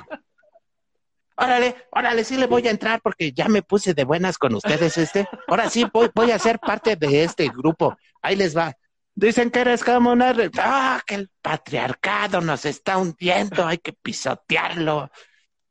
Órale, 1.36 1.76
órale, 1.92 2.24
sí 2.24 2.38
le 2.38 2.46
voy 2.46 2.68
a 2.68 2.72
entrar 2.72 3.02
porque 3.02 3.32
ya 3.32 3.48
me 3.48 3.64
puse 3.64 3.94
de 3.94 4.04
buenas 4.04 4.38
con 4.38 4.54
ustedes, 4.54 4.98
este. 4.98 5.28
Ahora 5.48 5.70
sí 5.70 5.86
voy, 5.92 6.10
voy 6.14 6.32
a 6.32 6.38
ser 6.38 6.60
parte 6.60 6.96
de 6.96 7.24
este 7.24 7.48
grupo. 7.48 7.98
Ahí 8.22 8.36
les 8.36 8.56
va. 8.56 8.76
Dicen 9.14 9.52
que 9.52 9.60
eres 9.60 9.84
como 9.84 10.12
una... 10.12 10.34
re- 10.34 10.50
¡Ah, 10.58 11.02
que 11.06 11.16
el 11.16 11.30
patriarcado 11.42 12.42
nos 12.42 12.66
está 12.66 12.98
hundiendo! 12.98 13.66
Hay 13.66 13.78
que 13.78 13.94
pisotearlo. 13.94 15.10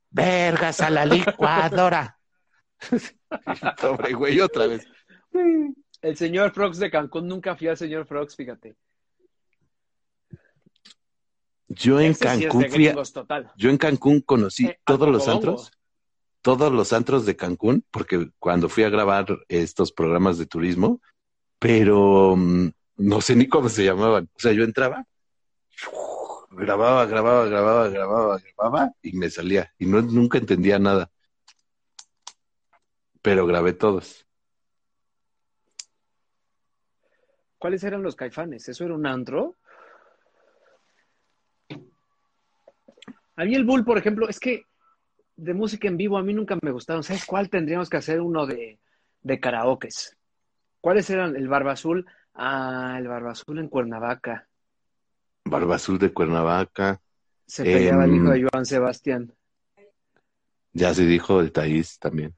Vergas 0.09 0.81
a 0.81 0.89
la 0.89 1.05
licuadora. 1.05 2.19
Pobre 3.81 4.13
güey, 4.13 4.39
otra 4.41 4.67
vez. 4.67 4.85
El 6.01 6.17
señor 6.17 6.51
Frogs 6.53 6.77
de 6.79 6.91
Cancún, 6.91 7.27
nunca 7.27 7.55
fui 7.55 7.67
al 7.67 7.77
señor 7.77 8.05
Frogs, 8.05 8.35
fíjate. 8.35 8.75
Yo 11.67 11.99
en 12.01 12.11
Ese 12.11 12.25
Cancún 12.25 12.65
fui 12.69 12.87
a- 12.87 12.89
gringos, 12.91 13.13
total. 13.13 13.51
Yo 13.55 13.69
en 13.69 13.77
Cancún 13.77 14.21
conocí 14.21 14.65
Eh, 14.67 14.79
todos 14.85 15.07
los 15.07 15.27
antros, 15.27 15.71
todos 16.41 16.71
los 16.71 16.91
antros 16.91 17.25
de 17.25 17.35
Cancún, 17.37 17.85
porque 17.91 18.29
cuando 18.39 18.67
fui 18.67 18.83
a 18.83 18.89
grabar 18.89 19.25
estos 19.47 19.91
programas 19.93 20.37
de 20.37 20.45
turismo, 20.47 21.01
pero 21.59 22.35
mm, 22.35 22.71
no 23.01 23.21
sé 23.21 23.35
ni 23.35 23.47
cómo 23.47 23.69
se 23.69 23.83
llamaban. 23.83 24.29
O 24.35 24.39
sea, 24.39 24.51
yo 24.51 24.63
entraba, 24.63 25.05
grababa, 26.51 27.05
grababa, 27.05 27.45
grababa, 27.45 27.89
grababa, 27.89 28.39
grababa 28.39 28.91
y 29.01 29.13
me 29.13 29.29
salía. 29.29 29.73
Y 29.79 29.85
no, 29.85 30.01
nunca 30.01 30.37
entendía 30.37 30.79
nada. 30.79 31.09
Pero 33.21 33.45
grabé 33.45 33.73
todos. 33.73 34.25
¿Cuáles 37.57 37.83
eran 37.83 38.01
los 38.01 38.15
caifanes? 38.15 38.67
¿Eso 38.69 38.85
era 38.85 38.95
un 38.95 39.05
antro? 39.05 39.55
A 43.35 43.45
mí 43.45 43.55
el 43.55 43.65
Bull, 43.65 43.85
por 43.85 43.97
ejemplo, 43.97 44.27
es 44.27 44.39
que 44.39 44.65
de 45.35 45.53
música 45.53 45.87
en 45.87 45.97
vivo 45.97 46.17
a 46.17 46.23
mí 46.23 46.33
nunca 46.33 46.57
me 46.61 46.71
gustaron. 46.71 47.03
¿Sabes 47.03 47.25
cuál 47.25 47.49
tendríamos 47.49 47.89
que 47.89 47.97
hacer 47.97 48.21
uno 48.21 48.45
de, 48.45 48.79
de 49.21 49.39
karaokes? 49.39 50.17
¿Cuáles 50.79 51.09
eran? 51.09 51.35
El 51.35 51.47
Barba 51.47 51.73
Azul. 51.73 52.05
Ah, 52.33 52.95
el 52.97 53.07
Barba 53.07 53.31
Azul 53.31 53.59
en 53.59 53.67
Cuernavaca. 53.67 54.47
Barba 55.45 55.75
Azul 55.75 55.99
de 55.99 56.13
Cuernavaca. 56.13 57.01
Se 57.45 57.63
peleaba 57.63 58.05
el 58.05 58.11
Em, 58.11 58.15
hijo 58.17 58.29
de 58.29 58.47
Joan 58.49 58.65
Sebastián. 58.65 59.33
Ya 60.73 60.93
se 60.93 61.05
dijo 61.05 61.41
el 61.41 61.51
Taís 61.51 61.99
también. 61.99 62.33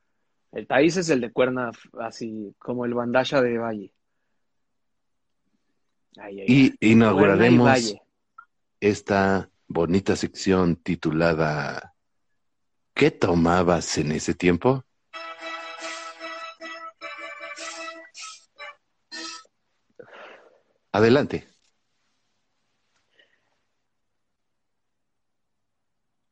El 0.52 0.65
Taís 0.68 0.98
es 0.98 1.10
el 1.10 1.22
de 1.22 1.32
Cuerna, 1.32 1.72
así 1.99 2.56
como 2.57 2.86
el 2.86 2.94
Bandasha 2.94 3.41
de 3.41 3.57
Valle. 3.57 3.94
Ay, 6.18 6.41
ay, 6.41 6.45
Y 6.80 6.91
inauguraremos 6.91 7.95
esta 8.80 9.49
bonita 9.68 10.15
sección 10.15 10.76
titulada 10.76 11.94
¿Qué 12.94 13.10
tomabas 13.10 13.98
en 13.98 14.11
ese 14.11 14.36
tiempo? 14.36 14.84
Adelante. 20.94 21.48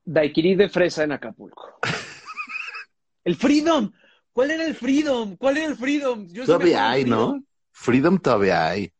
Daiquiri 0.05 0.55
de 0.55 0.69
fresa 0.69 1.03
en 1.03 1.11
Acapulco. 1.11 1.79
El 3.23 3.35
Freedom. 3.35 3.91
¿Cuál 4.33 4.51
era 4.51 4.65
el 4.65 4.75
Freedom? 4.75 5.35
¿Cuál 5.35 5.57
era 5.57 5.67
el 5.67 5.75
Freedom? 5.75 6.25
Yo 6.29 6.45
Todavía 6.45 6.89
hay, 6.89 7.01
Freedom. 7.01 7.19
¿no? 7.35 7.43
Freedom 7.71 8.17
todavía 8.17 8.67
hay. 8.69 8.93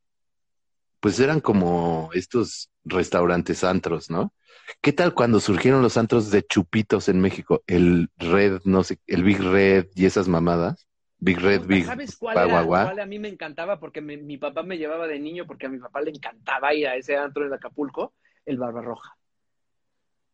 Pues 0.99 1.19
eran 1.19 1.39
como 1.39 2.09
estos 2.13 2.69
restaurantes 2.83 3.63
antros, 3.63 4.09
¿no? 4.09 4.33
¿Qué 4.81 4.91
tal 4.91 5.13
cuando 5.13 5.39
surgieron 5.39 5.81
los 5.81 5.95
antros 5.97 6.31
de 6.31 6.43
chupitos 6.43 7.07
en 7.07 7.21
México? 7.21 7.63
El 7.65 8.09
Red, 8.17 8.61
no 8.65 8.83
sé, 8.83 8.99
el 9.07 9.23
Big 9.23 9.39
Red 9.39 9.87
y 9.95 10.05
esas 10.05 10.27
mamadas. 10.27 10.85
Big 11.23 11.39
Red, 11.39 11.67
Big 11.67 11.85
¿Sabes 11.85 12.15
cuál 12.17 12.37
era? 12.49 12.63
Cuál 12.65 12.99
a 12.99 13.05
mí 13.05 13.19
me 13.19 13.27
encantaba? 13.29 13.79
Porque 13.79 14.01
me- 14.01 14.17
mi 14.17 14.37
papá 14.37 14.63
me 14.63 14.77
llevaba 14.77 15.07
de 15.07 15.19
niño 15.19 15.45
porque 15.45 15.67
a 15.67 15.69
mi 15.69 15.77
papá 15.77 16.01
le 16.01 16.09
encantaba 16.09 16.73
ir 16.73 16.87
a 16.87 16.95
ese 16.95 17.15
antro 17.15 17.45
en 17.45 17.53
Acapulco, 17.53 18.15
el 18.45 18.57
Barbarroja. 18.57 19.15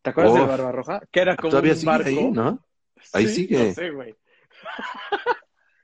¿Te 0.00 0.10
acuerdas 0.10 0.34
del 0.34 0.46
Barbarroja? 0.46 1.02
Que 1.12 1.20
era 1.20 1.36
como 1.36 1.50
Todavía 1.50 1.74
un 1.74 1.80
sigue 1.80 1.92
barco. 1.92 2.08
ahí, 2.08 2.30
¿no? 2.32 2.64
Ahí 3.12 3.26
Sí, 3.28 3.34
sigue. 3.34 3.68
no 3.68 3.74
sé, 3.74 3.90
güey. 3.90 4.16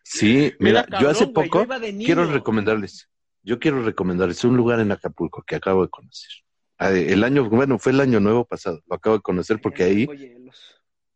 Sí, 0.03 0.53
mira, 0.59 0.87
yo 1.01 1.11
hace 1.11 1.27
güey, 1.27 1.35
poco 1.51 1.65
yo 1.67 1.81
de 1.81 1.99
quiero 1.99 2.25
recomendarles, 2.25 3.11
yo 3.43 3.59
quiero 3.59 3.83
recomendarles 3.83 4.43
un 4.45 4.57
lugar 4.57 4.81
en 4.81 4.93
Acapulco 4.93 5.43
que 5.43 5.57
acabo 5.57 5.83
de 5.83 5.91
conocer. 5.91 6.31
Ah, 6.79 6.91
El 6.91 7.23
año, 7.25 7.49
bueno, 7.51 7.79
fue 7.79 7.93
el 7.93 8.01
año 8.01 8.21
nuevo 8.21 8.47
pasado, 8.47 8.83
lo 8.87 8.97
acabo 8.97 9.17
de 9.17 9.23
conocer 9.23 9.61
porque 9.61 9.85
ahí 9.85 10.09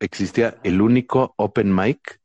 existía 0.01 0.59
el 0.62 0.81
único 0.81 1.35
open 1.36 1.74
mic, 1.74 2.18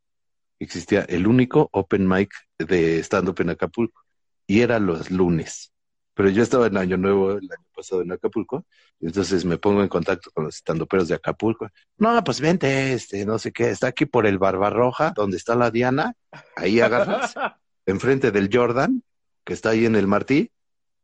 existía 0.59 1.01
el 1.01 1.27
único 1.27 1.69
open 1.71 2.07
mic 2.07 2.31
de 2.57 2.99
stand-up 2.99 3.39
en 3.41 3.51
Acapulco 3.51 4.03
y 4.47 4.61
era 4.61 4.79
los 4.79 5.11
lunes. 5.11 5.73
Pero 6.15 6.29
yo 6.29 6.43
estaba 6.43 6.67
en 6.67 6.77
Año 6.77 6.97
Nuevo 6.97 7.31
el 7.31 7.49
año 7.51 7.65
pasado 7.75 8.01
en 8.01 8.11
Acapulco, 8.11 8.65
y 8.99 9.07
entonces 9.07 9.45
me 9.45 9.57
pongo 9.57 9.81
en 9.81 9.87
contacto 9.87 10.29
con 10.31 10.45
los 10.45 10.55
estandoperos 10.55 11.07
de 11.07 11.15
Acapulco. 11.15 11.67
No, 11.97 12.23
pues 12.23 12.39
vente, 12.39 12.93
este, 12.93 13.25
no 13.25 13.39
sé 13.39 13.51
qué, 13.51 13.71
está 13.71 13.87
aquí 13.87 14.05
por 14.05 14.27
el 14.27 14.37
Barbarroja, 14.37 15.11
donde 15.15 15.37
está 15.37 15.55
la 15.55 15.71
Diana, 15.71 16.13
ahí 16.55 16.79
agarras, 16.81 17.33
enfrente 17.87 18.31
del 18.31 18.49
Jordan, 18.51 19.03
que 19.43 19.53
está 19.53 19.71
ahí 19.71 19.85
en 19.85 19.95
el 19.95 20.07
Martí, 20.07 20.51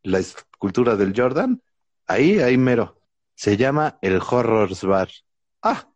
la 0.04 0.20
escultura 0.20 0.96
del 0.96 1.14
Jordan, 1.16 1.62
ahí, 2.06 2.40
ahí 2.40 2.58
mero. 2.58 3.02
Se 3.36 3.58
llama 3.58 3.98
el 4.02 4.20
Horrors 4.20 4.84
Bar. 4.84 5.10
Ah, 5.62 5.72
ah, 5.72 5.89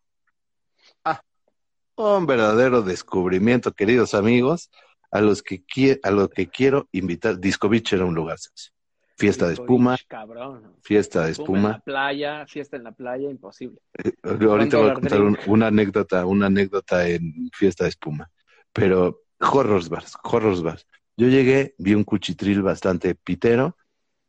un 1.96 2.26
verdadero 2.26 2.82
descubrimiento, 2.82 3.72
queridos 3.72 4.14
amigos, 4.14 4.70
a 5.10 5.20
los 5.20 5.42
que 5.42 5.64
qui- 5.64 5.98
a 6.02 6.10
lo 6.10 6.28
que 6.28 6.48
quiero 6.48 6.88
invitar. 6.92 7.38
Disco 7.38 7.68
Beach 7.68 7.92
era 7.92 8.04
un 8.04 8.14
lugar 8.14 8.38
sexy. 8.38 8.70
Fiesta 9.16 9.46
de 9.46 9.54
espuma, 9.54 9.92
Beach, 9.92 10.06
Cabrón. 10.08 10.74
fiesta 10.82 11.24
de 11.24 11.30
Espuma 11.30 11.58
en 11.58 11.62
la 11.74 11.80
playa, 11.80 12.46
fiesta 12.48 12.76
en 12.76 12.82
la 12.82 12.90
playa, 12.90 13.30
imposible. 13.30 13.78
Eh, 14.02 14.12
Ahorita 14.24 14.76
voy 14.78 14.90
a 14.90 14.94
contar 14.94 15.20
un- 15.22 15.38
una 15.46 15.68
anécdota, 15.68 16.26
una 16.26 16.46
anécdota 16.46 17.08
en 17.08 17.48
fiesta 17.52 17.84
de 17.84 17.90
espuma. 17.90 18.28
Pero 18.72 19.20
horrors 19.38 19.88
bars, 19.88 20.14
horrors 20.24 20.62
bars. 20.62 20.84
Yo 21.16 21.28
llegué, 21.28 21.76
vi 21.78 21.94
un 21.94 22.02
cuchitril 22.02 22.60
bastante 22.62 23.14
pitero, 23.14 23.76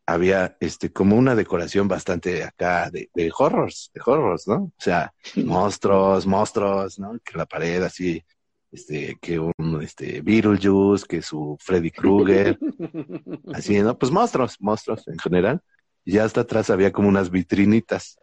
había 0.06 0.56
este 0.60 0.92
como 0.92 1.16
una 1.16 1.36
decoración 1.36 1.88
bastante 1.88 2.44
acá 2.44 2.90
de, 2.92 3.10
de 3.14 3.32
horrors, 3.38 3.92
de 3.94 4.02
horrors, 4.06 4.48
¿no? 4.48 4.56
O 4.56 4.74
sea, 4.78 5.14
monstruos, 5.46 6.26
monstruos, 6.28 7.00
¿no? 7.00 7.18
Que 7.24 7.38
la 7.38 7.46
pared 7.46 7.82
así, 7.84 8.24
este, 8.72 9.18
que 9.22 9.40
un 9.40 9.82
este 9.82 10.22
Beetlejuice, 10.22 11.06
que 11.08 11.22
su 11.22 11.58
Freddy 11.60 11.92
Krueger, 11.92 12.60
así, 13.54 13.80
¿no? 13.82 13.98
Pues 13.98 14.12
monstruos, 14.12 14.58
monstruos 14.60 15.08
en 15.08 15.18
general. 15.18 15.62
Y 16.04 16.14
ya 16.14 16.26
hasta 16.26 16.42
atrás 16.42 16.70
había 16.70 16.92
como 16.92 17.10
unas 17.10 17.32
vitrinitas 17.32 18.20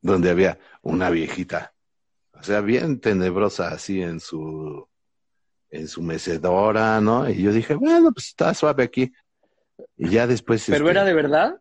donde 0.00 0.30
había 0.30 0.58
una 0.82 1.10
viejita, 1.10 1.74
o 2.32 2.42
sea, 2.42 2.60
bien 2.62 3.00
tenebrosa 3.00 3.68
así 3.68 4.00
en 4.00 4.18
su 4.20 4.88
en 5.70 5.86
su 5.88 6.02
mecedora, 6.02 7.00
¿no? 7.00 7.28
Y 7.30 7.42
yo 7.42 7.52
dije, 7.52 7.74
bueno, 7.74 8.12
pues 8.12 8.26
está 8.28 8.52
suave 8.54 8.82
aquí. 8.82 9.12
Y 9.96 10.10
ya 10.10 10.26
después 10.26 10.66
¿Pero 10.68 10.78
este, 10.84 10.90
era 10.90 11.04
de 11.04 11.14
verdad? 11.14 11.60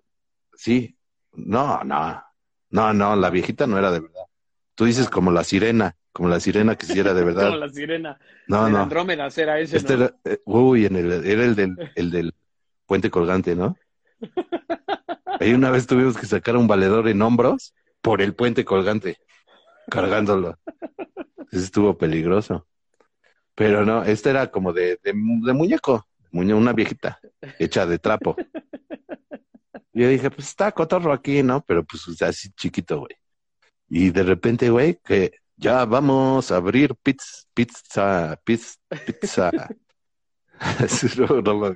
Sí. 0.56 0.98
No, 1.34 1.84
no. 1.84 2.24
No, 2.70 2.94
no, 2.94 3.16
la 3.16 3.30
viejita 3.30 3.66
no 3.68 3.78
era 3.78 3.92
de 3.92 4.00
verdad. 4.02 4.24
Tú 4.76 4.86
dices 4.86 5.10
como 5.10 5.32
la 5.32 5.44
sirena, 5.44 5.96
como 6.12 6.30
la 6.30 6.40
sirena 6.40 6.76
que 6.76 6.86
sí 6.86 7.00
era 7.00 7.14
de 7.14 7.22
Como 7.36 7.36
verdad. 7.36 7.60
la 7.60 7.70
sirena. 7.70 8.20
No, 8.48 8.68
El 8.68 8.74
no. 8.74 8.80
Andrómeda 8.84 9.28
era 9.36 9.60
ese, 9.60 9.78
Este 9.78 9.98
¿no? 9.98 10.04
era, 10.06 10.16
eh, 10.26 10.40
uy, 10.46 10.86
en 10.86 10.96
el, 10.96 11.12
era 11.26 11.46
el 11.46 11.56
del, 11.56 11.76
el 11.96 12.12
del 12.12 12.34
puente 12.86 13.10
colgante, 13.10 13.56
¿no? 13.56 13.76
Ahí 15.40 15.54
una 15.54 15.72
vez 15.72 15.88
tuvimos 15.88 16.18
que 16.18 16.26
sacar 16.26 16.58
un 16.58 16.68
valedor 16.68 17.08
en 17.08 17.22
hombros 17.22 17.74
por 18.02 18.22
el 18.22 18.36
puente 18.36 18.66
colgante, 18.66 19.18
cargándolo. 19.90 20.58
Eso 21.52 21.64
estuvo 21.64 21.98
peligroso. 21.98 22.68
Pero 23.56 23.86
no, 23.86 24.04
este 24.04 24.30
era 24.30 24.52
como 24.52 24.74
de, 24.74 25.00
de, 25.04 25.14
mu- 25.14 25.46
de 25.46 25.54
muñeco, 25.54 25.94
muñe- 25.94 26.09
una 26.32 26.74
viejita 26.74 27.20
hecha 27.58 27.86
de 27.86 28.00
trapo. 28.00 28.36
Y 29.94 30.02
yo 30.04 30.10
dije, 30.10 30.30
pues 30.32 30.48
está 30.50 30.72
cotorro 30.72 31.12
aquí, 31.14 31.44
¿no? 31.44 31.64
Pero 31.66 31.84
pues 31.84 32.08
o 32.08 32.14
sea, 32.14 32.30
así 32.30 32.50
chiquito, 32.52 33.00
güey. 33.00 33.16
Y 33.88 34.12
de 34.12 34.24
repente, 34.24 34.70
güey, 34.70 35.00
que 35.04 35.32
ya 35.58 35.86
vamos 35.86 36.52
a 36.52 36.58
abrir 36.58 36.96
pizza, 37.04 37.46
pizza, 37.54 38.40
pizza, 39.06 39.52
no, 41.18 41.42
no 41.42 41.76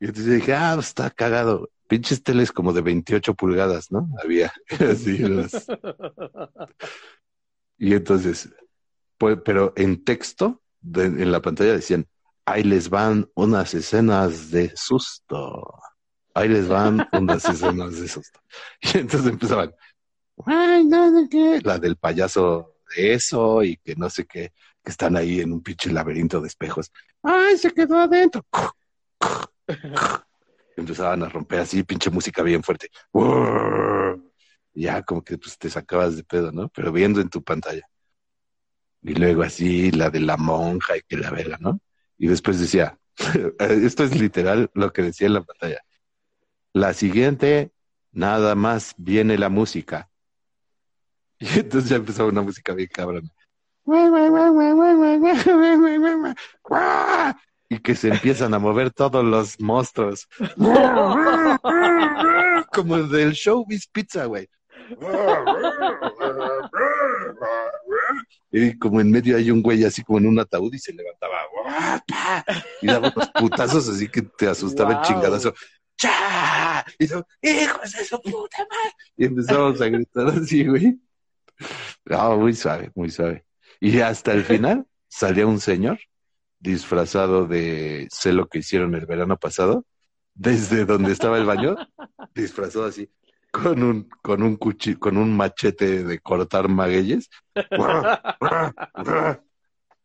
y 0.00 0.06
entonces 0.06 0.34
dije, 0.34 0.52
ah, 0.52 0.72
pues 0.74 0.88
está 0.88 1.10
cagado. 1.10 1.70
Pinches 1.86 2.24
teles 2.24 2.50
como 2.50 2.72
de 2.72 2.80
28 2.80 3.34
pulgadas, 3.34 3.92
¿no? 3.92 4.08
Había. 4.24 4.52
Así, 4.90 5.18
los- 5.18 5.66
Y 7.78 7.94
entonces, 7.94 8.52
pues, 9.16 9.38
pero 9.44 9.72
en 9.76 10.02
texto, 10.02 10.60
de- 10.80 11.04
en 11.04 11.30
la 11.30 11.40
pantalla 11.40 11.72
decían, 11.74 12.08
ahí 12.46 12.62
les 12.62 12.88
van 12.88 13.28
unas 13.34 13.74
escenas 13.74 14.50
de 14.50 14.72
susto. 14.76 15.78
Ahí 16.34 16.48
les 16.48 16.68
van 16.68 17.06
unas 17.12 17.44
escenas 17.44 18.00
de 18.00 18.08
susto. 18.08 18.40
Y 18.82 18.98
entonces 18.98 19.30
empezaban, 19.30 19.74
ay, 20.46 20.84
no 20.84 21.20
sé 21.20 21.28
qué, 21.28 21.60
la 21.62 21.78
del 21.78 21.96
payaso 21.96 22.76
de 22.96 23.14
eso 23.14 23.62
y 23.62 23.76
que 23.76 23.94
no 23.96 24.10
sé 24.10 24.26
qué, 24.26 24.52
que 24.82 24.90
están 24.90 25.16
ahí 25.16 25.40
en 25.40 25.52
un 25.52 25.62
pinche 25.62 25.92
laberinto 25.92 26.40
de 26.40 26.48
espejos. 26.48 26.90
Ay, 27.22 27.56
se 27.58 27.70
quedó 27.70 27.98
adentro. 27.98 28.44
Empezaban 30.76 31.22
a 31.22 31.28
romper 31.28 31.60
así, 31.60 31.82
pinche 31.82 32.10
música 32.10 32.42
bien 32.42 32.62
fuerte. 32.62 32.88
Ya 34.74 35.02
como 35.02 35.22
que 35.22 35.36
pues, 35.38 35.58
te 35.58 35.68
sacabas 35.68 36.16
de 36.16 36.24
pedo, 36.24 36.50
¿no? 36.50 36.68
Pero 36.70 36.92
viendo 36.92 37.20
en 37.20 37.28
tu 37.28 37.42
pantalla. 37.42 37.86
Y 39.02 39.14
luego 39.14 39.42
así 39.42 39.90
la 39.90 40.10
de 40.10 40.20
la 40.20 40.36
monja 40.36 40.96
y 40.96 41.02
que 41.02 41.16
la 41.16 41.30
verga, 41.30 41.58
¿no? 41.60 41.80
Y 42.22 42.28
después 42.28 42.58
decía, 42.60 42.96
esto 43.58 44.04
es 44.04 44.16
literal 44.16 44.70
lo 44.74 44.92
que 44.92 45.02
decía 45.02 45.26
en 45.26 45.34
la 45.34 45.42
pantalla. 45.42 45.82
La 46.72 46.94
siguiente, 46.94 47.72
nada 48.12 48.54
más 48.54 48.94
viene 48.96 49.36
la 49.38 49.48
música. 49.48 50.08
Y 51.40 51.58
entonces 51.58 51.90
ya 51.90 51.96
empezó 51.96 52.28
una 52.28 52.42
música 52.42 52.72
bien 52.74 52.88
cabrón. 52.92 53.28
Y 57.68 57.80
que 57.80 57.96
se 57.96 58.10
empiezan 58.10 58.54
a 58.54 58.60
mover 58.60 58.92
todos 58.92 59.24
los 59.24 59.58
monstruos. 59.58 60.28
Como 62.72 62.94
el 62.94 63.10
del 63.10 63.32
Showbiz 63.32 63.88
Pizza, 63.88 64.26
güey. 64.26 64.48
Y 68.50 68.78
como 68.78 69.00
en 69.00 69.10
medio 69.10 69.36
hay 69.36 69.50
un 69.50 69.62
güey 69.62 69.82
así 69.84 70.02
como 70.02 70.18
en 70.18 70.26
un 70.26 70.38
ataúd 70.38 70.74
y 70.74 70.78
se 70.78 70.92
levantaba. 70.92 71.38
Y 72.82 72.86
daba 72.86 73.12
unos 73.14 73.30
putazos 73.34 73.88
así 73.88 74.08
que 74.08 74.22
te 74.22 74.46
asustaba 74.46 74.94
el 74.94 75.00
chingadazo. 75.02 75.54
¡Cha! 75.96 76.84
Y 76.98 77.04
¡hijos 77.04 77.92
de 77.92 78.04
su 78.04 78.20
puta 78.20 78.58
madre! 78.58 78.94
Y 79.16 79.24
empezamos 79.24 79.80
a 79.80 79.86
gritar 79.88 80.26
así, 80.28 80.66
güey. 80.66 81.00
No, 82.04 82.36
muy 82.38 82.54
suave, 82.54 82.90
muy 82.94 83.10
suave. 83.10 83.44
Y 83.80 84.00
hasta 84.00 84.32
el 84.32 84.44
final 84.44 84.86
salía 85.08 85.46
un 85.46 85.60
señor 85.60 85.98
disfrazado 86.58 87.46
de 87.46 88.06
sé 88.10 88.32
lo 88.32 88.48
que 88.48 88.58
hicieron 88.58 88.94
el 88.94 89.06
verano 89.06 89.36
pasado, 89.36 89.84
desde 90.34 90.84
donde 90.84 91.12
estaba 91.12 91.38
el 91.38 91.44
baño, 91.44 91.76
disfrazado 92.34 92.84
así. 92.84 93.10
Con 93.52 93.82
un, 93.82 94.08
con 94.22 94.42
un 94.42 94.56
cuchillo, 94.56 94.98
con 94.98 95.16
un 95.16 95.36
machete 95.36 96.02
de 96.04 96.18
cortar 96.18 96.68
magueyes. 96.68 97.28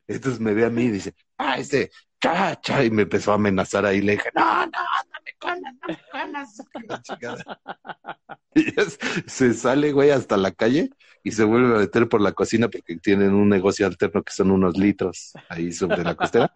Entonces 0.08 0.40
me 0.40 0.54
ve 0.54 0.66
a 0.66 0.70
mí 0.70 0.84
y 0.84 0.92
dice, 0.92 1.14
ah, 1.38 1.58
este, 1.58 1.92
cha, 2.22 2.60
cha, 2.62 2.84
y 2.84 2.92
me 2.92 3.04
empezó 3.04 3.32
a 3.32 3.36
amenazar 3.36 3.86
ahí. 3.86 4.02
Le 4.02 4.14
dije, 4.14 4.30
no, 4.36 4.66
no, 4.66 4.66
no 4.66 5.20
me 5.26 5.34
conas, 5.40 5.74
no 5.82 5.88
me 5.88 6.00
conas. 6.12 6.62
Y 8.56 8.64
se- 8.72 9.30
se 9.30 9.54
sale, 9.54 9.92
güey, 9.92 10.10
hasta 10.10 10.36
la 10.36 10.52
calle 10.52 10.90
y 11.24 11.32
se 11.32 11.44
vuelve 11.44 11.76
a 11.76 11.80
meter 11.80 12.10
por 12.10 12.22
la 12.22 12.32
cocina 12.32 12.68
porque 12.70 12.96
tienen 12.98 13.34
un 13.36 13.50
negocio 13.50 13.86
alterno 13.86 14.24
que 14.24 14.34
son 14.34 14.50
unos 14.50 14.76
litros 14.78 15.34
ahí 15.50 15.72
sobre 15.72 16.04
la 16.04 16.16
costera. 16.16 16.52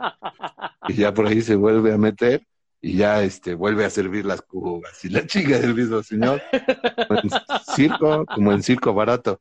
Y 0.87 0.95
ya 0.95 1.13
por 1.13 1.27
ahí 1.27 1.41
se 1.43 1.55
vuelve 1.55 1.93
a 1.93 1.97
meter 1.99 2.47
y 2.81 2.97
ya 2.97 3.21
este 3.23 3.53
vuelve 3.53 3.85
a 3.85 3.89
servir 3.89 4.25
las 4.25 4.41
cubas. 4.41 5.05
Y 5.05 5.09
la 5.09 5.25
chica 5.25 5.59
del 5.59 5.75
mismo 5.75 6.01
señor, 6.01 6.41
en 6.51 7.29
circo, 7.75 8.25
como 8.25 8.51
en 8.51 8.63
circo 8.63 8.93
barato. 8.93 9.39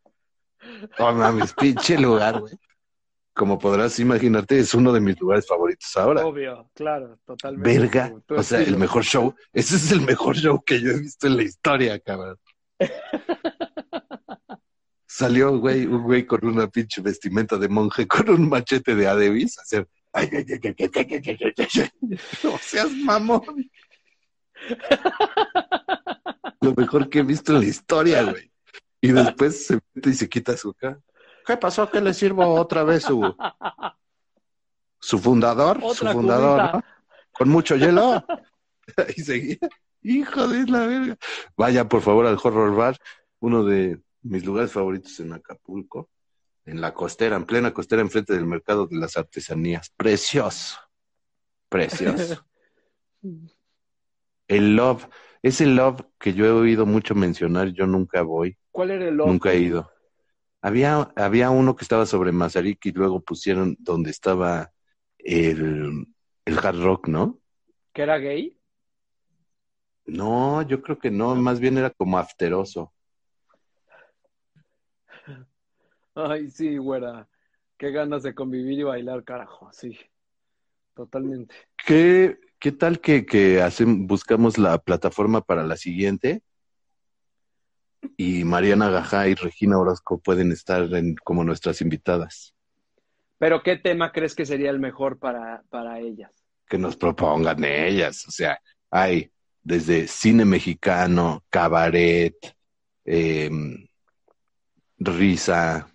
Oh 0.99 1.12
mames, 1.12 1.55
pinche 1.55 1.99
lugar, 1.99 2.41
güey. 2.41 2.55
Como 3.33 3.59
podrás 3.59 3.99
imaginarte, 3.99 4.59
es 4.59 4.75
uno 4.75 4.93
de 4.93 5.01
mis 5.01 5.19
lugares 5.19 5.47
favoritos 5.47 5.97
ahora. 5.97 6.27
Obvio, 6.27 6.69
claro, 6.75 7.19
totalmente. 7.25 7.79
Verga, 7.79 8.15
o 8.29 8.43
sea, 8.43 8.61
el 8.61 8.77
mejor 8.77 9.05
show. 9.05 9.35
Ese 9.53 9.77
es 9.77 9.91
el 9.93 10.03
mejor 10.03 10.37
show 10.37 10.62
que 10.62 10.81
yo 10.81 10.91
he 10.91 10.99
visto 10.99 11.27
en 11.27 11.37
la 11.39 11.43
historia, 11.45 11.99
cabrón. 12.01 12.37
Salió, 15.07 15.59
güey, 15.59 15.87
un 15.87 16.03
güey 16.03 16.27
con 16.27 16.45
una 16.45 16.69
pinche 16.69 17.01
vestimenta 17.01 17.57
de 17.57 17.69
monje, 17.69 18.07
con 18.07 18.29
un 18.29 18.49
machete 18.49 18.95
de 18.95 19.07
Adebis, 19.07 19.59
a 19.59 19.62
hacer 19.62 19.89
no 22.43 22.59
seas 22.59 22.91
mamón. 22.91 23.70
Lo 26.61 26.74
mejor 26.74 27.09
que 27.09 27.20
he 27.20 27.23
visto 27.23 27.53
en 27.53 27.61
la 27.61 27.66
historia. 27.66 28.35
Y 29.01 29.12
después 29.12 29.66
se 29.66 29.81
mete 29.95 30.11
y 30.11 30.15
se 30.15 30.28
quita 30.28 30.57
su 30.57 30.74
cara. 30.74 31.01
¿Qué 31.47 31.57
pasó? 31.57 31.91
¿Qué 31.91 32.01
le 32.01 32.12
sirvo 32.12 32.47
otra 32.55 32.85
vez 32.85 33.05
su, 33.05 33.35
su 35.01 35.19
fundador? 35.19 35.81
Su 35.95 36.07
fundador. 36.07 36.85
Con 37.32 37.49
mucho 37.49 37.77
hielo. 37.77 38.24
y 39.16 39.23
seguía. 39.23 39.59
Hijo 40.03 40.49
de 40.49 40.66
la 40.66 40.87
verga. 40.87 41.16
Vaya, 41.57 41.89
por 41.89 42.03
favor, 42.03 42.27
al 42.27 42.39
Horror 42.43 42.74
Bar, 42.74 42.97
uno 43.41 43.65
de 43.65 44.01
mis 44.23 44.45
lugares 44.45 44.73
favoritos 44.73 45.19
en 45.20 45.32
Acapulco 45.32 46.09
en 46.70 46.80
la 46.80 46.94
costera, 46.94 47.36
en 47.36 47.44
plena 47.44 47.74
costera, 47.74 48.01
enfrente 48.01 48.32
del 48.32 48.47
mercado 48.47 48.86
de 48.86 48.97
las 48.97 49.16
artesanías. 49.16 49.90
Precioso. 49.97 50.78
Precioso. 51.68 52.47
El 54.48 54.74
Love, 54.74 55.09
ese 55.42 55.66
Love 55.66 56.02
que 56.18 56.32
yo 56.32 56.44
he 56.47 56.51
oído 56.51 56.86
mucho 56.86 57.14
mencionar, 57.14 57.68
yo 57.68 57.86
nunca 57.86 58.22
voy, 58.22 58.56
¿Cuál 58.72 58.90
era 58.92 59.09
el 59.09 59.16
nunca 59.16 59.52
he 59.52 59.59
ido. 59.60 59.90
Había, 60.60 61.12
había 61.14 61.51
uno 61.51 61.76
que 61.76 61.84
estaba 61.84 62.05
sobre 62.06 62.32
Mazarik 62.32 62.84
y 62.86 62.92
luego 62.92 63.20
pusieron 63.20 63.76
donde 63.78 64.10
estaba 64.10 64.72
el, 65.18 66.06
el 66.44 66.59
hard 66.59 66.82
rock, 66.82 67.09
¿no? 67.09 67.38
¿Que 67.92 68.02
era 68.02 68.18
gay? 68.18 68.59
No, 70.06 70.62
yo 70.62 70.82
creo 70.82 70.98
que 70.98 71.10
no, 71.10 71.34
más 71.36 71.60
bien 71.60 71.78
era 71.78 71.90
como 71.90 72.18
afteroso. 72.18 72.92
Ay, 76.28 76.51
sí, 76.51 76.76
güera. 76.76 77.28
Qué 77.76 77.90
ganas 77.90 78.22
de 78.22 78.34
convivir 78.34 78.80
y 78.80 78.82
bailar, 78.82 79.24
carajo. 79.24 79.70
Sí, 79.72 79.98
totalmente. 80.94 81.55
¿Qué, 81.86 82.38
qué 82.59 82.72
tal 82.72 83.01
que, 83.01 83.24
que 83.24 83.62
hacen, 83.62 84.06
buscamos 84.06 84.59
la 84.59 84.78
plataforma 84.78 85.40
para 85.40 85.64
la 85.64 85.76
siguiente? 85.76 86.42
Y 88.16 88.44
Mariana 88.44 88.90
Gajá 88.90 89.28
y 89.28 89.34
Regina 89.34 89.78
Orozco 89.78 90.18
pueden 90.18 90.52
estar 90.52 90.82
en, 90.94 91.16
como 91.16 91.44
nuestras 91.44 91.80
invitadas. 91.80 92.55
Pero 93.38 93.62
¿qué 93.62 93.76
tema 93.76 94.12
crees 94.12 94.34
que 94.34 94.44
sería 94.44 94.70
el 94.70 94.78
mejor 94.78 95.18
para, 95.18 95.62
para 95.70 95.98
ellas? 96.01 96.30
Que 96.68 96.78
nos 96.78 96.97
propongan 96.97 97.64
ellas. 97.64 98.26
O 98.28 98.30
sea, 98.30 98.60
hay 98.90 99.30
desde 99.62 100.06
cine 100.09 100.44
mexicano, 100.44 101.44
cabaret, 101.48 102.36
em, 103.05 103.86
risa. 104.98 105.90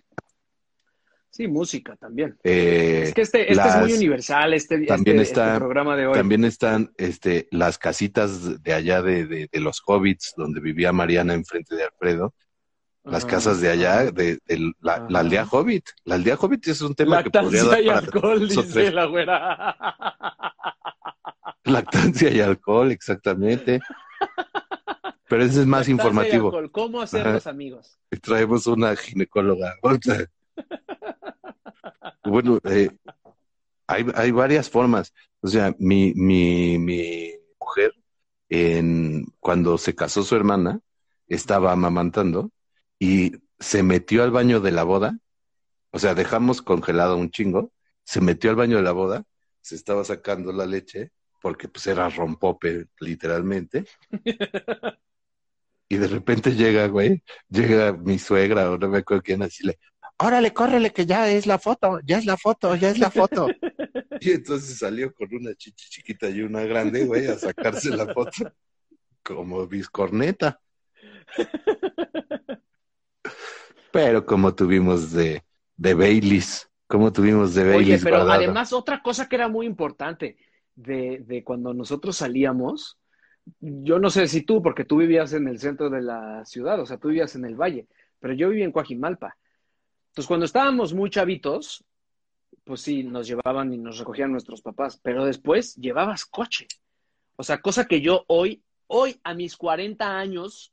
Sí, 1.36 1.48
música 1.48 1.94
también. 1.96 2.38
eh, 2.44 3.02
es 3.08 3.14
que 3.14 3.20
este, 3.20 3.42
este 3.42 3.54
las- 3.56 3.74
es 3.76 3.80
muy 3.82 3.92
universal, 3.92 4.54
este, 4.54 4.86
también 4.86 5.18
este- 5.20 5.32
está- 5.32 5.48
este 5.48 5.58
programa 5.58 5.94
de 5.94 6.06
hoy. 6.06 6.14
También 6.14 6.44
están 6.44 6.92
este, 6.96 7.46
las 7.50 7.76
casitas 7.76 8.62
de 8.62 8.72
allá 8.72 9.02
de, 9.02 9.26
de, 9.26 9.48
de 9.52 9.60
los 9.60 9.82
hobbits, 9.86 10.32
donde 10.36 10.60
vivía 10.60 10.92
Mariana 10.92 11.34
enfrente 11.34 11.76
de 11.76 11.84
Alfredo. 11.84 12.32
Las 13.04 13.22
Ajá, 13.24 13.34
casas 13.34 13.60
de 13.60 13.70
allá, 13.70 14.10
de, 14.10 14.38
de 14.46 14.72
la, 14.80 15.06
la 15.10 15.20
aldea 15.20 15.46
hobbit. 15.48 15.84
La 16.04 16.14
aldea 16.16 16.36
hobbit 16.40 16.66
es 16.68 16.80
un 16.80 16.94
tema 16.94 17.22
que 17.22 17.30
podría 17.30 17.62
Lactancia 17.62 17.70
dar 17.70 17.82
y 17.82 17.86
para 17.86 17.98
alcohol, 17.98 18.48
dice 18.48 18.62
tres. 18.72 18.94
la 18.94 19.04
güera. 19.04 19.76
Lactancia 21.64 22.30
y 22.30 22.40
alcohol, 22.40 22.90
exactamente. 22.92 23.80
Pero 25.28 25.42
ese 25.44 25.60
es 25.60 25.66
más 25.66 25.86
Lactancia 25.86 25.90
y 25.90 25.92
informativo. 25.92 26.46
alcohol, 26.46 26.70
¿Cómo 26.72 27.00
hacerlos 27.02 27.46
amigos? 27.46 27.98
Traemos 28.22 28.66
una 28.66 28.96
ginecóloga. 28.96 29.74
Bueno, 32.26 32.58
eh, 32.64 32.90
hay, 33.86 34.06
hay 34.14 34.30
varias 34.30 34.70
formas. 34.70 35.12
O 35.40 35.48
sea, 35.48 35.74
mi, 35.78 36.12
mi, 36.14 36.78
mi 36.78 37.32
mujer, 37.60 37.92
en, 38.48 39.26
cuando 39.40 39.78
se 39.78 39.94
casó 39.94 40.22
su 40.22 40.34
hermana, 40.36 40.80
estaba 41.28 41.72
amamantando 41.72 42.50
y 42.98 43.32
se 43.58 43.82
metió 43.82 44.22
al 44.22 44.30
baño 44.30 44.60
de 44.60 44.72
la 44.72 44.84
boda. 44.84 45.18
O 45.92 45.98
sea, 45.98 46.14
dejamos 46.14 46.62
congelado 46.62 47.16
un 47.16 47.30
chingo. 47.30 47.72
Se 48.04 48.20
metió 48.20 48.50
al 48.50 48.56
baño 48.56 48.76
de 48.76 48.82
la 48.82 48.92
boda, 48.92 49.24
se 49.60 49.74
estaba 49.76 50.04
sacando 50.04 50.52
la 50.52 50.66
leche, 50.66 51.10
porque 51.42 51.68
pues 51.68 51.86
era 51.86 52.08
rompope, 52.08 52.86
literalmente. 53.00 53.86
Y 55.88 55.98
de 55.98 56.08
repente 56.08 56.54
llega, 56.54 56.88
güey, 56.88 57.22
llega 57.48 57.92
mi 57.92 58.18
suegra 58.18 58.70
o 58.70 58.78
no 58.78 58.88
me 58.88 58.98
acuerdo 58.98 59.22
quién, 59.22 59.42
así 59.42 59.64
le, 59.64 59.78
órale, 60.18 60.52
córrele, 60.52 60.92
que 60.92 61.06
ya 61.06 61.30
es 61.30 61.46
la 61.46 61.58
foto, 61.58 62.00
ya 62.04 62.18
es 62.18 62.26
la 62.26 62.36
foto, 62.36 62.74
ya 62.76 62.90
es 62.90 62.98
la 62.98 63.10
foto. 63.10 63.48
y 64.20 64.30
entonces 64.30 64.78
salió 64.78 65.12
con 65.14 65.28
una 65.34 65.54
chichi 65.54 65.88
chiquita 65.90 66.28
y 66.28 66.42
una 66.42 66.62
grande, 66.62 67.04
güey, 67.04 67.26
a 67.26 67.36
sacarse 67.38 67.90
la 67.90 68.12
foto 68.12 68.52
como 69.22 69.66
biscorneta. 69.66 70.60
Pero 73.92 74.24
como 74.24 74.54
tuvimos 74.54 75.12
de, 75.12 75.42
de 75.76 75.94
Baileys, 75.94 76.70
como 76.86 77.12
tuvimos 77.12 77.54
de 77.54 77.62
Oye, 77.62 77.70
Baileys 77.72 78.04
pero 78.04 78.16
guardado. 78.18 78.38
además 78.38 78.72
otra 78.72 79.02
cosa 79.02 79.28
que 79.28 79.36
era 79.36 79.48
muy 79.48 79.66
importante 79.66 80.36
de, 80.74 81.24
de 81.26 81.42
cuando 81.42 81.74
nosotros 81.74 82.16
salíamos, 82.16 82.98
yo 83.60 83.98
no 83.98 84.10
sé 84.10 84.28
si 84.28 84.42
tú, 84.42 84.62
porque 84.62 84.84
tú 84.84 84.98
vivías 84.98 85.32
en 85.32 85.48
el 85.48 85.58
centro 85.58 85.90
de 85.90 86.02
la 86.02 86.44
ciudad, 86.44 86.80
o 86.80 86.86
sea, 86.86 86.98
tú 86.98 87.08
vivías 87.08 87.34
en 87.34 87.44
el 87.44 87.56
valle, 87.56 87.88
pero 88.20 88.34
yo 88.34 88.48
vivía 88.50 88.64
en 88.64 88.72
Coajimalpa. 88.72 89.36
Entonces, 90.16 90.28
cuando 90.28 90.46
estábamos 90.46 90.94
muy 90.94 91.10
chavitos, 91.10 91.84
pues 92.64 92.80
sí, 92.80 93.04
nos 93.04 93.26
llevaban 93.26 93.74
y 93.74 93.76
nos 93.76 93.98
recogían 93.98 94.32
nuestros 94.32 94.62
papás, 94.62 94.98
pero 95.02 95.26
después 95.26 95.74
llevabas 95.76 96.24
coche. 96.24 96.68
O 97.36 97.42
sea, 97.42 97.60
cosa 97.60 97.84
que 97.84 98.00
yo 98.00 98.24
hoy, 98.28 98.62
hoy 98.86 99.20
a 99.24 99.34
mis 99.34 99.58
40 99.58 100.18
años, 100.18 100.72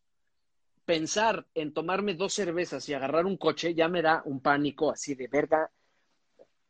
pensar 0.86 1.46
en 1.56 1.74
tomarme 1.74 2.14
dos 2.14 2.32
cervezas 2.32 2.88
y 2.88 2.94
agarrar 2.94 3.26
un 3.26 3.36
coche 3.36 3.74
ya 3.74 3.90
me 3.90 4.02
da 4.02 4.22
un 4.24 4.40
pánico 4.40 4.90
así 4.90 5.14
de 5.14 5.28
verga. 5.28 5.70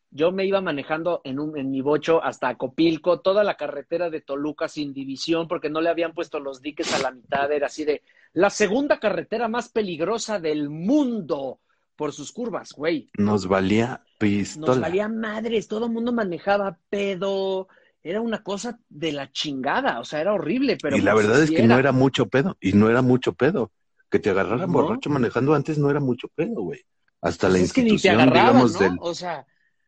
Yo 0.10 0.32
me 0.32 0.44
iba 0.44 0.60
manejando 0.60 1.22
en, 1.26 1.38
un, 1.38 1.56
en 1.56 1.70
mi 1.70 1.82
bocho 1.82 2.24
hasta 2.24 2.48
Acopilco, 2.48 3.20
toda 3.20 3.44
la 3.44 3.56
carretera 3.56 4.10
de 4.10 4.22
Toluca 4.22 4.68
sin 4.68 4.96
división, 4.96 5.48
porque 5.48 5.70
no 5.70 5.80
le 5.80 5.90
habían 5.90 6.16
puesto 6.16 6.40
los 6.40 6.60
diques 6.60 6.92
a 6.92 6.98
la 6.98 7.12
mitad. 7.12 7.52
Era 7.52 7.68
así 7.68 7.86
de 7.86 8.02
la 8.34 8.50
segunda 8.50 9.00
carretera 9.00 9.48
más 9.48 9.70
peligrosa 9.70 10.40
del 10.40 10.72
mundo 10.72 11.60
por 11.96 12.14
sus 12.14 12.32
curvas, 12.32 12.74
güey. 12.76 13.10
Nos 13.18 13.48
valía 13.48 14.04
pistola. 14.18 14.68
Nos 14.68 14.80
valía 14.82 15.08
madres, 15.08 15.68
todo 15.68 15.86
el 15.86 15.92
mundo 15.92 16.12
manejaba 16.12 16.78
pedo. 16.90 17.68
Era 18.02 18.20
una 18.22 18.44
cosa 18.44 18.80
de 18.90 19.12
la 19.14 19.32
chingada, 19.32 20.00
o 20.00 20.06
sea, 20.06 20.20
era 20.20 20.34
horrible, 20.34 20.78
pero 20.82 20.98
y 20.98 21.02
la 21.02 21.14
pues, 21.14 21.26
verdad 21.28 21.44
es 21.44 21.52
que 21.52 21.64
no 21.64 21.78
era 21.80 21.92
mucho 21.92 22.28
pedo, 22.28 22.58
y 22.60 22.74
no 22.74 22.90
era 22.90 23.02
mucho 23.02 23.34
pedo. 23.34 23.72
Que 24.10 24.20
te 24.20 24.30
agarraran 24.30 24.72
No. 24.72 24.82
borracho 24.82 25.10
manejando 25.10 25.54
antes 25.54 25.78
no 25.78 25.90
era 25.90 26.00
mucho 26.00 26.28
pedo, 26.36 26.62
güey. 26.62 26.82
Hasta 27.22 27.48
Pues 27.48 27.54
la 27.54 27.60
institución, 27.60 28.16
agarraban, 28.20 28.48
digamos, 28.48 28.74
¿no? 28.74 28.80
del... 28.80 28.98
O 29.00 29.16
sea, 29.16 29.48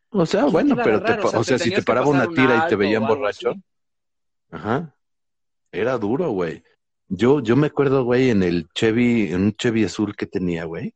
O 0.09 0.25
sea, 0.25 0.41
¿quién 0.41 0.51
bueno, 0.53 0.77
pero 0.81 1.03
te 1.03 1.11
o 1.19 1.43
sea, 1.43 1.59
si 1.59 1.71
te 1.71 1.83
paraba 1.83 2.07
una 2.07 2.27
un 2.27 2.33
tira 2.33 2.63
y 2.65 2.69
te 2.69 2.75
veían 2.77 3.05
borracho, 3.05 3.49
así. 3.51 3.61
ajá, 4.51 4.95
era 5.71 5.97
duro, 5.97 6.29
güey. 6.31 6.63
Yo, 7.09 7.41
yo 7.41 7.55
me 7.55 7.67
acuerdo, 7.67 8.03
güey, 8.05 8.29
en 8.29 8.41
el 8.41 8.67
Chevy, 8.73 9.33
en 9.33 9.41
un 9.41 9.53
Chevy 9.53 9.83
azul 9.83 10.15
que 10.15 10.25
tenía, 10.25 10.63
güey, 10.63 10.95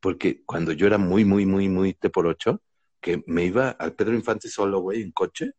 porque 0.00 0.42
cuando 0.44 0.72
yo 0.72 0.86
era 0.86 0.98
muy, 0.98 1.24
muy, 1.24 1.46
muy, 1.46 1.68
muy 1.68 1.94
te 1.94 2.10
por 2.10 2.26
ocho, 2.26 2.62
que 3.00 3.22
me 3.26 3.44
iba 3.44 3.70
al 3.70 3.94
Pedro 3.94 4.14
Infante 4.14 4.48
solo, 4.48 4.80
güey, 4.80 5.02
en 5.02 5.12
coche, 5.12 5.52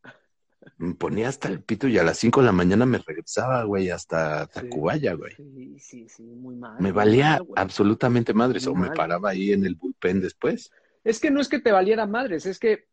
Me 0.77 0.93
ponía 0.95 1.29
hasta 1.29 1.47
el 1.47 1.63
pito 1.63 1.87
y 1.87 1.97
a 1.97 2.03
las 2.03 2.17
5 2.17 2.41
de 2.41 2.47
la 2.47 2.51
mañana 2.51 2.85
me 2.85 2.97
regresaba, 2.99 3.63
güey, 3.63 3.89
hasta 3.89 4.47
Tacubaya, 4.47 5.13
güey. 5.13 5.33
Sí, 5.35 5.79
sí, 5.79 6.09
sí, 6.09 6.23
muy 6.23 6.55
mal. 6.55 6.81
Me 6.81 6.91
valía 6.91 7.37
mal, 7.37 7.47
absolutamente 7.55 8.33
madres, 8.33 8.67
o 8.67 8.75
me 8.75 8.89
paraba 8.89 9.29
ahí 9.29 9.53
en 9.53 9.65
el 9.65 9.75
bullpen 9.75 10.21
después. 10.21 10.71
Es 11.03 11.19
que 11.19 11.31
no 11.31 11.39
es 11.39 11.47
que 11.47 11.59
te 11.59 11.71
valiera 11.71 12.05
madres, 12.05 12.45
es 12.45 12.59
que 12.59 12.87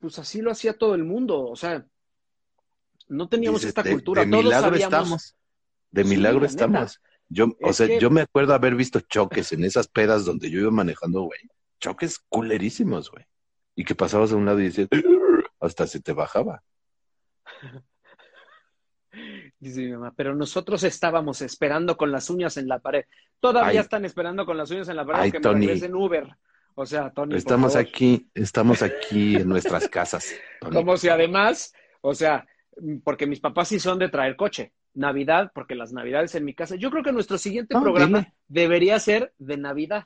pues 0.00 0.18
así 0.18 0.42
lo 0.42 0.50
hacía 0.50 0.76
todo 0.76 0.94
el 0.94 1.04
mundo, 1.04 1.42
o 1.48 1.56
sea, 1.56 1.86
no 3.08 3.28
teníamos 3.28 3.60
Dices, 3.60 3.70
esta 3.70 3.82
de- 3.82 3.90
cultura, 3.92 4.22
de 4.24 4.30
todos 4.30 4.44
milagro 4.44 4.70
sabíamos, 4.70 4.98
estamos. 4.98 5.36
De 5.92 6.02
Sí, 6.04 6.10
milagro 6.10 6.40
la 6.40 6.46
neta. 6.48 6.86
Yo, 7.28 7.56
o 7.62 7.72
sea, 7.72 7.86
que- 7.86 7.98
yo 8.00 8.10
me 8.10 8.20
acuerdo 8.22 8.54
haber 8.54 8.74
visto 8.74 9.00
choques 9.00 9.52
en 9.52 9.64
esas 9.64 9.88
pedas 9.88 10.24
donde 10.24 10.50
yo 10.50 10.60
iba 10.60 10.70
manejando, 10.70 11.22
güey. 11.22 11.40
Choques 11.80 12.18
culerísimos, 12.28 13.10
güey. 13.10 13.24
Y 13.76 13.84
que 13.84 13.94
pasabas 13.94 14.32
a 14.32 14.36
un 14.36 14.46
lado 14.46 14.60
y 14.60 14.64
decías, 14.64 14.88
hasta 15.60 15.86
se 15.86 16.00
te 16.00 16.12
bajaba. 16.12 16.62
dice 19.58 19.80
mi 19.82 19.92
mamá, 19.92 20.12
pero 20.16 20.34
nosotros 20.34 20.82
estábamos 20.82 21.40
esperando 21.40 21.96
con 21.96 22.10
las 22.10 22.28
uñas 22.30 22.56
en 22.56 22.68
la 22.68 22.78
pared. 22.80 23.04
Todavía 23.40 23.80
Ay. 23.80 23.84
están 23.84 24.04
esperando 24.04 24.44
con 24.44 24.56
las 24.56 24.70
uñas 24.70 24.88
en 24.88 24.96
la 24.96 25.04
pared 25.06 25.20
Ay, 25.22 25.32
que 25.32 25.40
Tony. 25.40 25.60
me 25.60 25.66
regresen 25.66 25.94
Uber. 25.94 26.28
O 26.76 26.84
sea, 26.86 27.10
Tony, 27.10 27.36
Estamos 27.36 27.76
aquí, 27.76 28.28
estamos 28.34 28.82
aquí 28.82 29.36
en 29.36 29.48
nuestras 29.48 29.88
casas. 29.88 30.26
Tony. 30.60 30.74
Como 30.74 30.96
si 30.96 31.08
además, 31.08 31.72
o 32.00 32.14
sea, 32.14 32.46
porque 33.04 33.26
mis 33.26 33.40
papás 33.40 33.68
sí 33.68 33.78
son 33.78 33.98
de 33.98 34.08
traer 34.08 34.34
coche. 34.36 34.72
Navidad, 34.94 35.50
porque 35.54 35.74
las 35.74 35.92
Navidades 35.92 36.34
en 36.34 36.44
mi 36.44 36.54
casa. 36.54 36.76
Yo 36.76 36.90
creo 36.90 37.02
que 37.02 37.12
nuestro 37.12 37.36
siguiente 37.38 37.74
No, 37.74 37.82
programa 37.82 38.32
debería 38.48 38.98
ser 38.98 39.32
de 39.38 39.56
Navidad. 39.56 40.04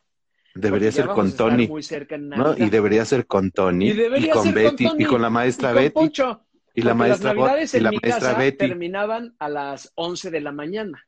Debería 0.55 0.90
ser 0.90 1.06
con 1.09 1.32
Tony. 1.36 1.69
Muy 1.69 1.82
cerca 1.82 2.16
en 2.16 2.31
¿no? 2.31 2.56
Y 2.56 2.69
debería 2.70 3.05
ser 3.05 3.27
con 3.27 3.51
Tony 3.52 3.90
Y 3.90 3.93
debería 3.93 4.32
con 4.32 4.52
Betty 4.52 4.86
Tony 4.89 5.05
y 5.05 5.06
con 5.06 5.23
la 5.23 5.31
maestra 5.31 5.70
Y 5.70 5.74
con 5.74 5.82
Betty 5.82 5.94
Poncho, 5.94 6.44
y 6.74 6.82
la 6.82 6.94
maestra 6.94 7.32
las 7.32 7.36
Navidades 7.36 7.70
Bot- 7.70 7.74
y 7.74 7.77
en 7.78 7.82
la 7.85 7.90
mi 7.90 7.98
maestra 8.02 8.28
casa 8.28 8.39
Betty. 8.39 8.56
terminaban 8.59 9.35
a 9.39 9.48
las 9.48 9.93
11 9.94 10.31
de 10.31 10.40
la 10.40 10.52
mañana. 10.52 11.06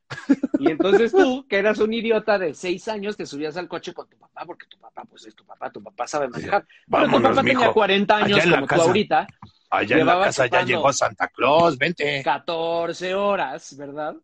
Y 0.59 0.69
entonces 0.71 1.11
tú, 1.11 1.45
que 1.49 1.57
eras 1.57 1.79
un 1.79 1.93
idiota 1.93 2.37
de 2.37 2.53
6 2.53 2.87
años, 2.87 3.17
te 3.17 3.25
subías 3.25 3.57
al 3.57 3.67
coche 3.67 3.93
con 3.93 4.07
tu 4.07 4.17
papá, 4.17 4.45
porque 4.45 4.67
tu 4.67 4.77
papá, 4.79 5.03
pues 5.09 5.25
es 5.25 5.35
tu 5.35 5.43
papá, 5.45 5.71
tu 5.71 5.81
papá 5.81 6.07
sabe 6.07 6.29
manejar. 6.29 6.65
Pero 6.89 7.05
tu 7.05 7.21
papá 7.21 7.35
tenía 7.41 7.59
mijo. 7.59 7.73
40 7.73 8.15
años 8.17 8.45
en 8.45 8.51
como 8.51 8.67
tú 8.67 8.75
ahorita, 8.75 9.27
Allá 9.71 9.97
en 9.99 10.05
la 10.05 10.21
casa 10.21 10.47
ya 10.47 10.63
llegó 10.63 10.91
Santa 10.93 11.27
Claus, 11.29 11.77
vente. 11.77 12.21
14 12.23 13.15
horas, 13.15 13.75
¿verdad? 13.77 14.15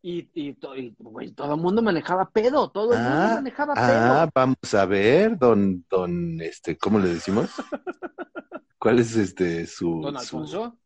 Y, 0.00 0.28
y, 0.34 0.56
y, 0.76 0.96
güey, 0.98 1.30
todo 1.32 1.54
el 1.54 1.60
mundo 1.60 1.82
manejaba 1.82 2.28
pedo, 2.30 2.70
todo 2.70 2.94
el 2.94 3.00
mundo 3.00 3.16
Ah, 3.16 3.34
manejaba 3.36 3.74
Ah, 3.74 4.26
pedo. 4.26 4.30
vamos 4.34 4.74
a 4.74 4.86
ver, 4.86 5.38
don, 5.38 5.84
don, 5.88 6.40
este, 6.40 6.76
¿cómo 6.76 6.98
le 6.98 7.08
decimos? 7.14 7.50
¿Cuál 8.78 8.98
es 8.98 9.14
este 9.16 9.66
su, 9.66 10.00
Don 10.02 10.16
su- 10.16 10.18
Alfonso, 10.18 10.78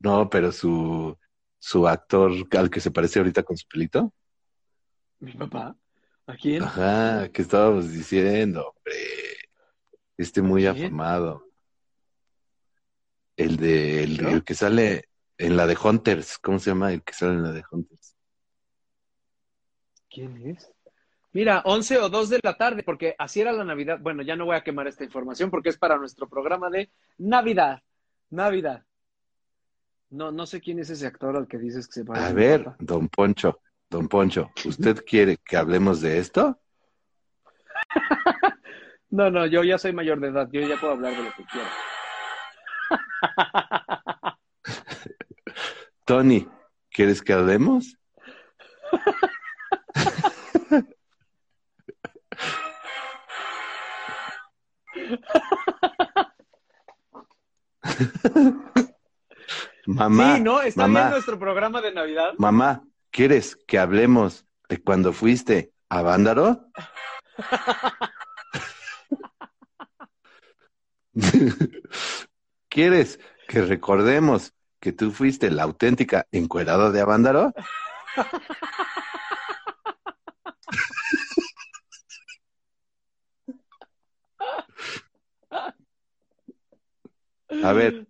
no, 0.00 0.28
pero 0.30 0.52
su, 0.52 1.16
su 1.58 1.88
actor 1.88 2.32
al 2.56 2.70
que 2.70 2.80
se 2.80 2.90
parece 2.90 3.18
ahorita 3.18 3.42
con 3.42 3.56
su 3.56 3.66
pelito? 3.68 4.12
mi 5.20 5.32
papá. 5.32 5.76
¿A 6.26 6.36
quién? 6.36 6.62
Ajá, 6.62 7.28
que 7.30 7.42
estábamos 7.42 7.90
diciendo, 7.90 8.68
hombre. 8.76 8.94
Este 10.16 10.42
muy 10.42 10.66
¿Quién? 10.66 10.84
afamado. 10.86 11.47
El 13.38 13.56
de, 13.56 14.02
el, 14.02 14.42
que 14.42 14.54
sale 14.54 15.10
en 15.38 15.56
la 15.56 15.68
de 15.68 15.78
Hunters, 15.80 16.38
¿cómo 16.38 16.58
se 16.58 16.70
llama? 16.70 16.92
El 16.92 17.04
que 17.04 17.12
sale 17.12 17.34
en 17.34 17.44
la 17.44 17.52
de 17.52 17.62
Hunters. 17.70 18.16
¿Quién 20.10 20.44
es? 20.48 20.72
Mira, 21.32 21.62
11 21.64 21.98
o 21.98 22.08
2 22.08 22.30
de 22.30 22.40
la 22.42 22.56
tarde, 22.56 22.82
porque 22.82 23.14
así 23.16 23.40
era 23.40 23.52
la 23.52 23.64
Navidad. 23.64 24.00
Bueno, 24.00 24.22
ya 24.22 24.34
no 24.34 24.44
voy 24.44 24.56
a 24.56 24.64
quemar 24.64 24.88
esta 24.88 25.04
información 25.04 25.52
porque 25.52 25.68
es 25.68 25.78
para 25.78 25.96
nuestro 25.96 26.28
programa 26.28 26.68
de 26.68 26.90
Navidad. 27.18 27.80
Navidad. 28.30 28.84
No, 30.10 30.32
no 30.32 30.44
sé 30.44 30.60
quién 30.60 30.80
es 30.80 30.90
ese 30.90 31.06
actor 31.06 31.36
al 31.36 31.46
que 31.46 31.58
dices 31.58 31.86
que 31.86 31.92
se 31.92 32.04
parece. 32.04 32.26
A 32.26 32.30
a 32.30 32.32
ver, 32.32 32.64
papá. 32.64 32.76
don 32.80 33.08
Poncho, 33.08 33.60
don 33.88 34.08
Poncho, 34.08 34.50
¿usted 34.64 35.04
quiere 35.04 35.36
que 35.36 35.56
hablemos 35.56 36.00
de 36.00 36.18
esto? 36.18 36.58
No, 39.10 39.30
no, 39.30 39.46
yo 39.46 39.64
ya 39.64 39.78
soy 39.78 39.94
mayor 39.94 40.20
de 40.20 40.28
edad, 40.28 40.50
yo 40.52 40.60
ya 40.60 40.76
puedo 40.78 40.92
hablar 40.92 41.16
de 41.16 41.22
lo 41.22 41.30
que 41.32 41.42
quiera. 41.44 41.68
Tony, 46.04 46.46
¿quieres 46.90 47.22
que 47.22 47.32
hablemos? 47.32 47.96
Mamá, 59.86 60.36
sí, 60.36 60.42
¿no? 60.42 60.60
Está 60.60 60.82
mamá, 60.82 61.00
bien 61.00 61.10
nuestro 61.12 61.38
programa 61.38 61.80
de 61.80 61.92
Navidad. 61.92 62.34
mamá, 62.36 62.82
¿quieres 63.10 63.56
que 63.56 63.78
hablemos 63.78 64.44
de 64.68 64.82
cuando 64.82 65.14
fuiste 65.14 65.72
a 65.88 66.02
Vándaro? 66.02 66.66
¿Quieres 72.78 73.18
que 73.48 73.62
recordemos 73.62 74.54
que 74.78 74.92
tú 74.92 75.10
fuiste 75.10 75.50
la 75.50 75.64
auténtica 75.64 76.28
encuerada 76.30 76.92
de 76.92 77.00
Avándaro? 77.00 77.52
A 87.64 87.72
ver, 87.72 88.06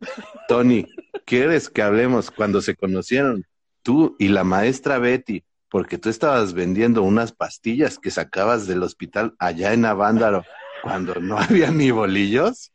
Tony, 0.48 0.84
¿quieres 1.24 1.70
que 1.70 1.80
hablemos 1.80 2.30
cuando 2.30 2.60
se 2.60 2.76
conocieron 2.76 3.46
tú 3.80 4.16
y 4.18 4.28
la 4.28 4.44
maestra 4.44 4.98
Betty? 4.98 5.44
Porque 5.70 5.96
tú 5.96 6.10
estabas 6.10 6.52
vendiendo 6.52 7.02
unas 7.04 7.32
pastillas 7.32 7.98
que 7.98 8.10
sacabas 8.10 8.66
del 8.66 8.82
hospital 8.82 9.34
allá 9.38 9.72
en 9.72 9.86
Avándaro 9.86 10.44
cuando 10.82 11.14
no 11.14 11.38
había 11.38 11.70
ni 11.70 11.90
bolillos. 11.90 12.70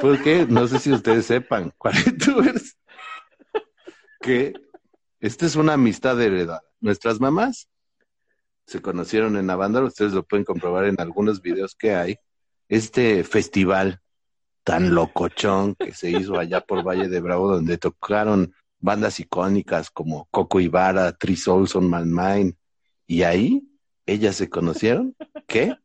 Porque 0.00 0.46
no 0.48 0.66
sé 0.66 0.78
si 0.78 0.92
ustedes 0.92 1.26
sepan, 1.26 1.72
cuarentubers, 1.78 2.76
que 4.20 4.54
esta 5.20 5.46
es 5.46 5.56
una 5.56 5.74
amistad 5.74 6.20
heredada. 6.20 6.62
Nuestras 6.80 7.20
mamás 7.20 7.68
se 8.66 8.80
conocieron 8.80 9.36
en 9.36 9.50
Avándaro, 9.50 9.86
ustedes 9.86 10.12
lo 10.12 10.22
pueden 10.22 10.44
comprobar 10.44 10.84
en 10.84 11.00
algunos 11.00 11.42
videos 11.42 11.74
que 11.74 11.94
hay. 11.94 12.16
Este 12.68 13.24
festival 13.24 14.00
tan 14.64 14.94
locochón 14.94 15.74
que 15.74 15.92
se 15.92 16.10
hizo 16.10 16.38
allá 16.38 16.60
por 16.60 16.86
Valle 16.86 17.08
de 17.08 17.20
Bravo, 17.20 17.52
donde 17.52 17.78
tocaron 17.78 18.54
bandas 18.78 19.20
icónicas 19.20 19.90
como 19.90 20.28
Coco 20.30 20.60
Ibarra, 20.60 21.12
Three 21.12 21.36
Souls 21.36 21.74
on 21.74 21.90
My 21.90 22.04
Mind, 22.04 22.54
y 23.06 23.24
ahí 23.24 23.62
ellas 24.06 24.36
se 24.36 24.48
conocieron, 24.48 25.16
¿qué? 25.46 25.76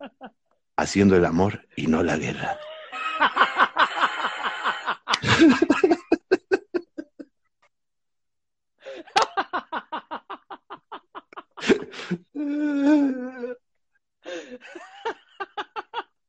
Haciendo 0.78 1.16
el 1.16 1.26
amor 1.26 1.68
y 1.76 1.88
no 1.88 2.04
la 2.04 2.18
guerra. 2.18 2.58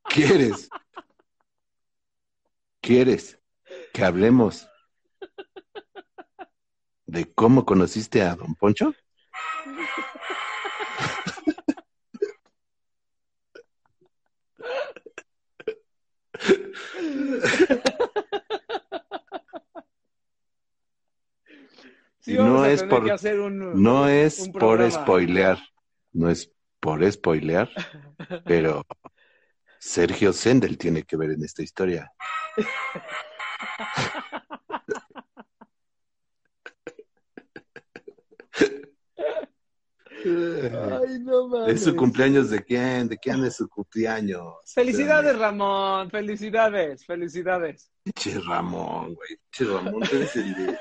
¿Quieres? 0.08 0.68
¿Quieres 2.80 3.38
que 3.92 4.04
hablemos 4.04 4.68
de 7.04 7.32
cómo 7.34 7.66
conociste 7.66 8.22
a 8.22 8.34
Don 8.34 8.54
Poncho? 8.54 8.94
Sí, 22.26 22.36
no 22.36 22.64
es 22.64 22.82
por- 22.82 23.04
que 23.04 23.12
hacer 23.12 23.38
un, 23.38 23.80
No 23.80 24.08
es 24.08 24.40
un 24.40 24.52
por 24.52 24.90
spoilear, 24.90 25.60
no 26.12 26.28
es 26.28 26.52
por 26.80 27.08
spoilear, 27.12 27.70
pero 28.44 28.84
Sergio 29.78 30.32
Sendel 30.32 30.76
tiene 30.76 31.04
que 31.04 31.16
ver 31.16 31.30
en 31.30 31.44
esta 31.44 31.62
historia. 31.62 32.10
Ay, 40.24 41.20
no 41.20 41.46
mames. 41.48 41.76
¿Es 41.76 41.84
su 41.84 41.94
cumpleaños 41.94 42.50
de 42.50 42.64
quién? 42.64 43.06
¿De 43.08 43.16
quién 43.18 43.44
es 43.44 43.54
su 43.54 43.68
cumpleaños? 43.68 44.54
Felicidades, 44.74 45.38
Ramón. 45.38 46.10
Felicidades, 46.10 47.06
felicidades. 47.06 47.92
Che 48.14 48.38
Ramón, 48.40 49.14
güey. 49.14 49.36
Che 49.50 49.64
Ramón, 49.64 50.02
tú 50.08 50.16
eres 50.16 50.36
el 50.36 50.54
de... 50.54 50.78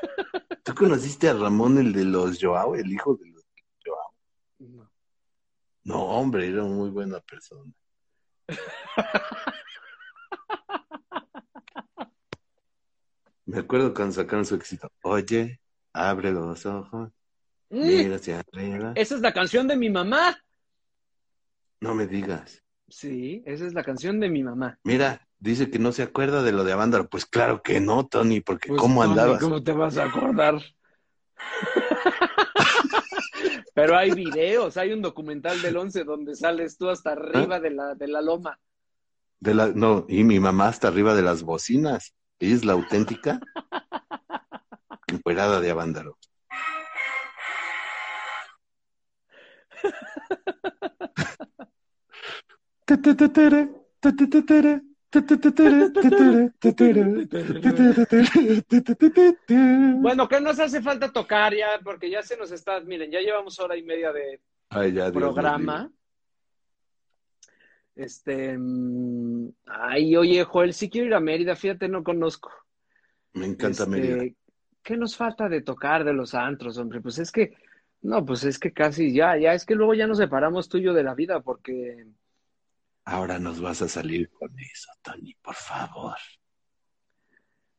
¿Tú 0.64 0.74
conociste 0.76 1.30
a 1.30 1.34
Ramón, 1.34 1.78
el 1.78 1.92
de 1.94 2.06
los 2.06 2.38
Joao, 2.42 2.76
el 2.76 2.92
hijo 2.92 3.16
de 3.16 3.30
los 3.30 3.44
Joao? 3.86 4.14
No. 4.60 4.92
No, 5.84 6.04
hombre, 6.04 6.48
era 6.48 6.64
muy 6.64 6.90
buena 6.90 7.20
persona. 7.20 7.72
Me 13.46 13.60
acuerdo 13.60 13.94
cuando 13.94 14.14
sacaron 14.14 14.46
su 14.46 14.56
éxito. 14.56 14.92
Oye, 15.04 15.60
abre 15.94 16.32
los 16.32 16.66
ojos, 16.66 17.12
Mm, 17.68 17.88
mira 17.88 18.16
hacia 18.18 18.40
arriba. 18.42 18.94
esa 18.96 19.16
es 19.16 19.22
la 19.22 19.34
canción 19.34 19.68
de 19.68 19.76
mi 19.76 19.90
mamá. 19.90 20.38
No 21.82 21.96
me 21.96 22.06
digas. 22.06 22.64
Sí, 22.88 23.42
esa 23.46 23.66
es 23.66 23.74
la 23.74 23.84
canción 23.84 24.20
de 24.20 24.30
mi 24.30 24.44
mamá. 24.44 24.78
Mira, 24.84 25.25
dice 25.46 25.70
que 25.70 25.80
no 25.80 25.92
se 25.92 26.04
acuerda 26.04 26.44
de 26.44 26.52
lo 26.52 26.64
de 26.64 26.74
Avándaro. 26.74 27.08
Pues 27.08 27.26
claro 27.26 27.62
que 27.62 27.80
no, 27.80 28.08
Tony, 28.08 28.42
porque 28.42 28.70
Pues, 28.70 28.82
¿cómo 28.82 29.02
Tony, 29.02 29.12
andabas? 29.12 29.42
¿Cómo 29.42 29.64
te 29.64 29.72
vas 29.72 29.98
a 29.98 30.06
acordar? 30.06 30.62
Pero 33.74 33.98
hay 33.98 34.12
videos, 34.12 34.78
hay 34.78 34.94
un 34.94 35.02
documental 35.02 35.62
del 35.62 35.78
11 35.78 36.04
donde 36.04 36.36
sales 36.36 36.78
tú 36.78 36.90
hasta 36.90 37.12
arriba 37.12 37.60
de 37.60 37.72
la, 37.72 37.94
de 37.94 38.08
la 38.08 38.22
loma. 38.22 38.60
De 39.40 39.54
la, 39.54 39.68
no, 39.68 40.06
y 40.08 40.24
mi 40.24 40.40
mamá 40.40 40.70
está 40.70 40.88
arriba 40.88 41.14
de 41.14 41.22
las 41.22 41.44
bocinas. 41.44 42.16
Ella 42.40 42.56
es 42.56 42.66
la 42.66 42.74
auténtica 42.74 43.40
encuerada 45.08 45.60
de 45.60 45.72
Avándaro. 45.72 46.18
Bueno, 60.02 60.28
¿qué 60.28 60.42
nos 60.42 60.60
hace 60.60 60.82
falta 60.82 61.12
tocar 61.12 61.54
ya? 61.56 61.80
Porque 61.84 62.10
ya 62.10 62.22
se 62.22 62.38
nos 62.38 62.52
está, 62.52 62.80
miren, 62.82 63.12
ya 63.12 63.20
llevamos 63.20 63.60
hora 63.60 63.78
y 63.78 63.84
media 63.84 64.12
de 64.12 64.42
Ay, 64.70 64.94
ya, 64.94 65.12
Dios 65.12 65.24
programa. 65.24 65.92
Este, 67.96 68.58
mm, 68.58 69.50
ay, 69.68 70.16
oye, 70.18 70.44
Joel, 70.44 70.74
sí 70.74 70.90
quiero 70.90 71.08
ir 71.08 71.14
a 71.14 71.20
Mérida, 71.20 71.56
fíjate, 71.56 71.88
no 71.88 72.04
conozco. 72.04 72.52
Me 73.34 73.46
encanta 73.46 73.84
Este, 73.84 73.90
Mérida. 73.90 74.36
¿Qué 74.84 74.98
nos 74.98 75.16
falta 75.16 75.50
de 75.50 75.62
tocar 75.62 76.04
de 76.04 76.14
los 76.14 76.36
antros, 76.36 76.78
hombre? 76.78 77.02
Pues 77.02 77.18
es 77.20 77.32
que, 77.32 77.56
no, 78.02 78.24
pues 78.26 78.44
es 78.44 78.60
que 78.60 78.72
casi 78.72 79.14
ya, 79.14 79.38
ya, 79.38 79.54
es 79.54 79.66
que 79.66 79.76
luego 79.76 79.94
ya 79.94 80.08
nos 80.08 80.18
separamos 80.18 80.70
tú 80.70 80.78
y 80.78 80.84
yo 80.84 80.94
de 80.94 81.04
la 81.04 81.16
vida, 81.16 81.40
porque 81.40 82.06
Ahora 83.06 83.40
nos 83.40 83.62
vas 83.62 83.82
a 83.84 83.88
salir 83.88 84.30
con 84.32 84.50
eso, 84.60 84.90
Tony, 85.04 85.36
por 85.36 85.56
favor. 85.56 86.18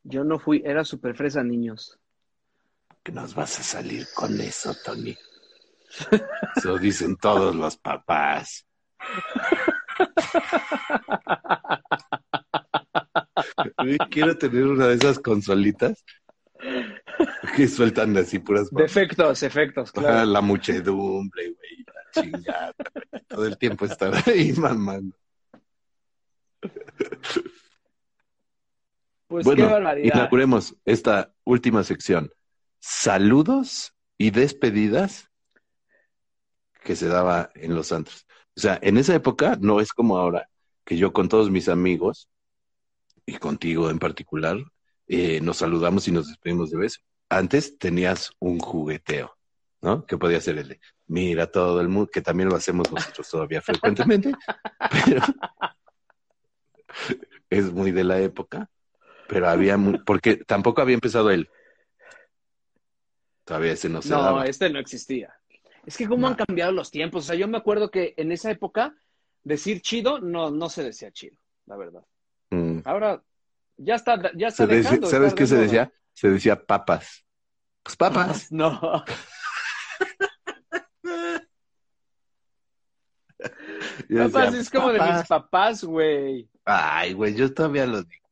yo 0.05 0.23
no 0.23 0.39
fui, 0.39 0.63
era 0.65 0.85
super 0.85 1.17
fresa, 1.17 1.43
niños. 1.43 1.99
Que 3.03 3.11
nos 3.11 3.35
vas 3.35 3.59
a 3.59 3.65
salir 3.65 4.07
con 4.15 4.41
eso, 4.41 4.73
Tony. 4.85 5.19
Eso 6.57 6.79
dicen 6.79 7.17
todos 7.17 7.57
los 7.57 7.77
papás. 7.77 8.65
Quiero 14.11 14.37
tener 14.39 14.65
una 14.65 14.87
de 14.89 14.95
esas 14.95 15.19
consolitas 15.19 16.03
que 17.57 17.69
sueltan 17.69 18.17
así 18.17 18.39
puras 18.39 18.71
cosas. 18.71 18.95
Defectos, 18.95 19.43
efectos, 19.43 19.93
claro. 19.93 20.25
La 20.27 20.41
muchedumbre, 20.41 21.51
güey, 21.51 21.85
chingada. 22.23 22.75
Todo 23.29 23.47
el 23.47 23.59
tiempo 23.59 23.85
estar 23.85 24.13
ahí 24.29 24.53
mamando. 24.57 25.17
Pues 29.29 29.45
qué 29.45 29.55
bueno, 29.55 29.71
barbaridad. 29.71 30.15
inauguremos 30.15 30.77
esta 30.85 31.33
última 31.45 31.83
sección. 31.85 32.31
Saludos 32.79 33.95
y 34.19 34.31
despedidas 34.31 35.31
que 36.85 36.97
se 36.97 37.09
daba 37.09 37.51
en 37.55 37.75
los 37.75 37.93
antros. 37.93 38.27
O 38.57 38.61
sea, 38.61 38.79
en 38.81 38.97
esa 38.97 39.15
época 39.15 39.59
no 39.61 39.81
es 39.81 39.93
como 39.93 40.17
ahora, 40.17 40.49
que 40.85 40.97
yo 40.97 41.13
con 41.13 41.29
todos 41.29 41.51
mis 41.51 41.69
amigos, 41.69 42.29
y 43.27 43.37
contigo 43.39 43.91
en 43.91 43.99
particular, 43.99 44.57
eh, 45.09 45.41
nos 45.41 45.59
saludamos 45.59 46.07
y 46.09 46.13
nos 46.13 46.29
despedimos 46.29 46.71
de 46.71 46.79
beso. 46.79 47.01
Antes 47.29 47.77
tenías 47.77 48.31
un 48.39 48.61
jugueteo, 48.61 49.36
¿no? 49.83 50.05
Que 50.07 50.17
podía 50.19 50.41
ser 50.41 50.59
el 50.59 50.69
de, 50.69 50.81
mira 51.07 51.51
todo 51.51 51.81
el 51.81 51.89
mundo, 51.89 52.11
que 52.11 52.23
también 52.23 52.49
lo 52.49 52.57
hacemos 52.57 52.91
nosotros 52.91 53.29
todavía 53.29 53.61
frecuentemente, 53.63 54.33
pero 55.05 55.23
es 57.51 57.73
muy 57.73 57.91
de 57.93 58.05
la 58.05 58.19
época, 58.21 58.71
pero 59.29 59.49
había, 59.49 59.77
mu- 59.77 60.03
porque 60.05 60.37
tampoco 60.37 60.81
había 60.83 60.95
empezado 60.95 61.31
él. 61.31 61.49
Todavía 63.45 63.73
ese 63.73 63.89
no 63.89 64.03
se 64.03 64.11
No, 64.11 64.23
daba. 64.23 64.47
este 64.47 64.71
no 64.71 64.79
existía. 64.81 65.35
Es 65.85 65.97
que 65.97 66.09
cómo 66.09 66.23
No. 66.23 66.29
han 66.29 66.35
cambiado 66.35 66.73
los 66.73 66.91
tiempos. 66.91 67.25
O 67.25 67.27
sea, 67.29 67.37
yo 67.37 67.47
me 67.47 67.59
acuerdo 67.59 67.91
que 67.91 68.15
en 68.17 68.33
esa 68.33 68.51
época 68.51 68.97
decir 69.45 69.81
chido 69.83 70.19
no, 70.21 70.51
no 70.51 70.69
se 70.69 70.83
decía 70.83 71.13
chido, 71.13 71.37
la 71.67 71.77
verdad. 71.77 72.05
Mm. 72.51 72.81
Ahora 72.85 73.23
ya 73.77 73.95
está, 73.95 74.21
ya 74.37 74.49
está 74.49 74.65
Se 74.65 74.67
decía- 74.67 74.83
dejando 74.91 75.07
de 75.07 75.11
¿Sabes 75.13 75.35
qué 75.35 75.47
se 75.47 75.57
decía? 75.57 75.93
Se 76.13 76.29
decía 76.31 76.65
papas. 76.65 77.25
Pues 77.85 77.97
papas. 77.97 78.49
No. 78.51 79.05
Yo 84.09 84.29
decía, 84.29 84.61
es 84.61 84.71
como 84.71 84.93
de 84.93 85.01
mis 85.01 85.27
papás, 85.27 85.85
güey. 85.85 86.49
Ay, 86.65 87.13
güey, 87.13 87.35
yo 87.35 87.53
todavía 87.53 87.87
lo 87.87 88.03
digo. 88.03 88.27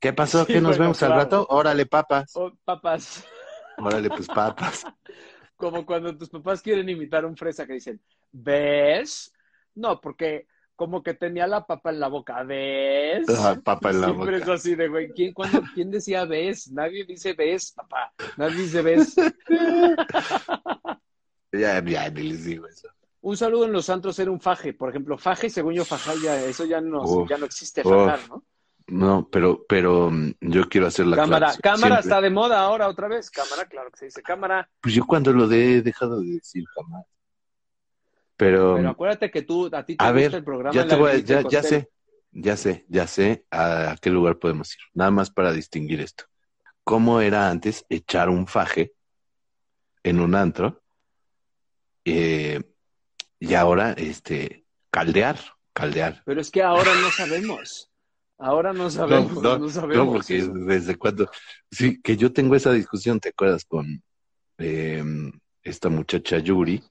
¿Qué 0.00 0.12
pasó? 0.12 0.44
Sí, 0.44 0.54
¿Qué 0.54 0.60
nos 0.60 0.76
bueno, 0.76 0.84
vemos 0.84 1.02
al 1.02 1.12
rato? 1.12 1.46
Órale, 1.48 1.86
papas. 1.86 2.32
Oh, 2.36 2.52
papas. 2.64 3.24
Órale, 3.78 4.08
pues 4.08 4.26
papas. 4.34 4.84
Como 5.56 5.86
cuando 5.86 6.16
tus 6.16 6.28
papás 6.28 6.60
quieren 6.60 6.88
imitar 6.88 7.24
a 7.24 7.26
un 7.26 7.36
fresa 7.36 7.66
que 7.66 7.74
dicen, 7.74 8.00
¿ves? 8.30 9.32
No, 9.74 10.00
porque 10.00 10.46
como 10.76 11.02
que 11.02 11.14
tenía 11.14 11.46
la 11.46 11.66
papa 11.66 11.90
en 11.90 12.00
la 12.00 12.08
boca, 12.08 12.42
¿ves? 12.42 13.28
Ajá, 13.28 13.58
papa 13.62 13.90
en 13.90 14.00
la 14.02 14.06
Siempre 14.08 14.38
boca. 14.40 14.52
es 14.52 14.60
así 14.60 14.74
de, 14.74 14.88
güey, 14.88 15.10
¿quién, 15.12 15.34
¿quién 15.74 15.90
decía 15.90 16.26
ves? 16.26 16.70
Nadie 16.70 17.04
dice 17.04 17.32
ves, 17.32 17.72
papá. 17.72 18.12
Nadie 18.36 18.56
dice 18.56 18.82
ves. 18.82 19.16
Ya, 21.52 21.82
ya, 21.82 22.10
ni 22.10 22.22
les 22.24 22.44
digo 22.44 22.66
eso. 22.66 22.88
Un 23.26 23.36
saludo 23.36 23.64
en 23.64 23.72
los 23.72 23.90
antros 23.90 24.16
era 24.20 24.30
un 24.30 24.40
faje. 24.40 24.72
Por 24.72 24.88
ejemplo, 24.88 25.18
faje, 25.18 25.50
según 25.50 25.74
yo, 25.74 25.84
fajar 25.84 26.14
ya, 26.22 26.40
eso 26.44 26.64
ya 26.64 26.80
no, 26.80 27.02
Uf, 27.02 27.28
ya 27.28 27.36
no 27.36 27.46
existe, 27.46 27.82
fajar, 27.82 28.20
¿no? 28.28 28.44
No, 28.86 29.28
pero, 29.28 29.64
pero 29.68 30.12
mm, 30.12 30.34
yo 30.42 30.68
quiero 30.68 30.86
hacer 30.86 31.06
la 31.08 31.16
cámara, 31.16 31.50
aclaración. 31.50 31.60
cámara 31.60 31.96
Siempre- 31.96 32.00
está 32.02 32.20
de 32.20 32.30
moda 32.30 32.60
ahora 32.60 32.86
otra 32.88 33.08
vez. 33.08 33.28
Cámara, 33.32 33.66
claro 33.66 33.90
que 33.90 33.98
se 33.98 34.04
dice 34.04 34.22
cámara. 34.22 34.70
Pues 34.80 34.94
yo 34.94 35.04
cuando 35.04 35.32
lo 35.32 35.48
de 35.48 35.78
he 35.78 35.82
dejado 35.82 36.20
de 36.20 36.34
decir 36.34 36.64
jamás. 36.76 37.04
Pero, 38.36 38.76
Pero 38.76 38.90
acuérdate 38.90 39.28
que 39.32 39.42
tú, 39.42 39.70
a 39.72 39.84
ti 39.84 39.96
te 39.96 40.04
a 40.04 40.12
gusta 40.12 40.28
ver, 40.28 40.34
el 40.36 40.44
programa. 40.44 40.72
ya 40.72 40.86
te 40.86 40.94
voy 40.94 41.10
a- 41.10 41.18
ya, 41.18 41.42
ya 41.48 41.62
sé, 41.64 41.90
ya 42.30 42.56
sé, 42.56 42.86
ya 42.88 43.08
sé 43.08 43.44
a, 43.50 43.90
a 43.90 43.96
qué 43.96 44.10
lugar 44.10 44.38
podemos 44.38 44.72
ir. 44.72 44.82
Nada 44.94 45.10
más 45.10 45.32
para 45.32 45.52
distinguir 45.52 46.00
esto. 46.00 46.26
¿Cómo 46.84 47.20
era 47.20 47.50
antes 47.50 47.84
echar 47.88 48.28
un 48.28 48.46
faje 48.46 48.92
en 50.04 50.20
un 50.20 50.36
antro? 50.36 50.80
Eh, 52.04 52.62
y 53.38 53.54
ahora, 53.54 53.92
este, 53.92 54.64
caldear, 54.90 55.38
caldear. 55.72 56.22
Pero 56.24 56.40
es 56.40 56.50
que 56.50 56.62
ahora 56.62 56.94
no 56.94 57.10
sabemos. 57.10 57.90
Ahora 58.38 58.72
no 58.72 58.90
sabemos, 58.90 59.32
no, 59.34 59.40
no, 59.40 59.58
no, 59.58 59.68
sabemos. 59.70 60.08
porque 60.16 60.38
eso. 60.38 60.52
desde 60.52 60.96
cuando, 60.96 61.30
sí, 61.70 62.00
que 62.02 62.18
yo 62.18 62.32
tengo 62.32 62.54
esa 62.54 62.70
discusión, 62.72 63.18
¿te 63.18 63.30
acuerdas? 63.30 63.64
Con 63.64 64.02
eh, 64.58 65.02
esta 65.62 65.88
muchacha 65.88 66.38
Yuri, 66.38 66.82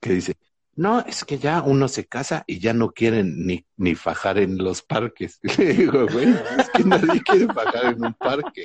que 0.00 0.12
dice, 0.12 0.36
no, 0.76 1.00
es 1.00 1.24
que 1.24 1.38
ya 1.38 1.62
uno 1.62 1.88
se 1.88 2.06
casa 2.06 2.44
y 2.46 2.58
ya 2.58 2.74
no 2.74 2.90
quieren 2.90 3.46
ni, 3.46 3.64
ni 3.76 3.94
fajar 3.94 4.38
en 4.38 4.58
los 4.58 4.82
parques. 4.82 5.38
Le 5.58 5.72
digo, 5.72 6.06
güey, 6.06 6.34
es 6.58 6.70
que 6.70 6.84
nadie 6.84 7.22
quiere 7.22 7.46
fajar 7.46 7.86
en 7.86 8.04
un 8.04 8.14
parque. 8.14 8.64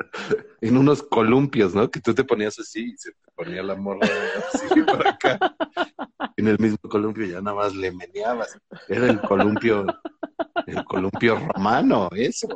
En 0.60 0.76
unos 0.76 1.02
columpios, 1.02 1.74
¿no? 1.74 1.90
Que 1.90 2.00
tú 2.00 2.14
te 2.14 2.24
ponías 2.24 2.58
así 2.58 2.92
y 2.92 2.96
se 2.96 3.12
te 3.12 3.30
ponía 3.34 3.62
la 3.62 3.76
morra 3.76 4.06
así 4.52 4.66
para 4.86 5.10
acá. 5.10 5.56
En 6.36 6.48
el 6.48 6.58
mismo 6.58 6.88
columpio 6.88 7.26
ya 7.26 7.40
nada 7.40 7.56
más 7.56 7.74
le 7.74 7.92
meneabas. 7.92 8.58
Era 8.88 9.06
el 9.06 9.20
columpio, 9.20 9.86
el 10.66 10.84
columpio 10.84 11.36
romano, 11.36 12.08
eso. 12.14 12.48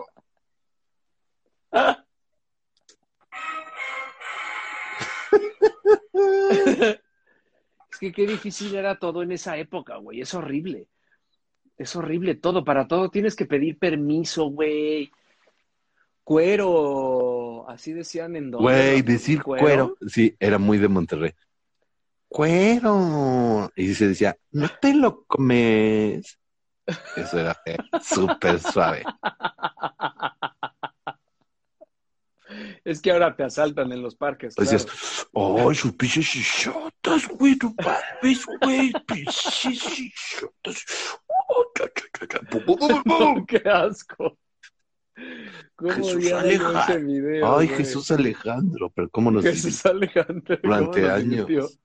Es 7.91 7.99
que 7.99 8.13
qué 8.13 8.27
difícil 8.27 8.75
era 8.75 8.99
todo 8.99 9.23
en 9.23 9.33
esa 9.33 9.57
época, 9.57 9.97
güey. 9.97 10.21
Es 10.21 10.35
horrible. 10.35 10.89
Es 11.77 11.97
horrible 11.97 12.35
todo. 12.35 12.65
Para 12.65 12.87
todo 12.87 13.09
tienes 13.09 13.35
que 13.35 13.47
pedir 13.47 13.79
permiso, 13.79 14.47
güey. 14.47 15.11
Cuero. 16.25 17.69
Así 17.69 17.93
decían 17.93 18.35
en 18.35 18.51
donde. 18.51 18.65
Güey, 18.65 19.03
decir 19.03 19.43
cuero. 19.43 19.97
sí, 20.07 20.35
era 20.41 20.59
muy 20.59 20.79
de 20.79 20.89
Monterrey. 20.89 21.33
Cuero. 22.29 23.71
Y 23.77 23.95
se 23.95 24.09
decía, 24.09 24.37
no 24.51 24.69
te 24.81 24.95
lo 24.95 25.25
comes. 25.25 26.39
Eso 27.17 27.39
era 27.39 27.57
eh, 27.67 27.77
súper 28.03 28.59
suave. 28.59 29.05
Es 32.85 33.01
que 33.01 33.11
ahora 33.11 33.35
te 33.35 33.45
asaltan 33.45 33.93
en 33.93 34.03
los 34.03 34.17
parques. 34.17 34.55
Decías, 34.55 34.85
claro. 34.85 34.99
oh, 35.33 35.75
su 35.75 35.97
pinche 35.97 36.23
chichota. 36.23 36.89
estás, 37.17 37.29
güey? 37.29 37.57
No 37.63 37.75
mames, 37.79 38.47
güey. 38.61 38.93
Oh, 41.47 41.67
pum, 42.51 42.77
pum, 42.79 43.03
pum. 43.03 43.47
¡Qué 43.47 43.63
asco! 43.69 44.39
¿Cómo 45.77 45.93
Jesús 45.95 46.33
Alejandro. 46.33 47.07
video, 47.07 47.59
Ay, 47.59 47.67
güey? 47.67 47.79
Jesús 47.79 48.11
Alejandro, 48.11 48.91
pero 48.91 49.11
cómo 49.11 49.31
nos 49.31 49.45
Jesús 49.45 49.85
Alejandro. 49.87 50.59
¿cómo 50.61 50.75
durante 50.75 51.11
años. 51.11 51.79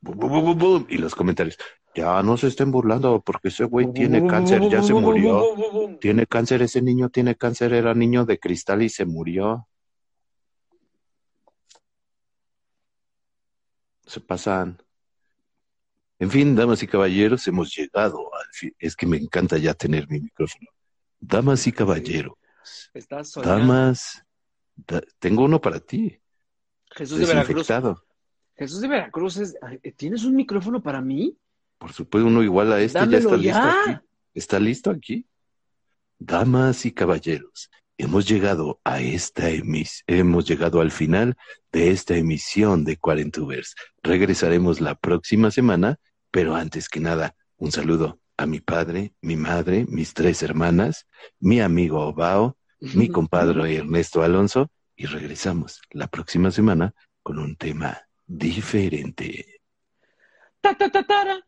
bum, 0.00 0.58
bum. 0.58 0.86
Y 0.88 0.98
los 0.98 1.14
comentarios, 1.14 1.58
ya 1.94 2.22
no 2.22 2.36
se 2.36 2.48
estén 2.48 2.70
burlando 2.70 3.20
porque 3.22 3.48
ese 3.48 3.64
güey 3.64 3.92
tiene 3.92 4.26
cáncer, 4.26 4.68
ya 4.68 4.82
se 4.82 4.92
murió. 4.94 5.98
Tiene 6.00 6.26
cáncer, 6.26 6.62
ese 6.62 6.82
niño 6.82 7.08
tiene 7.08 7.36
cáncer, 7.36 7.72
era 7.72 7.94
niño 7.94 8.24
de 8.24 8.38
cristal 8.38 8.82
y 8.82 8.88
se 8.88 9.06
murió. 9.06 9.66
Se 14.04 14.20
pasan. 14.20 14.78
En 16.18 16.30
fin, 16.30 16.54
damas 16.54 16.82
y 16.82 16.86
caballeros, 16.86 17.46
hemos 17.48 17.74
llegado 17.74 18.34
al 18.34 18.46
fin. 18.52 18.74
Es 18.78 18.94
que 18.94 19.06
me 19.06 19.16
encanta 19.16 19.58
ya 19.58 19.74
tener 19.74 20.08
mi 20.08 20.20
micrófono. 20.20 20.68
Damas 21.20 21.66
y 21.66 21.72
caballeros, 21.72 22.34
Estás 22.92 23.32
damas, 23.34 24.22
da- 24.74 25.02
tengo 25.18 25.44
uno 25.44 25.60
para 25.60 25.80
ti, 25.80 26.20
Jesús 26.90 27.18
de 27.20 27.26
Veracruz. 27.26 27.68
Jesús 28.56 28.80
de 28.80 28.88
Veracruz, 28.88 29.36
es... 29.36 29.54
¿tienes 29.96 30.24
un 30.24 30.34
micrófono 30.34 30.82
para 30.82 31.00
mí? 31.00 31.36
Por 31.78 31.92
supuesto, 31.92 32.26
uno 32.26 32.42
igual 32.42 32.72
a 32.72 32.80
este, 32.80 32.98
ya 33.06 33.18
está 33.18 33.36
listo 33.36 33.58
aquí. 33.60 34.00
¿Está 34.34 34.60
listo 34.60 34.90
aquí? 34.90 35.26
Damas 36.18 36.86
y 36.86 36.92
caballeros, 36.92 37.70
hemos 37.98 38.26
llegado 38.26 38.80
a 38.84 39.00
esta 39.00 39.50
emis 39.50 40.02
hemos 40.06 40.46
llegado 40.46 40.80
al 40.80 40.90
final 40.90 41.36
de 41.72 41.90
esta 41.90 42.16
emisión 42.16 42.84
de 42.84 42.96
Cuarentubers. 42.96 43.74
Regresaremos 44.02 44.80
la 44.80 44.94
próxima 44.94 45.50
semana, 45.50 45.98
pero 46.30 46.54
antes 46.54 46.88
que 46.88 47.00
nada, 47.00 47.36
un 47.58 47.72
saludo 47.72 48.18
a 48.36 48.46
mi 48.46 48.60
padre, 48.60 49.14
mi 49.22 49.36
madre, 49.36 49.86
mis 49.88 50.14
tres 50.14 50.42
hermanas, 50.42 51.06
mi 51.40 51.60
amigo 51.60 52.00
Obao, 52.06 52.56
mi 52.80 53.08
compadre 53.08 53.76
Ernesto 53.76 54.22
Alonso, 54.22 54.70
y 54.94 55.06
regresamos 55.06 55.80
la 55.90 56.06
próxima 56.06 56.50
semana 56.50 56.94
con 57.22 57.38
un 57.38 57.56
tema 57.56 57.98
diferente. 58.26 59.60
Ta, 60.60 60.76
ta, 60.76 60.90
ta, 60.90 61.06
tara, 61.06 61.40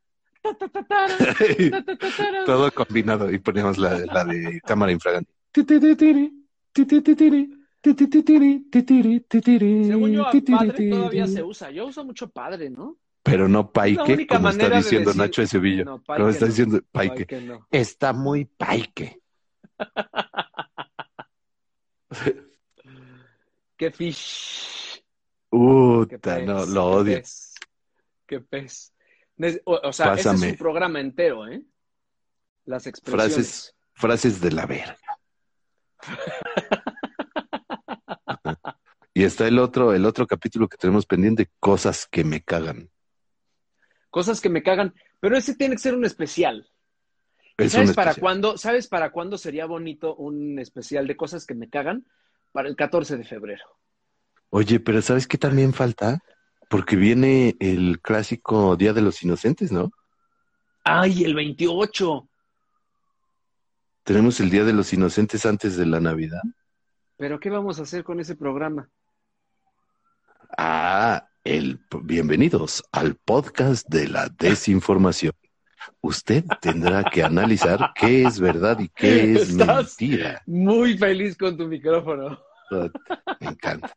ta, 0.42 0.54
ta, 0.54 0.68
ta, 0.68 0.82
tara, 0.86 1.18
ta, 1.70 1.84
ta, 1.84 1.96
ta, 1.96 2.10
tara. 2.16 2.44
Todo 2.44 2.70
combinado 2.72 3.30
y 3.30 3.38
ponemos 3.38 3.78
la, 3.78 3.98
la 3.98 4.24
de 4.24 4.60
cámara 4.60 4.92
infragante. 4.92 5.32
Según 9.84 10.12
yo, 10.12 10.24
padre 10.24 10.90
todavía 10.90 11.26
se 11.26 11.42
usa. 11.42 11.70
Yo 11.70 11.86
uso 11.86 12.04
mucho 12.04 12.28
padre, 12.28 12.70
¿no? 12.70 12.98
Pero 13.30 13.48
no 13.48 13.70
única 14.14 14.36
como 14.36 14.50
está 14.50 14.68
de 14.68 14.76
diciendo 14.76 15.10
decir- 15.10 15.18
Nacho 15.20 15.40
de 15.42 15.46
Sevilla. 15.46 15.84
No, 15.84 16.02
como 16.02 16.28
está 16.28 16.44
no. 16.44 16.48
diciendo 16.50 16.80
paique. 16.92 17.26
Paique 17.26 17.40
no. 17.46 17.66
Está 17.70 18.12
muy 18.12 18.44
paique. 18.44 19.20
Qué 23.76 23.90
fish. 23.92 25.02
Qué 25.50 26.18
pez, 26.18 26.46
no, 26.46 26.64
qué 26.64 26.70
lo 26.72 26.86
odio. 26.86 27.16
pez, 27.16 27.54
Qué 28.26 28.40
pez. 28.40 28.92
O, 29.64 29.80
o 29.84 29.92
sea, 29.92 30.14
ese 30.14 30.30
es 30.32 30.42
un 30.42 30.56
programa 30.56 31.00
entero, 31.00 31.46
¿eh? 31.46 31.62
Las 32.64 32.86
expresiones. 32.86 33.34
Frases, 33.34 33.74
frases 33.92 34.40
de 34.40 34.52
la 34.52 34.66
verga. 34.66 34.98
y 39.14 39.24
está 39.24 39.46
el 39.46 39.58
otro, 39.58 39.94
el 39.94 40.04
otro 40.04 40.26
capítulo 40.26 40.68
que 40.68 40.76
tenemos 40.76 41.06
pendiente, 41.06 41.50
cosas 41.60 42.06
que 42.10 42.24
me 42.24 42.42
cagan. 42.42 42.90
Cosas 44.10 44.40
que 44.40 44.48
me 44.48 44.62
cagan. 44.62 44.94
Pero 45.20 45.36
ese 45.36 45.54
tiene 45.54 45.74
que 45.74 45.82
ser 45.82 45.94
un 45.94 46.04
especial. 46.04 46.68
¿Y 47.58 47.64
Es 47.64 47.72
¿Sabes 47.72 47.90
un 47.90 47.94
para 47.94 48.10
especial. 48.12 48.22
cuándo? 48.22 48.56
¿Sabes 48.58 48.88
para 48.88 49.10
cuándo 49.10 49.36
sería 49.38 49.66
bonito 49.66 50.14
un 50.16 50.58
especial 50.58 51.06
de 51.06 51.16
cosas 51.16 51.44
que 51.46 51.54
me 51.54 51.68
cagan? 51.68 52.06
Para 52.52 52.68
el 52.68 52.76
14 52.76 53.16
de 53.16 53.24
febrero. 53.24 53.64
Oye, 54.50 54.80
pero 54.80 55.02
¿sabes 55.02 55.26
qué 55.26 55.36
también 55.38 55.74
falta? 55.74 56.20
Porque 56.70 56.96
viene 56.96 57.56
el 57.60 58.00
clásico 58.00 58.76
Día 58.76 58.92
de 58.92 59.02
los 59.02 59.22
Inocentes, 59.22 59.72
¿no? 59.72 59.90
¡Ay, 60.84 61.24
el 61.24 61.34
28! 61.34 62.28
Tenemos 64.04 64.40
el 64.40 64.48
Día 64.48 64.64
de 64.64 64.72
los 64.72 64.90
Inocentes 64.94 65.44
antes 65.44 65.76
de 65.76 65.84
la 65.84 66.00
Navidad. 66.00 66.40
¿Pero 67.18 67.38
qué 67.40 67.50
vamos 67.50 67.78
a 67.78 67.82
hacer 67.82 68.04
con 68.04 68.20
ese 68.20 68.36
programa? 68.36 68.88
Ah, 70.56 71.27
el 71.48 71.80
bienvenidos 72.02 72.84
al 72.92 73.14
podcast 73.14 73.88
de 73.88 74.06
la 74.06 74.28
desinformación. 74.28 75.32
Usted 76.02 76.44
tendrá 76.60 77.02
que 77.04 77.22
analizar 77.24 77.92
qué 77.98 78.24
es 78.24 78.38
verdad 78.38 78.78
y 78.78 78.90
qué 78.90 79.32
es 79.32 79.48
Estás- 79.50 79.96
mentira. 79.98 80.42
Muy 80.46 80.98
feliz 80.98 81.38
con 81.38 81.56
tu 81.56 81.66
micrófono. 81.66 82.38
Me 83.40 83.48
encanta. 83.48 83.96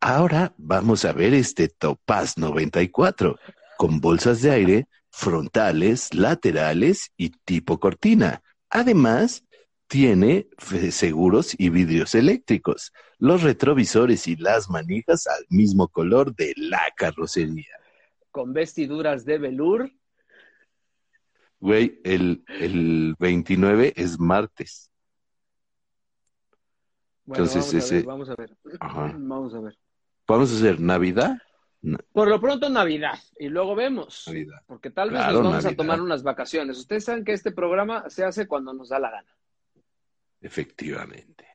Ahora 0.00 0.54
vamos 0.56 1.04
a 1.04 1.12
ver 1.12 1.34
este 1.34 1.66
Topaz 1.68 2.38
94 2.38 3.40
con 3.76 4.00
bolsas 4.00 4.40
de 4.42 4.52
aire 4.52 4.88
frontales, 5.10 6.14
laterales 6.14 7.10
y 7.16 7.30
tipo 7.30 7.80
cortina. 7.80 8.40
Además, 8.70 9.44
tiene 9.86 10.48
seguros 10.90 11.54
y 11.58 11.68
vidrios 11.70 12.14
eléctricos, 12.14 12.92
los 13.18 13.42
retrovisores 13.42 14.26
y 14.26 14.36
las 14.36 14.68
manijas 14.68 15.26
al 15.26 15.44
mismo 15.48 15.88
color 15.88 16.34
de 16.34 16.52
la 16.56 16.82
carrocería. 16.96 17.66
Con 18.30 18.52
vestiduras 18.52 19.24
de 19.24 19.38
velour. 19.38 19.90
Güey, 21.60 22.00
el, 22.04 22.44
el 22.60 23.14
29 23.18 23.94
es 23.96 24.18
martes. 24.18 24.90
Bueno, 27.24 27.44
Entonces, 27.44 28.04
vamos, 28.04 28.28
a 28.28 28.34
ver, 28.36 28.50
vamos 28.54 28.64
a 28.64 28.70
ver. 28.70 28.78
Ajá. 28.80 29.14
Vamos 29.18 29.54
a 29.54 29.60
ver. 29.60 29.78
Vamos 30.28 30.52
a 30.52 30.56
hacer 30.56 30.80
Navidad. 30.80 31.36
Por 32.12 32.28
lo 32.28 32.40
pronto 32.40 32.68
Navidad. 32.68 33.18
Y 33.38 33.48
luego 33.48 33.74
vemos. 33.74 34.24
Navidad. 34.26 34.60
Porque 34.66 34.90
tal 34.90 35.10
vez 35.10 35.18
Claro, 35.20 35.34
nos 35.34 35.42
vamos 35.44 35.64
Navidad. 35.64 35.72
a 35.72 35.76
tomar 35.76 36.00
unas 36.00 36.22
vacaciones. 36.22 36.78
Ustedes 36.78 37.04
saben 37.04 37.24
que 37.24 37.32
este 37.32 37.52
programa 37.52 38.08
se 38.10 38.24
hace 38.24 38.46
cuando 38.46 38.72
nos 38.72 38.88
da 38.90 38.98
la 38.98 39.10
gana. 39.10 39.36
Efectivamente. 40.40 41.46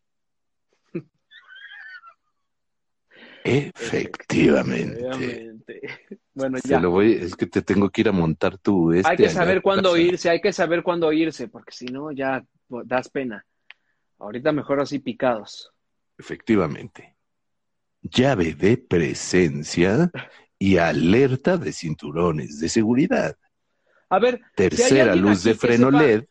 Efectivamente. 3.43 5.01
Bueno, 6.33 6.57
ya. 6.63 6.79
lo 6.79 6.91
voy, 6.91 7.13
es 7.13 7.35
que 7.35 7.47
te 7.47 7.61
tengo 7.61 7.89
que 7.89 8.01
ir 8.01 8.09
a 8.09 8.11
montar 8.11 8.57
tú 8.57 8.93
este 8.93 9.09
hay 9.09 9.17
que 9.17 9.29
saber 9.29 9.61
cuándo 9.61 9.97
irse, 9.97 10.29
hay 10.29 10.39
que 10.41 10.53
saber 10.53 10.83
cuándo 10.83 11.11
irse, 11.11 11.47
porque 11.47 11.71
si 11.73 11.85
no, 11.85 12.11
ya 12.11 12.45
das 12.85 13.09
pena. 13.09 13.45
Ahorita 14.19 14.51
mejor 14.51 14.79
así 14.79 14.99
picados. 14.99 15.71
Efectivamente. 16.17 17.17
Llave 18.01 18.53
de 18.53 18.77
presencia 18.77 20.11
y 20.57 20.77
alerta 20.77 21.57
de 21.57 21.73
cinturones 21.73 22.59
de 22.59 22.69
seguridad. 22.69 23.35
A 24.09 24.19
ver, 24.19 24.41
Tercera 24.55 25.15
luz 25.15 25.43
de 25.43 25.55
freno 25.55 25.89
sepa- 25.89 26.01
LED. 26.01 26.25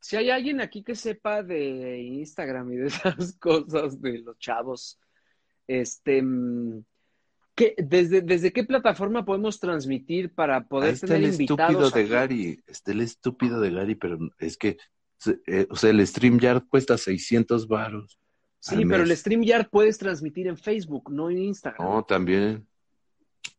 Si 0.00 0.16
hay 0.16 0.30
alguien 0.30 0.60
aquí 0.60 0.82
que 0.82 0.94
sepa 0.94 1.42
de 1.42 1.98
Instagram 2.00 2.72
y 2.72 2.76
de 2.76 2.86
esas 2.88 3.36
cosas 3.38 4.00
de 4.00 4.18
los 4.20 4.38
chavos, 4.38 4.98
este, 5.66 6.22
mm, 6.22 6.84
¿qué- 7.54 7.74
desde, 7.78 8.22
¿desde 8.22 8.52
qué 8.52 8.64
plataforma 8.64 9.24
podemos 9.24 9.58
transmitir 9.60 10.32
para 10.34 10.58
Ahí 10.58 10.64
poder 10.64 10.94
está 10.94 11.08
tener 11.08 11.24
el 11.24 11.30
estúpido 11.40 11.90
de 11.90 12.00
aquí? 12.00 12.08
Gary. 12.08 12.60
Está 12.66 12.92
el 12.92 13.00
estúpido 13.00 13.60
de 13.60 13.70
Gary, 13.70 13.94
pero 13.94 14.18
es 14.38 14.56
que, 14.56 14.76
eh, 15.46 15.66
o 15.70 15.76
sea, 15.76 15.90
el 15.90 16.06
StreamYard 16.06 16.66
cuesta 16.68 16.96
600 16.96 17.66
varos. 17.68 18.18
Sí, 18.60 18.76
pero 18.86 19.02
mes. 19.02 19.10
el 19.10 19.16
StreamYard 19.16 19.68
puedes 19.70 19.96
transmitir 19.98 20.48
en 20.48 20.56
Facebook, 20.56 21.12
no 21.12 21.30
en 21.30 21.38
Instagram. 21.38 21.86
No, 21.88 22.04
también. 22.04 22.66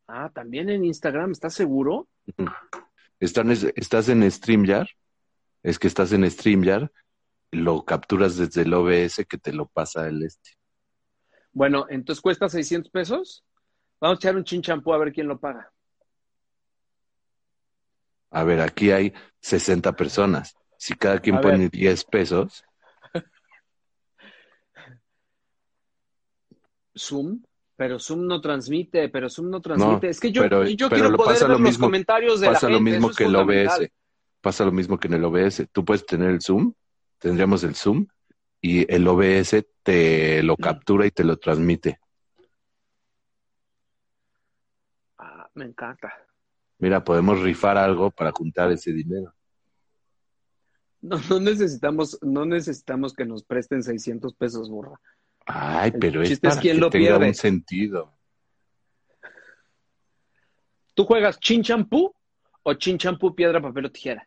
Ah, 0.08 0.30
también 0.34 0.70
en 0.70 0.84
Instagram, 0.86 1.32
¿estás 1.32 1.54
seguro? 1.54 2.08
Están, 3.20 3.52
estás 3.52 4.10
en 4.10 4.30
StreamYard, 4.30 4.88
es 5.68 5.78
que 5.80 5.88
estás 5.88 6.14
en 6.14 6.30
StreamYard, 6.30 6.90
lo 7.52 7.84
capturas 7.84 8.38
desde 8.38 8.62
el 8.62 8.74
OBS 8.74 9.26
que 9.28 9.38
te 9.38 9.52
lo 9.52 9.68
pasa 9.68 10.08
el 10.08 10.24
este. 10.24 10.52
Bueno, 11.52 11.86
entonces 11.90 12.22
cuesta 12.22 12.48
600 12.48 12.90
pesos. 12.90 13.44
Vamos 14.00 14.18
a 14.18 14.20
echar 14.20 14.36
un 14.38 14.44
chinchampú 14.46 14.94
a 14.94 14.98
ver 14.98 15.12
quién 15.12 15.28
lo 15.28 15.40
paga. 15.40 15.72
A 18.32 18.44
ver, 18.44 18.62
aquí 18.62 18.92
hay 18.92 19.14
60 19.42 19.94
personas. 19.94 20.56
Si 20.78 20.94
cada 20.94 21.20
quien 21.20 21.36
A 21.38 21.42
pone 21.42 21.58
ver. 21.58 21.72
10 21.72 22.06
pesos, 22.06 22.64
Zoom, 26.98 27.42
pero 27.76 28.00
Zoom 28.00 28.26
no 28.26 28.40
transmite, 28.42 29.10
pero 29.10 29.30
Zoom 29.30 29.50
no 29.50 29.62
transmite. 29.62 30.08
No, 30.08 30.12
es 30.12 30.20
que 30.20 30.32
yo, 30.32 30.44
pero- 30.44 30.66
yo 30.66 30.88
pero 30.90 31.02
quiero 31.02 31.10
lo 31.12 31.18
poder 31.18 31.40
ver 31.40 31.48
lo 31.50 31.54
los 31.56 31.62
mismo- 31.62 31.88
comentarios 31.88 32.40
de 32.40 32.48
pasa 32.48 32.68
la 32.68 32.72
lo 32.74 32.78
gente. 32.78 32.92
mismo 32.92 33.08
eso 33.08 33.12
es 33.12 33.18
que 33.18 33.24
el. 33.26 33.36
OBS 33.36 33.92
pasa 34.48 34.64
lo 34.64 34.72
mismo 34.72 34.98
que 34.98 35.10
en 35.10 35.16
el 35.16 35.26
OBS. 35.26 35.68
Tú 35.74 35.84
puedes 35.84 36.06
tener 36.06 36.30
el 36.30 36.42
Zoom, 36.42 36.72
tendríamos 37.20 37.66
el 37.66 37.76
Zoom, 37.76 38.08
y 38.62 38.90
el 38.90 39.06
OBS 39.06 39.66
te 39.84 40.42
lo 40.42 40.56
captura 40.56 41.06
y 41.06 41.12
te 41.12 41.26
lo 41.26 41.36
transmite. 41.36 42.00
Ah, 45.18 45.50
me 45.54 45.66
encanta. 45.66 46.14
Mira, 46.78 47.04
podemos 47.04 47.42
rifar 47.42 47.78
algo 47.78 48.10
para 48.10 48.32
juntar 48.32 48.72
ese 48.72 48.94
dinero. 48.94 49.36
No, 51.02 51.20
no 51.30 51.42
necesitamos, 51.42 52.18
no 52.22 52.46
necesitamos 52.46 53.14
que 53.14 53.26
nos 53.26 53.44
presten 53.44 53.84
600 53.84 54.34
pesos, 54.34 54.70
burra. 54.70 54.98
Ay, 55.46 55.92
pero 56.00 56.22
es, 56.22 56.40
para 56.40 56.54
es 56.54 56.62
quien 56.62 56.80
lo 56.80 56.90
tenga 56.90 57.18
pierde. 57.18 57.28
un 57.28 57.36
sentido. 57.36 58.18
¿Tú 60.94 61.04
juegas 61.04 61.38
chin 61.38 61.62
champú 61.64 62.14
o 62.64 62.74
chin 62.76 62.98
champú 62.98 63.36
piedra, 63.36 63.62
papel 63.62 63.88
o 63.88 63.92
tijera? 63.92 64.26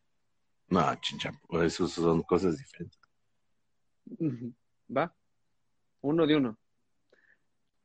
No, 0.70 0.94
chinchampú, 1.00 1.60
eso 1.60 1.86
son 1.88 2.22
cosas 2.22 2.56
diferentes. 2.56 3.00
¿Va? 4.96 5.14
Uno 6.00 6.26
de 6.26 6.36
uno. 6.36 6.58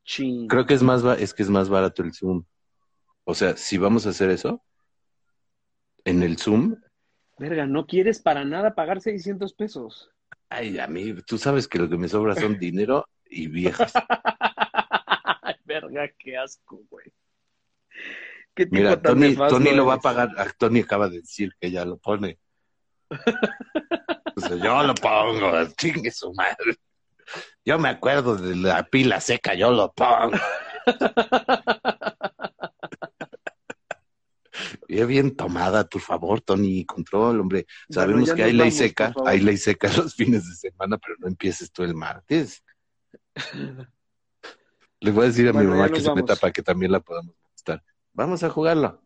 Chin. 0.04 0.48
Creo 0.48 0.66
que 0.66 0.76
es 0.76 0.84
más, 0.84 1.04
es 1.20 1.34
que 1.34 1.44
es 1.44 1.50
más 1.50 1.68
barato 1.68 2.04
el 2.04 2.14
Zoom. 2.14 2.46
O 3.24 3.34
sea, 3.34 3.58
si 3.58 3.78
vamos 3.78 4.06
a 4.06 4.10
hacer 4.10 4.30
eso, 4.30 4.64
en 6.04 6.22
el 6.22 6.38
Zoom, 6.38 6.76
Verga, 7.38 7.66
no 7.66 7.86
quieres 7.86 8.22
para 8.22 8.46
nada 8.46 8.76
pagar 8.76 9.02
600 9.02 9.54
pesos. 9.54 10.10
ay, 10.50 10.80
a 10.80 10.88
mí, 10.88 11.14
tú 11.28 11.38
sabes 11.38 11.68
que 11.68 11.80
lo 11.80 11.90
que 11.90 11.98
me 11.98 12.08
sobra 12.08 12.36
son 12.36 12.58
dinero 12.60 13.10
y 13.30 13.48
viejas. 13.48 13.94
Verga, 15.66 16.10
qué 16.18 16.38
asco, 16.38 16.82
güey. 16.90 17.12
¿Qué 18.54 18.66
tipo 18.66 18.78
Mira, 18.78 19.02
tan 19.02 19.20
Tony, 19.20 19.36
Tony 19.36 19.72
lo 19.74 19.86
va 19.86 19.96
a 19.96 20.00
pagar. 20.00 20.30
Ah, 20.38 20.48
Tony 20.58 20.80
acaba 20.80 21.10
de 21.10 21.18
decir 21.18 21.52
que 21.60 21.72
ya 21.72 21.84
lo 21.84 21.98
pone. 21.98 22.40
Yo 24.62 24.84
lo 24.84 24.94
pongo, 24.96 25.66
chingue 25.78 26.12
su 26.12 26.34
madre. 26.34 26.76
Yo 27.64 27.80
me 27.80 27.90
acuerdo 27.90 28.36
de 28.36 28.56
la 28.56 28.84
pila 28.84 29.20
seca, 29.22 29.54
yo 29.56 29.72
lo 29.72 29.92
pongo. 29.94 30.38
Bien, 34.88 35.08
bien 35.08 35.36
tomada, 35.36 35.84
por 35.86 36.00
favor, 36.02 36.42
Tony, 36.42 36.86
control, 36.86 37.42
hombre. 37.42 37.66
Sabemos 37.90 38.32
que 38.34 38.44
hay 38.44 38.52
ley 38.54 38.70
vamos, 38.70 38.76
seca, 38.76 39.14
hay 39.26 39.40
ley 39.42 39.58
seca 39.58 39.90
los 39.98 40.16
fines 40.16 40.48
de 40.48 40.56
semana, 40.56 40.98
pero 40.98 41.16
no 41.20 41.28
empieces 41.28 41.72
tú 41.72 41.84
el 41.84 41.96
martes. 41.96 42.64
Le 45.02 45.12
voy 45.12 45.26
a 45.26 45.28
decir 45.28 45.50
a 45.50 45.52
mi 45.52 45.58
Bueno, 45.66 45.72
mamá 45.72 45.90
que 45.90 46.00
se 46.00 46.08
vamos. 46.08 46.22
meta 46.24 46.36
para 46.38 46.54
que 46.54 46.62
también 46.64 46.92
la 46.92 47.00
podamos 47.02 47.36
estar. 47.56 47.84
Vamos 48.14 48.44
a 48.44 48.50
jugarlo. 48.50 49.02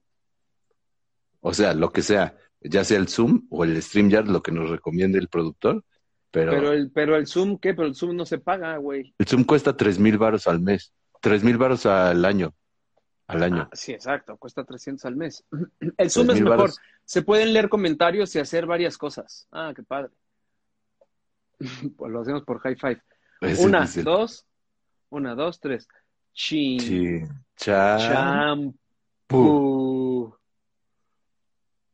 O 1.41 1.53
sea, 1.53 1.73
lo 1.73 1.91
que 1.91 2.01
sea, 2.03 2.35
ya 2.61 2.83
sea 2.83 2.97
el 2.97 3.07
Zoom 3.07 3.47
o 3.49 3.63
el 3.63 3.81
StreamYard, 3.81 4.27
lo 4.27 4.41
que 4.41 4.51
nos 4.51 4.69
recomiende 4.69 5.17
el 5.19 5.27
productor, 5.29 5.83
pero, 6.31 6.51
Pero 6.51 6.71
el... 6.73 6.79
el, 6.79 6.91
pero 6.91 7.15
el 7.15 7.25
Zoom, 7.27 7.57
¿qué? 7.57 7.73
Pero 7.73 7.87
el 7.87 7.95
Zoom 7.95 8.15
no 8.15 8.25
se 8.25 8.37
paga, 8.37 8.77
güey. 8.77 9.13
Zoom 9.27 9.43
cuesta 9.43 9.75
tres 9.75 9.97
mil 9.99 10.17
varos 10.17 10.47
al 10.47 10.59
mes, 10.59 10.93
tres 11.21 11.43
mil 11.43 11.57
varos 11.57 11.85
al 11.85 12.23
año, 12.25 12.53
al 13.27 13.43
año. 13.43 13.67
Ah, 13.71 13.75
sí, 13.75 13.91
exacto, 13.93 14.37
cuesta 14.37 14.63
300 14.63 15.05
al 15.05 15.15
mes. 15.15 15.43
El 15.97 16.09
Zoom 16.11 16.29
es 16.31 16.35
3,000 16.37 16.43
mejor. 16.43 16.71
Se 17.05 17.21
pueden 17.23 17.53
leer 17.53 17.69
comentarios 17.69 18.35
y 18.35 18.39
hacer 18.39 18.65
varias 18.65 18.97
cosas. 18.97 19.47
Ah, 19.51 19.73
qué 19.75 19.83
padre. 19.83 20.11
Pues 21.97 22.11
lo 22.11 22.21
hacemos 22.21 22.43
por 22.43 22.59
high 22.59 22.75
five. 22.75 23.01
Una, 23.59 23.83
es 23.85 23.97
el- 23.97 24.03
dos, 24.03 24.45
una, 25.09 25.33
dos, 25.35 25.59
tres. 25.59 25.87
Chin. 26.33 27.27
Cha- 27.55 27.97
Champú. 27.97 28.79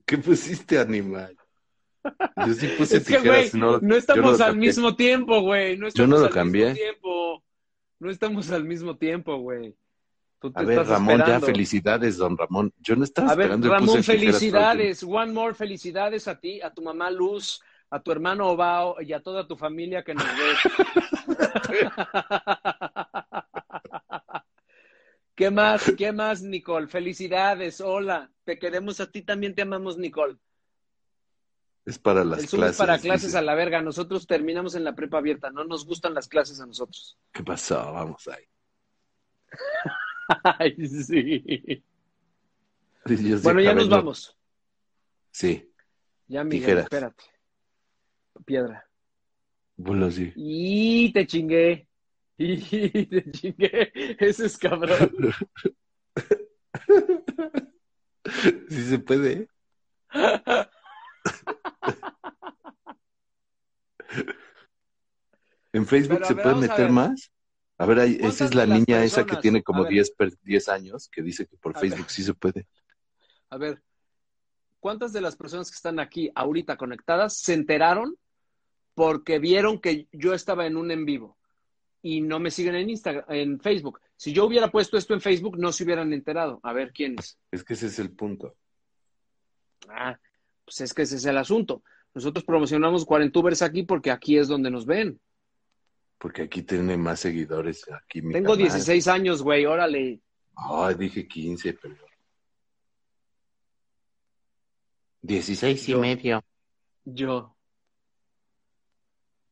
¿Qué 0.06 0.18
pusiste, 0.18 0.80
animal? 0.80 1.36
Yo 2.45 2.53
sí 2.53 2.68
puse 2.77 2.98
Es 2.98 3.07
que, 3.07 3.49
no, 3.57 3.80
no 3.80 3.95
estamos 3.95 4.40
no 4.40 4.45
al 4.45 4.57
mismo 4.57 4.95
tiempo, 4.95 5.41
güey. 5.41 5.77
No 5.77 5.90
Yo 5.90 6.06
no 6.06 6.18
lo 6.18 6.26
al 6.26 6.32
cambié. 6.32 6.65
mismo 6.65 6.76
tiempo. 6.77 7.44
No 7.99 8.11
estamos 8.11 8.52
al 8.52 8.64
mismo 8.64 8.98
tiempo, 8.98 9.38
güey. 9.38 9.76
A 10.53 10.61
ver, 10.61 10.86
Ramón, 10.86 11.23
ya 11.26 11.40
felicidades, 11.40 12.18
don 12.18 12.38
Ramón. 12.38 12.72
Yo 12.80 12.95
no 12.95 13.03
estaba 13.03 13.32
A 13.32 13.36
ver, 13.36 13.45
esperando. 13.45 13.68
y 13.68 13.69
Ramón, 13.72 14.03
felicidades. 14.03 15.02
One 15.03 15.32
more, 15.32 15.56
felicidades 15.56 16.27
a 16.27 16.40
ti, 16.40 16.61
a 16.61 16.72
tu 16.72 16.84
mamá 16.84 17.10
Luz, 17.10 17.61
a 17.90 17.99
tu 17.99 18.11
hermano 18.11 18.49
Obao 18.49 19.02
y 19.02 19.14
a 19.14 19.23
toda 19.23 19.48
tu 19.48 19.56
familia 19.56 20.03
que 20.03 20.14
nos 20.14 20.26
ve. 20.26 20.53
¿Qué 25.36 25.52
más? 25.52 25.91
¿Qué 25.98 26.12
más, 26.12 26.41
Nicole? 26.41 26.88
Felicidades, 26.88 27.82
hola. 27.82 28.32
Te 28.45 28.57
queremos 28.57 28.99
a 29.02 29.12
ti, 29.12 29.22
también 29.22 29.53
te 29.53 29.64
amamos, 29.64 29.98
Nicole. 29.98 30.38
Es 31.86 31.99
para 31.99 32.24
las 32.24 32.40
El 32.40 32.48
Zoom 32.48 32.62
clases. 32.62 32.76
es 32.76 32.78
para 32.80 32.98
clases 32.99 33.28
dice. 33.28 33.38
a 33.38 33.41
la 33.41 33.53
verga. 33.53 33.82
Nosotros 33.82 34.26
terminamos 34.26 34.76
en 34.76 34.84
la 34.84 34.95
prepa 34.95 35.18
abierta. 35.20 35.52
No 35.52 35.66
nos 35.66 35.86
gustan 35.86 36.14
las 36.14 36.28
clases 36.28 36.60
a 36.62 36.66
nosotros. 36.66 37.18
¿Qué 37.32 37.44
pasó? 37.44 37.76
Vamos 37.94 38.28
ahí. 38.28 38.44
Ay, 40.44 40.76
sí. 40.88 41.84
Bueno, 43.44 43.62
ya 43.62 43.74
nos 43.76 43.88
no. 43.88 43.95
vamos. 43.98 44.36
Sí, 45.32 45.70
Ya, 46.28 46.44
Miguel, 46.44 46.62
Tijeras. 46.62 46.84
espérate. 46.86 47.24
Piedra. 48.45 48.88
bueno, 49.78 50.10
sí. 50.10 50.32
Y 50.36 51.12
te 51.14 51.28
chingué. 51.28 51.88
Y 52.38 53.06
te 53.06 53.32
chingué. 53.32 53.91
Ese 54.20 54.45
es 54.48 54.57
cabrón. 54.57 55.10
Sí 58.70 58.90
se 58.90 58.98
puede. 58.99 59.48
¿En 65.72 65.86
Facebook 65.86 66.16
Pero, 66.20 66.28
se 66.28 66.34
ver, 66.34 66.44
puede 66.44 66.56
meter 66.56 66.90
más? 66.90 67.32
A 67.78 67.86
ver, 67.86 67.99
esa 67.99 68.18
¿Cuántas 68.20 68.41
es 68.41 68.56
la 68.56 68.66
niña 68.66 69.03
esa 69.03 69.26
que 69.26 69.36
tiene 69.38 69.62
como 69.62 69.84
ver. 69.84 69.91
10, 69.91 70.12
per- 70.12 70.38
10 70.41 70.70
años 70.70 71.10
que 71.10 71.22
dice 71.22 71.45
que 71.45 71.57
por 71.57 71.76
A 71.78 71.80
Facebook 71.80 72.06
ver. 72.06 72.10
sí 72.10 72.24
se 72.24 72.34
puede. 72.34 72.68
A 73.49 73.57
ver, 73.57 73.84
¿cuántas 74.80 75.14
de 75.14 75.22
las 75.22 75.36
personas 75.36 75.70
que 75.70 75.76
están 75.76 75.99
aquí 75.99 76.32
ahorita 76.34 76.78
conectadas 76.78 77.38
se 77.38 77.53
enteraron 77.53 78.18
porque 78.94 79.38
vieron 79.40 79.80
que 79.80 80.07
yo 80.14 80.34
estaba 80.34 80.66
en 80.66 80.78
un 80.78 80.90
en 80.91 81.06
vivo 81.06 81.38
y 82.06 82.22
no 82.22 82.40
me 82.40 82.52
siguen 82.52 82.76
en 82.76 82.91
Instagram, 82.91 83.26
en 83.30 83.60
Facebook? 83.60 83.99
Si 84.15 84.32
yo 84.32 84.45
hubiera 84.45 84.69
puesto 84.69 84.95
esto 84.95 85.15
en 85.15 85.22
Facebook, 85.22 85.57
no 85.57 85.72
se 85.72 85.84
hubieran 85.84 86.14
enterado. 86.14 86.60
A 86.61 86.72
ver, 86.72 86.94
¿quiénes? 86.94 87.40
Es 87.49 87.64
que 87.64 87.73
ese 87.73 87.88
es 87.88 87.98
el 87.98 88.11
punto. 88.11 88.56
Ah, 89.90 90.15
pues 90.64 90.82
es 90.82 90.94
que 90.94 91.02
ese 91.02 91.15
es 91.15 91.26
el 91.26 91.36
asunto. 91.36 91.82
Nosotros 92.14 92.45
promocionamos 92.45 93.06
Cuarentubers 93.06 93.64
aquí 93.64 93.82
porque 93.82 94.11
aquí 94.11 94.38
es 94.38 94.48
donde 94.48 94.69
nos 94.69 94.86
ven. 94.86 95.19
Porque 96.19 96.44
aquí 96.44 96.61
tiene 96.61 96.95
más 96.95 97.22
seguidores. 97.22 97.84
Aquí 97.91 98.22
mi 98.22 98.34
Tengo 98.34 98.52
canal. 98.53 98.69
16 98.69 99.07
años, 99.07 99.41
güey, 99.41 99.65
órale. 99.65 100.22
Ay, 100.56 100.94
dije 100.94 101.27
15, 101.27 101.73
pero. 101.73 102.06
16 105.23 105.90
y 105.90 105.91
Yo. 105.91 105.99
medio. 105.99 106.44
Yo, 107.03 107.55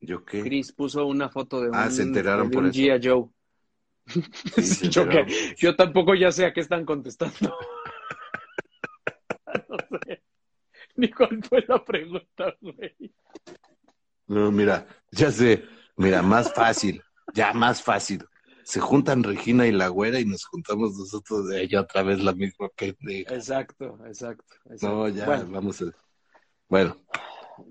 ¿Yo 0.05 0.23
qué? 0.25 0.41
Chris 0.41 0.71
puso 0.73 1.05
una 1.07 1.29
foto 1.29 1.61
de 1.61 1.69
un, 1.69 1.75
Ah, 1.75 1.89
se 1.89 2.03
enteraron 2.03 2.49
de 2.49 2.53
por 2.53 2.63
un 2.63 2.69
eso. 2.69 2.79
G.I. 2.79 2.99
Joe. 3.07 3.29
Sí, 4.61 4.89
yo, 4.89 5.01
enteraron. 5.03 5.27
que- 5.27 5.55
yo 5.57 5.75
tampoco 5.75 6.13
ya 6.15 6.31
sé 6.31 6.45
a 6.45 6.53
qué 6.53 6.59
están 6.61 6.85
contestando. 6.85 7.55
no 9.69 9.99
sé. 10.05 10.23
Ni 10.95 11.09
cuál 11.09 11.41
fue 11.43 11.63
la 11.67 11.83
pregunta, 11.83 12.55
güey. 12.61 13.13
No, 14.27 14.51
mira, 14.51 14.85
ya 15.11 15.31
sé. 15.31 15.63
Mira, 15.95 16.21
más 16.21 16.53
fácil. 16.53 17.01
Ya 17.33 17.53
más 17.53 17.81
fácil. 17.81 18.25
Se 18.63 18.79
juntan 18.79 19.23
Regina 19.23 19.67
y 19.67 19.71
la 19.71 19.87
güera 19.89 20.19
y 20.19 20.25
nos 20.25 20.45
juntamos 20.45 20.97
nosotros 20.97 21.47
de 21.49 21.61
ella 21.63 21.81
otra 21.81 22.03
vez 22.03 22.23
la 22.23 22.33
misma 22.33 22.69
pendeja. 22.69 23.33
Exacto, 23.35 23.97
exacto. 24.05 24.45
exacto. 24.65 24.87
No, 24.87 25.07
ya, 25.09 25.25
Bueno, 25.25 25.47
vamos 25.49 25.81
a. 25.81 25.85
Bueno, 26.69 26.97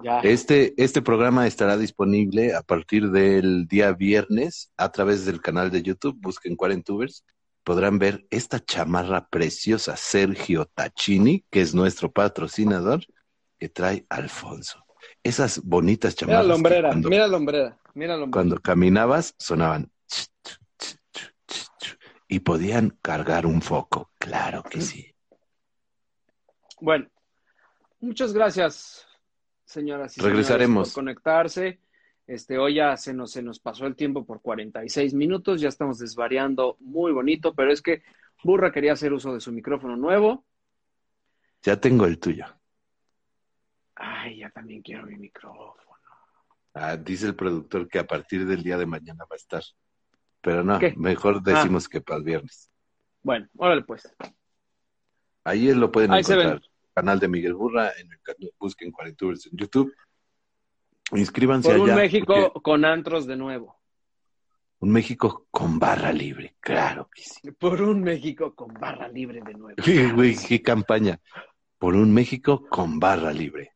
ya. 0.03 0.21
este, 0.21 0.75
este 0.77 1.03
programa 1.03 1.47
estará 1.47 1.77
disponible 1.77 2.55
a 2.55 2.63
partir 2.63 3.11
del 3.11 3.67
día 3.67 3.93
viernes 3.93 4.73
a 4.77 4.91
través 4.91 5.25
del 5.25 5.41
canal 5.41 5.71
de 5.71 5.83
YouTube. 5.83 6.17
Busquen 6.21 6.57
Quarentubers. 6.57 7.25
Podrán 7.65 7.99
ver 7.99 8.27
esta 8.31 8.59
chamarra 8.59 9.29
preciosa, 9.29 9.97
Sergio 9.97 10.67
Tachini, 10.67 11.45
que 11.51 11.61
es 11.61 11.75
nuestro 11.75 12.11
patrocinador, 12.11 13.05
que 13.59 13.69
trae 13.69 14.05
Alfonso. 14.09 14.85
Esas 15.23 15.63
bonitas 15.63 16.15
Mira 16.23 16.43
chamarras. 16.43 16.47
la 16.47 16.53
que 16.53 16.57
hombrera, 16.57 16.89
cuando, 16.89 17.09
mira 17.09 17.29
la 17.29 17.37
hombrera, 17.37 17.79
mira 17.95 18.17
la 18.17 18.25
hombrera. 18.25 18.33
cuando 18.33 18.61
caminabas 18.61 19.35
sonaban 19.39 19.93
y 22.33 22.41
podían 22.41 22.99
cargar 23.03 23.47
un 23.47 23.61
foco. 23.61 24.11
Claro 24.19 24.63
que 24.63 24.81
sí. 24.81 25.15
Bueno, 26.81 27.07
muchas 28.01 28.33
gracias, 28.33 29.07
señoras 29.73 30.13
y 30.17 30.21
señores, 30.21 30.33
Regresaremos. 30.37 30.89
por 30.89 30.95
conectarse. 31.03 31.81
Este, 32.27 32.57
hoy 32.59 32.75
ya 32.75 32.97
se 32.97 33.13
nos, 33.13 33.33
se 33.33 33.43
nos 33.43 33.59
pasó 33.59 33.87
el 33.87 33.97
tiempo 33.97 34.25
por 34.25 34.41
46 34.41 35.13
minutos, 35.15 35.61
ya 35.61 35.69
estamos 35.69 35.99
desvariando 35.99 36.77
muy 36.81 37.13
bonito, 37.13 37.53
pero 37.55 37.73
es 37.73 37.83
que 37.83 38.03
Burra 38.45 38.71
quería 38.73 38.93
hacer 38.93 39.13
uso 39.13 39.35
de 39.35 39.41
su 39.41 39.51
micrófono 39.53 39.97
nuevo. 39.97 40.45
Ya 41.63 41.81
tengo 41.81 42.07
el 42.07 42.19
tuyo. 42.19 42.45
Ay, 43.97 44.39
ya 44.39 44.51
también 44.51 44.83
quiero 44.83 45.05
mi 45.07 45.17
micrófono. 45.17 45.77
Ah, 46.75 46.97
dice 46.97 47.27
el 47.27 47.35
productor 47.37 47.87
que 47.89 47.99
a 47.99 48.07
partir 48.07 48.47
del 48.47 48.63
día 48.63 48.79
de 48.79 48.87
mañana 48.87 49.25
va 49.25 49.35
a 49.35 49.37
estar. 49.37 49.63
Pero 50.41 50.65
no, 50.65 50.79
¿Qué? 50.79 50.95
mejor 50.97 51.43
decimos 51.43 51.89
que 51.89 52.01
para 52.01 52.19
el 52.19 52.25
viernes. 52.25 52.71
Bueno, 53.23 53.49
órale 53.57 53.83
pues. 53.83 54.09
Ahí 55.45 55.73
lo 55.75 55.93
pueden 55.93 56.13
Ahí 56.13 56.25
se 56.25 56.33
encontrar. 56.33 56.61
ven. 56.61 56.71
Canal 56.95 57.19
de 57.19 57.29
Miguel 57.29 57.55
Burra, 57.55 57.93
en 57.99 58.13
el 58.13 58.21
canal, 58.21 58.53
busquen 58.59 58.93
Cuarentubers 58.93 59.47
en 59.47 59.57
YouTube. 59.57 59.95
Inscríbanse 61.13 61.71
Por 61.71 61.81
un 61.81 61.91
allá. 61.91 61.97
México 61.97 62.35
porque 62.35 62.63
con 62.63 62.85
antros 62.85 63.27
de 63.27 63.37
nuevo. 63.37 63.81
Un 64.81 64.91
México 64.91 65.47
con 65.51 65.79
barra 65.79 66.13
libre, 66.13 66.57
claro 66.61 67.09
que 67.15 67.23
sí. 67.23 67.53
Por 67.53 67.81
un 67.81 68.03
México 68.03 68.55
con 68.55 68.75
barra 68.75 69.09
libre 69.09 69.41
de 69.45 69.55
nuevo. 69.55 69.77
Güey, 70.15 70.37
qué 70.37 70.61
campaña. 70.61 71.21
Por 71.79 71.95
un 71.95 72.13
México 72.13 72.67
con 72.69 72.99
barra 72.99 73.33
libre. 73.33 73.73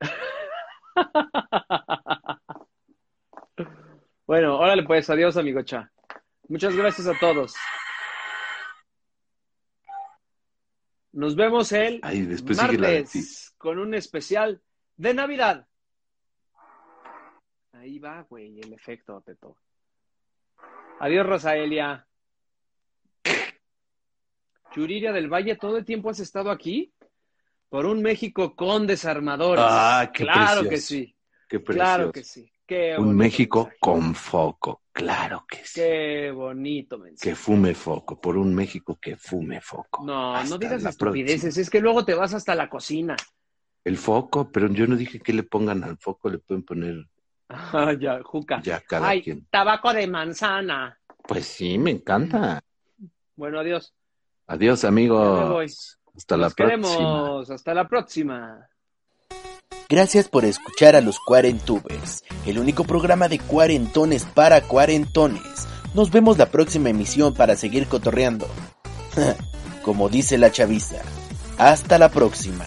Bueno, 4.30 4.60
órale 4.60 4.84
pues, 4.84 5.10
adiós, 5.10 5.36
amigo 5.36 5.60
Cha. 5.62 5.90
Muchas 6.46 6.76
gracias 6.76 7.08
a 7.08 7.18
todos. 7.18 7.52
Nos 11.12 11.34
vemos 11.34 11.72
el 11.72 12.00
después 12.28 12.58
sigue 12.58 12.78
la 12.78 12.88
martes 12.88 13.54
con 13.58 13.78
un 13.78 13.94
especial 13.94 14.62
de 14.96 15.14
Navidad. 15.14 15.66
Ahí 17.72 17.98
va, 17.98 18.22
güey, 18.28 18.60
el 18.60 18.72
efecto, 18.72 19.20
Teto. 19.22 19.56
Adiós, 21.00 21.26
Rosaelia. 21.26 22.06
Yuriria 24.74 25.12
del 25.12 25.28
Valle, 25.32 25.56
¿todo 25.56 25.78
el 25.78 25.84
tiempo 25.84 26.10
has 26.10 26.20
estado 26.20 26.50
aquí? 26.50 26.92
Por 27.68 27.86
un 27.86 28.02
México 28.02 28.54
con 28.54 28.86
desarmadores. 28.86 29.64
Ah, 29.66 30.10
qué 30.12 30.24
claro 30.24 30.60
precioso. 30.60 30.68
que 30.68 30.76
sí. 30.76 31.16
Qué 31.48 31.60
precioso. 31.60 31.86
Claro 31.86 32.12
que 32.12 32.22
sí. 32.22 32.52
Qué 32.70 32.96
Un 32.96 33.16
México 33.16 33.62
mensaje. 33.64 33.78
con 33.80 34.14
foco, 34.14 34.82
claro 34.92 35.44
que 35.48 35.56
sí. 35.64 35.80
Qué 35.80 36.30
bonito 36.30 36.98
mensaje. 36.98 37.30
Que 37.30 37.34
fume 37.34 37.74
foco, 37.74 38.20
por 38.20 38.36
un 38.36 38.54
México 38.54 38.96
que 39.02 39.16
fume 39.16 39.60
foco. 39.60 40.04
No, 40.04 40.36
Hasta 40.36 40.50
no 40.50 40.58
digas 40.58 40.82
la 40.84 40.90
estupideces, 40.90 41.40
próxima. 41.42 41.62
es 41.62 41.68
que 41.70 41.80
luego 41.80 42.04
te 42.04 42.14
vas 42.14 42.32
hasta 42.32 42.54
la 42.54 42.70
cocina. 42.70 43.16
El 43.82 43.96
foco, 43.96 44.52
pero 44.52 44.68
yo 44.68 44.86
no 44.86 44.94
dije 44.94 45.18
que 45.18 45.32
le 45.32 45.42
pongan 45.42 45.82
al 45.82 45.98
foco, 45.98 46.28
le 46.30 46.38
pueden 46.38 46.62
poner 46.62 47.06
Ah, 47.48 47.92
ya, 47.98 48.22
juca. 48.22 48.62
ya 48.62 48.80
cada 48.82 49.08
Ay, 49.08 49.22
quien. 49.22 49.44
tabaco 49.50 49.92
de 49.92 50.06
manzana. 50.06 50.96
Pues 51.26 51.46
sí, 51.46 51.76
me 51.76 51.90
encanta. 51.90 52.60
Bueno, 53.34 53.58
adiós. 53.58 53.92
Adiós, 54.46 54.84
amigos. 54.84 55.98
Hasta 56.14 56.36
la 56.36 56.44
Nos 56.46 56.54
próxima. 56.54 56.82
queremos. 56.82 57.50
Hasta 57.50 57.74
la 57.74 57.88
próxima. 57.88 58.69
Gracias 59.90 60.28
por 60.28 60.44
escuchar 60.44 60.94
a 60.94 61.00
los 61.00 61.18
Cuarentubers, 61.18 62.22
el 62.46 62.60
único 62.60 62.84
programa 62.84 63.26
de 63.26 63.40
cuarentones 63.40 64.24
para 64.24 64.60
cuarentones. 64.60 65.42
Nos 65.94 66.12
vemos 66.12 66.38
la 66.38 66.46
próxima 66.46 66.90
emisión 66.90 67.34
para 67.34 67.56
seguir 67.56 67.88
cotorreando. 67.88 68.46
Como 69.82 70.08
dice 70.08 70.38
la 70.38 70.52
chaviza. 70.52 70.98
Hasta 71.58 71.98
la 71.98 72.08
próxima. 72.08 72.66